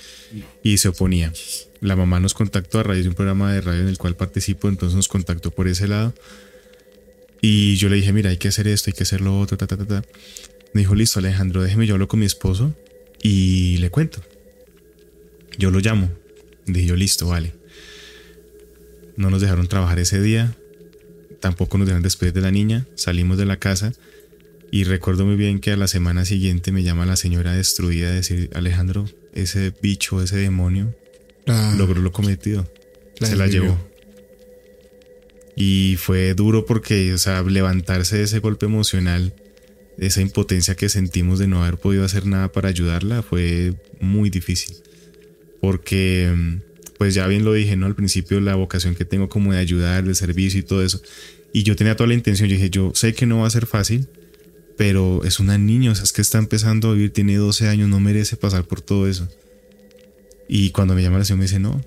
[0.63, 1.33] y se oponía.
[1.81, 4.69] La mamá nos contactó a raíz de un programa de radio en el cual participo,
[4.69, 6.15] entonces nos contactó por ese lado.
[7.41, 9.67] Y yo le dije, mira, hay que hacer esto, hay que hacer lo otro, ta,
[9.67, 10.03] ta, ta, ta.
[10.73, 12.77] Me dijo, listo, Alejandro, déjeme, yo hablo con mi esposo
[13.23, 14.23] y le cuento.
[15.59, 16.13] Yo lo llamo.
[16.67, 17.55] Dije yo, listo, vale.
[19.17, 20.55] No nos dejaron trabajar ese día
[21.41, 23.93] tampoco nos dejan despedir de la niña, salimos de la casa
[24.71, 28.13] Y recuerdo muy bien que a la semana siguiente me llama la señora destruida a
[28.13, 30.95] decir, Alejandro, ese bicho, ese demonio,
[31.47, 32.71] La- logró lo cometido.
[33.19, 33.79] La se la llevó.
[35.57, 39.33] Y fue duro porque, o sea, levantarse de ese golpe emocional,
[39.99, 44.77] esa impotencia que sentimos de no haber podido hacer nada para ayudarla, fue muy difícil.
[45.61, 46.57] Porque, mm,
[46.99, 47.87] pues ya bien lo dije, ¿no?
[47.87, 51.01] Al principio la vocación que tengo como de ayudar, de servicio y todo eso.
[51.53, 53.67] Y yo tenía toda la intención, yo dije, yo sé que no va a ser
[53.67, 54.09] fácil,
[54.77, 57.89] pero es una niña, o sea, es que está empezando a vivir, tiene 12 años,
[57.89, 59.29] no merece pasar por todo eso.
[60.49, 61.81] Y cuando me llama la señora me dice, no,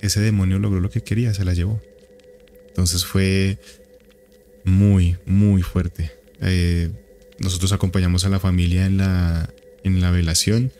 [0.00, 1.80] ese demonio logró lo que quería, se la llevó.
[2.68, 3.58] Entonces fue
[4.64, 6.12] muy, muy fuerte.
[6.40, 6.90] Eh,
[7.38, 10.72] nosotros acompañamos a la familia en la, en la velación.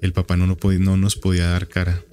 [0.00, 2.04] El papá no, no, no nos podía dar cara.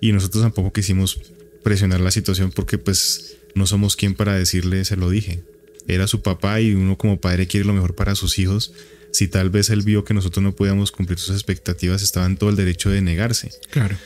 [0.00, 1.20] Y nosotros tampoco quisimos
[1.62, 5.40] presionar la situación porque pues no somos quien para decirle, se lo dije.
[5.88, 8.72] Era su papá y uno como padre quiere lo mejor para sus hijos.
[9.12, 12.48] Si tal vez él vio que nosotros no podíamos cumplir sus expectativas, estaba en todo
[12.50, 13.96] el derecho de negarse Claro.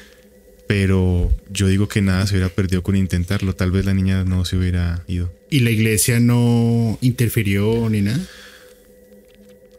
[0.66, 3.54] pero yo digo que nada se hubiera perdido con intentarlo.
[3.54, 5.30] Tal vez la niña no se hubiera ido.
[5.50, 8.20] ¿Y la iglesia no interfirió ni nada?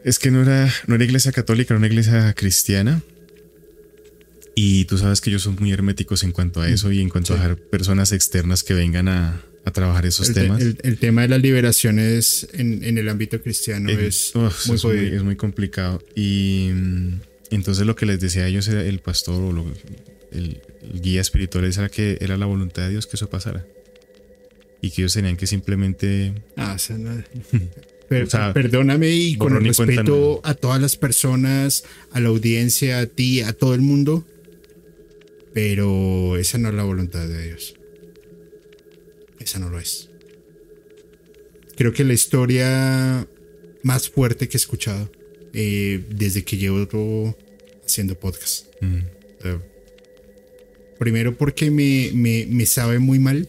[0.04, 3.02] Es que no era, no era iglesia católica, era una iglesia cristiana.
[4.56, 7.34] Y tú sabes que ellos son muy herméticos en cuanto a eso y en cuanto
[7.34, 10.62] a dejar personas externas que vengan a, a trabajar esos El, temas.
[10.62, 14.84] el- el tema de las liberaciones en, en el ámbito cristiano Eh, es muy es,
[14.86, 16.02] muy, es muy complicado.
[16.16, 17.14] Y mm,
[17.52, 19.66] entonces lo que les decía a ellos era el pastor o lo-
[20.32, 20.62] el,
[21.02, 23.66] guía espiritual era que era la voluntad de Dios que eso pasara.
[24.82, 27.22] Y que ellos tenían que simplemente Ah, o sea, no-
[28.08, 33.00] Per- O sea, perdóname y con el respeto a todas las personas, a la audiencia,
[33.00, 34.24] a ti, a todo el mundo,
[35.56, 37.76] pero esa no es la voluntad de Dios.
[39.40, 40.10] Esa no lo es.
[41.78, 43.26] Creo que la historia
[43.82, 45.10] más fuerte que he escuchado
[45.54, 47.38] eh, desde que llevo
[47.86, 48.66] haciendo podcast.
[48.82, 49.00] mm,
[51.00, 53.48] primero porque me, me, me sabe muy mal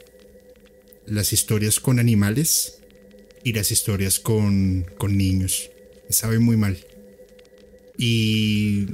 [1.07, 2.83] las historias con animales
[3.43, 5.73] y las historias con, con niños.
[6.09, 6.79] Me sabe muy mal.
[7.99, 8.87] Y...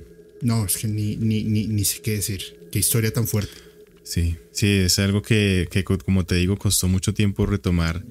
[0.42, 2.40] No, es que ni, ni, ni, ni sé qué decir.
[2.72, 3.52] Qué historia tan fuerte.
[4.02, 8.04] Sí, sí, es algo que, que, co- como te digo, costó mucho tiempo retomar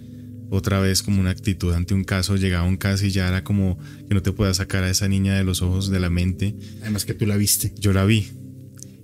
[0.52, 2.36] otra vez como una actitud ante un caso.
[2.36, 3.78] Llegaba un caso y ya era como
[4.08, 6.56] que no te podías sacar a esa niña de los ojos, de la mente.
[6.82, 7.74] Además que tú la viste.
[7.78, 8.28] Yo la vi.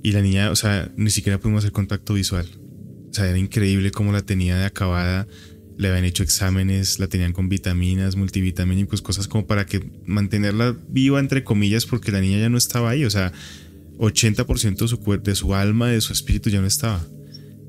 [0.03, 2.47] Y la niña, o sea, ni siquiera pudimos hacer contacto visual.
[3.09, 5.27] O sea, era increíble cómo la tenía de acabada.
[5.77, 11.19] Le habían hecho exámenes, la tenían con vitaminas, multivitamínicos, cosas como para que mantenerla viva,
[11.19, 13.03] entre comillas, porque la niña ya no estaba ahí.
[13.05, 13.33] O sea,
[13.97, 17.05] 80% de su, de su alma, de su espíritu ya no estaba.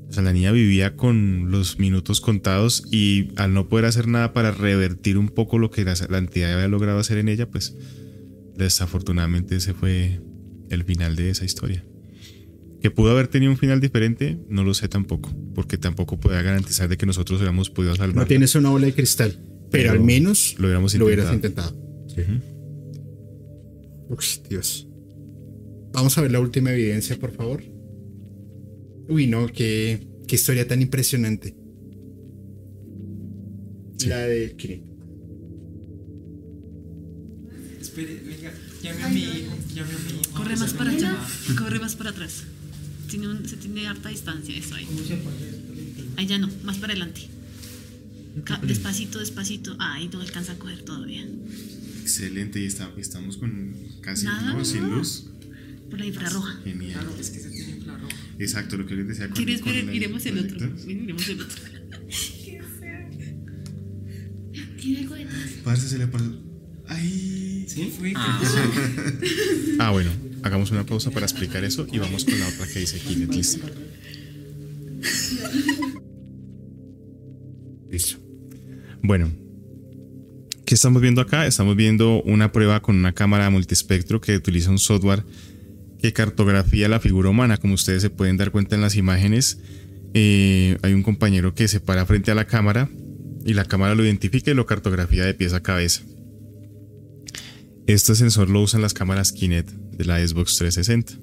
[0.09, 4.31] O sea, la niña vivía con los minutos contados y al no poder hacer nada
[4.31, 7.75] para revertir un poco lo que la, la entidad había logrado hacer en ella, pues
[8.55, 10.21] desafortunadamente ese fue
[10.69, 11.83] el final de esa historia.
[12.81, 16.87] Que pudo haber tenido un final diferente, no lo sé tampoco, porque tampoco podía garantizar
[16.87, 18.21] de que nosotros hubiéramos podido salvarla.
[18.21, 21.75] No tienes una bola de cristal, pero, Pero al menos lo hubiéramos lo hubieras intentado.
[22.07, 22.47] intentado.
[24.09, 24.87] Uf, Dios.
[25.91, 27.63] Vamos a ver la última evidencia, por favor.
[29.09, 31.55] Uy, no, qué, qué historia tan impresionante.
[34.05, 34.83] La de Kirin.
[37.81, 38.51] Espere, venga,
[38.83, 40.31] llame a mi hijo, llame a mi hijo.
[40.35, 41.17] Corre más para allá,
[41.57, 42.43] corre más para atrás.
[43.09, 44.87] Tiene un- se tiene harta distancia eso ahí.
[46.17, 47.21] Ahí ya no, más para adelante.
[48.63, 49.75] Despacito, despacito.
[49.79, 51.25] Ay, no alcanza a coger todavía.
[52.01, 54.63] Excelente, y está- estamos con casi Nada, ¿no?
[54.65, 55.25] sin luz.
[55.89, 56.59] Por la infrarroja.
[56.63, 56.93] Genial.
[56.93, 58.09] Claro, es que se tiene infrarrojo.
[58.39, 59.79] Exacto, lo que les decía con, ¿Quieres con ver?
[59.83, 60.69] el Miremos el otro.
[60.85, 61.57] Miremos el otro.
[64.81, 65.49] Tiene algo detrás.
[65.63, 66.31] Parce, se le pasó.
[66.87, 67.65] Ay.
[67.67, 67.91] ¿Sí?
[67.97, 68.13] Fue
[69.79, 70.09] Ah, bueno,
[70.47, 73.33] hagamos una pausa para explicar eso y vamos con la otra que dice Kinect.
[73.33, 73.65] Listo.
[77.91, 78.17] Listo.
[79.01, 79.31] Bueno,
[80.65, 81.45] ¿qué estamos viendo acá?
[81.45, 85.23] Estamos viendo una prueba con una cámara multiespectro que utiliza un software
[86.01, 87.57] que cartografía la figura humana.
[87.57, 89.59] Como ustedes se pueden dar cuenta en las imágenes,
[90.13, 92.89] eh, hay un compañero que se para frente a la cámara
[93.45, 96.03] y la cámara lo identifica y lo cartografía de pies a cabeza.
[97.87, 101.13] Este sensor lo usan las cámaras Kinect de la Xbox 360.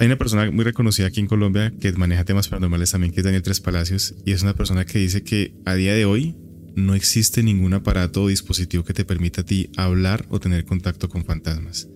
[0.00, 3.24] Hay una persona muy reconocida aquí en Colombia que maneja temas paranormales también, que es
[3.24, 6.34] Daniel Tres Palacios, y es una persona que dice que a día de hoy
[6.74, 11.08] no existe ningún aparato o dispositivo que te permita a ti hablar o tener contacto
[11.08, 11.88] con fantasmas.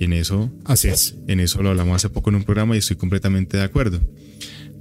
[0.00, 1.14] Y en eso, Así es.
[1.28, 4.00] en eso lo hablamos hace poco en un programa y estoy completamente de acuerdo.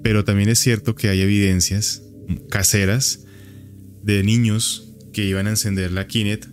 [0.02, 2.02] Pero también es cierto que hay evidencias
[2.50, 3.26] caseras
[4.02, 6.48] de niños que iban a encender la Kinect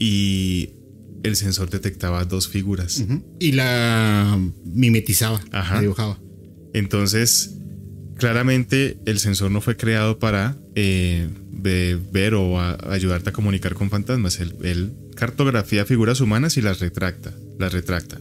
[0.00, 0.70] y
[1.22, 3.04] el sensor detectaba dos figuras.
[3.38, 5.76] Y la mimetizaba, Ajá.
[5.76, 6.18] la dibujaba.
[6.72, 7.54] Entonces,
[8.16, 13.74] claramente el sensor no fue creado para eh, ve- ver o a- ayudarte a comunicar
[13.74, 14.40] con fantasmas.
[14.40, 18.18] Él, él cartografía figuras humanas y las retracta, las retracta.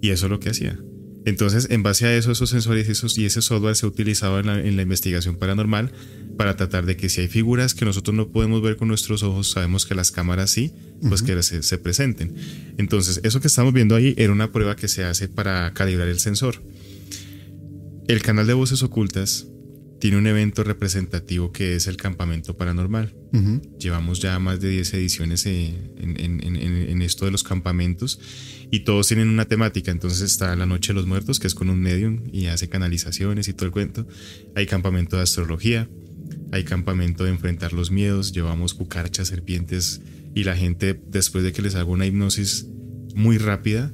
[0.00, 0.78] Y eso es lo que hacía.
[1.26, 4.38] Entonces, en base a eso, esos sensores y, esos- y ese software se ha utilizado
[4.40, 5.90] en la, en la investigación paranormal
[6.36, 9.50] para tratar de que si hay figuras que nosotros no podemos ver con nuestros ojos,
[9.50, 10.72] sabemos que las cámaras sí,
[11.08, 12.34] pues que se, se presenten.
[12.76, 16.18] Entonces, eso que estamos viendo ahí era una prueba que se hace para calibrar el
[16.18, 16.62] sensor.
[18.06, 19.46] El canal de voces ocultas
[20.04, 23.14] tiene un evento representativo que es el campamento paranormal.
[23.78, 27.42] Llevamos ya más de 10 ediciones eh, en, en- en- en- en esto de los
[27.42, 28.20] campamentos
[28.70, 29.90] y todos tienen una temática.
[29.90, 33.48] Entonces está la Noche de los Muertos, que es con un medium y hace canalizaciones
[33.48, 34.06] y todo el cuento.
[34.54, 35.88] Hay campamento de astrología,
[36.52, 38.32] hay campamento de enfrentar los miedos.
[38.34, 40.02] Llevamos cucarachas, serpientes
[40.34, 42.66] y la gente, después de que les hago una hipnosis
[43.14, 43.90] muy rápida,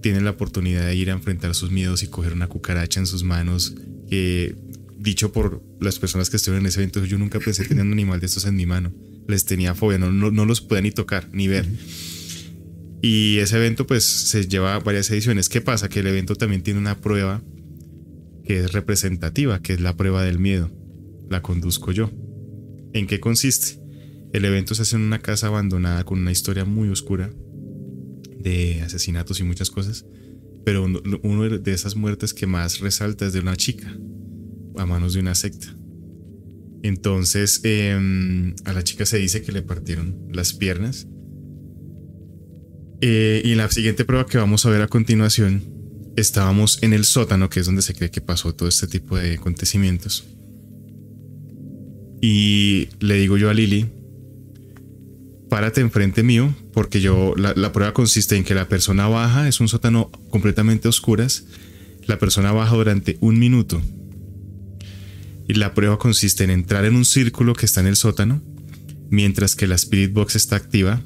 [0.00, 3.24] tienen la oportunidad de ir a enfrentar sus miedos y coger una cucaracha en sus
[3.24, 3.74] manos.
[4.08, 4.54] Que,
[5.04, 8.18] dicho por las personas que estuvieron en ese evento, yo nunca pensé tener un animal
[8.18, 8.92] de estos en mi mano.
[9.28, 11.68] Les tenía fobia, no, no, no los podía ni tocar ni ver.
[13.02, 15.50] Y ese evento, pues, se lleva varias ediciones.
[15.50, 15.90] ¿Qué pasa?
[15.90, 17.42] Que el evento también tiene una prueba
[18.44, 20.70] que es representativa, que es la prueba del miedo.
[21.28, 22.10] La conduzco yo.
[22.94, 23.78] ¿En qué consiste?
[24.32, 27.30] El evento se hace en una casa abandonada con una historia muy oscura
[28.38, 30.06] de asesinatos y muchas cosas.
[30.64, 33.94] Pero uno uno de esas muertes que más resalta es de una chica
[34.78, 35.74] a manos de una secta.
[36.82, 41.06] Entonces em, a la chica se dice que le partieron las piernas.
[43.00, 45.62] Eh, y en la siguiente prueba que vamos a ver a continuación,
[46.16, 49.34] estábamos en el sótano, que es donde se cree que pasó todo este tipo de
[49.34, 50.26] acontecimientos.
[52.20, 53.86] Y le digo yo a Lili,
[55.48, 59.60] párate enfrente mío, porque yo, la, la prueba consiste en que la persona baja, es
[59.60, 61.46] un sótano completamente a oscuras,
[62.06, 63.80] la persona baja durante un minuto.
[65.46, 68.42] Y la prueba consiste en entrar en un círculo que está en el sótano,
[69.10, 71.02] mientras que la Spirit Box está activa,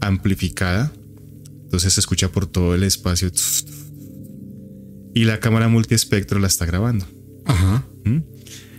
[0.00, 0.92] amplificada,
[1.64, 3.30] entonces se escucha por todo el espacio.
[5.14, 7.06] Y la cámara multiespectro la está grabando.
[7.44, 7.86] Ajá.
[8.04, 8.18] ¿Mm?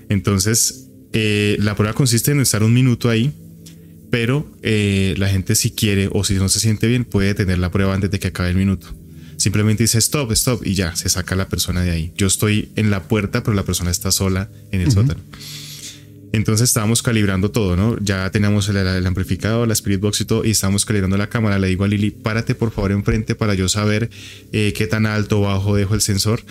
[0.09, 3.33] Entonces, eh, la prueba consiste en estar un minuto ahí,
[4.11, 7.71] pero eh, la gente si quiere o si no se siente bien puede detener la
[7.71, 8.95] prueba antes de que acabe el minuto.
[9.39, 12.11] Simplemente dice stop, stop y ya, se saca la persona de ahí.
[12.17, 15.21] Yo estoy en la puerta, pero la persona está sola en el sótano.
[16.33, 17.97] Entonces estábamos calibrando todo, ¿no?
[18.01, 21.57] Ya teníamos el, el amplificador, la Spirit Box y todo, y estábamos calibrando la cámara.
[21.57, 24.09] Le digo a Lili, párate por favor enfrente para yo saber
[24.51, 26.43] eh, qué tan alto o bajo dejo el sensor.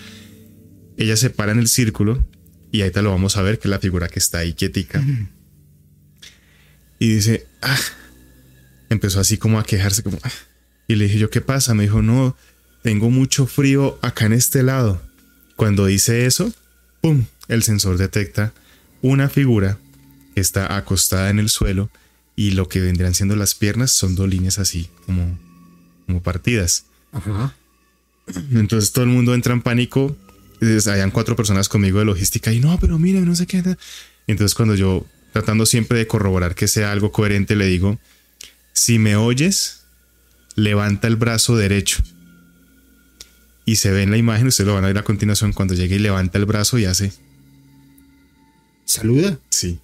[0.97, 2.25] Ella se para en el círculo
[2.71, 5.05] y ahí te lo vamos a ver, que es la figura que está ahí quietica.
[6.97, 7.79] Y dice, ah,
[8.89, 10.31] empezó así como a quejarse, como, ah.
[10.87, 11.75] Y le dije yo, ¿qué pasa?
[11.75, 12.35] Me dijo, no,
[12.81, 15.01] tengo mucho frío acá en este lado.
[15.55, 16.53] Cuando dice eso,
[17.01, 17.25] ¡pum!
[17.47, 18.53] El sensor detecta
[19.01, 19.77] una figura
[20.33, 21.89] que está acostada en el suelo
[22.35, 25.37] y lo que vendrían siendo las piernas son dos líneas así, como,
[26.05, 26.85] como partidas.
[27.11, 27.55] Ajá.
[28.51, 30.15] Entonces todo el mundo entra en pánico.
[30.61, 33.63] Habían cuatro personas conmigo de logística y no, pero mire, no sé qué.
[34.27, 37.99] Entonces cuando yo, tratando siempre de corroborar que sea algo coherente, le digo,
[38.73, 39.81] si me oyes,
[40.55, 42.03] levanta el brazo derecho.
[43.69, 45.97] Y se ve en la imagen, ustedes lo van a ver a continuación, cuando llegue
[45.97, 47.11] y levanta el brazo y hace,
[48.85, 49.37] Saluda.
[49.49, 49.77] sí.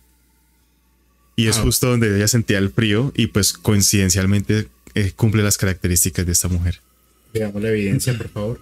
[1.35, 1.61] Y es Ah.
[1.61, 6.47] justo donde ella sentía el frío y pues coincidencialmente eh, cumple las características de esta
[6.47, 6.79] mujer.
[7.31, 8.59] Veamos la evidencia, por favor.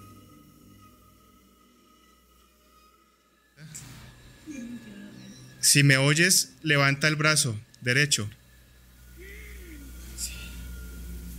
[5.60, 8.28] Si me oyes, levanta el brazo derecho.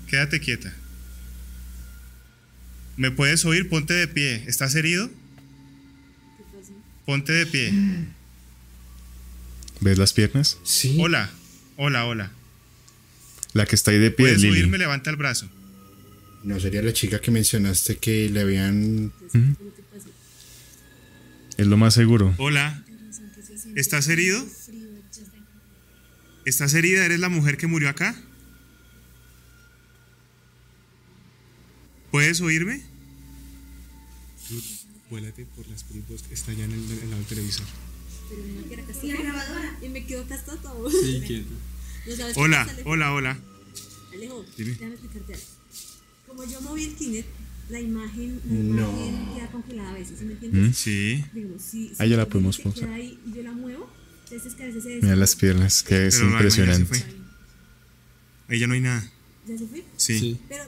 [0.07, 0.73] Quédate quieta.
[2.97, 3.67] ¿Me puedes oír?
[3.69, 4.43] Ponte de pie.
[4.47, 5.09] ¿Estás herido?
[7.05, 7.73] Ponte de pie.
[9.81, 10.57] ¿Ves las piernas?
[10.63, 10.97] Sí.
[10.99, 11.29] Hola,
[11.77, 12.31] hola, hola.
[13.53, 14.61] La que está ahí de pie es ¿Puedes Lili.
[14.61, 14.77] oírme?
[14.77, 15.49] Levanta el brazo.
[16.43, 19.11] No sería la chica que mencionaste que le habían.
[21.57, 22.33] Es lo más seguro.
[22.37, 22.83] Hola.
[23.75, 24.45] ¿Estás herido?
[26.45, 27.03] ¿Estás herida?
[27.05, 28.15] ¿Eres la mujer que murió acá?
[32.15, 32.81] ¿Puedes oírme?
[35.09, 37.65] Vuélate por las películas que está allá en el, en el lado del televisor.
[39.01, 39.79] Sí, la grabadora.
[39.81, 40.89] Y me quedo acá hasta todo.
[40.89, 41.49] Sí, quieto.
[42.07, 43.37] ¿No sabes Hola, hola, hola.
[44.13, 44.69] Alejo, Dime.
[44.71, 45.45] déjame explicarte algo.
[46.27, 47.27] Como yo moví el Kinect,
[47.69, 49.07] la imagen, la No.
[49.07, 50.69] imagen queda congelada a veces, ¿sí me entiendes?
[50.69, 50.73] ¿Mm?
[50.73, 51.25] Sí.
[51.33, 52.89] Digamos, si, si Ahí ya la podemos pausar.
[52.91, 53.91] ahí y yo la muevo,
[54.23, 57.03] Entonces, que a veces se Mira las piernas, que es Pero no, impresionante.
[58.47, 59.11] Ahí ya no hay nada.
[59.45, 59.83] ¿Ya se fue?
[59.97, 60.39] Sí.
[60.47, 60.63] Pero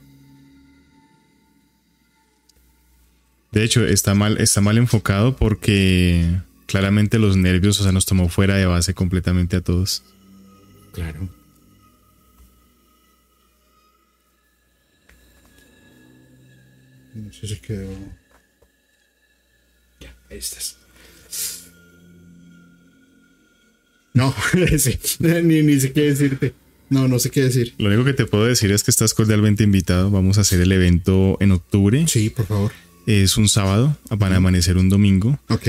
[3.51, 6.25] De hecho, está mal, está mal enfocado porque
[6.65, 10.03] claramente los nervios, o sea, nos tomó fuera de base completamente a todos.
[10.93, 11.29] Claro.
[17.15, 17.89] No sé si quedó.
[19.99, 20.77] Ya, ahí estás.
[24.13, 24.33] No,
[24.77, 26.53] sí, ni, ni sé qué decirte.
[26.89, 27.73] No, no sé qué decir.
[27.77, 30.09] Lo único que te puedo decir es que estás cordialmente invitado.
[30.09, 32.07] Vamos a hacer el evento en octubre.
[32.07, 32.71] Sí, por favor.
[33.07, 35.39] Es un sábado, van a amanecer un domingo.
[35.49, 35.67] Ok.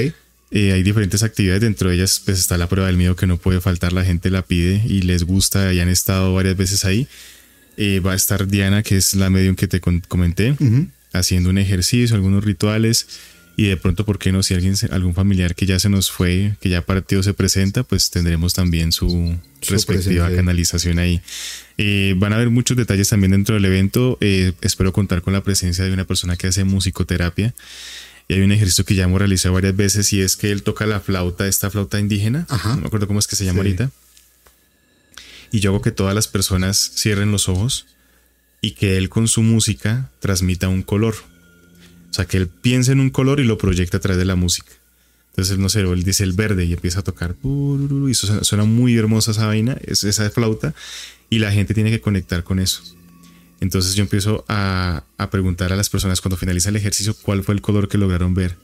[0.50, 3.36] Eh, hay diferentes actividades, dentro de ellas pues está la prueba del miedo que no
[3.36, 7.07] puede faltar, la gente la pide y les gusta y han estado varias veces ahí.
[7.76, 10.57] Eh, va a estar Diana, que es la medium que te comenté,
[11.12, 13.07] haciendo un ejercicio, algunos rituales
[13.58, 14.44] y de pronto, ¿por qué no?
[14.44, 18.08] Si alguien, algún familiar que ya se nos fue, que ya partió, se presenta, pues
[18.08, 21.20] tendremos también su, Su respectiva canalización ahí.
[21.78, 24.18] Eh, van a haber muchos detalles también dentro del evento.
[24.20, 27.55] Eh, espero contar con la presencia de una persona que hace musicoterapia.
[28.26, 30.86] Y hay un ejercicio que ya hemos realizado varias veces y es que él toca
[30.86, 32.47] la flauta, esta flauta indígena.
[32.65, 33.68] No me acuerdo cómo es que se llama Sí.
[33.68, 33.90] ahorita.
[35.50, 37.86] Y yo hago que todas las personas cierren los ojos
[38.60, 41.15] y que él con su música transmita un color.
[42.10, 44.34] O sea, que él piense en un color y lo proyecta a través de la
[44.34, 44.73] música.
[45.39, 47.36] Entonces, no sé, él dice el verde y empieza a tocar.
[47.44, 50.75] Y suena, suena muy hermosa esa vaina, es esa flauta.
[51.31, 52.83] Y la gente tiene que conectar con eso.
[53.60, 57.55] Entonces yo empiezo a, a preguntar a las personas cuando finaliza el ejercicio cuál fue
[57.55, 58.57] el color que lograron ver.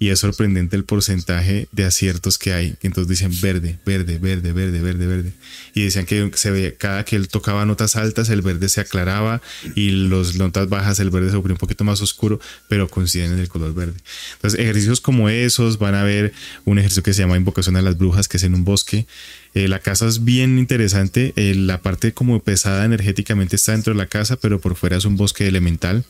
[0.00, 2.74] Y es sorprendente el porcentaje de aciertos que hay.
[2.82, 5.32] Entonces dicen verde, verde, verde, verde, verde, verde.
[5.74, 9.40] Y decían que se cada que él tocaba notas altas, el verde se aclaraba
[9.76, 13.38] y las notas bajas, el verde se volvió un poquito más oscuro, pero coinciden en
[13.38, 14.00] el color verde.
[14.32, 16.32] Entonces ejercicios como esos van a ver
[16.64, 19.06] un ejercicio que se llama Invocación a las Brujas, que es en un bosque.
[19.54, 21.32] Eh, la casa es bien interesante.
[21.36, 25.04] eh, la parte como pesada energéticamente está dentro de la casa, pero por fuera es
[25.04, 26.04] un bosque elemental.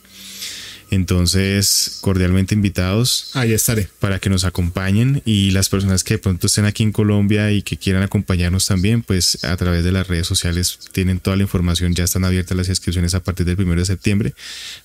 [0.90, 3.30] Entonces, cordialmente invitados.
[3.34, 3.88] Ahí estaré.
[4.00, 7.62] Para que nos acompañen y las personas que de pronto estén aquí en Colombia y
[7.62, 11.94] que quieran acompañarnos también, pues a través de las redes sociales tienen toda la información.
[11.94, 14.34] Ya están abiertas las inscripciones a partir del 1 de septiembre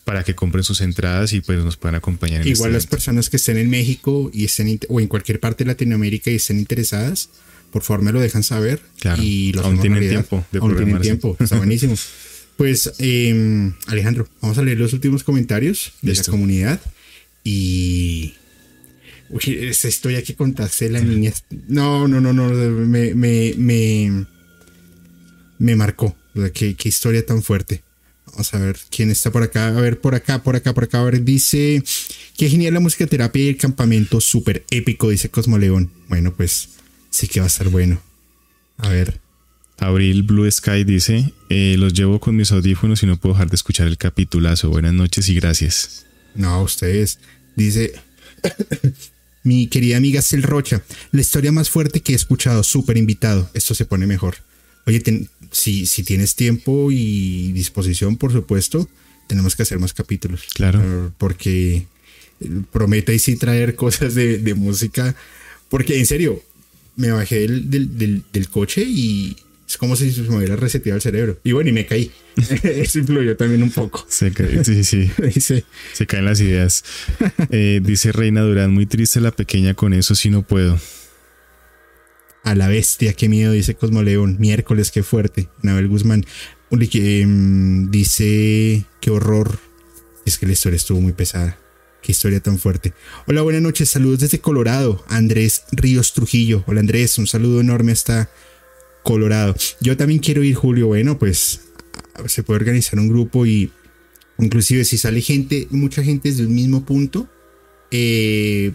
[0.03, 3.29] para que compren sus entradas y pues nos puedan acompañar en Igual este las personas
[3.29, 7.29] que estén en México y estén o en cualquier parte de Latinoamérica y estén interesadas,
[7.71, 8.79] por favor me lo dejan saber.
[8.99, 9.21] Claro.
[9.21, 10.25] Y lo Aún tienen realidad.
[10.25, 11.35] tiempo de Aún tienen tiempo.
[11.39, 11.95] Está buenísimo.
[12.57, 16.31] Pues, eh, Alejandro, vamos a leer los últimos comentarios de Listo.
[16.31, 16.81] la comunidad.
[17.43, 18.33] Y.
[19.29, 21.33] Uy, esa historia que contaste, la niña.
[21.67, 22.49] No, no, no, no.
[22.49, 24.25] Me, me, me,
[25.59, 26.15] me marcó.
[26.53, 27.81] Qué, qué historia tan fuerte.
[28.27, 29.67] Vamos a ver quién está por acá.
[29.67, 31.01] A ver, por acá, por acá, por acá.
[31.01, 31.83] A ver, dice.
[32.37, 35.91] Qué genial la música terapia y el campamento súper épico, dice Cosmoleón.
[36.07, 36.69] Bueno, pues
[37.09, 38.01] sí que va a estar bueno.
[38.77, 39.19] A ver.
[39.77, 43.55] Abril Blue Sky dice, eh, los llevo con mis audífonos y no puedo dejar de
[43.55, 44.69] escuchar el capitulazo.
[44.69, 46.05] Buenas noches y gracias.
[46.33, 47.19] No, ustedes.
[47.55, 47.93] Dice
[49.43, 50.81] mi querida amiga Cel Rocha,
[51.11, 53.49] la historia más fuerte que he escuchado, súper invitado.
[53.53, 54.37] Esto se pone mejor.
[54.87, 58.89] Oye, ten- si, si tienes tiempo y disposición, por supuesto,
[59.27, 60.41] tenemos que hacer más capítulos.
[60.53, 60.81] Claro.
[60.83, 61.85] Eh, Porque
[62.39, 65.15] eh, promete y sí traer cosas de, de música.
[65.69, 66.41] Porque en serio,
[66.95, 69.35] me bajé del, del, del- del coche y
[69.75, 71.37] es como si se me hubiera reseteado el cerebro.
[71.43, 72.09] Y bueno, y me caí.
[72.63, 74.05] Eso influyó también un poco.
[74.07, 75.11] Se cae- sí, sí.
[75.21, 76.85] Dice, Se caen las ideas.
[77.49, 80.79] Eh, dice Reina Durán, muy triste la pequeña con eso, si no puedo.
[82.43, 84.37] A la bestia, qué miedo, dice Cosmoleón.
[84.39, 85.49] Miércoles, qué fuerte.
[85.61, 86.25] Anabel Guzmán
[86.71, 89.59] em, dice, qué horror.
[90.25, 91.57] Es que la historia estuvo muy pesada.
[92.01, 92.93] Qué historia tan fuerte.
[93.27, 93.89] Hola, buenas noches.
[93.89, 95.03] Saludos desde Colorado.
[95.09, 96.63] Andrés Ríos Trujillo.
[96.65, 97.17] Hola, Andrés.
[97.17, 98.29] Un saludo enorme hasta
[99.05, 99.55] Colorado.
[99.79, 100.87] Yo también quiero ir, Julio.
[100.87, 101.61] Bueno, pues
[102.25, 103.71] se puede organizar un grupo y
[104.39, 107.29] inclusive si sale gente, mucha gente desde un mismo punto,
[107.91, 108.73] eh,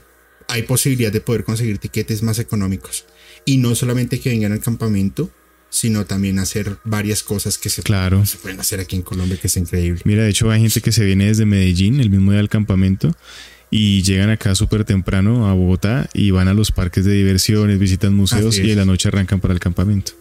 [0.48, 3.04] hay posibilidad de poder conseguir tiquetes más económicos.
[3.44, 5.30] Y no solamente que vengan al campamento,
[5.68, 8.24] sino también hacer varias cosas que se, Claro.
[8.24, 10.00] se pueden hacer aquí en Colombia, que es increíble.
[10.04, 13.16] Mira, de hecho hay gente que se viene desde Medellín, el mismo día del campamento,
[13.70, 18.14] y llegan acá súper temprano a Bogotá y van a los parques de diversiones, visitan
[18.14, 20.12] museos y en la noche arrancan para el campamento.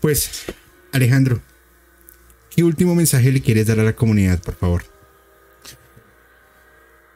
[0.00, 0.46] Pues,
[0.92, 1.42] Alejandro,
[2.54, 4.84] ¿qué último mensaje le quieres dar a la comunidad, por favor?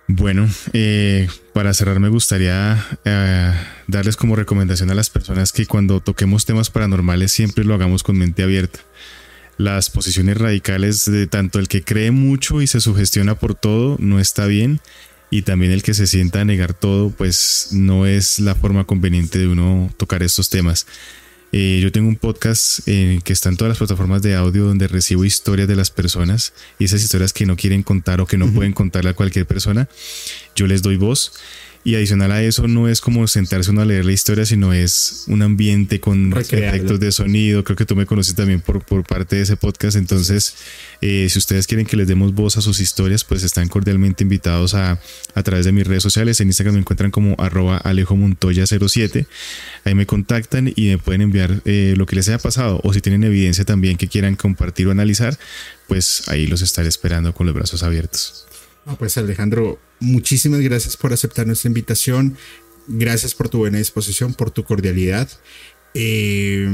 [0.06, 3.52] Bueno, eh, para cerrar me gustaría eh,
[3.86, 8.18] darles como recomendación a las personas que cuando toquemos temas paranormales siempre lo hagamos con
[8.18, 8.80] mente abierta.
[9.56, 14.18] Las posiciones radicales de tanto el que cree mucho y se sugestiona por todo no
[14.20, 14.80] está bien.
[15.30, 19.38] Y también el que se sienta a negar todo, pues no es la forma conveniente
[19.38, 20.86] de uno tocar estos temas.
[21.56, 24.88] Eh, yo tengo un podcast eh, que está en todas las plataformas de audio donde
[24.88, 28.52] recibo historias de las personas y esas historias que no quieren contar o que no
[28.52, 29.88] pueden contarle a cualquier persona,
[30.56, 31.32] yo les doy voz
[31.84, 35.24] y adicional a eso, no es como sentarse uno a leer la historia, sino es
[35.28, 37.62] un ambiente con efectos de sonido.
[37.62, 39.98] Creo que tú me conoces también por, por parte de ese podcast.
[39.98, 40.56] Entonces,
[41.02, 44.74] eh, si ustedes quieren que les demos voz a sus historias, pues están cordialmente invitados
[44.74, 44.98] a,
[45.34, 46.40] a través de mis redes sociales.
[46.40, 49.26] En Instagram me encuentran como arroba alejomontoya07.
[49.84, 52.80] Ahí me contactan y me pueden enviar eh, lo que les haya pasado.
[52.82, 55.38] O si tienen evidencia también que quieran compartir o analizar,
[55.86, 58.46] pues ahí los estaré esperando con los brazos abiertos.
[58.98, 62.36] Pues Alejandro, muchísimas gracias por aceptar nuestra invitación.
[62.86, 65.28] Gracias por tu buena disposición, por tu cordialidad.
[65.94, 66.68] Eh,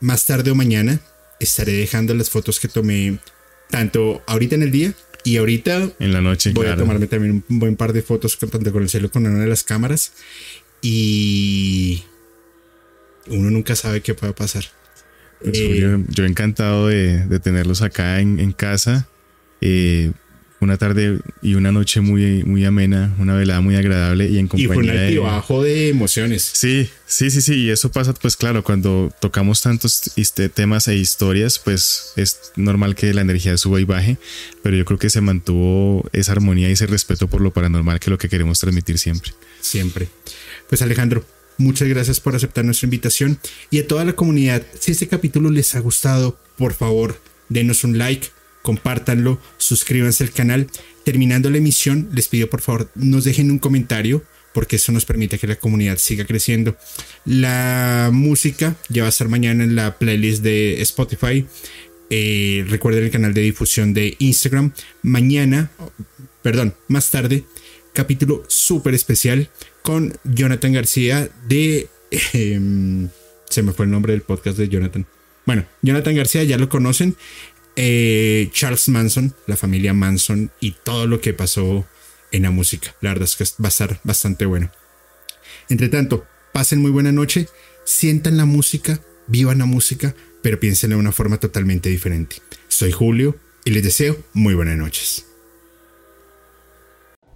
[0.00, 1.00] más tarde o mañana
[1.40, 3.18] estaré dejando las fotos que tomé
[3.70, 4.94] tanto ahorita en el día
[5.24, 6.52] y ahorita en la noche.
[6.52, 9.38] Voy a tomarme también un buen par de fotos tanto con el cielo con una
[9.38, 10.12] de las cámaras
[10.82, 12.04] y
[13.28, 14.64] uno nunca sabe qué puede pasar.
[15.40, 19.08] Pues, eh, yo, encantado de, tenerlos acá en, en casa.
[19.60, 20.12] Eh,
[20.64, 24.64] una tarde y una noche muy, muy amena, una velada muy agradable y en compañía.
[24.64, 26.42] Y fue un altibajo de, de emociones.
[26.42, 27.54] Sí, sí, sí, sí.
[27.54, 30.10] Y eso pasa, pues claro, cuando tocamos tantos
[30.54, 34.18] temas e historias, pues es normal que la energía suba y baje,
[34.62, 38.06] pero yo creo que se mantuvo esa armonía y ese respeto por lo paranormal que
[38.06, 39.32] es lo que queremos transmitir siempre.
[39.60, 40.08] Siempre.
[40.68, 41.24] Pues Alejandro,
[41.58, 43.38] muchas gracias por aceptar nuestra invitación
[43.70, 47.98] y a toda la comunidad, si este capítulo les ha gustado, por favor, denos un
[47.98, 48.28] like
[48.64, 50.68] compártanlo, suscríbanse al canal.
[51.04, 55.38] Terminando la emisión, les pido por favor nos dejen un comentario porque eso nos permite
[55.38, 56.76] que la comunidad siga creciendo.
[57.26, 61.44] La música ya va a estar mañana en la playlist de Spotify.
[62.08, 64.72] Eh, recuerden el canal de difusión de Instagram.
[65.02, 65.70] Mañana,
[66.42, 67.44] perdón, más tarde,
[67.92, 69.50] capítulo súper especial
[69.82, 71.88] con Jonathan García de...
[72.32, 73.08] Em,
[73.50, 75.04] se me fue el nombre del podcast de Jonathan.
[75.46, 77.16] Bueno, Jonathan García ya lo conocen.
[77.76, 81.86] Eh, Charles Manson, la familia Manson y todo lo que pasó
[82.30, 82.94] en la música.
[83.00, 84.70] La verdad es que va a estar bastante bueno.
[85.68, 87.48] Entre tanto, pasen muy buena noche,
[87.84, 92.36] sientan la música, vivan la música, pero piensen de una forma totalmente diferente.
[92.68, 95.26] Soy Julio y les deseo muy buenas noches.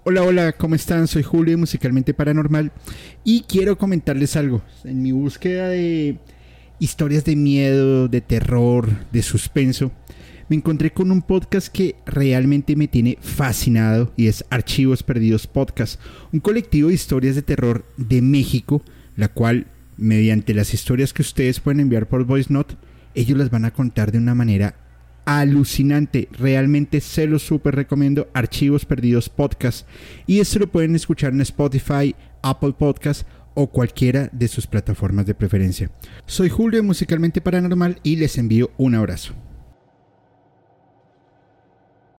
[0.05, 1.07] Hola, hola, ¿cómo están?
[1.07, 2.71] Soy Julio, musicalmente paranormal,
[3.23, 4.63] y quiero comentarles algo.
[4.83, 6.17] En mi búsqueda de
[6.79, 9.91] historias de miedo, de terror, de suspenso,
[10.49, 16.01] me encontré con un podcast que realmente me tiene fascinado y es Archivos Perdidos Podcast,
[16.33, 18.83] un colectivo de historias de terror de México,
[19.15, 22.75] la cual, mediante las historias que ustedes pueden enviar por Voice Note,
[23.13, 24.75] ellos las van a contar de una manera
[25.25, 26.29] alucinante.
[26.31, 28.29] Realmente se los súper recomiendo.
[28.33, 29.87] Archivos Perdidos Podcast.
[30.25, 35.35] Y esto lo pueden escuchar en Spotify, Apple Podcast o cualquiera de sus plataformas de
[35.35, 35.91] preferencia.
[36.25, 39.35] Soy Julio Musicalmente Paranormal y les envío un abrazo.